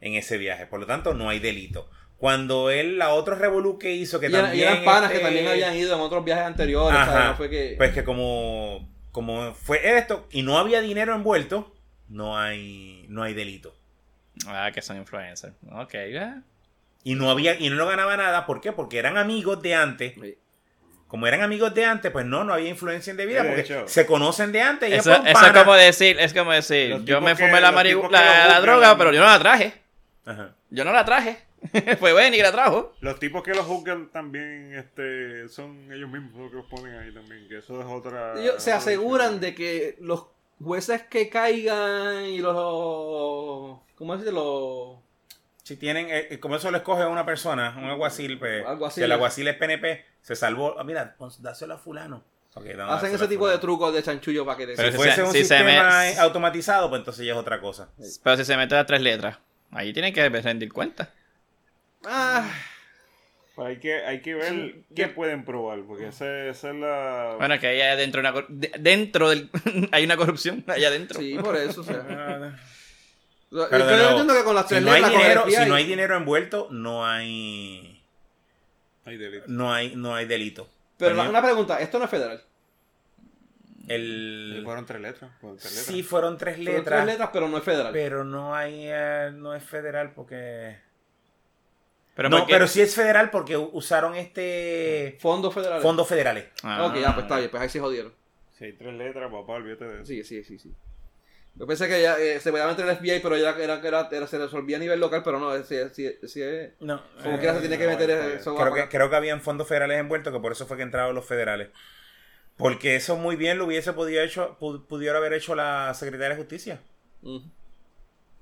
en 0.00 0.14
ese 0.14 0.36
viaje 0.36 0.66
por 0.66 0.80
lo 0.80 0.86
tanto 0.86 1.14
no 1.14 1.28
hay 1.28 1.38
delito 1.38 1.88
cuando 2.18 2.70
él 2.70 2.98
la 2.98 3.10
otra 3.14 3.34
revolú 3.36 3.78
que 3.78 3.92
hizo 3.92 4.18
que 4.20 4.26
y, 4.28 4.34
eran- 4.34 4.46
y 4.46 4.48
también 4.48 4.68
eran 4.72 4.84
panas 4.84 5.04
este, 5.04 5.18
que 5.18 5.24
también 5.24 5.48
habían 5.48 5.74
ido 5.76 5.94
en 5.94 6.00
otros 6.00 6.24
viajes 6.24 6.44
anteriores. 6.44 6.98
Ajá. 6.98 7.12
¿sabes? 7.12 7.28
No 7.28 7.36
fue 7.36 7.48
que... 7.50 7.74
pues 7.78 7.92
que 7.92 8.04
como 8.04 8.88
como 9.12 9.54
fue 9.54 9.96
esto 9.98 10.26
y 10.30 10.42
no 10.42 10.58
había 10.58 10.80
dinero 10.80 11.14
envuelto 11.14 11.74
no 12.08 12.38
hay 12.38 13.04
no 13.08 13.22
hay 13.22 13.34
delito 13.34 13.74
Ah, 14.46 14.70
que 14.72 14.82
son 14.82 14.96
influencers. 14.98 15.54
Ok, 15.72 15.94
ya. 16.12 16.42
y 17.04 17.14
no 17.14 17.30
había 17.30 17.58
y 17.58 17.70
no 17.70 17.76
lo 17.76 17.86
ganaba 17.86 18.16
nada 18.16 18.46
¿por 18.46 18.60
qué? 18.60 18.72
porque 18.72 18.98
eran 18.98 19.16
amigos 19.16 19.60
de 19.62 19.74
antes 19.74 20.14
Sí. 20.14 20.36
como 21.08 21.26
eran 21.26 21.40
amigos 21.42 21.72
de 21.74 21.84
antes, 21.84 22.10
pues 22.12 22.26
no, 22.26 22.44
no 22.44 22.52
había 22.52 22.68
influencia 22.68 23.10
indebida 23.12 23.42
De 23.42 23.48
porque 23.48 23.62
hecho. 23.62 23.88
se 23.88 24.06
conocen 24.06 24.52
de 24.52 24.60
antes. 24.60 24.90
y 24.90 24.94
Eso, 24.94 25.18
un 25.20 25.26
eso 25.26 25.46
es 25.46 25.52
como 25.52 25.74
decir, 25.74 26.18
es 26.20 26.34
como 26.34 26.52
decir, 26.52 26.90
Los 26.90 27.04
yo 27.04 27.20
me 27.20 27.34
fumé 27.34 27.60
la, 27.60 27.70
que 27.82 27.94
la, 27.94 28.02
la 28.12 28.58
juzgan- 28.58 28.60
droga, 28.62 28.98
pero 28.98 29.12
yo 29.12 29.20
no 29.20 29.26
la 29.26 29.38
traje. 29.38 29.72
Ajá. 30.26 30.54
Yo 30.70 30.84
no 30.84 30.92
la 30.92 31.04
traje. 31.06 31.38
Fue 31.98 32.12
Benny 32.12 32.36
que 32.36 32.42
la 32.42 32.52
trajo. 32.52 32.94
Los 33.00 33.18
tipos 33.18 33.42
que 33.42 33.52
los 33.54 33.66
juzgan 33.66 34.08
también 34.10 34.74
este, 34.74 35.48
son 35.48 35.90
ellos 35.92 36.08
mismos 36.10 36.32
los 36.40 36.50
que 36.50 36.56
los 36.56 36.66
ponen 36.66 36.94
ahí 36.98 37.12
también, 37.12 37.46
que 37.48 37.58
eso 37.58 37.80
es 37.80 37.86
otra... 37.86 38.40
Ellos 38.40 38.62
se 38.62 38.72
aseguran 38.72 39.40
de 39.40 39.54
que 39.54 39.96
los 40.00 40.26
jueces 40.62 41.02
que 41.04 41.28
caigan 41.28 42.24
y 42.26 42.38
los... 42.38 43.78
¿Cómo 43.96 44.16
decirlo? 44.16 45.00
Los... 45.02 45.08
Si 45.64 45.76
tienen, 45.76 46.08
eh, 46.08 46.28
eh, 46.30 46.40
como 46.40 46.56
eso 46.56 46.70
lo 46.70 46.78
escoge 46.78 47.04
una 47.04 47.26
persona, 47.26 47.74
un 47.76 47.84
alguacil, 47.84 48.38
pues, 48.38 48.64
Alguacil. 48.64 49.04
el 49.04 49.12
alguacil 49.12 49.48
es 49.48 49.56
PNP, 49.56 50.04
se 50.22 50.34
salvó. 50.36 50.78
Ah, 50.78 50.84
mira, 50.84 51.14
pues, 51.18 51.42
dáselo 51.42 51.74
a 51.74 51.78
fulano. 51.78 52.24
No, 52.76 52.90
hacen 52.92 53.14
ese 53.14 53.28
tipo 53.28 53.46
de 53.46 53.58
trucos 53.58 53.94
de 53.94 54.02
chanchullo 54.02 54.44
para 54.44 54.56
que 54.58 54.66
te... 54.66 54.74
Pero 54.74 54.88
Si 54.88 54.92
si 54.92 54.96
fuese 54.96 55.14
se- 55.16 55.22
un 55.22 55.32
si 55.32 55.44
se 55.44 55.56
sistema 55.58 56.00
me- 56.00 56.18
automatizado, 56.18 56.88
pues 56.88 57.00
entonces 57.00 57.24
ya 57.24 57.32
es 57.32 57.38
otra 57.38 57.60
cosa. 57.60 57.90
Pero 58.24 58.36
si 58.36 58.44
se 58.44 58.56
mete 58.56 58.74
las 58.74 58.86
tres 58.86 59.00
letras, 59.00 59.38
ahí 59.70 59.92
tienen 59.92 60.12
que 60.12 60.28
rendir 60.28 60.72
cuenta. 60.72 61.12
Ah, 62.04 62.48
Pues 63.54 63.68
hay 63.68 63.76
que, 63.78 63.94
hay 64.04 64.20
que 64.22 64.34
ver 64.34 64.74
qué 64.94 65.08
pueden 65.08 65.44
probar, 65.44 65.80
porque 65.86 66.08
esa, 66.08 66.46
esa 66.46 66.70
es 66.70 66.76
la... 66.76 67.34
Bueno, 67.38 67.58
que 67.58 67.66
allá 67.66 67.96
dentro, 67.96 68.20
una, 68.20 68.32
dentro 68.78 69.30
del, 69.30 69.50
hay 69.92 70.04
una 70.04 70.16
corrupción 70.16 70.64
allá 70.68 70.88
adentro. 70.88 71.18
sí, 71.20 71.36
por 71.38 71.56
eso. 71.56 71.80
O 71.80 71.84
sea. 71.84 72.54
Ah, 73.50 73.56
Yo 73.56 73.66
Pero 73.70 73.86
diciendo 74.10 74.34
que 74.34 74.44
con 74.44 74.54
las 74.54 74.64
si 74.68 74.74
tres 74.74 74.82
no 74.84 74.92
hay 74.92 75.02
dinero, 75.02 75.44
si 75.48 75.64
no 75.66 75.74
hay 75.74 75.86
dinero 75.86 76.16
envuelto, 76.18 76.68
no 76.70 77.06
hay, 77.06 78.02
Hay 79.06 79.16
delito. 79.16 79.44
no 79.48 79.72
hay, 79.72 79.96
no 79.96 80.14
hay 80.14 80.26
delito. 80.26 80.68
Pero 80.98 81.14
la- 81.14 81.30
una 81.30 81.40
pregunta, 81.40 81.80
esto 81.80 81.98
no 81.98 82.04
es 82.04 82.10
federal. 82.10 82.42
el, 83.88 84.60
Fueron 84.64 84.84
tres 84.84 85.00
letras. 85.00 85.30
fueron 85.40 85.56
tres 85.58 85.72
letras. 85.72 85.86
sí 85.96 86.02
fueron 86.02 86.36
tres 86.36 86.58
letras, 86.58 86.84
tres 86.84 87.06
letras, 87.06 87.30
pero 87.32 87.48
no 87.48 87.56
es 87.56 87.64
federal. 87.64 87.90
pero 87.92 88.22
no 88.24 88.54
hay, 88.54 88.82
eh, 88.84 89.30
no 89.32 89.54
es 89.54 89.64
federal 89.64 90.12
porque 90.14 90.76
Pero 92.18 92.30
no, 92.30 92.46
pero 92.48 92.66
sí 92.66 92.80
es 92.80 92.96
federal 92.96 93.30
porque 93.30 93.56
usaron 93.56 94.16
este 94.16 95.16
Fondos 95.20 95.54
federales. 95.54 95.82
fondos 95.84 96.08
federales. 96.08 96.46
Ah. 96.64 96.86
Ok, 96.86 96.96
ya, 97.00 97.14
pues 97.14 97.26
está 97.26 97.38
bien, 97.38 97.48
pues 97.48 97.62
ahí 97.62 97.68
se 97.68 97.78
jodieron. 97.78 98.12
Si 98.58 98.64
hay 98.64 98.72
tres 98.72 98.92
letras, 98.94 99.30
papá, 99.30 99.52
olvídate 99.52 99.84
de 99.84 99.94
eso. 99.98 100.04
Sí, 100.04 100.24
sí, 100.24 100.42
sí, 100.42 100.58
sí. 100.58 100.74
Yo 101.54 101.64
pensé 101.68 101.86
que 101.86 102.02
ya 102.02 102.18
eh, 102.18 102.40
se 102.40 102.50
podía 102.50 102.66
meter 102.66 102.88
el 102.88 102.96
FBI, 102.96 103.20
pero 103.20 103.36
ya 103.36 103.50
era, 103.50 103.80
era, 103.80 104.08
era- 104.10 104.26
se 104.26 104.36
resolvía 104.36 104.78
a 104.78 104.80
nivel 104.80 104.98
local, 104.98 105.22
pero 105.24 105.38
no, 105.38 105.62
si, 105.62 105.76
si, 105.92 106.10
si 106.26 106.42
es... 106.42 106.72
No, 106.80 107.00
Como 107.22 107.36
eh, 107.36 107.38
quiera 107.38 107.54
se 107.54 107.60
tiene 107.60 107.78
que 107.78 107.86
meter 107.86 108.10
eso. 108.10 108.56
creo 108.56 108.74
que, 108.74 108.88
creo 108.88 109.08
que 109.10 109.14
habían 109.16 109.40
fondos 109.40 109.68
federales 109.68 110.00
envueltos, 110.00 110.32
que 110.32 110.40
por 110.40 110.50
eso 110.50 110.66
fue 110.66 110.76
que 110.76 110.82
entraron 110.82 111.14
los 111.14 111.24
federales. 111.24 111.68
Porque 112.56 112.96
eso 112.96 113.16
muy 113.16 113.36
bien 113.36 113.58
lo 113.58 113.66
hubiese 113.66 113.92
podido 113.92 114.22
hecho, 114.24 114.56
pu- 114.58 114.84
pudiera 114.88 115.18
haber 115.18 115.34
hecho 115.34 115.54
la 115.54 115.94
Secretaría 115.94 116.30
de 116.30 116.42
Justicia, 116.42 116.80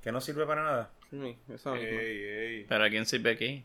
que 0.02 0.12
no 0.12 0.20
sirve 0.22 0.46
para 0.46 0.62
nada. 0.64 0.90
Sí, 1.10 1.38
esa 1.52 1.72
misma. 1.72 2.00
Ey, 2.00 2.22
ey. 2.22 2.66
¿Pero 2.68 2.84
a 2.84 2.88
quién 2.88 3.06
sirve 3.06 3.30
aquí? 3.32 3.64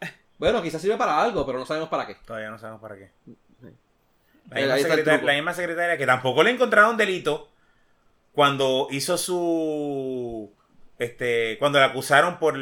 Bueno, 0.38 0.62
quizás 0.62 0.80
sirve 0.80 0.96
para 0.96 1.20
algo, 1.20 1.44
pero 1.44 1.58
no 1.58 1.66
sabemos 1.66 1.90
para 1.90 2.06
qué. 2.06 2.16
Todavía 2.24 2.48
no 2.48 2.58
sabemos 2.58 2.80
para 2.80 2.96
qué. 2.96 3.10
La 4.50 4.60
misma, 4.60 4.76
secretaria, 4.78 5.04
truco. 5.04 5.26
la 5.26 5.34
misma 5.34 5.54
secretaria 5.54 5.98
que 5.98 6.06
tampoco 6.06 6.42
le 6.42 6.50
encontraron 6.50 6.96
delito 6.96 7.50
cuando 8.32 8.88
hizo 8.90 9.16
su 9.16 10.52
este 10.98 11.56
cuando 11.58 11.78
la 11.78 11.86
acusaron 11.86 12.38
por 12.38 12.56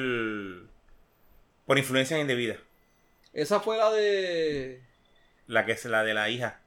por 1.66 1.78
influencias 1.78 2.20
indebidas 2.20 2.58
Esa 3.32 3.60
fue 3.60 3.78
la 3.78 3.90
de... 3.90 4.82
la 5.46 5.64
que 5.64 5.72
es 5.72 5.84
la 5.86 6.04
de 6.04 6.14
la 6.14 6.28
hija 6.28 6.60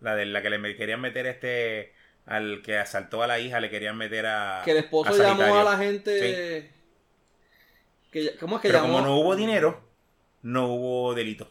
la 0.00 0.14
de 0.14 0.26
la 0.26 0.42
que 0.42 0.50
le 0.50 0.76
querían 0.76 1.00
meter 1.00 1.26
este 1.26 1.92
al 2.28 2.62
que 2.62 2.76
asaltó 2.78 3.22
a 3.22 3.26
la 3.26 3.38
hija 3.40 3.58
le 3.60 3.70
querían 3.70 3.96
meter 3.96 4.26
a 4.26 4.62
Que 4.64 4.72
el 4.72 4.76
esposo 4.78 5.12
a 5.12 5.16
llamó 5.16 5.56
a 5.58 5.64
la 5.64 5.76
gente... 5.78 6.70
Que, 8.10 8.36
¿Cómo 8.40 8.56
es 8.56 8.62
que 8.62 8.68
pero 8.68 8.80
llamó? 8.82 8.94
como 8.94 9.06
no 9.06 9.16
hubo 9.18 9.36
dinero 9.36 9.80
no 10.42 10.66
hubo 10.72 11.14
delito 11.14 11.46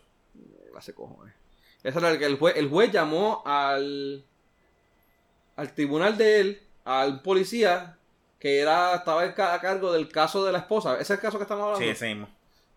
La 0.73 0.81
se 0.81 0.93
cojones. 0.93 1.33
Esa 1.83 1.99
era 1.99 2.09
el 2.11 2.17
que 2.19 2.25
el 2.25 2.37
juez, 2.37 2.55
el 2.57 2.67
juez 2.69 2.91
llamó 2.91 3.43
al 3.45 4.23
al 5.55 5.73
tribunal 5.73 6.17
de 6.17 6.39
él, 6.39 6.61
al 6.85 7.21
policía 7.21 7.97
que 8.39 8.59
era 8.59 8.95
estaba 8.95 9.23
a 9.23 9.59
cargo 9.61 9.91
del 9.91 10.07
caso 10.09 10.45
de 10.45 10.51
la 10.51 10.59
esposa. 10.59 10.93
Ese 10.95 11.03
es 11.03 11.09
el 11.11 11.19
caso 11.19 11.37
que 11.37 11.43
estamos 11.43 11.63
hablando. 11.63 11.83
sí 11.83 11.89
ese 11.89 12.07
mismo 12.07 12.27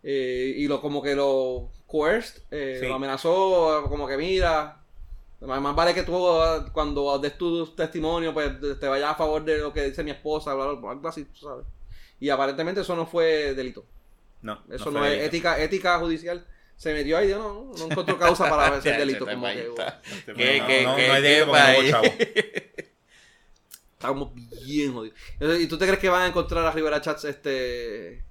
Eh, 0.02 0.55
y 0.56 0.66
lo 0.66 0.81
como 0.81 1.02
que 1.02 1.14
lo 1.14 1.70
coerced, 1.86 2.43
eh, 2.51 2.78
Sí. 2.81 2.86
lo 2.86 2.94
amenazó 2.94 3.85
como 3.89 4.06
que 4.09 4.16
mira, 4.16 4.80
más, 5.40 5.74
vale 5.74 5.94
que 5.94 6.02
tú 6.02 6.12
cuando 6.72 7.18
des 7.18 7.36
tu 7.38 7.66
testimonio 7.68 8.34
pues 8.34 8.52
te 8.78 8.88
vayas 8.88 9.10
a 9.10 9.14
favor 9.14 9.42
de 9.44 9.58
lo 9.58 9.72
que 9.72 9.84
dice 9.84 10.04
mi 10.04 10.10
esposa, 10.10 10.52
bla, 10.54 10.66
bla, 10.66 10.74
bla, 10.80 10.90
algo 10.90 11.08
así, 11.08 11.24
tú 11.24 11.40
sabes. 11.40 11.66
Y 12.18 12.28
aparentemente 12.28 12.82
eso 12.82 12.94
no 12.94 13.06
fue 13.06 13.54
delito. 13.54 13.86
no 14.42 14.62
Eso 14.70 14.84
fue 14.84 14.92
no, 14.92 15.04
es 15.04 15.10
delito. 15.12 15.26
ética, 15.28 15.58
ética 15.58 15.98
judicial. 15.98 16.46
Se 16.76 16.92
metió 16.94 17.16
ahí, 17.18 17.28
no, 17.28 17.70
no 17.78 17.84
encontró 17.90 18.18
causa 18.18 18.48
para 18.48 18.66
hacer 18.76 18.98
delito. 18.98 19.24
Como 19.26 19.46
que, 19.46 19.68
Este, 20.02 20.34
¿Qué, 20.34 20.60
no, 20.60 20.66
qué, 20.66 20.82
no, 20.82 20.96
no 20.96 21.12
hay 21.14 21.22
delito 21.22 21.46
porque 21.46 21.82
no 21.82 21.90
chavo. 21.90 22.04
Estamos 23.92 24.30
bien 24.34 24.94
jodidos. 24.94 25.18
¿Y 25.60 25.66
tú 25.66 25.76
te 25.76 25.84
crees 25.86 25.98
que 26.00 26.08
van 26.08 26.22
a 26.22 26.26
encontrar 26.28 26.64
a 26.64 26.70
Rivera 26.72 27.00
Chats 27.02 27.24
este 27.24 28.24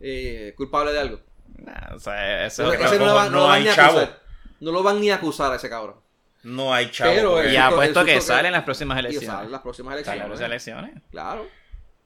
eh, 0.00 0.52
culpable 0.56 0.92
de 0.92 0.98
algo? 1.00 1.20
Nah, 1.58 1.94
o 1.94 1.98
sea, 1.98 2.46
eso 2.46 2.70
Ese- 2.72 2.82
es 2.82 2.90
ese 2.90 2.98
no, 2.98 3.06
lo 3.06 3.14
van, 3.14 3.32
no 3.32 3.38
no 3.38 3.42
lo 3.42 3.46
van 3.48 3.56
hay 3.58 3.62
ni 3.64 3.68
a 3.70 3.74
chavo. 3.74 3.98
acusar. 4.00 4.22
No 4.60 4.72
lo 4.72 4.82
van 4.82 5.00
ni 5.00 5.10
a 5.10 5.14
acusar 5.16 5.52
a 5.52 5.56
ese 5.56 5.68
cabrón. 5.70 5.96
No 6.44 6.72
hay 6.74 6.90
chavo 6.90 7.12
Pero 7.14 7.40
el- 7.40 7.46
Y 7.46 7.56
susto- 7.56 7.64
apuesto 7.64 8.00
el 8.00 8.06
que 8.06 8.14
que- 8.14 8.20
salen 8.20 8.52
las 8.52 8.64
próximas 8.64 8.96
Y 8.96 9.00
elecciones. 9.00 9.28
salen 9.28 9.52
las 9.52 9.60
próximas 9.60 9.92
Salen 10.04 10.22
elecciones. 10.22 10.40
las 10.40 10.46
elecciones. 10.48 11.02
Claro, 11.10 11.46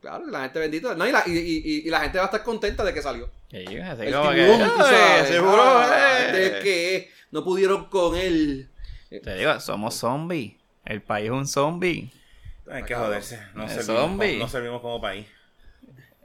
claro, 0.00 0.28
y 0.28 0.30
la 0.30 0.42
gente 0.42 0.58
bendita. 0.58 0.94
No, 0.94 1.06
y, 1.06 1.12
la, 1.12 1.22
y, 1.26 1.32
y- 1.32 1.82
y 1.86 1.90
la 1.90 2.00
gente 2.00 2.18
va 2.18 2.24
a 2.24 2.26
estar 2.26 2.42
contenta 2.42 2.84
de 2.84 2.92
que 2.94 3.02
salió. 3.02 3.30
Y 3.50 3.78
así 3.78 4.02
El 4.02 4.14
como 4.14 4.30
que, 4.30 4.36
tiburón, 4.44 4.68
tú 4.68 4.74
"Ay, 4.84 4.94
sabes. 4.94 5.28
seguro, 5.28 5.62
Ah, 5.62 6.18
eh". 6.28 6.32
de 6.32 6.60
que 6.62 7.10
no 7.30 7.44
pudieron 7.44 7.86
con 7.86 8.16
él. 8.16 8.68
Te 9.08 9.34
digo, 9.36 9.58
somos 9.60 9.94
zombies. 9.94 10.54
El 10.84 11.00
país 11.02 11.26
es 11.26 11.32
un 11.32 11.46
zombie. 11.46 12.10
hay 12.70 12.82
que 12.82 12.94
joderse 12.96 13.40
no 13.54 13.68
servimos, 13.68 13.86
zombie. 14.00 14.28
como, 14.32 14.44
no 14.44 14.48
servimos 14.48 14.80
como 14.82 15.00
país 15.00 15.26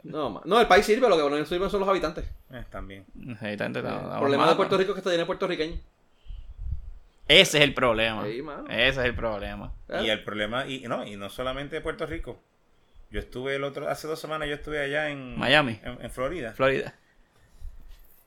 No, 0.02 0.60
el 0.60 0.66
país 0.66 0.84
sirve, 0.84 1.08
lo 1.08 1.16
que 1.16 1.38
no 1.38 1.46
sirven 1.46 1.70
son 1.70 1.78
los 1.80 1.88
habitantes. 1.88 2.24
Eh, 2.52 2.64
también 2.70 3.04
El 3.16 3.36
Ahí 3.40 3.52
está, 3.52 3.66
está- 3.66 3.78
está- 3.78 4.18
problema 4.18 4.48
de 4.48 4.56
Puerto. 4.56 4.76
Rico 4.76 4.90
es 4.90 4.94
que 4.94 4.98
está 5.00 5.10
lleno 5.10 5.20
de 5.22 5.26
puertorriqueños. 5.26 5.78
Ese 7.28 7.58
es 7.58 7.64
el 7.64 7.74
problema. 7.74 8.24
Sí, 8.26 8.42
mano. 8.42 8.64
Ese 8.68 8.88
es 9.00 9.06
el 9.06 9.14
problema. 9.14 9.72
Y 10.02 10.08
el 10.10 10.22
problema, 10.24 10.66
y 10.66 10.80
no, 10.88 11.06
y 11.06 11.16
no 11.16 11.30
solamente 11.30 11.76
de 11.76 11.80
Puerto 11.80 12.04
Rico. 12.06 12.42
Yo 13.10 13.20
estuve 13.20 13.56
el 13.56 13.64
otro, 13.64 13.88
hace 13.88 14.06
dos 14.08 14.20
semanas 14.20 14.48
yo 14.48 14.54
estuve 14.54 14.80
allá 14.80 15.08
en 15.10 15.38
Miami. 15.38 15.78
en, 15.84 15.98
en 16.02 16.10
Florida. 16.10 16.52
Florida. 16.54 16.94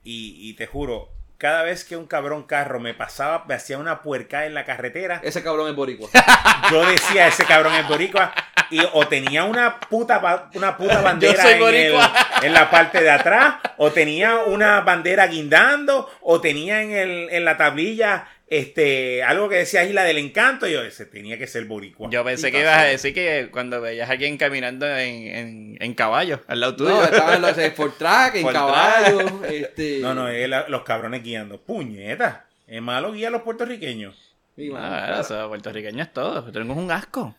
Y, 0.04 0.50
y 0.50 0.54
te 0.54 0.68
juro, 0.68 1.10
cada 1.38 1.64
vez 1.64 1.84
que 1.84 1.98
un 1.98 2.06
cabrón 2.06 2.44
carro 2.44 2.80
me 2.80 2.94
pasaba, 2.94 3.46
me 3.48 3.56
hacía 3.56 3.78
una 3.80 4.02
puerca 4.04 4.46
en 4.46 4.54
la 4.54 4.64
carretera, 4.64 5.20
Ese 5.24 5.42
cabrón 5.44 5.68
es 5.70 5.76
boricua. 5.76 6.10
yo 6.72 6.86
decía, 6.86 7.28
ese 7.28 7.46
cabrón 7.46 7.74
es 7.74 7.88
boricua. 7.88 8.32
Y 8.72 8.80
o 8.94 9.08
tenía 9.08 9.44
una 9.44 9.80
puta, 9.80 10.50
una 10.54 10.78
puta 10.78 11.02
bandera 11.04 11.52
en, 11.52 11.62
el- 11.64 11.96
en 12.44 12.54
la 12.54 12.70
parte 12.70 13.02
de 13.02 13.10
atrás, 13.10 13.56
o 13.78 13.92
tenía 13.92 14.38
una 14.46 14.82
bandera 14.82 15.28
guindando, 15.28 16.10
o 16.22 16.40
tenía 16.42 16.82
en, 16.84 16.92
el, 16.92 17.30
en 17.32 17.46
la 17.46 17.58
tablilla 17.58 18.28
este 18.48 19.24
algo 19.24 19.50
que 19.50 19.56
decía 19.56 19.84
Isla 19.84 20.04
del 20.04 20.18
Encanto. 20.18 20.68
Y 20.68 20.74
yo, 20.74 20.82
ese 20.84 21.06
tenía 21.06 21.38
que 21.38 21.48
ser 21.48 21.66
boricua. 21.66 22.10
Yo 22.10 22.24
pensé 22.24 22.52
que 22.52 22.62
ibas 22.62 22.78
a 22.78 22.84
decir 22.84 23.14
que 23.14 23.50
cuando 23.52 23.82
veías 23.82 24.08
a 24.10 24.14
alguien 24.14 24.38
caminando 24.38 24.86
en, 24.88 25.28
en, 25.28 25.78
en 25.80 25.94
caballo 25.94 26.42
al 26.48 26.60
lado 26.60 26.76
tuyo. 26.76 26.90
No, 26.92 27.04
estaban 27.04 27.42
los 27.42 27.56
Ford 27.76 27.94
Track, 27.98 28.36
en 28.36 28.42
Ford 28.44 28.54
caballo. 28.54 29.44
Este... 29.46 30.00
No, 30.00 30.14
no, 30.14 30.28
es 30.30 30.48
la- 30.50 30.68
los 30.70 30.84
cabrones 30.84 31.24
guiando. 31.24 31.60
Puñeta. 31.62 32.46
Es 32.68 32.82
malo 32.82 33.12
guiar 33.12 33.30
a 33.30 33.32
los 33.34 33.42
puertorriqueños. 33.44 34.16
Sí, 34.56 34.70
mano, 34.70 34.86
Ah, 34.86 35.04
claro. 35.08 35.22
eso, 35.22 35.48
puertorriqueño 35.50 36.02
es 36.04 36.14
todo. 36.14 36.52
Tenemos 36.52 36.78
un 36.78 36.90
asco. 36.92 37.36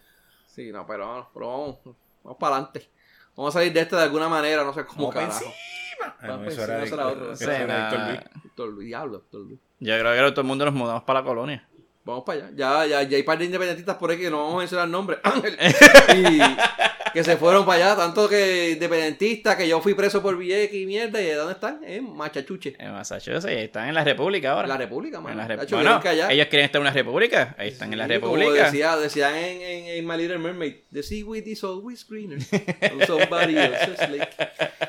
Sí, 0.46 0.70
no, 0.70 0.86
pero, 0.86 1.06
vamos, 1.08 1.26
pero 1.34 1.46
vamos, 1.48 1.78
vamos 2.22 2.38
para 2.38 2.56
adelante. 2.56 2.88
Vamos 3.34 3.54
a 3.54 3.58
salir 3.58 3.72
de 3.72 3.80
este 3.80 3.96
de 3.96 4.02
alguna 4.02 4.28
manera, 4.28 4.64
no 4.64 4.72
sé 4.72 4.84
cómo 4.86 5.08
Vamos 5.10 5.14
carajo. 5.14 5.44
encima. 5.44 6.16
Ah, 6.20 6.28
Vamos 6.28 6.46
no, 6.46 6.50
eso 6.52 6.64
era, 6.64 6.84
era 6.84 7.06
otro. 7.08 7.34
era. 7.34 7.88
Héctor 7.88 8.00
Luis. 8.08 8.20
Doctor 8.44 8.68
Luis, 8.68 8.86
diablo, 8.88 9.12
doctor 9.18 9.40
Luis. 9.40 9.60
Yo 9.80 9.98
creo 9.98 10.12
que 10.26 10.30
todo 10.32 10.40
el 10.42 10.46
mundo 10.46 10.64
nos 10.64 10.74
mudamos 10.74 11.02
para 11.04 11.20
la 11.20 11.26
colonia. 11.26 11.68
Vamos 12.04 12.22
para 12.24 12.46
allá. 12.46 12.50
Ya, 12.54 12.86
ya, 12.86 13.02
ya 13.02 13.16
hay 13.16 13.22
par 13.24 13.36
de 13.36 13.46
independentistas 13.46 13.96
por 13.96 14.10
ahí 14.10 14.16
que 14.18 14.30
no 14.30 14.38
vamos 14.38 14.54
a 14.54 14.58
mencionar 14.58 14.88
nombres. 14.88 15.18
Ángel. 15.24 15.56
Y 16.16 17.18
que 17.18 17.24
se 17.24 17.36
fueron 17.38 17.64
para 17.64 17.92
allá. 17.92 17.96
Tanto 17.96 18.28
que 18.28 18.72
independentistas, 18.72 19.56
que 19.56 19.66
yo 19.66 19.80
fui 19.80 19.94
preso 19.94 20.22
por 20.22 20.36
Villegas 20.38 20.72
y 20.74 20.84
mierda. 20.86 21.20
¿Y 21.20 21.30
dónde 21.30 21.54
están? 21.54 21.80
En 21.82 22.14
Machachuche. 22.14 22.76
En 22.78 22.92
Massachusetts 22.92 23.50
y 23.50 23.54
están 23.56 23.88
en 23.88 23.94
la 23.94 24.04
República 24.04 24.50
ahora. 24.52 24.64
En 24.64 24.68
la 24.68 24.76
República, 24.76 25.16
En 25.18 25.22
mano. 25.24 25.36
la 25.36 25.48
De 25.48 25.56
Rep- 25.56 25.62
hecho, 25.64 25.76
bueno, 25.76 25.90
vieron 25.90 26.02
que 26.02 26.08
allá. 26.10 26.30
ellos 26.32 26.46
quieren 26.48 26.66
estar 26.66 26.78
en 26.78 26.82
una 26.82 26.92
república. 26.92 27.54
Ahí 27.58 27.68
están 27.68 27.92
en 27.92 27.98
la 27.98 28.06
Sí, 28.06 28.20
como 28.20 28.36
república. 28.36 28.64
decía, 28.66 28.96
decían 28.96 29.34
en, 29.34 29.60
en, 29.62 29.86
en 29.98 30.06
My 30.06 30.16
Little 30.16 30.38
Mermaid, 30.38 30.74
the 30.92 31.02
seaweed 31.02 31.46
is 31.46 31.64
always 31.64 32.06
greener 32.08 32.38
somebody 33.06 33.56
else's 33.58 34.08
lake. 34.10 34.28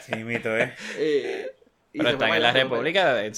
Sí, 0.05 0.15
mito, 0.23 0.55
¿eh? 0.57 0.73
Eh, 0.97 1.51
y 1.93 1.99
Pero 1.99 2.09
están 2.11 2.33
en 2.33 2.41
la 2.43 2.51
república 2.51 3.23
eh, 3.25 3.31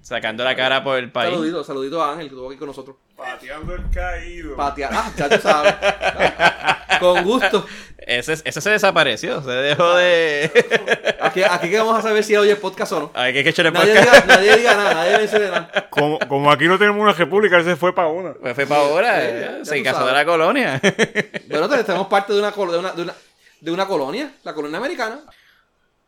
sacando 0.00 0.42
la 0.44 0.56
cara 0.56 0.82
por 0.82 0.98
el 0.98 1.12
país. 1.12 1.32
Saludito, 1.32 1.62
saludito 1.64 2.02
a 2.02 2.12
Ángel 2.12 2.28
que 2.28 2.34
estuvo 2.34 2.48
aquí 2.48 2.58
con 2.58 2.68
nosotros. 2.68 2.96
Pateando 3.16 3.74
el 3.74 3.90
caído. 3.90 4.56
Patear. 4.56 4.90
Ah, 4.92 5.12
ya 5.16 5.28
tú 5.28 5.36
sabes. 5.40 5.74
con 7.00 7.22
gusto. 7.24 7.64
Ese, 7.98 8.32
ese 8.32 8.60
se 8.60 8.70
desapareció. 8.70 9.40
Se 9.42 9.50
dejó 9.50 9.94
de. 9.94 10.50
Aquí, 11.22 11.40
aquí 11.44 11.70
que 11.70 11.78
vamos 11.78 11.96
a 11.96 12.02
saber 12.02 12.24
si 12.24 12.34
oye 12.34 12.50
el 12.50 12.56
podcast 12.56 12.90
o 12.92 13.00
no. 13.00 13.10
Hay 13.14 13.32
que 13.32 13.48
echarle 13.48 13.70
Nadie 13.70 13.94
podcast. 13.94 14.24
diga, 14.24 14.36
nadie 14.36 14.56
diga 14.56 14.74
nada, 14.74 14.94
nadie 14.94 15.18
mencione 15.18 15.46
nada. 15.46 15.86
Como, 15.88 16.18
como 16.18 16.50
aquí 16.50 16.64
no 16.66 16.76
tenemos 16.78 17.00
una 17.00 17.12
república, 17.12 17.58
él 17.58 17.64
se 17.64 17.76
fue 17.76 17.94
para 17.94 18.08
una. 18.08 18.34
Pues 18.34 18.54
fue 18.56 18.66
para 18.66 18.80
ahora. 18.80 19.20
Sí, 19.20 19.26
eh, 19.30 19.50
ya 19.60 19.64
Se 19.64 19.82
casó 19.84 19.98
sabes. 20.00 20.12
de 20.14 20.18
la 20.18 20.24
colonia. 20.26 20.80
Bueno, 21.48 21.68
te- 21.68 21.84
tenemos 21.84 22.08
parte 22.08 22.32
de 22.32 22.40
una, 22.40 22.50
col- 22.50 22.72
de, 22.72 22.78
una, 22.78 22.90
de, 22.92 23.02
una, 23.02 23.14
de 23.60 23.70
una 23.70 23.86
colonia, 23.86 24.32
la 24.42 24.52
colonia 24.52 24.78
americana. 24.78 25.20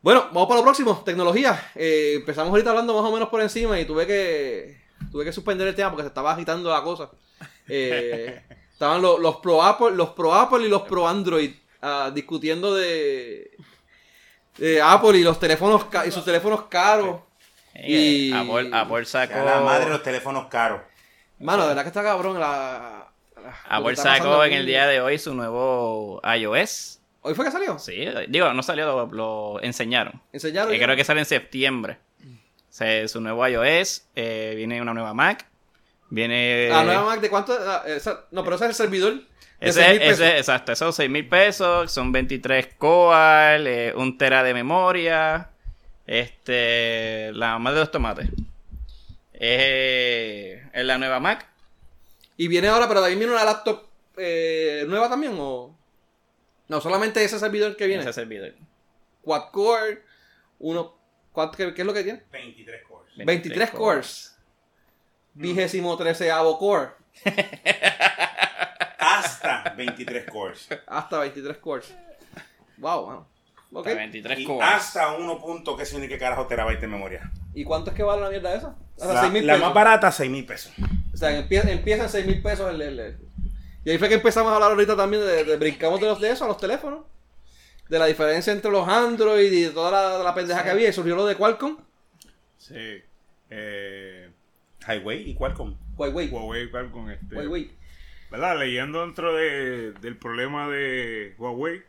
Bueno, 0.05 0.26
vamos 0.35 0.47
para 0.48 0.60
lo 0.60 0.64
próximo, 0.64 1.02
tecnología. 1.02 1.70
Eh, 1.74 2.16
empezamos 2.16 2.51
ahorita 2.51 2.68
hablando 2.68 2.93
más 2.93 3.10
o 3.10 3.10
menos 3.10 3.31
por 3.31 3.40
encima 3.40 3.81
y 3.81 3.86
tuve 3.86 4.06
que 4.06 4.82
tuve 5.10 5.24
que 5.24 5.32
suspender 5.32 5.66
el 5.66 5.74
tema 5.74 5.89
porque 5.89 6.02
se 6.02 6.09
estaba 6.09 6.32
agitando 6.35 6.70
la 6.70 6.82
cosa. 6.82 7.09
Eh, 7.66 8.39
estaban 8.74 9.01
los, 9.01 9.18
los 9.18 9.36
pro 9.36 9.62
Apple, 9.62 9.93
los 9.93 10.10
pro 10.10 10.35
Apple 10.35 10.66
y 10.66 10.68
los 10.68 10.82
pro 10.82 11.09
Android 11.09 11.52
ah, 11.81 12.10
discutiendo 12.14 12.74
de, 12.74 13.56
de 14.59 14.82
Apple 14.82 15.16
y 15.16 15.22
los 15.22 15.40
teléfonos 15.40 15.86
y 16.06 16.10
sus 16.10 16.22
teléfonos 16.22 16.64
caros. 16.64 17.20
Y- 17.74 18.31
Apple, 18.31 18.68
Apple 18.74 19.06
sacó. 19.06 19.43
la 19.43 19.62
madre 19.62 19.86
de 19.86 19.90
los 19.93 20.02
teléfonos 20.02 20.48
caros. 20.48 20.82
Mano, 21.39 21.62
de 21.62 21.68
verdad 21.68 21.82
que 21.82 21.89
está 21.89 22.02
cabrón 22.02 22.39
la, 22.39 23.09
la- 23.43 23.56
Apple 23.70 23.97
sacó 23.97 24.44
en 24.44 24.52
el 24.52 24.66
día 24.66 24.86
de 24.86 25.01
hoy 25.01 25.18
su 25.18 25.35
nuevo 25.35 26.20
iOS. 26.36 27.01
¿Hoy 27.26 27.34
fue 27.34 27.46
que 27.46 27.51
salió? 27.51 27.78
Sí, 27.78 28.06
digo, 28.28 28.52
no 28.52 28.62
salió, 28.62 28.84
lo, 28.84 29.06
lo 29.06 29.62
enseñaron. 29.62 30.20
Enseñaron. 30.30 30.70
Que 30.70 30.78
creo 30.78 30.94
que 30.94 31.05
sale 31.05 31.20
en 31.20 31.26
septiembre. 31.26 31.96
O 32.22 32.26
sea, 32.68 33.09
su 33.09 33.18
nuevo 33.22 33.48
iOS, 33.48 34.05
eh, 34.14 34.52
viene 34.56 34.82
una 34.82 34.92
nueva 34.92 35.14
Mac, 35.14 35.46
viene... 36.10 36.68
La 36.68 36.84
nueva 36.84 37.05
Mac 37.05 37.20
de 37.22 37.30
cuánto? 37.30 37.56
ah, 37.59 37.82
no, 38.30 38.44
pero 38.44 38.56
ese 38.56 38.66
es 38.66 38.70
el 38.70 38.74
servidor. 38.74 39.22
Ese, 39.59 39.80
6.000 39.80 39.98
pesos. 40.01 40.20
ese, 40.20 40.36
exacto, 40.36 40.72
esos 40.72 40.96
6 40.96 41.09
mil 41.09 41.26
pesos, 41.26 41.90
son 41.90 42.12
23 42.12 42.74
coal, 42.76 43.66
eh, 43.68 43.94
un 43.96 44.18
tera 44.18 44.42
de 44.42 44.52
memoria, 44.52 45.48
este, 46.06 47.32
la 47.32 47.52
mamá 47.52 47.72
de 47.72 47.80
los 47.80 47.90
tomates. 47.90 48.28
Eh, 49.32 50.62
es 50.74 50.84
la 50.84 50.98
nueva 50.98 51.20
Mac. 51.20 51.46
Y 52.36 52.48
viene 52.48 52.68
ahora, 52.68 52.86
pero 52.86 53.01
también 53.01 53.20
viene 53.20 53.32
una 53.32 53.44
laptop 53.44 53.84
eh, 54.18 54.84
nueva 54.86 55.09
también, 55.09 55.34
o. 55.38 55.74
No, 56.68 56.80
solamente 56.80 57.22
ese 57.24 57.38
servidor 57.38 57.76
que 57.76 57.86
viene. 57.86 58.02
Ese 58.02 58.12
servidor. 58.12 58.54
Quad 59.22 59.50
core, 59.52 60.02
uno. 60.58 60.94
¿cuánto- 61.32 61.56
qué, 61.56 61.74
qué 61.74 61.82
es 61.82 61.86
lo 61.86 61.92
que 61.94 62.02
tiene? 62.04 62.22
23 62.32 62.82
cores. 62.86 63.12
23 63.16 63.70
cores. 63.70 64.36
Vigésimo 65.34 65.96
treceavo 65.96 66.58
core. 66.58 66.90
Hasta 68.98 69.74
23 69.76 70.30
cores. 70.30 70.68
Hasta 70.86 71.18
23 71.20 71.56
cores. 71.58 71.94
Wow, 72.78 73.04
wow. 73.06 73.26
Ok. 73.72 73.86
Hasta 73.88 73.98
23 73.98 74.38
Y 74.38 74.44
cores. 74.44 74.68
hasta 74.68 75.12
1 75.12 75.38
punto 75.40 75.76
que 75.76 75.84
significa 75.84 76.18
carajo 76.18 76.46
terabyte 76.46 76.80
de 76.80 76.86
memoria. 76.86 77.30
¿Y 77.54 77.64
cuánto 77.64 77.90
es 77.90 77.96
que 77.96 78.02
vale 78.02 78.22
la 78.22 78.30
mierda 78.30 78.54
esa? 78.54 78.74
Hasta 78.96 79.14
La, 79.14 79.20
6 79.22 79.32
mil 79.32 79.46
la 79.46 79.54
pesos. 79.54 79.66
más 79.66 79.74
barata, 79.74 80.12
6 80.12 80.30
mil 80.30 80.46
pesos. 80.46 80.72
O 81.12 81.16
sea, 81.16 81.36
empieza, 81.36 81.70
empieza 81.70 82.04
en 82.04 82.08
6 82.08 82.26
mil 82.26 82.42
pesos 82.42 82.70
el, 82.72 82.82
el- 82.82 82.98
el- 83.00 83.18
Y 83.85 83.90
ahí 83.90 83.98
fue 83.98 84.09
que 84.09 84.15
empezamos 84.15 84.51
a 84.51 84.55
hablar 84.55 84.70
ahorita 84.70 84.97
también 84.97 85.23
de, 85.23 85.44
de- 85.44 85.56
brincamos 85.56 86.01
de 86.01 86.06
los 86.06 86.20
de 86.20 86.31
eso 86.31 86.44
a 86.44 86.48
los 86.48 86.56
teléfonos. 86.56 87.05
De 87.89 87.98
la 87.98 88.06
diferencia 88.06 88.52
entre 88.52 88.70
los 88.70 88.89
Android 88.89 89.52
y 89.52 89.62
de 89.65 89.70
toda 89.70 89.90
la, 89.90 90.23
la 90.24 90.35
pendeja 90.35 90.65
que 90.65 90.70
había. 90.70 90.89
Y 90.89 90.93
surgió 90.93 91.15
lo 91.16 91.27
de 91.27 91.36
Qualcomm. 91.36 91.77
Sí. 92.56 93.02
Eh, 93.51 94.31
Highway 94.89 95.31
y 95.31 95.35
Qualcomm. 95.35 95.77
Huawei. 95.97 96.28
Huawei 96.31 96.70
Qualcomm, 96.70 97.11
este, 97.11 97.36
Huawei. 97.36 97.70
¿verdad? 98.31 98.59
Leyendo 98.59 99.02
dentro 99.02 99.35
de, 99.35 99.93
del 99.93 100.16
problema 100.16 100.69
de 100.69 101.35
Huawei, 101.39 101.82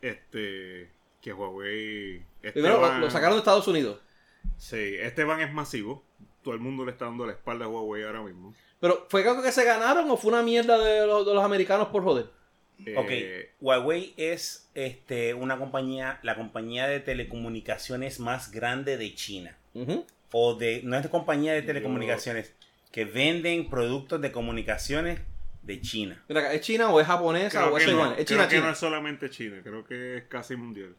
este, 0.00 0.90
que 1.20 1.32
Huawei... 1.32 2.24
Este 2.42 2.52
Primero 2.60 2.98
lo, 2.98 3.10
sacaron 3.10 3.34
de 3.34 3.38
Estados 3.40 3.66
Unidos. 3.68 4.00
Sí, 4.56 4.96
este 5.00 5.24
van 5.24 5.40
es 5.40 5.52
masivo. 5.52 6.04
Todo 6.42 6.54
el 6.54 6.60
mundo 6.60 6.84
le 6.84 6.92
está 6.92 7.04
dando 7.06 7.26
la 7.26 7.32
espalda 7.32 7.64
a 7.66 7.68
Huawei 7.68 8.02
ahora 8.04 8.22
mismo. 8.22 8.54
Pero, 8.80 9.06
¿fue 9.08 9.26
algo 9.26 9.42
que 9.42 9.52
se 9.52 9.64
ganaron 9.64 10.10
o 10.10 10.16
fue 10.16 10.32
una 10.32 10.42
mierda 10.42 10.76
de 10.78 11.06
los, 11.06 11.24
de 11.26 11.34
los 11.34 11.44
americanos 11.44 11.88
por 11.88 12.02
joder? 12.02 12.26
Ok, 12.96 13.06
Eh, 13.10 13.50
Huawei 13.60 14.12
es 14.16 14.68
este, 14.74 15.34
una 15.34 15.56
compañía, 15.56 16.18
la 16.22 16.34
compañía 16.34 16.88
de 16.88 16.98
telecomunicaciones 16.98 18.18
más 18.18 18.50
grande 18.50 18.96
de 18.96 19.14
China. 19.14 19.56
O 20.32 20.54
de, 20.54 20.80
no 20.84 20.96
es 20.96 21.02
de 21.04 21.08
compañía 21.10 21.52
de 21.52 21.62
telecomunicaciones, 21.62 22.52
que 22.90 23.04
venden 23.04 23.68
productos 23.70 24.20
de 24.20 24.32
comunicaciones 24.32 25.20
de 25.62 25.80
China. 25.80 26.24
¿es 26.28 26.60
china 26.62 26.90
o 26.90 27.00
es 27.00 27.06
japonesa 27.06 27.60
creo 27.60 27.74
o 27.74 27.78
es 27.78 27.84
que, 27.84 27.90
no, 27.92 27.96
igual? 27.98 28.10
Es 28.10 28.14
creo 28.16 28.26
china, 28.26 28.48
que 28.48 28.54
china. 28.56 28.66
no 28.66 28.72
es 28.72 28.78
solamente 28.78 29.30
China, 29.30 29.60
creo 29.62 29.84
que 29.84 30.16
es 30.16 30.24
casi 30.24 30.56
mundial. 30.56 30.94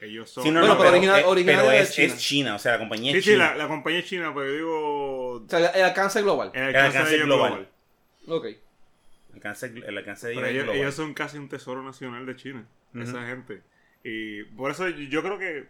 Ellos 0.00 0.28
son... 0.30 0.44
Sí, 0.44 0.50
no, 0.50 0.60
Bueno, 0.60 0.74
no, 0.74 0.78
pero 0.80 0.90
original- 0.90 1.20
eh, 1.20 1.42
pero 1.46 1.68
de 1.68 1.80
es, 1.80 1.92
China. 1.94 2.06
es 2.14 2.18
China, 2.20 2.54
o 2.54 2.58
sea, 2.58 2.72
la 2.72 2.78
compañía 2.80 3.12
Sí, 3.12 3.18
es 3.18 3.24
sí, 3.24 3.30
china. 3.32 3.50
la, 3.50 3.56
la 3.56 3.68
compañía 3.68 4.00
es 4.00 4.06
china, 4.06 4.32
pero 4.34 4.46
yo 4.46 4.52
digo... 4.54 5.30
O 5.44 5.46
sea, 5.48 5.58
el 5.70 5.82
alcance 5.84 6.20
global. 6.22 6.50
El 6.54 6.60
El 6.62 6.66
alcance, 6.68 6.86
alcance 6.98 7.10
de 7.10 7.16
ellos 7.16 7.26
global. 7.26 7.50
global. 8.26 8.38
Ok. 8.40 8.44
El 8.46 9.34
alcance, 9.34 9.66
el 9.86 9.98
alcance 9.98 10.28
de 10.28 10.34
Pero 10.34 10.46
ellos 10.48 10.62
global. 10.64 10.80
ellos 10.80 10.94
son 10.94 11.14
casi 11.14 11.38
un 11.38 11.48
tesoro 11.48 11.82
nacional 11.82 12.26
de 12.26 12.36
China, 12.36 12.66
esa 12.94 13.26
gente. 13.26 13.62
Y 14.04 14.44
por 14.44 14.70
eso 14.70 14.88
yo 14.88 15.22
creo 15.22 15.38
que... 15.38 15.68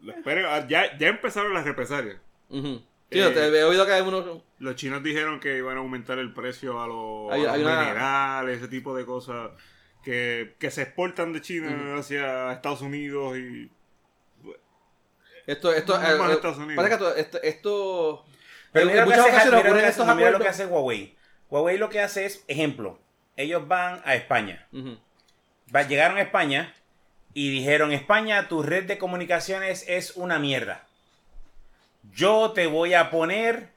Lo 0.00 0.12
espero, 0.12 0.50
ah, 0.50 0.66
ya, 0.68 0.96
ya 0.98 1.08
empezaron 1.08 1.52
las 1.54 1.64
represalias. 1.64 2.16
Sí, 2.50 2.86
Eh, 3.10 3.30
te 3.30 3.46
he 3.58 3.64
oído 3.64 3.84
que 3.86 3.92
hay 3.92 4.02
unos... 4.02 4.42
Los 4.58 4.74
chinos 4.76 5.02
dijeron 5.02 5.38
que 5.40 5.58
iban 5.58 5.76
a 5.76 5.80
aumentar 5.80 6.18
el 6.18 6.32
precio 6.32 6.80
a 6.80 6.86
los, 6.86 7.32
Hay- 7.32 7.42
a 7.42 7.44
los 7.44 7.54
hay 7.54 7.62
una- 7.62 7.80
minerales, 7.80 8.58
ese 8.58 8.68
tipo 8.68 8.96
de 8.96 9.04
cosas 9.04 9.50
que, 10.06 10.54
que 10.60 10.70
se 10.70 10.82
exportan 10.82 11.32
de 11.32 11.40
China 11.40 11.96
hacia 11.98 12.52
Estados 12.52 12.80
Unidos 12.80 13.36
y... 13.36 13.68
Esto, 15.48 15.72
esto, 15.72 15.98
No, 16.00 16.08
eh, 16.08 16.16
más 16.18 16.30
eh, 16.30 16.34
Estados 16.34 16.58
Unidos. 16.58 16.76
parece 16.76 16.96
que 16.98 17.04
esto, 17.04 17.16
esto, 17.16 17.42
esto- 17.42 18.24
Pero 18.72 18.86
mira 18.86 19.04
lo 19.04 19.10
que 19.10 19.16
muchas 19.16 19.34
hace, 19.36 19.46
mira 19.50 19.68
lo 19.68 19.74
que 19.74 19.86
estos 19.88 20.06
hace- 20.08 20.16
mira 20.16 20.30
lo 20.30 20.38
que 20.38 20.48
hace 20.48 20.66
Huawei. 20.66 21.16
Huawei 21.50 21.78
lo 21.78 21.88
que 21.88 22.00
hace 22.00 22.24
es, 22.24 22.44
ejemplo, 22.46 23.00
ellos 23.36 23.66
van 23.66 24.00
a 24.04 24.14
España. 24.14 24.68
Va- 25.74 25.82
llegaron 25.82 26.18
a 26.18 26.22
España 26.22 26.72
y 27.34 27.50
dijeron, 27.50 27.92
España, 27.92 28.46
tu 28.48 28.62
red 28.62 28.84
de 28.84 28.96
comunicaciones 28.98 29.84
es 29.88 30.12
una 30.16 30.38
mierda. 30.38 30.86
Yo 32.14 32.52
te 32.52 32.68
voy 32.68 32.94
a 32.94 33.10
poner 33.10 33.70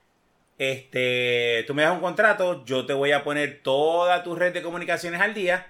este, 0.60 1.64
tú 1.68 1.74
me 1.74 1.82
das 1.84 1.94
un 1.94 2.02
contrato, 2.02 2.64
yo 2.66 2.86
te 2.86 2.94
voy 2.94 3.14
a 3.14 3.24
poner 3.24 3.62
toda 3.64 4.22
tu 4.24 4.36
red 4.36 4.54
de 4.54 4.62
comunicaciones 4.62 5.22
al 5.22 5.34
día, 5.34 5.66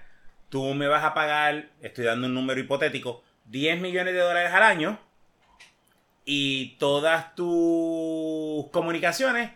tú 0.50 0.74
me 0.74 0.86
vas 0.88 1.02
a 1.04 1.14
pagar, 1.14 1.70
estoy 1.80 2.04
dando 2.04 2.26
un 2.26 2.34
número 2.34 2.60
hipotético, 2.60 3.22
10 3.46 3.80
millones 3.80 4.12
de 4.14 4.20
dólares 4.20 4.52
al 4.52 4.62
año 4.62 4.98
y 6.24 6.76
todas 6.78 7.34
tus 7.34 8.68
comunicaciones 8.70 9.50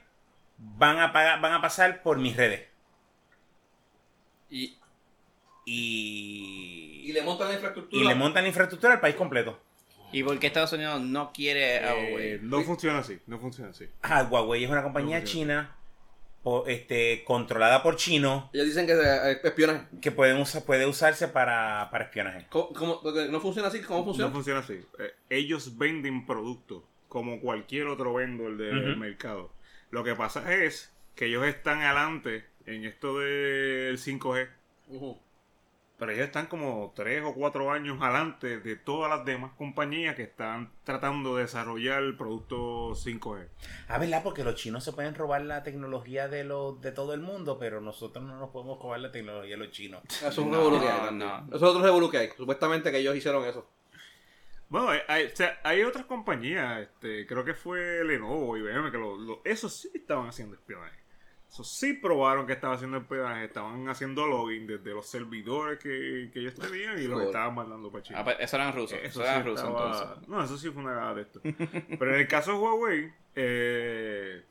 van 0.57 0.99
a 1.01 1.13
pagar, 1.13 1.41
van 1.41 1.53
a 1.53 1.61
pasar 1.61 2.03
por 2.03 2.19
mis 2.19 2.37
redes. 2.37 2.67
Y, 4.51 4.77
Y, 5.67 7.03
y 7.07 7.13
le 7.13 7.23
montan 7.23 7.49
la 7.49 7.55
infraestructura. 7.55 8.03
y 8.03 8.07
le 8.07 8.15
montan 8.15 8.43
la 8.45 8.49
infraestructura 8.49 8.95
al 8.95 9.01
país 9.01 9.15
completo. 9.17 9.61
¿Y 10.13 10.23
por 10.23 10.39
qué 10.39 10.47
Estados 10.47 10.73
Unidos 10.73 11.01
no 11.01 11.33
quiere 11.33 11.79
a 11.81 11.95
Eh, 11.97 12.13
Huawei? 12.13 12.39
no 12.43 12.63
funciona 12.63 12.99
así, 13.01 13.19
no 13.27 13.39
funciona 13.39 13.71
así. 13.71 13.89
Ah, 14.03 14.23
Huawei 14.31 14.63
es 14.65 14.71
una 14.71 14.83
compañía 14.83 15.25
china 15.25 15.75
o, 16.45 16.67
este, 16.67 17.25
controlada 17.25 17.83
por 17.83 17.97
chinos 17.97 18.45
Ellos 18.53 18.67
dicen 18.67 18.87
que 18.87 18.93
eh, 18.93 19.41
espionaje. 19.43 19.87
que 20.01 20.13
pueden 20.13 20.41
usar, 20.41 20.63
puede 20.65 20.87
usarse 20.87 21.27
para, 21.29 21.89
para 21.91 22.05
espionaje. 22.05 22.47
¿Cómo, 22.51 22.73
cómo- 22.73 23.01
no 23.31 23.41
funciona 23.41 23.69
así? 23.69 23.81
¿Cómo 23.81 24.05
funciona? 24.05 24.29
No 24.29 24.35
funciona 24.35 24.61
así. 24.61 24.75
Eh, 24.99 25.13
ellos 25.31 25.77
venden 25.79 26.27
productos 26.27 26.83
como 27.09 27.41
cualquier 27.41 27.87
otro 27.87 28.13
vendedor 28.15 28.57
del 28.57 28.97
mercado. 28.97 29.51
Lo 29.91 30.05
que 30.05 30.15
pasa 30.15 30.53
es 30.55 30.93
que 31.15 31.27
ellos 31.27 31.47
están 31.47 31.81
adelante 31.81 32.45
en 32.67 32.85
esto 32.85 33.19
del 33.19 33.99
5G. 33.99 34.49
Ujú. 34.89 35.19
Pero 35.97 36.11
ellos 36.11 36.27
están 36.27 36.47
como 36.47 36.93
3 36.97 37.23
o 37.25 37.35
4 37.35 37.71
años 37.71 37.99
adelante 38.03 38.59
de 38.59 38.75
todas 38.75 39.09
las 39.17 39.25
demás 39.25 39.53
compañías 39.57 40.17
que 40.17 40.25
están 40.25 40.73
tratando 40.83 41.37
de 41.37 41.43
desarrollar 41.43 42.03
el 42.03 42.17
producto 42.17 42.95
5G. 42.97 43.47
Ah, 43.87 43.99
¿verdad? 43.99 44.23
Porque 44.25 44.43
los 44.43 44.57
chinos 44.57 44.83
se 44.83 44.93
pueden 44.93 45.15
robar 45.15 45.43
la 45.43 45.63
tecnología 45.63 46.27
de, 46.27 46.43
los 46.43 46.81
de 46.81 46.91
todo 46.91 47.15
el 47.15 47.21
mundo, 47.21 47.59
pero 47.61 47.81
nosotros 47.81 48.25
no 48.25 48.37
nos 48.41 48.51
podemos 48.51 48.81
robar 48.83 48.99
la 49.01 49.13
tecnología 49.13 49.53
de 49.53 49.57
los 49.57 49.71
chinos. 49.71 50.03
Eso 50.09 50.27
es 50.29 50.39
un 50.39 50.51
No, 50.51 50.57
revolú 50.59 50.81
que 50.81 50.89
hay 50.89 50.99
no. 51.01 51.07
también. 51.07 51.31
Eso 51.47 51.57
es 51.57 51.63
otro 51.63 51.83
revolú 51.83 52.11
que 52.11 52.19
hay. 52.19 52.29
Supuestamente 52.37 52.91
que 52.91 52.99
ellos 52.99 53.15
hicieron 53.15 53.45
eso. 53.45 53.65
Bueno, 54.69 54.89
hay, 54.89 54.99
hay- 55.07 55.27
o 55.27 55.37
sea, 55.37 55.61
hay 55.63 55.83
otras 55.85 56.07
compañías, 56.07 56.81
este, 56.81 57.25
creo 57.27 57.45
que 57.45 57.55
fue 57.55 58.03
Lenovo 58.05 58.57
y 58.57 58.61
IBM, 58.61 58.91
que 58.91 58.99
lo, 58.99 59.17
lo- 59.17 59.41
esos 59.45 59.73
sí 59.77 59.91
estaban 59.95 60.27
haciendo 60.27 60.57
espionaje. 60.57 60.99
Esos 61.55 61.71
sí 61.71 61.93
probaron 61.93 62.47
que 62.49 62.53
estaban 62.53 62.75
haciendo 62.77 62.99
espionaje, 62.99 63.45
estaban 63.45 63.89
haciendo 63.89 64.27
login 64.27 64.67
desde 64.67 64.91
los 64.93 65.07
servidores 65.07 65.79
que, 65.79 66.29
que 66.33 66.41
ellos 66.41 66.55
tenían 66.55 66.99
y 67.01 67.07
los 67.07 67.23
estaban 67.23 67.55
mandando 67.55 67.93
para 67.93 68.03
China. 68.03 68.19
Ah, 68.21 68.25
pues, 68.25 68.37
eso 68.41 68.57
eran 68.57 68.75
rusos. 68.75 68.99
Eso 68.99 69.07
Eso 69.07 69.21
sí 69.23 69.27
eran 69.29 69.45
rusos 69.45 69.65
estaba- 69.69 69.93
entonces. 70.03 70.29
No, 70.29 70.43
eso 70.45 70.59
sí 70.59 70.71
fue 70.71 70.83
una 70.83 71.15
de 71.15 71.23
esto. 71.23 71.41
Pero 71.99 72.15
en 72.15 72.21
el 72.21 72.27
caso 72.27 72.51
de 72.53 72.59
Huawei, 72.59 73.13
eh, 73.37 74.43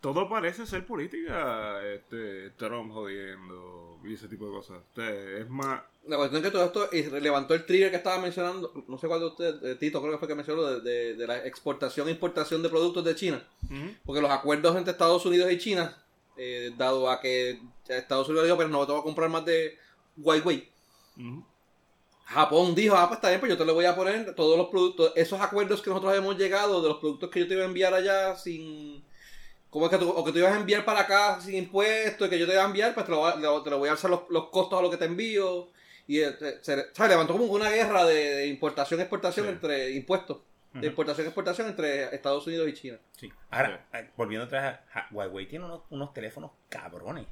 todo 0.00 0.26
parece 0.28 0.64
ser 0.64 0.86
política. 0.86 1.84
Este, 1.84 2.48
Trump 2.56 2.92
jodiendo 2.94 3.98
y 4.04 4.14
ese 4.14 4.26
tipo 4.28 4.46
de 4.46 4.52
cosas. 4.52 4.78
Este, 4.88 5.40
es 5.42 5.50
más. 5.50 5.82
La 6.06 6.16
cuestión 6.16 6.40
es 6.42 6.46
que 6.50 6.52
todo 6.56 6.64
esto 6.64 6.88
y 6.92 7.20
levantó 7.20 7.52
el 7.52 7.66
trigger 7.66 7.90
que 7.90 7.96
estaba 7.98 8.18
mencionando, 8.22 8.72
no 8.88 8.96
sé 8.96 9.06
cuál 9.06 9.20
de 9.20 9.26
ustedes, 9.26 9.62
eh, 9.62 9.74
Tito 9.74 10.00
creo 10.00 10.12
que 10.14 10.18
fue 10.18 10.28
que 10.28 10.34
mencionó, 10.34 10.62
de, 10.62 10.80
de- 10.80 11.14
de 11.14 11.26
la 11.26 11.44
exportación 11.44 12.08
e 12.08 12.12
importación 12.12 12.62
de 12.62 12.70
productos 12.70 13.04
de 13.04 13.14
China. 13.14 13.42
Porque 14.06 14.22
los 14.22 14.30
acuerdos 14.30 14.74
entre 14.76 14.92
Estados 14.92 15.26
Unidos 15.26 15.52
y 15.52 15.58
China, 15.58 15.94
eh, 16.38 16.72
dado 16.78 17.10
a 17.10 17.20
que 17.20 17.60
Estados 17.88 18.28
Unidos 18.28 18.46
dijo, 18.46 18.56
pero 18.56 18.70
no 18.70 18.86
te 18.86 18.92
voy 18.92 19.00
a 19.00 19.04
comprar 19.04 19.28
más 19.28 19.44
de 19.44 19.76
Huawei. 20.16 20.68
Japón 22.26 22.74
dijo, 22.74 22.94
ah, 22.94 23.06
pues 23.08 23.18
está 23.18 23.28
bien, 23.28 23.40
pues 23.40 23.50
yo 23.50 23.56
te 23.58 23.64
le 23.64 23.72
voy 23.72 23.86
a 23.86 23.96
poner 23.96 24.34
todos 24.34 24.58
los 24.58 24.68
productos, 24.68 25.12
esos 25.16 25.40
acuerdos 25.40 25.80
que 25.80 25.88
nosotros 25.90 26.14
hemos 26.16 26.36
llegado, 26.36 26.82
de 26.82 26.88
los 26.88 26.98
productos 26.98 27.30
que 27.30 27.40
yo 27.40 27.48
te 27.48 27.54
iba 27.54 27.62
a 27.62 27.66
enviar 27.66 27.94
allá 27.94 28.36
sin... 28.36 29.02
¿Cómo 29.70 29.84
es 29.86 29.90
que 29.90 29.98
tú, 29.98 30.08
o 30.08 30.24
que 30.24 30.32
tú 30.32 30.38
ibas 30.38 30.52
a 30.54 30.60
enviar 30.60 30.84
para 30.84 31.00
acá 31.00 31.40
sin 31.42 31.54
impuestos 31.54 32.26
y 32.26 32.30
que 32.30 32.38
yo 32.38 32.46
te 32.46 32.52
iba 32.54 32.62
a 32.62 32.66
enviar, 32.66 32.94
pues 32.94 33.04
te 33.04 33.12
lo, 33.12 33.18
voy 33.18 33.32
a- 33.32 33.36
le- 33.36 33.60
te 33.64 33.70
lo 33.70 33.78
voy 33.78 33.88
a 33.88 33.92
alzar 33.92 34.10
los, 34.10 34.22
los 34.30 34.48
costos 34.48 34.78
a 34.78 34.82
lo 34.82 34.90
que 34.90 34.96
te 34.96 35.04
envío. 35.04 35.68
Y 36.06 36.20
eh, 36.20 36.34
se, 36.38 36.64
se- 36.64 36.86
se 36.94 37.08
levantó 37.08 37.34
como 37.34 37.44
una 37.44 37.68
guerra 37.70 38.06
de, 38.06 38.14
de 38.36 38.46
importación-exportación 38.46 39.44
Sí. 39.46 39.52
entre 39.52 39.90
impuestos. 39.92 40.38
De 40.80 40.86
Ujú. 40.88 40.92
importación-exportación 40.92 41.68
entre 41.68 42.14
Estados 42.14 42.46
Unidos 42.46 42.68
y 42.68 42.72
China. 42.74 42.98
Sí. 43.16 43.32
Ahora, 43.50 43.86
eh, 43.92 44.10
volviendo 44.16 44.46
atrás, 44.46 44.80
a- 44.94 44.98
a- 45.00 45.08
Huawei 45.10 45.46
tiene 45.46 45.64
unos, 45.64 45.82
unos 45.90 46.12
teléfonos 46.12 46.50
cabrones. 46.68 47.26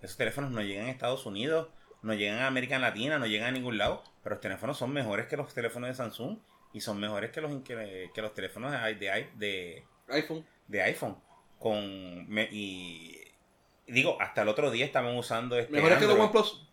Esos 0.00 0.16
teléfonos 0.16 0.50
no 0.50 0.62
llegan 0.62 0.86
a 0.86 0.90
Estados 0.90 1.26
Unidos, 1.26 1.68
no 2.02 2.14
llegan 2.14 2.38
a 2.38 2.46
América 2.46 2.78
Latina, 2.78 3.18
no 3.18 3.26
llegan 3.26 3.48
a 3.48 3.52
ningún 3.52 3.76
lado. 3.78 4.02
Pero 4.22 4.36
los 4.36 4.40
teléfonos 4.40 4.78
son 4.78 4.92
mejores 4.92 5.26
que 5.26 5.36
los 5.36 5.52
teléfonos 5.52 5.88
de 5.88 5.94
Samsung 5.94 6.38
y 6.72 6.80
son 6.80 6.98
mejores 6.98 7.30
que 7.30 7.40
los, 7.40 7.50
que, 7.62 8.10
que 8.14 8.22
los 8.22 8.32
teléfonos 8.34 8.72
de, 8.72 8.94
de, 8.94 9.28
de, 9.36 9.84
iPhone. 10.08 10.46
de 10.68 10.82
iPhone. 10.82 11.16
Con, 11.58 12.26
me- 12.30 12.48
y, 12.50 13.20
y 13.86 13.92
digo, 13.92 14.16
hasta 14.20 14.42
el 14.42 14.48
otro 14.48 14.70
día 14.70 14.86
estaban 14.86 15.14
usando 15.16 15.58
este 15.58 15.72
Mejores 15.72 15.98
que 15.98 16.06
los. 16.06 16.18
OnePlus. 16.18 16.66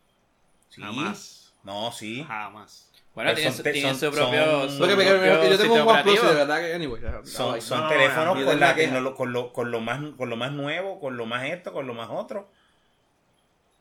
Sí. 0.70 0.82
Jamás. 0.82 1.54
No, 1.64 1.92
sí. 1.92 2.24
Jamás. 2.26 2.90
Bueno, 3.18 3.32
Pero 3.34 3.36
tienen, 3.36 3.54
son 3.54 3.58
su- 3.58 3.64
propio. 4.16 4.60
son- 4.62 4.70
su 4.70 4.78
propio 4.78 5.50
yo 5.50 5.58
tengo 5.58 5.74
un 5.74 5.88
OnePlus 5.88 6.22
de 6.22 6.34
verdad 6.36 6.60
que, 6.60 6.74
anyway. 6.76 7.02
Son, 7.24 7.60
no, 7.82 7.90
teléfonos 7.90 8.44
con, 8.44 8.60
la 8.60 8.76
lo, 9.34 9.54
con, 9.54 9.72
lo 9.72 9.80
más, 9.82 10.00
con 10.16 10.30
lo 10.30 10.36
más 10.36 10.52
nuevo, 10.52 11.00
con 11.00 11.18
lo 11.18 11.26
más 11.26 11.46
esto, 11.46 11.74
con 11.74 11.88
lo 11.88 11.96
más 11.96 12.10
otro. 12.12 12.48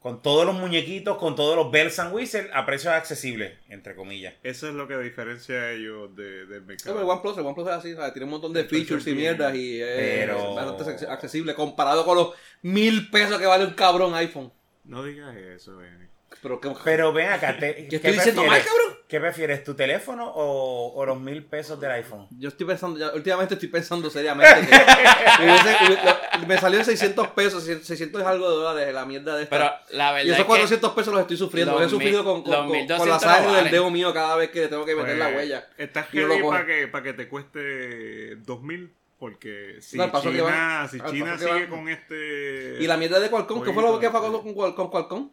Con 0.00 0.22
todos 0.22 0.46
los 0.46 0.54
muñequitos, 0.54 1.18
con 1.18 1.34
todos 1.36 1.54
los 1.54 1.70
bells 1.70 1.98
and 1.98 2.14
whistles 2.14 2.48
a 2.54 2.64
precios 2.64 2.94
accesibles, 2.94 3.58
entre 3.68 3.94
comillas. 3.94 4.32
Eso 4.42 4.68
es 4.68 4.74
lo 4.74 4.88
que 4.88 4.96
diferencia 4.96 5.54
a 5.54 5.72
ellos 5.72 6.16
de- 6.16 6.46
del 6.46 6.60
No, 6.62 6.66
mercado. 6.68 6.94
pero 6.94 7.00
el 7.00 7.10
OnePlus, 7.10 7.36
el 7.36 7.44
OnePlus 7.44 7.66
es 7.68 7.72
así, 7.74 7.94
¿sabes? 7.94 8.12
tiene 8.14 8.24
un 8.24 8.30
montón 8.30 8.54
de 8.54 8.60
Entonces, 8.60 8.86
features 8.88 9.06
y 9.06 9.14
mierdas 9.14 9.54
y 9.54 9.82
es 9.82 9.96
Pero- 10.20 10.54
bastante 10.54 10.84
acce- 10.84 11.08
accesible 11.10 11.54
comparado 11.54 12.06
con 12.06 12.16
los 12.16 12.30
mil 12.62 13.10
pesos 13.10 13.38
que 13.38 13.44
vale 13.44 13.66
un 13.66 13.74
cabrón 13.74 14.14
iPhone. 14.14 14.50
No 14.84 15.02
digas 15.04 15.36
eso, 15.36 15.76
Benny. 15.76 16.06
Pero, 16.40 16.58
¿qué, 16.60 16.72
Pero 16.84 17.12
ven 17.12 17.28
acá, 17.30 17.54
te- 17.58 17.86
¿Qué 17.88 17.96
estoy 17.96 18.12
diciendo 18.12 18.44
mal, 18.44 18.62
cabrón? 18.62 18.95
¿Qué 19.08 19.20
prefieres, 19.20 19.62
tu 19.62 19.74
teléfono 19.74 20.26
o, 20.28 20.92
o 20.94 21.06
los 21.06 21.20
mil 21.20 21.44
pesos 21.44 21.78
del 21.80 21.92
iPhone? 21.92 22.26
Yo 22.40 22.48
estoy 22.48 22.66
pensando, 22.66 22.98
ya, 22.98 23.12
últimamente 23.14 23.54
estoy 23.54 23.68
pensando 23.68 24.10
seriamente 24.10 24.66
que 24.66 24.74
hubiese- 25.44 25.76
hubiese- 25.86 26.46
me 26.48 26.58
salió 26.58 26.80
en 26.80 26.84
600 26.84 27.28
pesos, 27.28 27.62
600 27.64 28.20
y 28.20 28.24
algo 28.24 28.50
de 28.50 28.56
dólares 28.56 28.92
la 28.94 29.04
mierda 29.06 29.36
de 29.36 29.44
esta. 29.44 29.56
Pero 29.56 29.70
la 29.96 30.10
verdad 30.10 30.24
y 30.26 30.30
esos 30.30 30.38
es 30.40 30.44
que 30.44 30.48
400 30.48 30.92
pesos 30.92 31.12
los 31.12 31.20
estoy 31.22 31.36
sufriendo. 31.36 31.72
los 31.72 31.82
Los 31.82 31.92
he 31.92 31.94
sufrido 31.94 32.24
con, 32.24 32.42
con, 32.42 32.52
con- 32.52 32.66
1200 32.66 32.98
con 32.98 33.08
la 33.08 33.18
sangre 33.20 33.56
del 33.62 33.70
dedo 33.70 33.90
mío 33.90 34.12
cada 34.12 34.34
vez 34.36 34.50
que 34.50 34.62
le 34.62 34.68
tengo 34.68 34.84
que 34.84 34.96
meter 34.96 35.16
la 35.18 35.26
Pues, 35.26 35.36
huella. 35.36 35.68
Estás 35.78 36.06
heavy 36.08 36.42
para 36.42 36.66
que, 36.66 36.88
para 36.88 37.04
que 37.04 37.12
te 37.12 37.28
cueste 37.28 38.36
2000. 38.36 38.92
Porque 39.18 39.76
si 39.80 39.96
No, 39.96 40.10
China, 40.20 40.42
van, 40.42 40.90
si 40.90 41.00
China 41.00 41.38
sigue 41.38 41.50
van. 41.50 41.66
con 41.70 41.88
este. 41.88 42.76
Y 42.80 42.86
la 42.86 42.98
mierda 42.98 43.18
de 43.18 43.30
Qualcomm, 43.30 43.62
¿qué 43.62 43.72
fue 43.72 43.82
lo 43.82 43.98
que 43.98 44.10
pasó 44.10 44.30
con, 44.42 44.74
con 44.74 44.90
Qualcomm? 44.90 45.30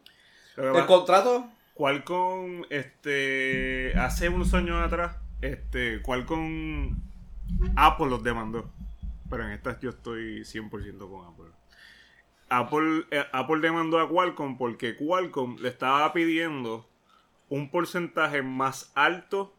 Lo 0.56 0.72
que 0.72 0.78
El 0.78 0.86
contrato, 0.86 1.48
Qualcomm, 1.74 2.62
este, 2.70 3.92
hace 3.98 4.28
unos 4.28 4.54
años 4.54 4.80
atrás, 4.80 5.16
este, 5.40 6.00
Qualcomm, 6.02 6.96
Apple 7.76 8.06
los 8.06 8.22
demandó. 8.22 8.70
Pero 9.28 9.44
en 9.44 9.50
estas 9.52 9.80
yo 9.80 9.90
estoy 9.90 10.44
100% 10.44 10.98
con 11.08 11.26
Apple. 11.26 11.50
Apple, 12.48 13.04
eh, 13.10 13.24
Apple 13.32 13.60
demandó 13.60 13.98
a 13.98 14.08
Qualcomm 14.08 14.56
porque 14.56 14.96
Qualcomm 14.96 15.56
le 15.60 15.68
estaba 15.68 16.12
pidiendo 16.12 16.88
un 17.48 17.70
porcentaje 17.70 18.42
más 18.42 18.92
alto 18.94 19.54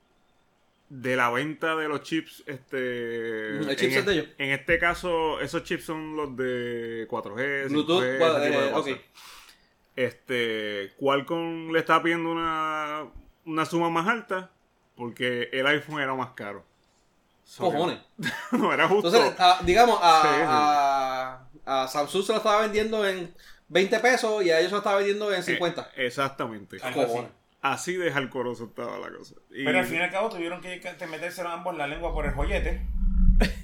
de 0.90 1.16
la 1.16 1.30
venta 1.32 1.76
de 1.76 1.88
los 1.88 2.04
chips. 2.04 2.44
Este, 2.46 3.58
¿El 3.58 3.70
en 3.70 4.06
de 4.06 4.14
ellos? 4.14 4.28
En 4.38 4.52
este 4.52 4.78
caso, 4.80 5.40
esos 5.42 5.64
chips 5.64 5.84
son 5.84 6.16
los 6.16 6.36
de 6.38 7.08
4G, 7.10 7.70
Bluetooth, 7.70 8.02
5G, 8.02 8.18
cual- 8.20 8.42
ese 8.44 8.50
tipo 8.50 8.62
de 8.62 8.68
eh, 8.68 8.72
cosas. 8.72 9.00
Este, 9.96 10.92
Qualcomm 11.00 11.72
le 11.72 11.80
estaba 11.80 12.04
pidiendo 12.04 12.32
una, 12.32 13.06
una 13.46 13.66
suma 13.66 13.90
más 13.90 14.08
alta 14.08 14.52
porque 14.96 15.50
el 15.54 15.66
iPhone 15.68 16.02
era 16.02 16.14
más 16.16 16.32
caro. 16.32 16.66
So 17.44 17.70
que- 17.70 17.78
cojones. 17.78 18.00
no 18.52 18.74
era 18.74 18.88
justo. 18.88 19.08
Entonces, 19.08 19.40
a- 19.40 19.60
digamos, 19.64 20.00
a, 20.02 20.22
Sí, 20.22 20.28
sí. 20.36 20.44
a, 20.48 21.84
a 21.84 21.88
Samsung 21.88 22.24
se 22.24 22.32
lo 22.34 22.38
estaba 22.40 22.62
vendiendo 22.62 23.08
en 23.08 23.34
20 23.70 24.00
pesos 24.00 24.44
y 24.44 24.50
a 24.52 24.58
ellos 24.60 24.70
se 24.70 24.76
lo 24.76 24.80
estaba 24.80 24.98
vendiendo 24.98 25.34
en 25.34 25.44
50. 25.44 25.92
Eh, 25.96 26.06
exactamente. 26.08 26.78
Cojones. 26.80 27.32
Así 27.62 27.96
de 27.96 28.12
jalcoroso 28.12 28.66
estaba 28.66 28.98
la 29.00 29.10
cosa. 29.16 29.36
Y- 29.52 29.64
Pero 29.66 29.80
al 29.80 29.86
fin 29.86 29.98
y 29.98 30.02
al 30.02 30.12
cabo 30.12 30.30
tuvieron 30.30 30.62
que 30.62 30.80
meterse 31.10 31.42
ambos 31.42 31.76
la 31.78 31.88
lengua 31.88 32.14
por 32.14 32.26
el 32.26 32.34
joyete. 32.34 32.86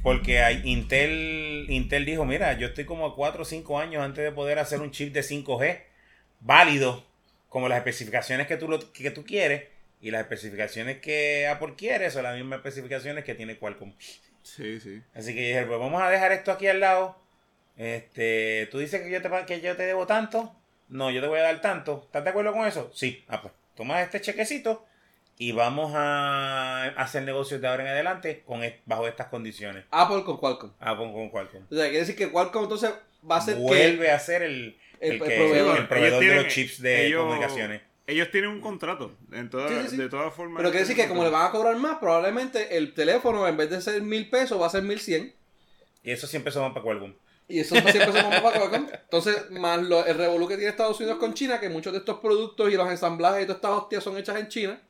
Porque 0.04 0.42
hay, 0.42 0.62
Intel, 0.66 1.66
Intel 1.70 2.04
dijo, 2.06 2.26
mira, 2.26 2.54
yo 2.58 2.68
estoy 2.68 2.86
como 2.86 3.16
4 3.16 3.44
o 3.44 3.46
5 3.46 3.80
años 3.80 4.04
antes 4.04 4.24
de 4.24 4.32
poder 4.32 4.60
hacer 4.60 4.82
un 4.82 4.92
chip 4.92 5.14
de 5.14 5.22
5G 5.22 5.84
válido, 6.42 7.04
como 7.50 7.70
las 7.70 7.78
especificaciones 7.80 8.48
que 8.48 8.58
tú, 8.58 8.68
lo- 8.68 8.92
que 8.92 9.12
tú 9.12 9.24
quieres, 9.26 9.64
y 10.02 10.12
las 10.12 10.22
especificaciones 10.22 11.00
que 11.00 11.48
Apple 11.48 11.74
quiere 11.78 12.10
son 12.12 12.24
las 12.24 12.36
mismas 12.36 12.58
especificaciones 12.58 13.24
que 13.24 13.36
tiene 13.36 13.58
Qualcomm. 13.58 13.94
Sí, 14.44 14.80
sí. 14.80 15.02
Así 15.14 15.34
que 15.36 15.48
dije, 15.48 15.64
pues 15.66 15.80
vamos 15.80 16.02
a 16.02 16.10
dejar 16.10 16.32
esto 16.32 16.52
aquí 16.52 16.68
al 16.68 16.80
lado. 16.80 17.18
Este, 17.78 18.68
tú 18.72 18.80
dices 18.80 19.02
que 19.02 19.12
yo 19.12 19.22
te, 19.22 19.30
que 19.46 19.62
yo 19.62 19.76
te 19.76 19.84
debo 19.84 20.06
tanto. 20.08 20.56
No, 20.90 21.10
yo 21.12 21.22
te 21.22 21.28
voy 21.28 21.40
a 21.40 21.44
dar 21.44 21.62
tanto. 21.62 22.02
¿Estás 22.06 22.24
de 22.24 22.30
acuerdo 22.32 22.52
con 22.52 22.66
eso? 22.68 22.92
Sí. 22.94 23.24
Ah, 23.28 23.42
pues 23.42 23.54
toma 23.76 24.02
este 24.02 24.20
chequecito 24.22 24.86
y 25.38 25.52
vamos 25.54 25.94
a 25.96 26.86
hacer 26.98 27.24
negocios 27.24 27.62
de 27.62 27.68
ahora 27.68 27.84
en 27.84 27.90
adelante 27.90 28.44
con 28.46 28.62
bajo 28.86 29.08
estas 29.08 29.28
condiciones. 29.28 29.86
Apple 29.92 30.24
con 30.24 30.38
Qualcomm. 30.38 30.72
Ah, 30.80 30.98
con, 30.98 31.14
con 31.14 31.30
Qualcomm. 31.30 31.64
O 31.72 31.76
sea, 31.76 31.86
quiere 31.86 32.00
decir 32.00 32.16
que 32.16 32.30
Qualcomm 32.32 32.64
entonces 32.64 32.92
va 33.30 33.38
a 33.38 33.42
ser 33.42 33.56
Vuelve 33.56 34.12
a 34.12 34.20
ser 34.20 34.42
el, 34.44 34.78
el- 35.02 35.12
el, 35.14 35.22
el 35.22 35.28
que- 35.28 35.36
proveedor. 35.38 35.78
el 35.80 35.88
proveedor 35.88 36.08
Ellos 36.08 36.20
de 36.20 36.26
tienen- 36.28 36.44
los 36.46 36.54
chips 36.54 36.82
de 36.82 37.06
ellos- 37.08 37.22
comunicaciones. 37.24 37.82
Ellos 38.08 38.32
tienen 38.32 38.50
un 38.50 38.62
contrato. 38.62 39.16
En 39.32 39.50
toda- 39.50 39.68
Sí, 39.70 39.76
sí, 39.84 39.90
sí. 39.92 39.98
De 39.98 40.10
todas 40.10 40.34
formas. 40.34 40.58
Pero 40.58 40.70
quiere 40.72 40.86
decir 40.86 40.96
que 41.02 41.08
como 41.08 41.24
le 41.24 41.30
van 41.30 41.48
a 41.48 41.52
cobrar 41.52 41.76
más, 41.78 41.98
probablemente 42.00 42.76
el 42.78 42.94
teléfono 42.94 43.48
en 43.48 43.56
vez 43.58 43.70
de 43.70 43.82
ser 43.82 44.02
mil 44.02 44.30
pesos 44.30 44.60
va 44.62 44.68
a 44.68 44.70
ser 44.70 44.84
mil 44.84 45.00
cien. 45.00 45.34
Y 46.04 46.12
eso 46.12 46.26
siempre 46.28 46.52
son 46.52 46.74
para 46.74 46.84
Qualcomm. 46.84 47.14
Y 47.48 47.60
eso 47.60 47.76
siempre 47.76 47.94
se 47.94 48.00
monta 48.24 48.42
para 48.42 48.60
Qualcomm. 48.60 48.88
Entonces, 48.92 49.52
más 49.52 49.82
lo- 49.84 50.06
el 50.06 50.18
revolú 50.18 50.48
que 50.48 50.56
tiene 50.56 50.70
Estados 50.72 51.00
Unidos 51.00 51.20
con 51.20 51.34
China, 51.34 51.60
que 51.60 51.70
muchos 51.70 51.94
de 51.94 52.00
estos 52.00 52.20
productos 52.20 52.72
y 52.72 52.76
los 52.76 52.90
ensamblajes 52.90 53.44
y 53.44 53.46
todas 53.46 53.58
estas 53.58 53.72
hostias 53.72 54.04
son 54.04 54.18
hechas 54.18 54.38
en 54.40 54.48
China. 54.50 54.82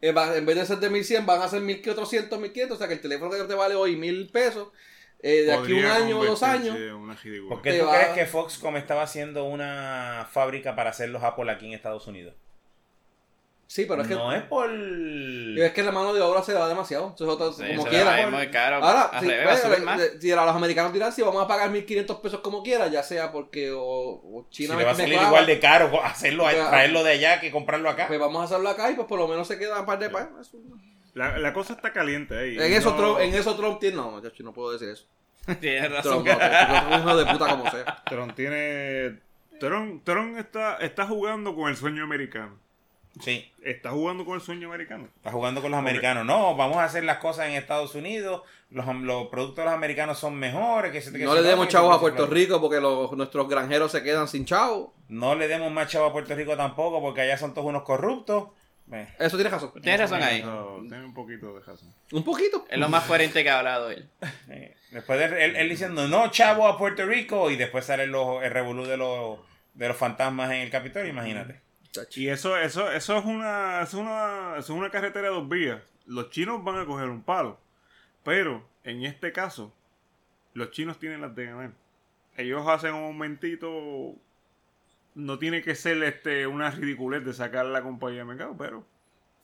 Eh, 0.00 0.14
en 0.36 0.46
vez 0.46 0.56
de 0.56 0.66
ser 0.66 0.78
de 0.78 0.88
1100 0.90 1.26
van 1.26 1.42
a 1.42 1.48
ser 1.48 1.60
1400, 1.60 2.38
1500. 2.40 2.76
O 2.76 2.78
sea 2.78 2.88
que 2.88 2.94
el 2.94 3.00
teléfono 3.00 3.30
que 3.30 3.42
te 3.44 3.54
vale 3.54 3.74
hoy 3.74 3.96
mil 3.96 4.28
pesos, 4.30 4.68
eh, 5.22 5.42
de 5.42 5.52
aquí 5.52 5.72
un 5.72 5.84
año 5.84 6.18
o 6.18 6.24
dos 6.24 6.42
años. 6.42 6.76
¿Por 7.48 7.62
qué 7.62 7.78
tú 7.78 7.86
va- 7.86 7.92
crees 7.92 8.08
que 8.14 8.26
Foxconn 8.26 8.76
estaba 8.76 9.02
haciendo 9.02 9.44
una 9.44 10.26
fábrica 10.30 10.74
para 10.74 10.90
hacer 10.90 11.08
los 11.10 11.22
Apple 11.22 11.50
aquí 11.50 11.66
en 11.66 11.72
Estados 11.74 12.06
Unidos? 12.06 12.34
Sí, 13.66 13.84
pero 13.88 14.02
es 14.02 14.08
que, 14.08 14.16
no 14.16 14.32
es 14.32 14.42
por... 14.42 14.68
es 14.68 15.72
que 15.72 15.82
la 15.84 15.92
mano 15.92 16.12
de 16.12 16.20
obra 16.20 16.42
se 16.42 16.52
va 16.54 16.66
demasiado. 16.68 17.14
Entonces, 17.16 17.56
Sí, 17.64 17.70
como 17.76 17.84
se 17.84 17.88
quiera. 17.88 18.26
muy 18.28 18.48
caro. 18.50 18.84
Ahora, 18.84 19.20
si, 19.20 19.28
revés, 19.28 19.46
pues, 19.46 19.60
subir 19.60 19.82
más. 19.84 20.02
si 20.20 20.32
a 20.32 20.44
los 20.44 20.56
americanos 20.56 20.92
dirán 20.92 21.12
si 21.12 21.22
vamos 21.22 21.40
a 21.40 21.46
pagar 21.46 21.70
1500 21.70 22.16
pesos 22.18 22.40
como 22.40 22.64
quiera, 22.64 22.88
ya 22.88 23.04
sea 23.04 23.30
porque 23.30 23.70
o, 23.70 23.80
o 23.80 24.46
Si 24.50 24.64
China 24.64 24.74
le 24.76 24.82
va 24.84 24.90
a 24.90 24.94
me 24.94 24.98
salir 25.02 25.14
clava, 25.14 25.28
igual 25.28 25.46
de 25.46 25.60
caro 25.60 26.00
hacerlo, 26.04 26.42
Pues, 26.42 26.56
traerlo 26.68 27.04
de 27.04 27.12
allá 27.12 27.38
que 27.40 27.52
comprarlo 27.52 27.88
acá. 27.88 28.08
pues 28.08 28.18
vamos 28.18 28.42
a 28.42 28.44
hacerlo 28.46 28.70
acá 28.70 28.90
y 28.90 28.94
pues 28.94 29.06
por 29.06 29.20
lo 29.20 29.28
menos 29.28 29.46
se 29.46 29.56
queda 29.56 29.78
un 29.78 29.86
par 29.86 30.00
de 30.00 30.10
pa- 30.10 30.28
eso- 30.40 30.58
La, 31.14 31.38
la 31.38 31.52
cosa 31.52 31.72
está 31.74 31.92
caliente 31.92 32.38
ahí. 32.38 32.56
En 32.56 32.72
eso, 32.72 32.94
Trump, 32.94 33.18
en 33.20 33.34
eso 33.34 33.56
Trump 33.56 33.80
tiene. 33.80 33.96
No, 33.96 34.10
muchacho, 34.12 34.42
no 34.44 34.52
puedo 34.52 34.72
decir 34.72 34.88
eso. 34.90 35.06
Tienes 35.60 35.90
razón. 35.90 36.24
Trump, 36.24 36.38
no, 36.40 36.48
Trump 36.48 36.52
es 36.92 36.96
un 36.96 37.00
hijo 37.00 37.16
de 37.16 37.26
puta 37.26 37.48
como 37.48 37.70
sea. 37.70 38.02
Trump 38.06 38.34
tiene. 38.34 39.18
Trump, 39.58 40.02
Trump 40.04 40.38
está, 40.38 40.76
está 40.76 41.06
jugando 41.06 41.54
con 41.54 41.68
el 41.68 41.76
sueño 41.76 42.04
americano. 42.04 42.56
Sí, 43.20 43.50
Está 43.64 43.90
jugando 43.90 44.24
con 44.24 44.36
el 44.36 44.40
sueño 44.40 44.68
americano. 44.68 45.08
está 45.16 45.32
jugando 45.32 45.60
con 45.60 45.72
los 45.72 45.78
americanos. 45.78 46.24
No, 46.24 46.54
vamos 46.54 46.76
a 46.78 46.84
hacer 46.84 47.02
las 47.02 47.18
cosas 47.18 47.46
en 47.48 47.54
Estados 47.54 47.94
Unidos. 47.96 48.42
Los, 48.70 48.86
los 49.02 49.26
productos 49.26 49.56
de 49.56 49.64
los 49.64 49.74
americanos 49.74 50.16
son 50.18 50.36
mejores. 50.36 50.92
Que 50.92 51.02
se- 51.02 51.12
que 51.12 51.24
No 51.24 51.34
se- 51.34 51.42
le 51.42 51.48
demos 51.48 51.66
chavos 51.66 51.94
a 51.94 52.00
Puerto 52.00 52.26
Rico 52.28 52.60
porque 52.60 52.80
los, 52.80 53.10
nuestros 53.12 53.48
granjeros 53.48 53.90
se 53.90 54.04
quedan 54.04 54.28
sin 54.28 54.44
chavos. 54.46 54.90
No 55.08 55.34
le 55.34 55.48
demos 55.48 55.72
más 55.72 55.88
chavos 55.88 56.10
a 56.10 56.12
Puerto 56.12 56.34
Rico 56.36 56.56
tampoco 56.56 57.00
porque 57.02 57.22
allá 57.22 57.36
son 57.36 57.52
todos 57.52 57.66
unos 57.66 57.82
corruptos. 57.82 58.50
Eh, 58.92 59.08
Eso 59.18 59.36
tienes 59.36 59.52
razón. 59.52 59.72
Tienes 59.80 60.00
razón 60.00 60.22
ahí. 60.22 60.42
No, 60.42 60.78
tiene 60.80 61.04
un 61.04 61.14
poquito 61.14 61.54
de 61.54 61.60
razón. 61.60 61.92
Un 62.12 62.24
poquito. 62.24 62.66
Es 62.68 62.78
lo 62.78 62.88
más 62.88 63.04
coherente 63.04 63.42
que 63.42 63.50
ha 63.50 63.58
hablado 63.58 63.90
él. 63.90 64.08
eh, 64.48 64.76
Después 64.90 65.18
de 65.18 65.44
él, 65.44 65.56
él 65.56 65.68
diciendo 65.68 66.08
no 66.08 66.30
chavo 66.30 66.66
a 66.66 66.76
Puerto 66.76 67.06
Rico 67.06 67.50
y 67.50 67.56
después 67.56 67.84
sale 67.84 68.06
los, 68.06 68.42
el 68.42 68.50
revolú 68.50 68.84
de 68.86 68.96
los, 68.96 69.38
de 69.74 69.88
los 69.88 69.96
fantasmas 69.96 70.50
en 70.50 70.56
el 70.62 70.70
Capitolio, 70.70 71.08
imagínate. 71.10 71.60
Y 72.14 72.28
eso, 72.28 72.56
eso, 72.56 72.90
eso 72.90 73.18
es 73.18 73.24
una, 73.24 73.82
eso 73.82 73.96
es 73.98 74.02
una, 74.02 74.50
eso 74.58 74.72
es 74.72 74.78
una 74.78 74.90
carretera 74.90 75.28
de 75.28 75.34
dos 75.34 75.48
vías. 75.48 75.80
Los 76.06 76.30
chinos 76.30 76.62
van 76.64 76.78
a 76.78 76.86
coger 76.86 77.08
un 77.08 77.22
palo. 77.22 77.58
Pero, 78.24 78.64
en 78.84 79.04
este 79.04 79.32
caso, 79.32 79.72
los 80.54 80.70
chinos 80.72 80.98
tienen 80.98 81.20
las 81.20 81.34
de 81.34 81.46
ganar. 81.46 81.70
Ellos 82.36 82.66
hacen 82.68 82.94
un 82.94 83.02
momentito. 83.16 84.14
No 85.14 85.38
tiene 85.38 85.62
que 85.62 85.74
ser 85.74 86.02
este 86.02 86.46
una 86.46 86.70
ridiculez 86.70 87.24
de 87.24 87.32
sacar 87.34 87.66
la 87.66 87.82
compañía 87.82 88.20
de 88.20 88.24
mercado, 88.24 88.56
pero 88.56 88.86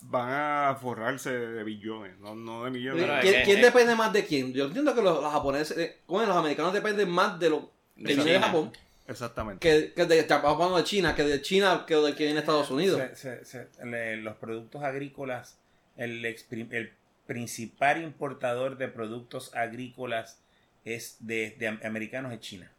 van 0.04 0.30
a 0.32 0.74
forrarse 0.80 1.30
de 1.36 1.64
billones, 1.64 2.18
no, 2.18 2.34
no 2.34 2.64
de 2.64 2.70
millones. 2.70 3.08
¿Quién, 3.22 3.44
quién 3.44 3.58
eh, 3.58 3.62
depende 3.62 3.94
más 3.94 4.12
de 4.12 4.24
quién? 4.26 4.52
Yo 4.52 4.66
entiendo 4.66 4.94
que 4.94 5.02
los, 5.02 5.20
los 5.22 5.32
japoneses, 5.32 5.76
eh, 5.78 5.96
¿cómo 6.06 6.22
es? 6.22 6.28
los 6.28 6.36
americanos 6.36 6.72
dependen 6.72 7.10
más 7.10 7.38
de 7.40 7.50
lo 7.50 7.70
que 7.96 8.02
De 8.04 8.14
viene 8.14 8.32
de. 8.32 8.38
Japón 8.40 8.72
Exactamente. 9.08 9.60
que, 9.60 9.92
que 9.92 10.04
de, 10.06 10.22
de 10.22 10.84
China, 10.84 11.14
que 11.14 11.22
de 11.24 11.40
China 11.42 11.84
que 11.86 11.94
de 11.96 12.12
que 12.14 12.24
viene 12.24 12.34
de 12.34 12.40
Estados 12.40 12.70
Unidos. 12.70 13.00
Se- 13.14 13.44
se- 13.44 13.44
se- 13.44 13.86
le- 13.86 14.16
los 14.18 14.36
productos 14.36 14.82
agrícolas, 14.82 15.58
el, 15.96 16.24
exprim- 16.24 16.72
el 16.72 16.92
principal 17.26 18.02
importador 18.02 18.76
de 18.78 18.88
productos 18.88 19.54
agrícolas 19.54 20.40
es 20.84 21.16
de, 21.20 21.56
de 21.58 21.68
am- 21.68 21.80
americanos 21.84 22.32
es 22.32 22.40
China. 22.40 22.70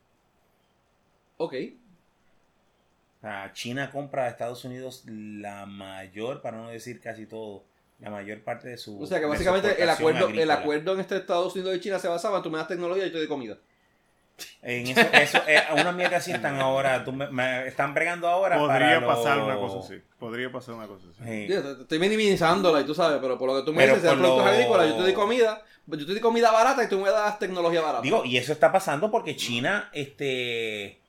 Ok. 1.37 1.53
O 3.17 3.21
sea, 3.21 3.51
China 3.53 3.89
compra 3.91 4.25
a 4.25 4.27
Estados 4.29 4.63
Unidos 4.65 5.03
la 5.07 5.65
mayor, 5.65 6.41
para 6.41 6.57
no 6.57 6.69
decir 6.69 6.99
casi 7.01 7.25
todo, 7.25 7.63
la 7.99 8.09
mayor 8.11 8.41
parte 8.43 8.67
de 8.69 8.77
su. 8.77 9.01
O 9.01 9.07
sea 9.07 9.19
que 9.19 9.25
básicamente 9.25 9.81
el 9.81 9.89
acuerdo, 9.89 10.29
el 10.29 10.51
acuerdo 10.51 10.93
en 10.93 10.99
este 10.99 11.17
Estados 11.17 11.55
Unidos 11.55 11.75
y 11.75 11.79
China 11.79 11.97
se 11.99 12.07
basaba 12.07 12.37
en 12.37 12.43
tú 12.43 12.51
me 12.51 12.57
das 12.59 12.67
tecnología 12.67 13.03
y 13.05 13.07
yo 13.07 13.13
te 13.13 13.17
doy 13.19 13.27
comida. 13.27 13.57
En 14.61 14.85
eso, 14.85 15.01
eso 15.13 15.39
eh, 15.47 15.63
una 15.73 15.91
mierda 15.91 16.17
así 16.17 16.31
están 16.31 16.59
ahora, 16.59 17.03
tú 17.03 17.11
me- 17.11 17.27
me- 17.31 17.65
están 17.67 17.95
bregando 17.95 18.27
ahora. 18.27 18.59
Podría 18.59 18.99
para 18.99 19.07
pasar 19.07 19.37
lo- 19.37 19.45
una 19.45 19.55
cosa 19.55 19.79
así. 19.79 19.99
Podría 20.19 20.51
pasar 20.51 20.75
una 20.75 20.85
cosa 20.85 21.07
así. 21.09 21.23
Sí. 21.27 21.47
Yo 21.47 21.63
te- 21.75 21.81
estoy 21.81 21.97
minimizándola 21.97 22.81
y 22.81 22.83
tú 22.83 22.93
sabes, 22.93 23.17
pero 23.19 23.35
por 23.39 23.47
lo 23.49 23.55
que 23.59 23.65
tú 23.65 23.71
me 23.73 23.79
Pero 23.79 23.95
dices, 23.95 24.03
sean 24.03 24.13
por 24.13 24.21
lo- 24.21 24.35
productos 24.35 24.53
agrícolas, 24.53 24.87
yo 24.89 24.95
te 24.97 25.01
doy 25.01 25.13
comida, 25.13 25.63
yo 25.87 25.97
te 26.05 26.11
doy 26.11 26.19
comida 26.19 26.51
barata 26.51 26.83
y 26.83 26.87
tú 26.87 26.99
me 26.99 27.09
das 27.09 27.39
tecnología 27.39 27.81
barata. 27.81 28.03
Digo, 28.03 28.23
y 28.25 28.37
eso 28.37 28.53
está 28.53 28.71
pasando 28.71 29.09
porque 29.09 29.35
China 29.35 29.89
este, 29.91 30.99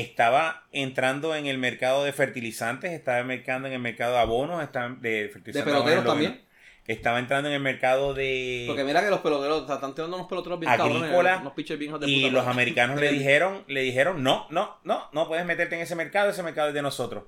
estaba 0.00 0.64
entrando 0.72 1.34
en 1.34 1.46
el 1.46 1.56
mercado 1.56 2.04
de 2.04 2.12
fertilizantes, 2.12 2.92
estaba 2.92 3.20
entrando 3.32 3.66
en 3.66 3.74
el 3.74 3.80
mercado 3.80 4.12
de 4.12 4.18
abonos, 4.18 4.62
estaba 4.62 4.90
de 4.90 4.94
de 5.22 5.28
fertilizantes. 5.30 5.72
peloteros 5.72 6.04
abonos, 6.04 6.12
también. 6.12 6.46
Estaba 6.86 7.18
entrando 7.18 7.48
en 7.48 7.54
el 7.56 7.62
mercado 7.62 8.12
de... 8.12 8.64
Porque 8.68 8.84
mira 8.84 9.02
que 9.02 9.08
los 9.08 9.20
peloteros, 9.20 9.62
o 9.62 9.66
sea, 9.66 9.76
están 9.76 9.94
tirando 9.94 10.16
unos 10.16 10.28
peloteros 10.28 10.60
bien 10.60 10.70
Agrícola, 10.70 11.38
unos 11.40 11.54
bien 11.78 11.98
de 11.98 12.08
Y 12.10 12.22
puta, 12.24 12.32
los 12.34 12.46
americanos 12.46 13.00
le 13.00 13.10
dijeron, 13.12 13.64
le 13.68 13.80
dijeron, 13.80 14.22
no, 14.22 14.46
no, 14.50 14.76
no, 14.84 15.08
no 15.12 15.26
puedes 15.28 15.46
meterte 15.46 15.76
en 15.76 15.80
ese 15.80 15.96
mercado, 15.96 16.30
ese 16.30 16.42
mercado 16.42 16.68
es 16.68 16.74
de 16.74 16.82
nosotros. 16.82 17.24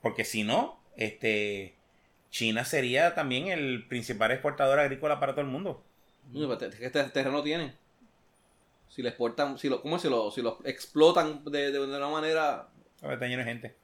Porque 0.00 0.24
si 0.24 0.44
no, 0.44 0.80
este 0.96 1.74
China 2.30 2.64
sería 2.64 3.14
también 3.14 3.48
el 3.48 3.86
principal 3.88 4.30
exportador 4.30 4.78
agrícola 4.78 5.18
para 5.20 5.32
todo 5.32 5.42
el 5.42 5.48
mundo. 5.48 5.84
Te- 6.58 6.66
este 6.66 7.04
terreno 7.04 7.42
tiene. 7.42 7.74
Si 8.92 9.02
le 9.02 9.08
exportan, 9.08 9.56
si 9.58 9.70
lo, 9.70 9.80
¿cómo 9.80 9.96
es? 9.96 10.02
Si 10.02 10.10
lo, 10.10 10.30
si 10.30 10.42
lo 10.42 10.58
explotan 10.64 11.42
de, 11.44 11.70
de, 11.70 11.72
de 11.72 11.80
una 11.96 12.08
manera. 12.08 12.68
Está 13.02 13.26
lleno 13.26 13.38
de 13.38 13.44
gente. 13.44 13.76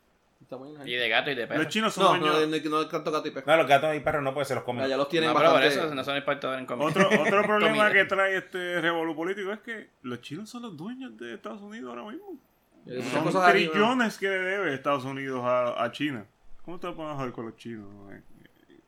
Y 0.84 0.92
de 0.94 1.08
gato 1.08 1.30
y 1.30 1.34
de 1.34 1.46
perro. 1.46 1.62
Los 1.62 1.72
chinos 1.72 1.92
son 1.94 2.04
No, 2.04 2.10
dueños. 2.26 2.48
no, 2.48 2.56
no, 2.70 2.70
no, 2.70 2.82
no 2.82 2.88
tanto 2.88 3.10
gato 3.10 3.26
y 3.28 3.30
pesca. 3.32 3.50
No, 3.50 3.56
los 3.58 3.66
gatos 3.66 3.94
y 3.96 4.00
perros 4.00 4.22
no, 4.22 4.32
pues 4.34 4.48
se 4.48 4.54
los 4.54 4.64
comen. 4.64 4.86
Ya 4.86 4.96
los 4.96 5.08
tienen 5.08 5.30
No, 5.30 5.36
pero 5.36 5.50
por 5.50 5.60
bastante. 5.60 5.86
eso 5.86 5.94
no 5.94 6.04
son 6.04 6.16
exportadores 6.16 6.60
en 6.60 6.66
comida. 6.66 6.86
Otro, 6.88 7.08
otro 7.22 7.42
problema 7.42 7.86
Comida. 7.86 7.92
que 7.92 8.04
trae 8.04 8.36
este 8.36 8.80
revolú 8.80 9.16
político 9.16 9.50
es 9.52 9.60
que 9.60 9.88
los 10.02 10.20
chinos 10.20 10.48
son 10.48 10.62
los 10.62 10.76
dueños 10.76 11.16
de 11.16 11.34
Estados 11.34 11.60
Unidos 11.62 11.88
ahora 11.90 12.10
mismo. 12.10 12.38
Esas 12.86 13.12
Son 13.12 13.24
cosas 13.24 13.50
trillones 13.50 14.16
que 14.18 14.28
le 14.28 14.38
debe 14.38 14.74
Estados 14.74 15.04
Unidos 15.04 15.42
a, 15.44 15.82
a 15.82 15.90
China. 15.92 16.24
¿Cómo 16.64 16.78
te 16.78 16.86
vas 16.86 16.98
a 16.98 17.16
joder 17.16 17.32
con 17.32 17.46
los 17.46 17.56
chinos 17.56 17.88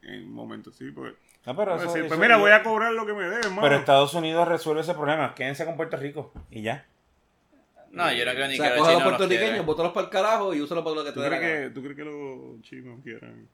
en, 0.02 0.08
en 0.14 0.30
momentos 0.32 0.74
así? 0.74 0.90
Porque, 0.90 1.16
No, 1.46 1.56
pero 1.56 1.72
pues, 1.72 1.82
eso- 1.82 1.92
sí, 1.92 1.98
eso- 2.00 2.08
pues 2.08 2.20
mira, 2.20 2.36
voy 2.36 2.50
a 2.52 2.62
cobrar 2.62 2.92
lo 2.92 3.06
que 3.06 3.12
me 3.14 3.24
deben, 3.24 3.50
mano. 3.50 3.62
Pero 3.62 3.76
Estados 3.76 4.14
Unidos 4.14 4.46
resuelve 4.46 4.82
ese 4.82 4.94
problema. 4.94 5.34
Quédense 5.34 5.64
con 5.64 5.76
Puerto 5.76 5.96
Rico 5.96 6.32
y 6.50 6.62
ya. 6.62 6.86
No, 7.92 8.12
yo 8.12 8.24
no 8.24 8.32
creo 8.32 8.46
ni 8.46 8.54
O 8.54 8.56
sea, 8.56 8.68
que 8.70 8.76
los 8.76 8.78
coge 8.78 8.90
a 8.90 8.94
los 8.94 9.02
puertorriqueños, 9.02 9.66
bótalos 9.66 9.92
para 9.92 10.04
el 10.06 10.10
carajo 10.12 10.54
y 10.54 10.60
úsalos 10.60 10.84
para 10.84 10.96
lo 10.96 11.02
que 11.04 11.10
te 11.10 11.14
¿Tú 11.14 11.20
dé 11.22 11.70
¿Tú 11.70 11.82
crees 11.82 11.96
que 11.96 12.04
los 12.04 12.62
chinos 12.62 13.00
quieran? 13.02 13.48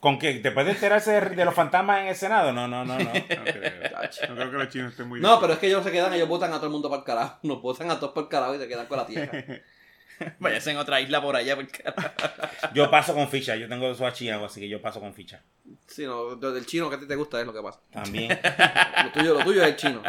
¿Con 0.00 0.18
que 0.18 0.38
¿Después 0.38 0.64
de 0.64 0.72
enterarse 0.72 1.10
de, 1.10 1.20
de 1.36 1.44
los 1.44 1.52
fantasmas 1.54 2.00
en 2.02 2.06
el 2.06 2.14
Senado? 2.14 2.52
No, 2.52 2.68
no, 2.68 2.84
no, 2.84 2.96
no. 2.96 3.04
No 3.12 3.12
creo, 3.12 4.28
no 4.28 4.34
creo 4.36 4.50
que 4.50 4.56
los 4.56 4.68
chinos 4.68 4.92
estén 4.92 5.08
muy 5.08 5.20
No, 5.20 5.40
pero 5.40 5.54
es 5.54 5.58
que 5.58 5.66
ellos 5.66 5.82
se 5.84 5.90
quedan, 5.90 6.14
ellos 6.14 6.28
votan 6.28 6.52
a 6.52 6.56
todo 6.56 6.66
el 6.66 6.72
mundo 6.72 6.88
para 6.88 7.00
el 7.00 7.04
carajo. 7.04 7.38
Nos 7.42 7.60
votan 7.60 7.90
a 7.90 7.98
todos 7.98 8.12
para 8.12 8.24
el 8.24 8.28
carajo 8.30 8.54
y 8.54 8.58
se 8.58 8.68
quedan 8.68 8.86
con 8.86 8.96
la 8.98 9.06
tierra. 9.06 9.32
Váyase 10.38 10.70
en 10.70 10.76
otra 10.78 11.00
isla 11.00 11.20
por 11.20 11.36
allá. 11.36 11.56
Porque... 11.56 11.82
Yo 12.74 12.90
paso 12.90 13.14
con 13.14 13.28
ficha. 13.28 13.56
Yo 13.56 13.68
tengo 13.68 13.94
su 13.94 14.08
Chicago, 14.10 14.46
así 14.46 14.60
que 14.60 14.68
yo 14.68 14.80
paso 14.80 15.00
con 15.00 15.14
ficha. 15.14 15.42
Sí, 15.86 16.04
no, 16.04 16.36
del 16.36 16.66
chino 16.66 16.88
que 16.88 16.96
a 16.96 17.00
ti 17.00 17.06
te 17.06 17.16
gusta 17.16 17.40
es 17.40 17.46
lo 17.46 17.52
que 17.52 17.62
pasa. 17.62 17.80
También. 17.90 18.30
Lo 19.04 19.12
tuyo, 19.12 19.34
lo 19.34 19.44
tuyo 19.44 19.62
es 19.62 19.68
el 19.68 19.76
chino. 19.76 20.02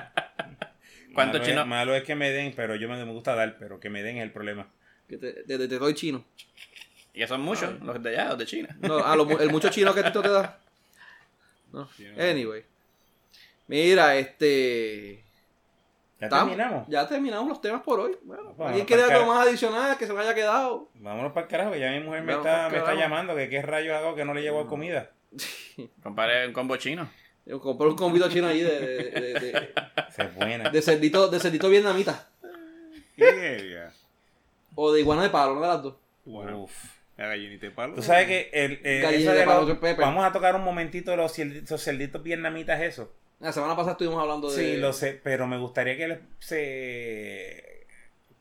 ¿Cuántos 1.13 1.39
malo 1.39 1.45
chinos? 1.45 1.63
Es, 1.63 1.67
malo 1.67 1.95
es 1.95 2.03
que 2.03 2.15
me 2.15 2.31
den, 2.31 2.53
pero 2.55 2.75
yo 2.75 2.89
me, 2.89 3.03
me 3.03 3.11
gusta 3.11 3.35
dar, 3.35 3.57
pero 3.57 3.79
que 3.79 3.89
me 3.89 4.03
den 4.03 4.17
es 4.17 4.23
el 4.23 4.31
problema. 4.31 4.67
Que 5.07 5.17
te, 5.17 5.43
te, 5.43 5.67
te 5.67 5.79
doy 5.79 5.93
chino. 5.93 6.25
Y 7.13 7.19
que 7.19 7.27
son 7.27 7.41
muchos, 7.41 7.79
los 7.81 8.01
de 8.01 8.09
allá, 8.09 8.29
los 8.29 8.37
de 8.37 8.45
China. 8.45 8.75
No, 8.79 8.99
ah, 8.99 9.15
lo 9.15 9.39
el 9.39 9.49
mucho 9.49 9.69
chino 9.69 9.93
que 9.93 10.03
Tito 10.03 10.21
te 10.21 10.29
da. 10.29 10.59
No. 11.71 11.89
Anyway. 12.17 12.63
Mira, 13.67 14.15
este. 14.15 15.23
¿Ya 16.19 16.25
estamos- 16.27 16.49
terminamos? 16.55 16.87
Ya 16.89 17.07
terminamos 17.07 17.47
los 17.47 17.61
temas 17.61 17.81
por 17.81 17.99
hoy. 17.99 18.17
Bueno, 18.23 18.53
¿alguien 18.59 18.85
quiere 18.85 19.03
algo 19.03 19.25
más 19.27 19.47
adicional 19.47 19.97
que 19.97 20.05
se 20.05 20.13
me 20.13 20.21
haya 20.21 20.35
quedado? 20.35 20.89
Vámonos 20.95 21.31
para 21.31 21.45
el 21.45 21.49
carajo, 21.51 21.71
que 21.71 21.79
ya 21.79 21.91
mi 21.91 22.01
mujer 22.01 22.23
me 22.23 22.33
está, 22.33 22.69
me 22.69 22.77
está 22.79 22.93
llamando, 22.93 23.35
que 23.35 23.47
qué 23.49 23.61
rayos 23.61 23.95
hago 23.95 24.15
que 24.15 24.25
no 24.25 24.33
le 24.33 24.41
llevo 24.41 24.67
comida. 24.67 25.11
Compare 26.03 26.47
un 26.47 26.53
combo 26.53 26.75
chino. 26.77 27.09
Yo 27.45 27.59
compré 27.59 27.87
un 27.87 27.95
convito 27.95 28.29
chino 28.29 28.47
ahí 28.47 28.61
de, 28.61 28.79
de, 28.79 29.33
de, 29.39 29.73
es 30.17 30.35
buena. 30.35 30.69
de 30.69 30.81
cerdito, 30.81 31.29
de 31.29 31.39
cerdito 31.39 31.69
vietnamita. 31.69 32.27
Yeah. 33.15 33.91
O 34.75 34.91
de 34.91 34.99
iguana 35.01 35.23
de 35.23 35.29
palo, 35.29 35.53
una 35.53 35.61
de 35.67 35.73
las 35.73 35.83
dos. 35.83 35.95
Bueno, 36.25 36.63
Uf. 36.63 36.73
La 37.17 37.27
gallinita 37.27 37.65
de 37.65 37.71
palo. 37.71 37.95
Tú 37.95 38.01
sabes 38.01 38.27
que 38.27 38.49
el, 38.53 38.73
eh, 38.83 39.03
eso 39.15 39.31
de 39.33 39.43
palo 39.43 39.63
los- 39.67 39.97
vamos 39.97 40.23
a 40.23 40.31
tocar 40.31 40.55
un 40.55 40.63
momentito 40.63 41.15
los 41.15 41.33
cerditos 41.33 42.23
vietnamitas, 42.23 42.79
eso. 42.81 43.11
La 43.39 43.51
semana 43.53 43.75
pasada 43.75 43.93
estuvimos 43.93 44.19
hablando 44.21 44.51
de. 44.51 44.55
Sí, 44.55 44.77
lo 44.77 44.91
sé, 44.93 45.19
pero 45.23 45.47
me 45.47 45.57
gustaría 45.57 45.95
que 45.97 46.07
les- 46.07 46.19
se... 46.39 47.85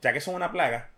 Ya 0.00 0.12
que 0.12 0.20
son 0.20 0.34
una 0.34 0.50
plaga, 0.52 0.90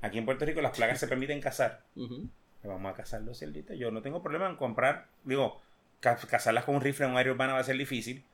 aquí 0.00 0.18
en 0.18 0.24
Puerto 0.24 0.44
Rico 0.44 0.60
las 0.60 0.76
plagas 0.76 0.98
se 0.98 1.06
permiten 1.08 1.40
cazar. 1.40 1.82
Ujú. 1.96 2.28
Vamos 2.64 2.92
a 2.92 2.96
cazar 2.96 3.22
los 3.22 3.38
cerditos. 3.38 3.78
Yo 3.78 3.90
no 3.90 4.02
tengo 4.02 4.22
problema 4.22 4.48
en 4.48 4.56
comprar, 4.56 5.06
digo, 5.24 5.60
ca- 6.00 6.16
cazarlas 6.16 6.64
con 6.64 6.74
un 6.74 6.80
rifle 6.80 7.06
en 7.06 7.12
un 7.12 7.18
área 7.18 7.32
urbana 7.32 7.52
va 7.54 7.60
a 7.60 7.64
ser 7.64 7.76
difícil, 7.78 8.24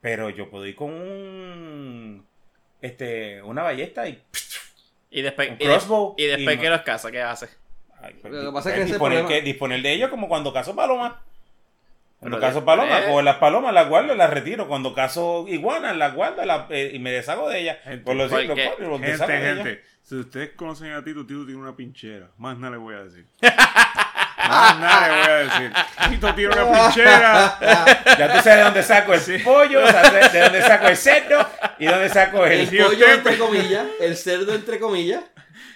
pero 0.00 0.30
yo 0.30 0.50
puedo 0.50 0.66
ir 0.66 0.74
con 0.74 0.92
un... 0.92 2.26
Este, 2.80 3.42
una 3.42 3.62
ballesta 3.62 4.08
y... 4.08 4.22
Y 5.10 5.22
después, 5.22 5.48
Un 5.50 5.54
y, 5.56 5.58
de- 5.58 5.64
crossbow 5.64 6.14
y 6.18 6.24
después 6.26 6.56
y- 6.56 6.60
que 6.60 6.70
los 6.70 6.82
caza, 6.82 7.10
¿qué 7.10 7.20
hace? 7.22 7.48
Ay, 8.00 8.14
pues, 8.20 8.32
Lo 8.32 8.46
que 8.50 8.52
pasa 8.54 8.70
es 8.70 8.76
que 8.80 8.84
disponer, 8.86 9.26
que- 9.26 9.42
disponer 9.42 9.82
de 9.82 9.92
ellos 9.92 10.08
como 10.10 10.28
cuando 10.28 10.52
cazo 10.52 10.74
palomas. 10.74 11.14
Cuando 12.20 12.40
de- 12.40 12.62
palomas, 12.62 13.00
eh. 13.02 13.04
cojo 13.06 13.22
las 13.22 13.36
palomas, 13.36 13.72
las 13.74 13.88
guardo 13.88 14.14
y 14.14 14.16
las 14.16 14.30
retiro. 14.30 14.66
Cuando 14.66 14.92
cazo 14.94 15.44
iguanas, 15.48 15.96
las 15.96 16.14
guardo 16.14 16.44
las- 16.44 16.70
eh, 16.70 16.90
y 16.94 16.98
me 16.98 17.12
deshago 17.12 17.48
de 17.48 17.60
ellas. 17.60 17.78
Gente, 17.84 18.04
Por 18.04 18.16
los 18.16 18.30
porque- 18.30 18.46
los 18.48 18.56
los 18.80 18.90
Gente, 19.00 19.06
deshago 19.12 19.32
de 19.32 19.38
ellas. 19.52 19.64
gente, 19.66 19.84
si 20.02 20.14
ustedes 20.16 20.50
conocen 20.56 20.92
a 20.92 21.04
Tito, 21.04 21.24
Tito 21.26 21.44
tiene 21.46 21.60
una 21.60 21.76
pinchera. 21.76 22.28
Más 22.38 22.58
nada 22.58 22.72
le 22.72 22.78
voy 22.78 22.94
a 22.96 23.04
decir. 23.04 23.26
Más 24.48 24.80
nada 24.80 25.08
le 25.08 25.14
voy 25.20 25.30
a 25.30 25.36
decir. 25.36 25.72
Tito 26.10 26.34
tiene 26.34 26.54
una 26.54 26.72
pinchera. 26.84 27.58
Ya 28.18 28.32
tú 28.32 28.40
sabes 28.42 28.56
de 28.56 28.62
dónde 28.64 28.82
saco 28.82 29.14
el 29.14 29.42
pollo, 29.42 29.80
de 29.80 30.40
dónde 30.40 30.62
saco 30.62 30.88
el 30.88 30.96
cerdo 30.96 31.48
y 31.78 31.84
de 31.86 31.90
dónde 31.92 32.08
saco 32.08 32.46
el... 32.46 32.52
El 32.52 32.68
Si 32.68 32.76
pollo, 32.78 32.90
usted- 32.92 33.14
entre 33.14 33.38
comillas. 33.38 33.86
El 34.00 34.16
cerdo, 34.16 34.54
entre 34.54 34.78
comillas. 34.80 35.22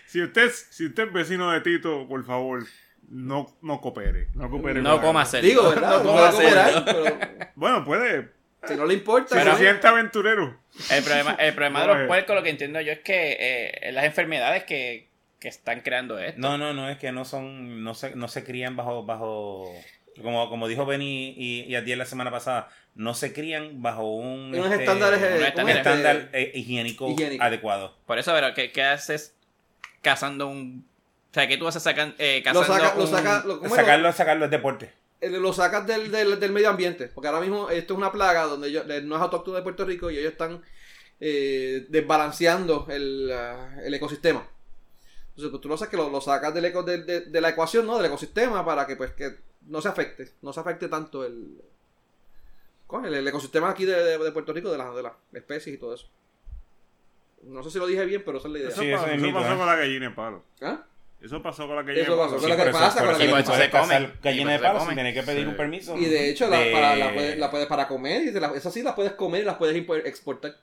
Si 0.06 0.22
usted, 0.22 0.50
si 0.70 0.86
usted 0.86 1.04
es 1.06 1.12
vecino 1.12 1.50
de 1.52 1.60
Tito, 1.60 2.06
por 2.08 2.24
favor, 2.24 2.64
no, 3.08 3.54
no 3.62 3.80
coopere. 3.80 4.28
No 4.34 4.48
coopere. 4.50 4.80
No 4.82 5.00
coma 5.00 5.20
algo. 5.20 5.30
cerdo. 5.30 5.46
Digo, 5.48 5.68
¿verdad? 5.70 5.90
No 5.90 6.04
No 6.04 6.10
coma 6.12 6.32
cerdo. 6.32 6.84
pero 6.84 7.18
Bueno, 7.54 7.84
puede. 7.84 8.30
si 8.66 8.74
no 8.74 8.86
le 8.86 8.94
importa. 8.94 9.38
Si 9.40 9.44
¿no? 9.48 9.56
se 9.56 9.62
siente 9.62 9.86
aventurero. 9.86 10.58
El 10.90 11.04
problema, 11.04 11.34
el 11.34 11.54
problema 11.54 11.80
de 11.82 11.86
los 11.88 12.06
puercos, 12.06 12.34
lo 12.34 12.42
que 12.42 12.50
entiendo 12.50 12.80
yo 12.80 12.92
es 12.92 13.00
que 13.00 13.36
eh, 13.38 13.92
las 13.92 14.04
enfermedades 14.04 14.64
que, 14.64 15.08
que 15.38 15.48
están 15.48 15.80
creando 15.80 16.18
esto. 16.18 16.40
No, 16.40 16.56
no, 16.56 16.72
no, 16.72 16.88
es 16.88 16.96
que 16.98 17.12
no 17.12 17.24
son, 17.26 17.84
no 17.84 17.94
se, 17.94 18.14
no 18.16 18.28
se 18.28 18.42
crían 18.44 18.74
bajo, 18.76 19.04
bajo, 19.04 19.70
como, 20.22 20.48
como 20.48 20.68
dijo 20.68 20.86
Benny 20.86 21.34
y, 21.36 21.60
y 21.64 21.74
Adiel 21.74 21.98
la 21.98 22.06
semana 22.06 22.30
pasada, 22.30 22.68
no 22.94 23.12
se 23.14 23.32
crían 23.34 23.82
bajo 23.82 24.10
un, 24.14 24.54
Unos 24.54 24.70
este, 24.70 24.84
estándares, 24.84 25.20
eh, 25.22 25.44
un 25.46 25.50
¿cómo 25.52 25.64
un 25.64 25.70
es? 25.70 25.76
estándar 25.76 26.28
eh, 26.32 26.52
higiénico, 26.54 27.10
higiénico. 27.10 27.42
adecuado. 27.44 27.98
Por 28.06 28.18
eso, 28.18 28.32
pero 28.32 28.54
¿qué, 28.54 28.70
qué 28.72 28.82
haces 28.82 29.36
cazando 30.00 30.46
un... 30.48 30.86
O 31.32 31.34
sea, 31.34 31.48
¿qué 31.48 31.56
tú 31.56 31.66
haces 31.66 31.82
sacan, 31.82 32.14
eh, 32.18 32.42
Lo 32.44 32.52
cazando 32.60 32.74
saca, 32.74 32.94
lo 32.94 33.02
un- 33.04 33.10
saca, 33.10 33.44
lo, 33.46 33.58
¿cómo 33.60 33.74
es? 33.74 33.80
Sacarlo, 33.80 34.12
sacarlo 34.12 34.44
es 34.44 34.50
deporte. 34.50 34.92
Eh, 35.20 35.30
lo 35.30 35.52
sacas 35.54 35.86
del, 35.86 36.10
del, 36.10 36.38
del 36.38 36.52
medio 36.52 36.68
ambiente. 36.68 37.08
Porque 37.08 37.28
ahora 37.28 37.40
mismo 37.40 37.70
esto 37.70 37.94
es 37.94 37.98
una 37.98 38.12
plaga 38.12 38.42
donde 38.44 38.68
ellos- 38.68 38.84
eh, 38.88 39.00
no 39.02 39.16
es 39.16 39.22
autóctono 39.22 39.56
de 39.56 39.62
Puerto 39.62 39.84
Rico 39.86 40.10
y 40.10 40.18
ellos 40.18 40.32
están 40.32 40.62
eh, 41.20 41.86
desbalanceando 41.88 42.86
el, 42.90 43.30
ah, 43.32 43.76
el 43.84 43.94
ecosistema. 43.94 44.46
Entonces, 45.30 45.50
pues 45.50 45.60
tú 45.62 45.68
lo, 45.68 45.78
sacas, 45.78 45.94
lo, 45.94 46.10
lo 46.10 46.20
sacas 46.20 46.52
del 46.52 46.64
eco, 46.66 46.82
de, 46.82 47.02
de- 47.04 47.20
de 47.22 47.40
la 47.40 47.48
ecuación, 47.50 47.86
¿no? 47.86 47.96
Del 47.96 48.06
ecosistema 48.06 48.62
para 48.64 48.86
que 48.86 48.96
pues 48.96 49.12
que 49.12 49.36
no 49.68 49.80
se 49.80 49.88
afecte. 49.88 50.32
No 50.42 50.52
se 50.52 50.60
afecte 50.60 50.88
tanto 50.88 51.24
el, 51.24 51.62
el, 53.04 53.14
el 53.14 53.28
ecosistema 53.28 53.70
aquí 53.70 53.84
de, 53.86 53.94
de- 54.04 54.18
de 54.18 54.32
Puerto 54.32 54.52
Rico, 54.52 54.70
de, 54.70 54.76
las 54.78 54.94
de 54.94 55.02
las 55.02 55.12
especies 55.32 55.76
y 55.76 55.78
todo 55.78 55.94
eso. 55.94 56.08
No 57.44 57.62
sé 57.62 57.70
si 57.70 57.78
lo 57.78 57.86
dije 57.86 58.04
bien, 58.04 58.22
pero 58.24 58.36
esa 58.38 58.48
es 58.48 58.52
la 58.52 58.58
idea. 58.58 58.68
Eso, 58.68 58.82
Sí, 58.82 58.90
pasó, 58.92 59.04
eso 59.06 59.12
es 59.14 59.18
eso 59.18 59.26
mito, 59.26 59.38
pasó 59.40 59.54
¿eh? 59.54 59.56
con 59.56 59.66
la 59.66 59.76
gallina 59.76 60.08
de 60.10 60.14
palo. 60.14 60.42
¿Ah? 60.60 60.82
Eso 61.22 61.40
pasó 61.42 61.66
con 61.66 61.76
la 61.76 61.82
gallina 61.82 62.02
Eso 62.04 62.18
pasó 62.18 62.36
con 62.36 62.48
la 62.48 62.56
que 62.56 62.70
pasa 62.70 62.98
con 63.04 63.12
la 63.12 63.42
puedes 63.42 63.46
se 63.46 63.70
come. 63.70 64.10
Gallina 64.22 64.52
de 64.52 64.58
palo 64.58 64.80
sin 64.84 64.94
tener 64.96 65.14
que 65.14 65.22
pedir 65.22 65.42
Sí. 65.44 65.48
un 65.48 65.56
permiso. 65.56 65.96
Y 65.96 66.06
de 66.06 66.30
hecho, 66.30 66.48
la, 66.48 66.64
la, 66.96 67.12
puedes, 67.14 67.38
la 67.38 67.50
puedes 67.50 67.66
para 67.68 67.86
comer, 67.88 68.22
y 68.24 68.30
la- 68.32 68.52
esas 68.54 68.72
sí 68.74 68.82
las 68.82 68.94
puedes 68.94 69.12
comer 69.12 69.42
y 69.42 69.44
las 69.44 69.56
puedes 69.56 69.76
exportar. 70.04 70.56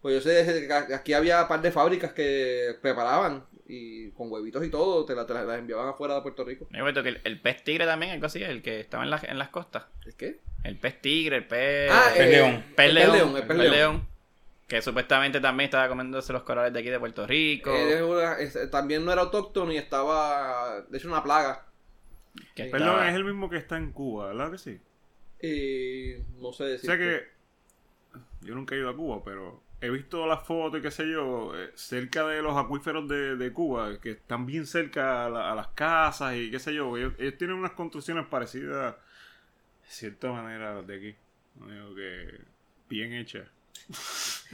Pues 0.00 0.14
yo 0.14 0.20
sé 0.20 0.66
que 0.68 0.94
aquí 0.94 1.12
había 1.12 1.42
un 1.42 1.48
par 1.48 1.60
de 1.60 1.72
fábricas 1.72 2.12
que 2.12 2.76
preparaban 2.80 3.44
y 3.66 4.10
con 4.12 4.30
huevitos 4.32 4.64
y 4.64 4.70
todo, 4.70 5.04
te, 5.04 5.14
la- 5.14 5.26
te 5.26 5.34
las, 5.34 5.58
enviaban 5.58 5.88
afuera 5.88 6.14
de 6.14 6.22
Puerto 6.22 6.44
Rico. 6.44 6.66
Me 6.70 6.78
acuerdo 6.78 7.02
que 7.02 7.08
el, 7.10 7.20
el 7.24 7.40
pez 7.40 7.64
tigre 7.64 7.84
también, 7.84 8.12
algo 8.12 8.26
así, 8.26 8.42
el 8.42 8.62
que 8.62 8.78
estaba 8.80 9.02
en, 9.02 9.10
las 9.10 9.24
en 9.24 9.38
las 9.38 9.48
costas. 9.48 9.86
¿Es 10.06 10.14
qué? 10.14 10.38
El 10.62 10.76
pez 10.78 11.00
tigre, 11.02 11.36
el 11.36 11.46
pez... 11.46 11.90
Ah, 11.92 12.10
pez 12.14 12.26
eh, 12.26 12.30
león. 12.30 12.64
pez 12.76 12.86
el 12.88 12.94
león, 12.94 13.12
león, 13.16 13.30
el 13.30 13.36
el 13.42 13.46
pez 13.48 13.56
pez 13.58 13.70
león. 13.70 14.08
Que 14.68 14.82
supuestamente 14.82 15.40
también 15.40 15.66
estaba 15.68 15.88
comiéndose 15.88 16.32
los 16.32 16.42
corales 16.42 16.72
de 16.74 16.80
aquí 16.80 16.90
de 16.90 16.98
Puerto 17.00 17.26
Rico. 17.26 17.70
Eh, 17.74 18.02
una- 18.02 18.38
es- 18.38 18.70
también 18.70 19.04
no 19.04 19.10
era 19.12 19.22
autóctono 19.22 19.72
y 19.72 19.78
estaba, 19.78 20.82
de 20.82 20.98
hecho, 20.98 21.08
una 21.08 21.22
plaga. 21.22 21.64
que 22.54 22.64
Perdón, 22.66 23.06
es 23.06 23.14
el 23.14 23.24
mismo 23.24 23.48
que 23.50 23.56
está 23.56 23.76
en 23.78 23.90
Cuba, 23.92 24.28
¿verdad 24.28 24.52
que 24.52 24.58
sí? 24.58 24.78
Y 25.42 26.22
no 26.40 26.52
sé 26.52 26.64
O 26.64 26.66
decir. 26.66 26.86
sea 26.90 26.98
que 26.98 27.26
yo 28.42 28.54
nunca 28.54 28.74
he 28.74 28.78
ido 28.78 28.90
a 28.90 28.96
Cuba, 28.96 29.22
pero 29.24 29.62
he 29.80 29.90
visto 29.90 30.26
las 30.26 30.44
fotos 30.46 30.78
y 30.78 30.82
qué 30.82 30.90
sé 30.90 31.08
yo, 31.10 31.52
eh, 31.56 31.70
cerca 31.74 32.26
de 32.26 32.42
los 32.42 32.56
acuíferos 32.56 33.08
de, 33.08 33.36
de 33.36 33.52
Cuba, 33.52 33.98
que 34.00 34.10
están 34.12 34.46
bien 34.46 34.66
cerca 34.66 35.26
a, 35.26 35.30
la- 35.30 35.50
a 35.52 35.54
las 35.54 35.68
casas 35.68 36.36
y 36.36 36.50
qué 36.50 36.58
sé 36.58 36.74
yo. 36.74 36.96
Ellos, 36.96 37.14
ellos 37.18 37.38
tienen 37.38 37.56
unas 37.56 37.72
construcciones 37.72 38.26
parecidas, 38.26 38.94
de 38.94 39.88
cierta 39.90 40.30
manera, 40.30 40.72
a 40.72 40.74
las 40.76 40.86
de 40.86 40.96
aquí. 40.96 41.16
No 41.56 41.66
digo 41.72 41.94
que 41.94 42.40
bien 42.88 43.12
hechas. 43.14 43.46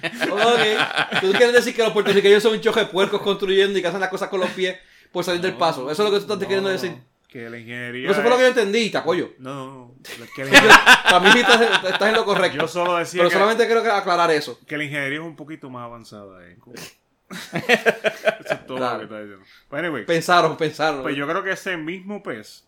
Ok. 0.03 1.21
Tú 1.21 1.31
quieres 1.33 1.53
decir 1.53 1.75
que 1.75 1.83
los 1.83 1.93
puertorriqueños 1.93 2.43
son 2.43 2.53
un 2.55 2.61
choque 2.61 2.81
de 2.81 2.87
puercos 2.87 3.21
construyendo 3.23 3.79
y 3.79 3.83
que 3.83 3.89
hacen 3.89 4.01
las 4.01 4.11
cosas 4.11 4.29
con 4.29 4.41
los 4.41 4.51
pies 4.51 4.77
por 5.13 5.25
salir 5.25 5.41
del 5.41 5.55
paso. 5.55 5.91
Eso 5.91 6.03
es 6.03 6.11
lo 6.11 6.13
que 6.13 6.19
tú 6.19 6.33
estás 6.33 6.39
No, 6.39 6.41
queriendo 6.49 6.71
decir. 6.71 6.97
Que 7.29 7.51
la 7.51 7.59
ingeniería. 7.59 8.11
Eso 8.11 8.21
fue 8.21 8.31
lo 8.31 8.37
que 8.37 8.43
yo 8.43 8.49
entendí, 8.49 8.91
te 8.91 8.99
apoyo. 8.99 9.31
No, 9.39 9.55
no, 9.55 9.65
no. 9.65 9.95
Que 10.37 10.45
la, 10.45 10.51
ingeniería- 10.51 10.83
Para 11.05 11.21
mí 11.21 11.41
estás, 11.41 11.61
estás 11.85 12.09
en 12.09 12.15
lo 12.15 12.25
correcto. 12.25 12.59
yo 12.59 12.69
solo 12.69 12.97
decía 12.97 13.19
Pero 13.21 13.29
que, 13.31 13.35
solamente 13.35 13.67
quiero 13.67 13.81
aclarar 13.93 14.31
eso. 14.31 14.59
que 14.67 14.77
la 14.79 14.85
ingeniería 14.85 15.19
es 15.19 15.25
un 15.25 15.35
poquito 15.37 15.69
más 15.71 15.85
avanzada 15.85 16.47
en 16.49 16.59
Cuba. 16.61 16.77
Eso 17.31 18.55
es 18.55 18.67
todo 18.67 18.77
Claro. 18.77 18.93
lo 18.95 18.99
que 18.99 19.05
está 19.07 19.21
diciendo. 19.21 19.45
But 19.71 19.79
anyway, 19.81 20.05
Pensaron, 20.05 20.57
pensaron. 20.57 21.03
Pues 21.03 21.17
yo 21.17 21.27
creo 21.27 21.43
que 21.43 21.53
ese 21.53 21.77
mismo 21.77 22.23
pez 22.23 22.65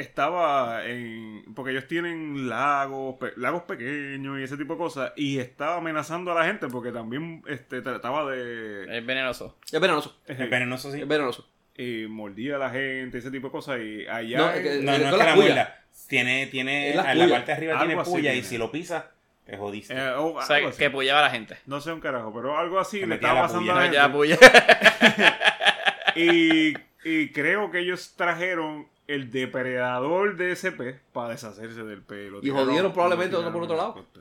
estaba 0.00 0.84
en. 0.86 1.44
Porque 1.54 1.72
ellos 1.72 1.86
tienen 1.86 2.48
lagos, 2.48 3.16
pe- 3.18 3.32
lagos 3.36 3.62
pequeños 3.62 4.38
y 4.40 4.42
ese 4.42 4.56
tipo 4.56 4.74
de 4.74 4.78
cosas. 4.78 5.12
Y 5.16 5.38
estaba 5.38 5.76
amenazando 5.76 6.32
a 6.32 6.34
la 6.34 6.44
gente 6.44 6.68
porque 6.68 6.92
también 6.92 7.42
este, 7.48 7.82
trataba 7.82 8.30
de. 8.30 8.98
Es 8.98 9.04
venenoso. 9.06 9.56
Es 9.72 9.80
venenoso. 9.80 10.18
Es 10.26 10.38
venenoso, 10.38 10.92
sí. 10.92 11.00
Es 11.02 11.08
venenoso. 11.08 11.48
y 11.76 12.06
mordía 12.08 12.56
a 12.56 12.58
la 12.58 12.70
gente, 12.70 13.18
ese 13.18 13.30
tipo 13.30 13.48
de 13.48 13.52
cosas. 13.52 13.78
Y 13.80 14.06
allá. 14.06 14.38
No, 14.38 14.50
en- 14.52 14.56
es 14.56 14.62
que- 14.62 14.76
No, 14.84 14.92
no 14.98 15.04
es 15.04 15.10
que 15.14 15.16
la 15.24 15.34
muerda. 15.34 15.84
Tiene, 16.08 16.46
tiene, 16.46 16.94
la 16.94 17.12
en 17.12 17.18
la 17.18 17.28
parte 17.28 17.46
de 17.46 17.52
arriba 17.56 17.72
Algo 17.74 17.86
tiene 17.86 18.04
puya 18.04 18.32
y 18.34 18.42
si 18.42 18.56
lo 18.56 18.70
pisas, 18.70 19.04
te 19.44 19.56
jodiste. 19.56 19.94
eh, 19.94 20.10
o 20.12 20.34
O 20.36 20.42
sea, 20.42 20.56
algo 20.56 20.70
que, 20.70 20.90
puyaba 20.90 21.18
a 21.20 21.22
la 21.24 21.30
gente. 21.30 21.56
No 21.66 21.80
sé 21.80 21.92
un 21.92 22.00
carajo, 22.00 22.32
pero 22.32 22.56
algo 22.56 22.78
así 22.78 23.04
le 23.04 23.16
estaba 23.16 23.34
la 23.34 23.40
pasando 23.42 23.72
puya. 23.72 23.72
a 23.72 23.76
la 23.76 24.10
gente. 24.12 25.38
Y, 26.14 26.74
y 27.04 27.28
creo 27.32 27.70
que 27.70 27.80
ellos 27.80 28.14
trajeron 28.16 28.88
el 29.08 29.30
depredador 29.32 30.36
de 30.36 30.52
ese 30.52 30.70
pez 30.70 31.00
para 31.12 31.30
deshacerse 31.30 31.82
del 31.82 32.02
pez. 32.02 32.30
Lo 32.30 32.38
Y 32.38 32.42
tiraron- 32.42 32.66
jodieron 32.66 32.92
probablemente 32.92 33.34
otro 33.36 33.52
por 33.52 33.62
otro 33.64 33.76
lado. 33.76 33.94
costa. 33.94 34.20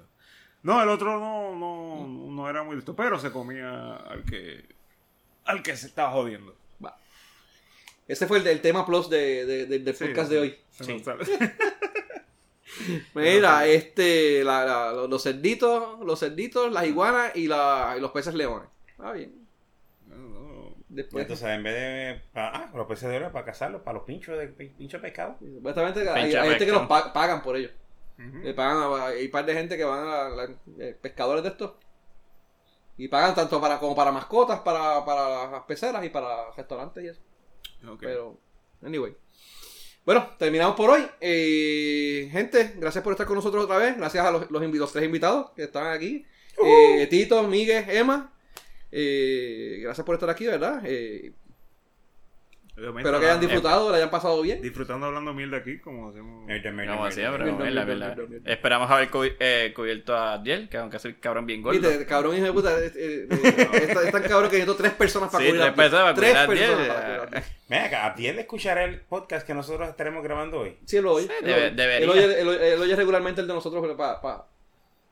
No, 0.63 0.81
el 0.81 0.89
otro 0.89 1.19
no, 1.19 1.55
no, 1.55 2.07
no 2.31 2.49
era 2.49 2.63
muy 2.63 2.75
listo, 2.75 2.95
pero 2.95 3.19
se 3.19 3.31
comía 3.31 3.95
al 3.97 4.23
que 4.25 4.65
al 5.45 5.61
que 5.63 5.77
se 5.77 5.87
estaba 5.87 6.11
jodiendo. 6.11 6.55
Ese 8.07 8.25
fue 8.25 8.37
el, 8.37 8.47
el 8.47 8.61
tema 8.61 8.85
plus 8.85 9.09
de, 9.09 9.45
de- 9.45 9.65
de- 9.65 9.79
del 9.79 9.93
Sí, 9.95 10.05
podcast 10.05 10.29
sí, 10.29 10.33
de 10.35 10.39
hoy. 10.39 10.55
Sí. 10.71 11.03
Mira, 13.15 13.65
este, 13.65 14.43
la- 14.43 14.65
la- 14.65 15.07
los- 15.07 15.23
cerditos, 15.23 15.99
los 16.05 16.19
cerditos, 16.19 16.71
las 16.71 16.85
iguanas 16.85 17.35
y, 17.35 17.47
la- 17.47 17.95
y 17.97 18.01
los 18.01 18.11
peces 18.11 18.33
leones. 18.33 18.69
Ah, 18.99 19.11
bien. 19.11 19.46
Después, 20.89 21.23
Entonces, 21.23 21.47
en 21.49 21.63
vez 21.63 21.73
de. 21.75 22.21
ah, 22.35 22.71
los 22.73 22.87
peces 22.87 23.09
de 23.09 23.17
oro 23.17 23.31
para 23.31 23.45
cazarlos, 23.45 23.81
para 23.81 23.95
los 23.97 24.03
pinchos 24.05 24.37
de, 24.37 24.47
pinchos 24.47 25.01
pescado. 25.01 25.37
supuestamente 25.39 26.09
hay, 26.09 26.31
gente 26.31 26.65
que 26.65 26.71
los 26.71 26.87
pa- 26.87 27.11
pagan 27.11 27.41
por 27.41 27.57
ellos. 27.57 27.71
Le 28.17 28.53
pagan 28.53 28.77
a- 28.77 29.05
hay 29.07 29.25
un 29.25 29.31
par 29.31 29.45
de 29.45 29.53
gente 29.53 29.75
que 29.77 29.83
van 29.83 30.07
a 30.07 30.29
la- 30.29 30.49
eh, 30.79 30.97
pescadores 30.99 31.43
de 31.43 31.49
estos. 31.49 31.73
Y 32.97 33.09
pagan 33.09 33.35
tanto 33.35 33.61
para 33.61 33.77
como 33.79 33.95
para 33.95 34.11
mascotas, 34.11 34.61
para, 34.61 35.05
para 35.05 35.51
las 35.51 35.63
peceras 35.63 36.03
y 36.03 36.09
para 36.09 36.51
restaurantes 36.55 37.03
y 37.03 37.07
eso. 37.09 37.21
Pero, 37.99 38.39
anyway. 38.81 39.15
Bueno, 40.03 40.29
terminamos 40.39 40.75
por 40.75 40.89
hoy. 40.89 41.05
Eh, 41.19 42.29
gente, 42.31 42.75
gracias 42.77 43.03
por 43.03 43.11
estar 43.13 43.27
con 43.27 43.35
nosotros 43.35 43.65
otra 43.65 43.77
vez. 43.77 43.97
Gracias 43.97 44.25
a 44.25 44.31
los, 44.31 44.49
los, 44.49 44.91
tres 44.93 45.03
invitados 45.05 45.51
que 45.51 45.63
están 45.63 45.87
aquí. 45.87 46.25
Eh, 46.65 47.05
Tito, 47.07 47.43
Miguel, 47.43 47.85
Emma. 47.89 48.33
Eh, 48.91 49.79
gracias 49.81 50.05
por 50.05 50.15
estar 50.15 50.29
aquí, 50.29 50.45
¿verdad? 50.45 50.81
Eh, 50.85 51.31
Espero 52.79 53.19
que 53.19 53.25
hayan 53.25 53.39
disfrutado, 53.39 53.89
lo 53.89 53.95
hayan 53.95 54.11
pasado 54.11 54.39
bien. 54.43 54.61
disfrutando 54.61 55.07
hablando 55.07 55.33
mierda 55.33 55.57
aquí, 55.57 55.79
como 55.79 56.09
hacemos. 56.09 56.47
Esperamos 58.45 58.91
haber 58.91 59.09
cubi- 59.09 59.35
eh, 59.39 59.73
cubierto 59.75 60.15
a 60.15 60.33
Adiel, 60.33 60.69
que 60.69 60.77
aunque 60.77 60.99
soy 60.99 61.15
cabrón 61.15 61.47
bien 61.47 61.63
gordo. 61.63 61.79
Viste, 61.89 62.05
cabrón, 62.05 62.35
hijo 62.35 62.45
de 62.45 62.53
puta. 62.53 62.79
eh, 62.79 62.91
eh, 62.95 63.27
eh, 63.31 63.37
es, 63.73 63.87
tan- 63.93 64.05
es 64.05 64.11
tan 64.11 64.21
cabrón 64.23 64.51
que 64.51 64.57
necesito 64.57 64.75
tres 64.75 64.91
personas 64.93 65.31
para 65.31 65.43
Sí, 65.43 65.49
cubrir 65.49 65.63
a 65.63 65.73
tres 65.73 65.75
personas 65.75 66.03
para 66.03 66.15
Tres 66.15 66.45
cubrir 66.45 66.63
a 66.63 66.67
personas 66.67 66.87
para 66.87 66.99
cubrir 66.99 67.17
a 67.17 67.39
Adiel. 67.39 67.43
Ven 67.67 67.81
acá, 67.81 68.05
Abdiel 68.05 68.39
escuchará 68.39 68.83
el 68.83 68.99
podcast 69.01 69.47
que 69.47 69.53
nosotros 69.55 69.89
estaremos 69.89 70.23
grabando 70.23 70.59
hoy. 70.59 70.77
Sí, 70.85 70.97
él 70.97 71.03
lo 71.03 71.13
oye. 71.13 71.25
Sí, 71.25 71.33
él 71.41 71.45
debe- 71.47 71.61
oye. 71.65 71.71
debería. 71.71 72.03
Él 72.05 72.09
oye, 72.11 72.41
él 72.41 72.47
oye- 72.47 72.73
él 72.75 72.81
oye 72.81 72.95
regularmente 72.95 73.41
el 73.41 73.47
de 73.47 73.53
nosotros 73.55 73.97
para... 73.97 74.21
Pa, 74.21 74.47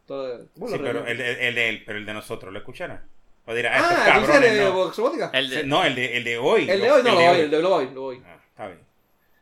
todo- 0.06 0.46
bueno, 0.56 0.78
Sí, 0.78 0.84
pero 0.86 1.00
el, 1.08 1.20
el, 1.20 1.36
el 1.38 1.56
de 1.56 1.70
él, 1.70 1.84
pero 1.84 1.98
el 1.98 2.06
de 2.06 2.14
nosotros, 2.14 2.54
¿lo 2.54 2.60
escuchará? 2.60 3.04
O 3.48 3.54
dirá, 3.54 3.72
ah, 3.74 3.78
estos 3.78 3.90
¿tú 3.90 3.96
dices 4.06 4.28
cabrones, 4.28 4.52
el 4.52 4.58
de 4.58 4.64
no. 4.66 4.72
Vox 4.74 4.98
Robótica? 4.98 5.30
El 5.34 5.50
de- 5.50 5.62
Sí, 5.62 5.68
No, 5.68 5.84
el 5.86 5.96
de, 5.96 6.18
el 6.18 6.24
de 6.24 6.38
hoy. 6.38 6.70
El 6.70 6.82
de 6.82 6.92
hoy 6.92 7.04
no 7.04 7.12
lo 7.12 7.18
oye, 7.18 7.42
el 7.42 7.52
de 7.52 7.58
hoy 7.58 7.62
lo 7.64 7.76
oye, 7.76 7.90
lo 7.94 8.04
oye. 8.06 8.22
Ah, 8.26 8.38
está 8.50 8.68
bien. 8.68 8.80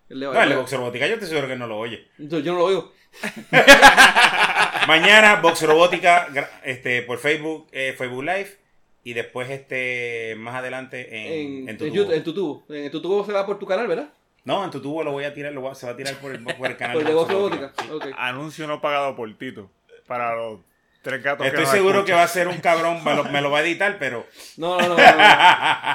El 0.10 0.20
de 0.20 0.28
hoy. 0.28 0.34
No, 0.36 0.44
el 0.44 0.50
de 0.50 0.56
Box 0.58 0.72
Robótica 0.74 1.08
yo 1.08 1.20
te 1.20 1.26
seguro 1.26 1.48
que 1.48 1.56
no 1.56 1.68
lo 1.68 1.78
oye. 1.78 2.08
Yo, 2.18 2.40
yo 2.40 2.52
no 2.54 2.60
lo 2.60 2.66
oigo. 2.66 2.92
Mañana 4.88 5.36
Box 5.42 5.62
Robótica 5.64 6.28
este, 6.64 7.02
por 7.04 7.18
Facebook, 7.20 7.68
eh, 7.72 7.94
Facebook 7.98 8.24
Live. 8.24 8.58
Y 9.06 9.14
después 9.14 9.50
este 9.50 10.34
más 10.38 10.56
adelante 10.56 11.08
en, 11.18 11.64
En, 11.64 11.70
en 11.70 11.78
tu 11.78 11.86
en 11.86 11.92
tubo. 11.94 12.04
YouTube- 12.04 12.14
en 12.16 12.24
tu 12.24 12.34
tubo. 12.34 12.64
En 12.70 12.90
tu 12.92 13.02
tubo 13.02 13.26
se 13.26 13.34
va 13.34 13.46
por 13.46 13.60
tu 13.60 13.66
canal, 13.66 13.86
¿verdad? 13.88 14.10
No, 14.46 14.64
en 14.64 14.72
tu 14.72 14.82
tubo 14.82 15.04
lo 15.04 15.12
voy 15.12 15.26
a 15.26 15.34
tirar, 15.34 15.52
lo 15.52 15.60
voy 15.62 15.72
a- 15.72 15.76
se 15.76 15.86
va 15.86 15.92
a 15.92 15.96
tirar 15.98 16.16
por 16.20 16.32
el, 16.34 16.42
por 16.44 16.68
el 16.70 16.78
canal 16.78 16.94
Por 16.94 17.02
el 17.02 17.08
de 17.10 17.14
Box 17.14 17.34
Vox 17.34 17.58
Robótica. 17.58 17.74
Sí. 18.08 18.12
Anuncio 18.18 18.66
no 18.66 18.80
pagado 18.80 19.16
por 19.16 19.34
Tito. 19.38 19.70
Para 20.08 20.36
los 20.36 20.60
tres 21.04 21.22
gatos 21.22 21.46
Estoy 21.46 21.66
seguro 21.68 22.00
escuchan. 22.00 22.06
que 22.06 22.14
va 22.14 22.24
a 22.24 22.28
ser 22.28 22.48
un 22.48 22.58
cabrón, 22.60 23.04
me 23.04 23.14
lo, 23.14 23.26
me 23.26 23.42
lo 23.42 23.52
va 23.52 23.60
a 23.60 23.62
editar, 23.62 23.98
pero 24.00 24.26
No, 24.58 24.78
no, 24.82 24.88
no. 24.88 24.96
no, 24.96 24.96
no. 24.96 25.04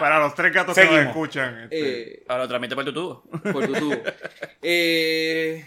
Para 0.00 0.20
los 0.20 0.34
tres 0.36 0.52
gatos 0.52 0.74
que 0.76 0.82
Seguimos. 0.82 1.00
nos 1.04 1.08
escuchan. 1.08 1.62
este, 1.64 2.12
Eh, 2.12 2.22
Ahora 2.28 2.44
lo 2.44 2.48
transmite 2.48 2.74
por 2.76 2.84
tu 2.84 2.92
tubo. 2.92 3.22
por 3.52 3.66
tu 3.66 3.72
tubo. 3.72 3.96
Eh, 4.62 5.64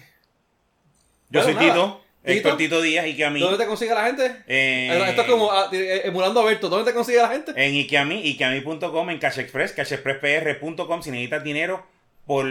yo 1.29 1.41
Bueno, 1.41 1.43
soy 1.43 1.53
nada. 1.55 1.73
Tito, 1.73 2.01
Héctor 2.23 2.57
Tito. 2.57 2.81
Díaz, 2.81 3.07
y 3.07 3.15
que 3.17 3.25
a 3.25 3.29
mí. 3.31 3.39
¿Dónde 3.39 3.57
te 3.57 3.65
consigue 3.65 3.93
la 3.95 4.05
gente? 4.05 4.43
Eh, 4.47 5.05
Esto 5.09 5.21
es 5.23 5.27
como 5.27 5.51
ah, 5.51 5.69
eh, 5.71 6.01
emulando 6.05 6.39
a 6.41 6.45
Berto. 6.45 6.69
¿Dónde 6.69 6.89
te 6.91 6.95
consigue 6.95 7.17
la 7.19 7.29
gente? 7.29 7.51
En 7.55 7.73
Ikiami, 7.73 8.21
ikiami.com, 8.29 9.09
en 9.09 9.17
Cash 9.19 9.39
Express, 9.39 9.71
cashexpresspr.com, 9.73 11.01
si 11.01 11.09
necesitas 11.11 11.43
dinero 11.43 11.83
por 12.27 12.45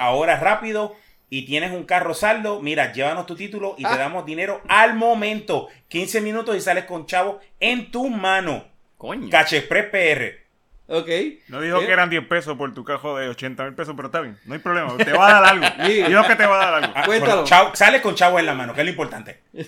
ahora 0.00 0.36
rápido 0.40 0.96
y 1.34 1.46
tienes 1.46 1.72
un 1.72 1.84
carro 1.84 2.12
saldo, 2.12 2.60
mira, 2.60 2.92
llévanos 2.92 3.24
tu 3.26 3.34
título 3.34 3.74
y 3.78 3.86
Ah. 3.86 3.92
te 3.92 3.98
damos 3.98 4.26
dinero 4.26 4.60
al 4.68 4.94
momento. 4.94 5.68
15 5.88 6.20
minutos 6.20 6.54
y 6.56 6.60
sales 6.60 6.84
con 6.84 7.06
chavo 7.06 7.40
en 7.58 7.90
tu 7.90 8.10
mano. 8.10 8.66
Coño. 8.98 9.30
Cash 9.30 9.54
Express 9.54 9.86
PR. 9.86 10.42
Ok. 10.88 11.08
No 11.48 11.62
dijo 11.62 11.80
Eh, 11.80 11.86
que 11.86 11.92
eran 11.92 12.10
10 12.10 12.26
pesos 12.26 12.54
por 12.58 12.74
tu 12.74 12.84
cajo 12.84 13.16
de 13.16 13.30
80 13.30 13.64
mil 13.64 13.72
pesos, 13.74 13.94
pero 13.96 14.08
está 14.08 14.20
bien. 14.20 14.36
No 14.44 14.52
hay 14.52 14.60
problema. 14.60 14.94
Te 14.98 15.10
va 15.14 15.28
a 15.28 15.40
dar 15.40 15.44
algo. 15.52 15.64
Sí. 15.86 16.02
Dijo 16.02 16.22
que 16.28 16.36
te 16.36 16.44
va 16.44 16.54
a 16.56 16.64
dar 16.70 16.74
algo. 16.84 16.92
Ah, 16.94 17.02
Cuéntalo. 17.06 17.44
chavo- 17.46 17.74
sales 17.74 18.02
con 18.02 18.14
chavo 18.14 18.38
en 18.38 18.44
la 18.44 18.52
mano, 18.54 18.74
que 18.74 18.80
es 18.82 18.84
lo 18.84 18.90
importante. 18.90 19.40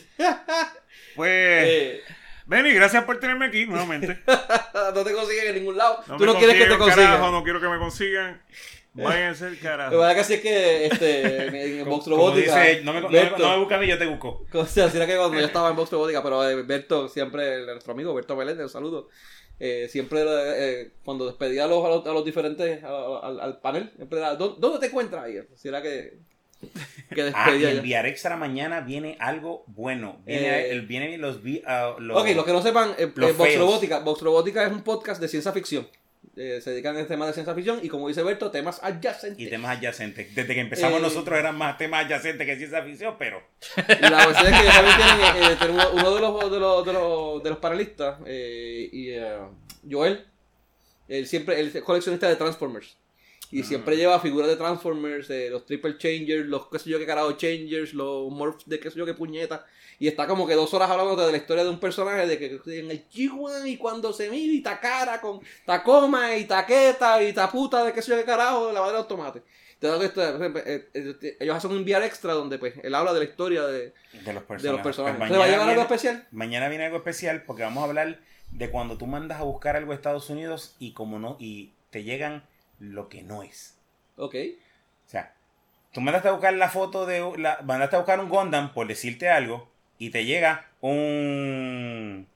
Pues, 1.16 1.30
eh, 1.30 2.00
Benny, 2.46 2.72
gracias 2.72 3.04
por 3.04 3.18
tenerme 3.20 3.46
aquí 3.46 3.66
nuevamente. 3.66 4.18
no 4.94 5.04
te 5.04 5.12
consiguen 5.12 5.46
en 5.48 5.54
ningún 5.54 5.76
lado. 5.78 6.02
No 6.08 6.16
Tú 6.16 6.26
no 6.26 6.34
quieres 6.34 6.56
que 6.56 6.64
te 6.66 6.76
consiguen, 6.76 7.06
carajo, 7.06 7.18
consigan. 7.20 7.32
no 7.32 7.42
quiero 7.44 7.60
que 7.60 7.68
me 7.68 7.78
consigan. 7.78 8.42
Váyanse 8.94 9.48
el 9.48 9.58
carajo. 9.58 9.98
verdad 9.98 10.14
que 10.14 10.24
sí 10.24 10.34
es 10.34 10.40
que 10.40 10.86
este, 10.86 11.80
en, 11.80 11.88
Box 11.88 12.06
Robótica. 12.08 12.60
dice, 12.62 12.82
no 12.82 12.92
me, 12.92 13.00
no, 13.00 13.08
me, 13.08 13.18
Berto- 13.18 13.38
no 13.38 13.50
me 13.50 13.58
busca 13.58 13.76
a 13.76 13.78
mí, 13.80 13.86
yo 13.88 13.98
te 13.98 14.06
busco. 14.06 14.44
O 14.52 14.66
sea, 14.66 14.86
así 14.86 14.96
era 14.96 15.06
que 15.06 15.16
cuando 15.16 15.38
yo 15.38 15.44
estaba 15.46 15.70
en 15.70 15.76
Box 15.76 15.90
Robótica, 15.90 16.22
pero 16.22 16.48
eh, 16.48 16.62
Berto, 16.62 17.08
siempre, 17.08 17.64
nuestro 17.66 17.92
amigo 17.92 18.14
Berto 18.14 18.36
Meléndez, 18.36 18.64
un 18.64 18.70
saludo. 18.70 19.08
eh, 19.58 19.88
siempre 19.90 20.22
eh, 20.26 20.90
cuando 21.04 21.26
despedía 21.26 21.64
a 21.64 21.66
los, 21.66 21.84
a 21.84 21.88
los, 21.88 22.06
a 22.06 22.12
los 22.12 22.24
diferentes, 22.24 22.82
a- 22.84 23.18
al, 23.22 23.40
al 23.40 23.60
panel, 23.60 23.90
siempre 23.96 24.18
era, 24.18 24.36
"¿Dó- 24.36 24.56
¿dónde 24.58 24.78
te 24.78 24.86
encuentras 24.86 25.24
ahí? 25.24 25.38
Así 25.52 25.68
era 25.68 25.80
que, 25.82 26.18
que 27.14 27.20
Ah, 27.22 27.50
y 27.50 27.52
despedía 27.58 27.70
ya. 27.72 27.76
enviar 27.78 28.06
extra 28.06 28.36
mañana 28.36 28.80
viene 28.80 29.16
algo 29.20 29.64
bueno. 29.66 30.20
Viene, 30.24 30.48
Eh, 30.60 30.70
el, 30.70 30.82
vienen 30.86 31.20
los, 31.20 31.38
ah, 31.66 31.94
los- 31.98 32.16
Ok, 32.20 32.28
los 32.34 32.44
que 32.44 32.52
no 32.52 32.62
sepan, 32.62 32.94
feos. 32.94 33.58
Robótica. 33.58 33.98
Vox 34.00 34.22
Robótica 34.22 34.64
es 34.64 34.72
un 34.72 34.82
podcast 34.82 35.20
de 35.20 35.28
ciencia 35.28 35.52
ficción. 35.52 35.86
Eh, 36.36 36.60
se 36.62 36.70
dedican 36.70 36.96
a 36.96 37.06
temas 37.06 37.28
de 37.28 37.34
ciencia 37.34 37.54
ficción 37.54 37.80
y 37.82 37.88
como 37.88 38.08
dice 38.08 38.22
Berto, 38.22 38.50
temas 38.50 38.80
adyacentes. 38.82 39.38
y 39.38 39.48
temas 39.48 39.76
adyacentes. 39.76 40.34
Desde 40.34 40.54
que 40.54 40.60
empezamos 40.60 40.98
Eh, 40.98 41.02
nosotros 41.02 41.38
eran 41.38 41.56
más 41.56 41.78
temas 41.78 42.04
adyacentes 42.04 42.46
que 42.46 42.56
ciencia 42.56 42.82
ficción, 42.82 43.16
pero 43.18 43.42
la 43.76 44.24
cuestión 44.24 44.52
es 44.52 44.60
que 44.60 44.68
también 44.68 44.96
tienen 44.96 45.52
eh, 45.52 45.56
tienen 45.58 45.76
uno, 45.76 46.14
de, 46.14 46.20
los, 46.20 46.50
de, 46.50 46.60
los, 46.60 46.86
de, 46.86 46.92
los, 46.92 47.42
de 47.42 47.50
los 47.50 47.58
panelistas, 47.58 48.18
y 48.26 49.14
Joel, 49.90 50.26
él 51.08 51.26
siempre 51.26 51.60
él 51.60 51.70
es 51.72 51.82
coleccionista 51.82 52.28
de 52.28 52.36
Transformers. 52.36 52.96
Y 53.54 53.62
siempre 53.62 53.96
lleva 53.96 54.18
figuras 54.18 54.48
de 54.48 54.56
Transformers, 54.56 55.30
eh, 55.30 55.48
los 55.48 55.64
Triple 55.64 55.96
Changers, 55.96 56.46
los 56.46 56.66
qué 56.66 56.80
sé 56.80 56.90
yo 56.90 56.98
qué 56.98 57.06
carajo 57.06 57.32
Changers, 57.32 57.94
los 57.94 58.28
Morphs 58.32 58.68
de 58.68 58.80
qué 58.80 58.90
sé 58.90 58.98
yo 58.98 59.06
qué 59.06 59.14
puñeta. 59.14 59.64
Y 60.00 60.08
está 60.08 60.26
como 60.26 60.44
que 60.44 60.54
dos 60.54 60.74
horas 60.74 60.90
hablando 60.90 61.14
de 61.14 61.30
la 61.30 61.38
historia 61.38 61.62
de 61.62 61.70
un 61.70 61.78
personaje, 61.78 62.26
de 62.26 62.36
que 62.36 62.60
en 62.78 62.90
el 62.90 63.08
G1 63.08 63.68
y 63.68 63.76
cuando 63.76 64.12
se 64.12 64.28
mira 64.28 64.52
y 64.52 64.60
Takara 64.60 65.20
con 65.20 65.40
Tacoma 65.64 66.36
y 66.36 66.46
Taqueta 66.46 67.22
y 67.22 67.32
Taputa 67.32 67.84
de 67.84 67.92
qué 67.92 68.02
sé 68.02 68.10
yo 68.10 68.16
qué 68.16 68.24
carajo, 68.24 68.66
de 68.66 68.72
la 68.72 68.80
madre 68.80 68.94
de 68.94 68.98
los 68.98 69.08
tomates. 69.08 69.42
Eh, 69.80 71.36
ellos 71.38 71.54
hacen 71.54 71.70
un 71.70 71.76
enviar 71.76 72.02
extra 72.02 72.32
donde 72.32 72.58
pues 72.58 72.74
él 72.82 72.92
habla 72.92 73.12
de 73.12 73.20
la 73.20 73.24
historia 73.24 73.62
de, 73.66 73.92
de 74.24 74.32
los 74.32 74.42
personajes. 74.42 74.62
de 74.62 74.72
los 74.72 74.80
personajes. 74.80 75.18
Pues 75.18 75.30
¿Se 75.30 75.36
va 75.36 75.44
a 75.44 75.46
mañana 75.46 75.52
llevar 75.52 75.68
algo 75.68 75.82
especial? 75.82 76.26
Mañana 76.32 76.68
viene 76.68 76.86
algo 76.86 76.96
especial 76.96 77.44
porque 77.46 77.62
vamos 77.62 77.84
a 77.84 77.86
hablar 77.86 78.18
de 78.50 78.70
cuando 78.70 78.98
tú 78.98 79.06
mandas 79.06 79.38
a 79.38 79.44
buscar 79.44 79.76
algo 79.76 79.92
a 79.92 79.94
Estados 79.94 80.28
Unidos 80.28 80.74
y 80.80 80.92
como 80.92 81.20
no, 81.20 81.36
y 81.38 81.74
te 81.90 82.02
llegan 82.02 82.42
lo 82.92 83.08
que 83.08 83.22
no 83.22 83.42
es. 83.42 83.76
Ok. 84.16 84.34
O 85.06 85.10
sea, 85.10 85.34
tú 85.92 86.00
mandaste 86.00 86.28
a 86.28 86.32
buscar 86.32 86.54
la 86.54 86.68
foto 86.68 87.06
de 87.06 87.20
la, 87.38 87.60
mandaste 87.64 87.96
a 87.96 88.00
buscar 88.00 88.20
un 88.20 88.28
Gundam 88.28 88.72
por 88.72 88.86
decirte 88.86 89.28
algo 89.28 89.68
y 89.98 90.10
te 90.10 90.24
llega 90.24 90.66
un 90.80 92.26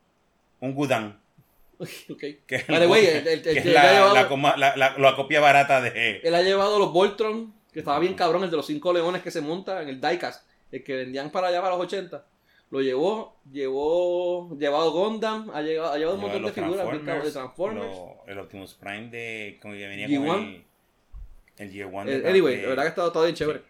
un 0.61 0.75
Gundam. 0.75 1.19
ok. 1.79 2.21
Que 2.47 2.57
es, 2.57 2.67
Vale, 2.67 2.87
güey, 2.87 3.07
el- 3.07 3.73
la 3.75 5.15
copia 5.17 5.41
barata 5.41 5.81
de... 5.81 6.17
Él 6.25 6.35
ha 6.35 6.43
llevado 6.43 6.79
los 6.79 6.93
Voltron, 6.93 7.55
que 7.73 7.79
estaba 7.81 7.99
bien 8.01 8.15
cabrón, 8.15 8.43
el 8.45 8.51
de 8.51 8.57
los 8.57 8.67
cinco 8.67 8.93
leones 8.93 9.23
que 9.23 9.31
se 9.31 9.41
monta 9.41 9.83
en 9.83 9.89
el 9.89 10.01
Diecast, 10.01 10.45
el 10.73 10.83
que 10.83 10.97
vendían 10.97 11.31
para 11.31 11.49
allá 11.49 11.61
para 11.63 11.77
los 11.77 11.85
80. 11.87 12.25
Lo 12.71 12.83
llevó, 12.83 13.41
llevó, 13.51 14.55
llevado 14.59 14.91
Gundam, 14.93 15.51
ha, 15.55 15.63
llegado, 15.63 15.91
ha 15.93 15.97
llevado 15.97 16.17
un 16.17 16.23
montón 16.23 16.45
de 16.45 16.53
figuras 16.53 17.25
de 17.25 17.31
Transformers. 17.33 17.87
lo- 17.87 18.17
el 18.27 18.39
Optimus 18.39 18.75
Prime 18.75 19.09
de... 19.09 19.59
Como 19.63 19.73
que 19.75 19.87
venía 19.89 20.07
G1. 20.07 20.27
con 20.27 20.39
el... 20.41 20.65
El 21.57 21.73
G1 21.73 22.05
de... 22.05 22.17
Eh, 22.19 22.23
anyway, 22.29 22.57
de- 22.57 22.63
la 22.65 22.69
verdad 22.69 22.83
que 22.85 22.89
está 22.91 23.13
todo 23.13 23.23
bien 23.23 23.35
chévere. 23.35 23.63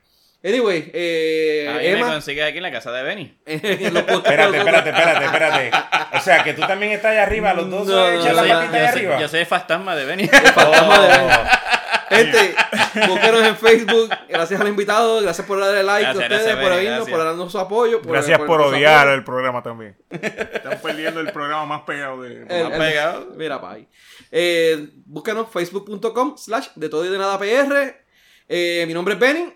Anyway, 0.45 0.91
eh, 0.95 1.67
A 1.69 1.73
mí 1.75 1.79
me 1.79 1.91
Emma. 1.91 2.13
consigues 2.13 2.45
aquí 2.45 2.57
en 2.59 2.63
la 2.63 2.71
casa 2.73 2.93
de 2.93 3.03
Benny. 3.03 3.37
Espérate, 3.45 4.57
espérate, 4.57 4.91
espérate, 4.91 5.25
espérate. 5.25 5.71
O 6.17 6.21
sea, 6.21 6.45
que 6.45 6.55
tú 6.55 6.61
también 6.63 6.93
estás 6.93 7.13
allá 7.13 7.23
arriba, 7.25 7.55
los 7.55 7.69
dos 7.71 7.87
No, 7.87 7.95
no, 7.97 8.15
Yo 8.17 8.23
soy, 8.35 8.49
yo 8.49 8.59
soy- 8.69 8.79
arriba. 8.81 9.21
yo 9.21 9.29
soy 9.29 9.41
el 9.41 9.47
fantasma 9.47 9.97
de 9.97 10.05
Benny. 10.05 10.29
Fantasma 10.29 11.07
de- 11.09 11.13
Oh. 11.19 11.78
Gente, 12.09 12.55
búsquenos 13.09 13.43
en 13.47 13.57
Facebook. 13.57 14.11
Gracias 14.29 14.61
al 14.61 14.69
invitado, 14.69 15.21
gracias 15.21 15.47
por 15.47 15.61
darle 15.61 15.83
like 15.83 16.03
Gracias, 16.05 16.23
a 16.23 16.27
ustedes, 16.27 16.45
gracias, 16.45 16.65
por 16.65 16.73
oírnos, 16.73 16.97
gracias. 16.99 17.17
por 17.17 17.25
darnos 17.27 17.53
su 17.53 17.59
apoyo. 17.59 18.01
Gracias 18.03 18.39
por 18.39 18.61
su 18.63 18.69
odiar 18.69 18.99
apoyo. 19.01 19.15
el 19.15 19.25
programa 19.25 19.63
también. 19.63 19.97
Están 20.11 20.81
perdiendo 20.83 21.21
el 21.21 21.33
programa 21.33 21.67
más 21.67 21.83
pegado 21.83 22.23
de. 22.23 22.43
El- 22.49 22.65
Más 22.65 22.73
el- 22.73 22.79
pegado. 22.79 23.33
Mira, 23.37 23.61
pa' 23.61 23.73
ahí. 23.73 23.89
Eh, 24.31 24.89
búscanos 25.07 25.49
facebook.com 25.51 26.37
slash 26.37 26.69
de 26.75 26.89
todo 26.89 27.05
y 27.05 27.09
de 27.09 27.19
nada 27.19 27.39
PR. 27.39 28.05
Eh, 28.49 28.85
mi 28.87 28.95
nombre 28.95 29.15
es 29.15 29.21
Benny. 29.21 29.53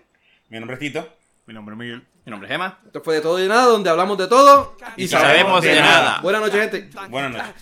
Mi 0.49 0.59
nombre 0.59 0.75
es 0.75 0.79
Tito. 0.79 1.07
Mi 1.45 1.53
nombre 1.53 1.73
es 1.73 1.79
Miguel. 1.79 2.07
Mi 2.25 2.31
nombre 2.31 2.47
es 2.47 2.55
Emma. 2.55 2.79
Esto 2.85 3.01
fue 3.01 3.15
de 3.15 3.21
todo 3.21 3.37
y 3.37 3.43
de 3.43 3.49
nada, 3.49 3.65
donde 3.65 3.89
hablamos 3.89 4.17
de 4.17 4.27
todo 4.27 4.77
y, 4.95 5.03
Y 5.03 5.07
sabemos 5.09 5.61
de 5.61 5.79
nada. 5.79 6.21
Buenas 6.21 6.41
noches, 6.41 6.59
gente. 6.61 6.89
Buenas 7.09 7.31
noches. 7.31 7.53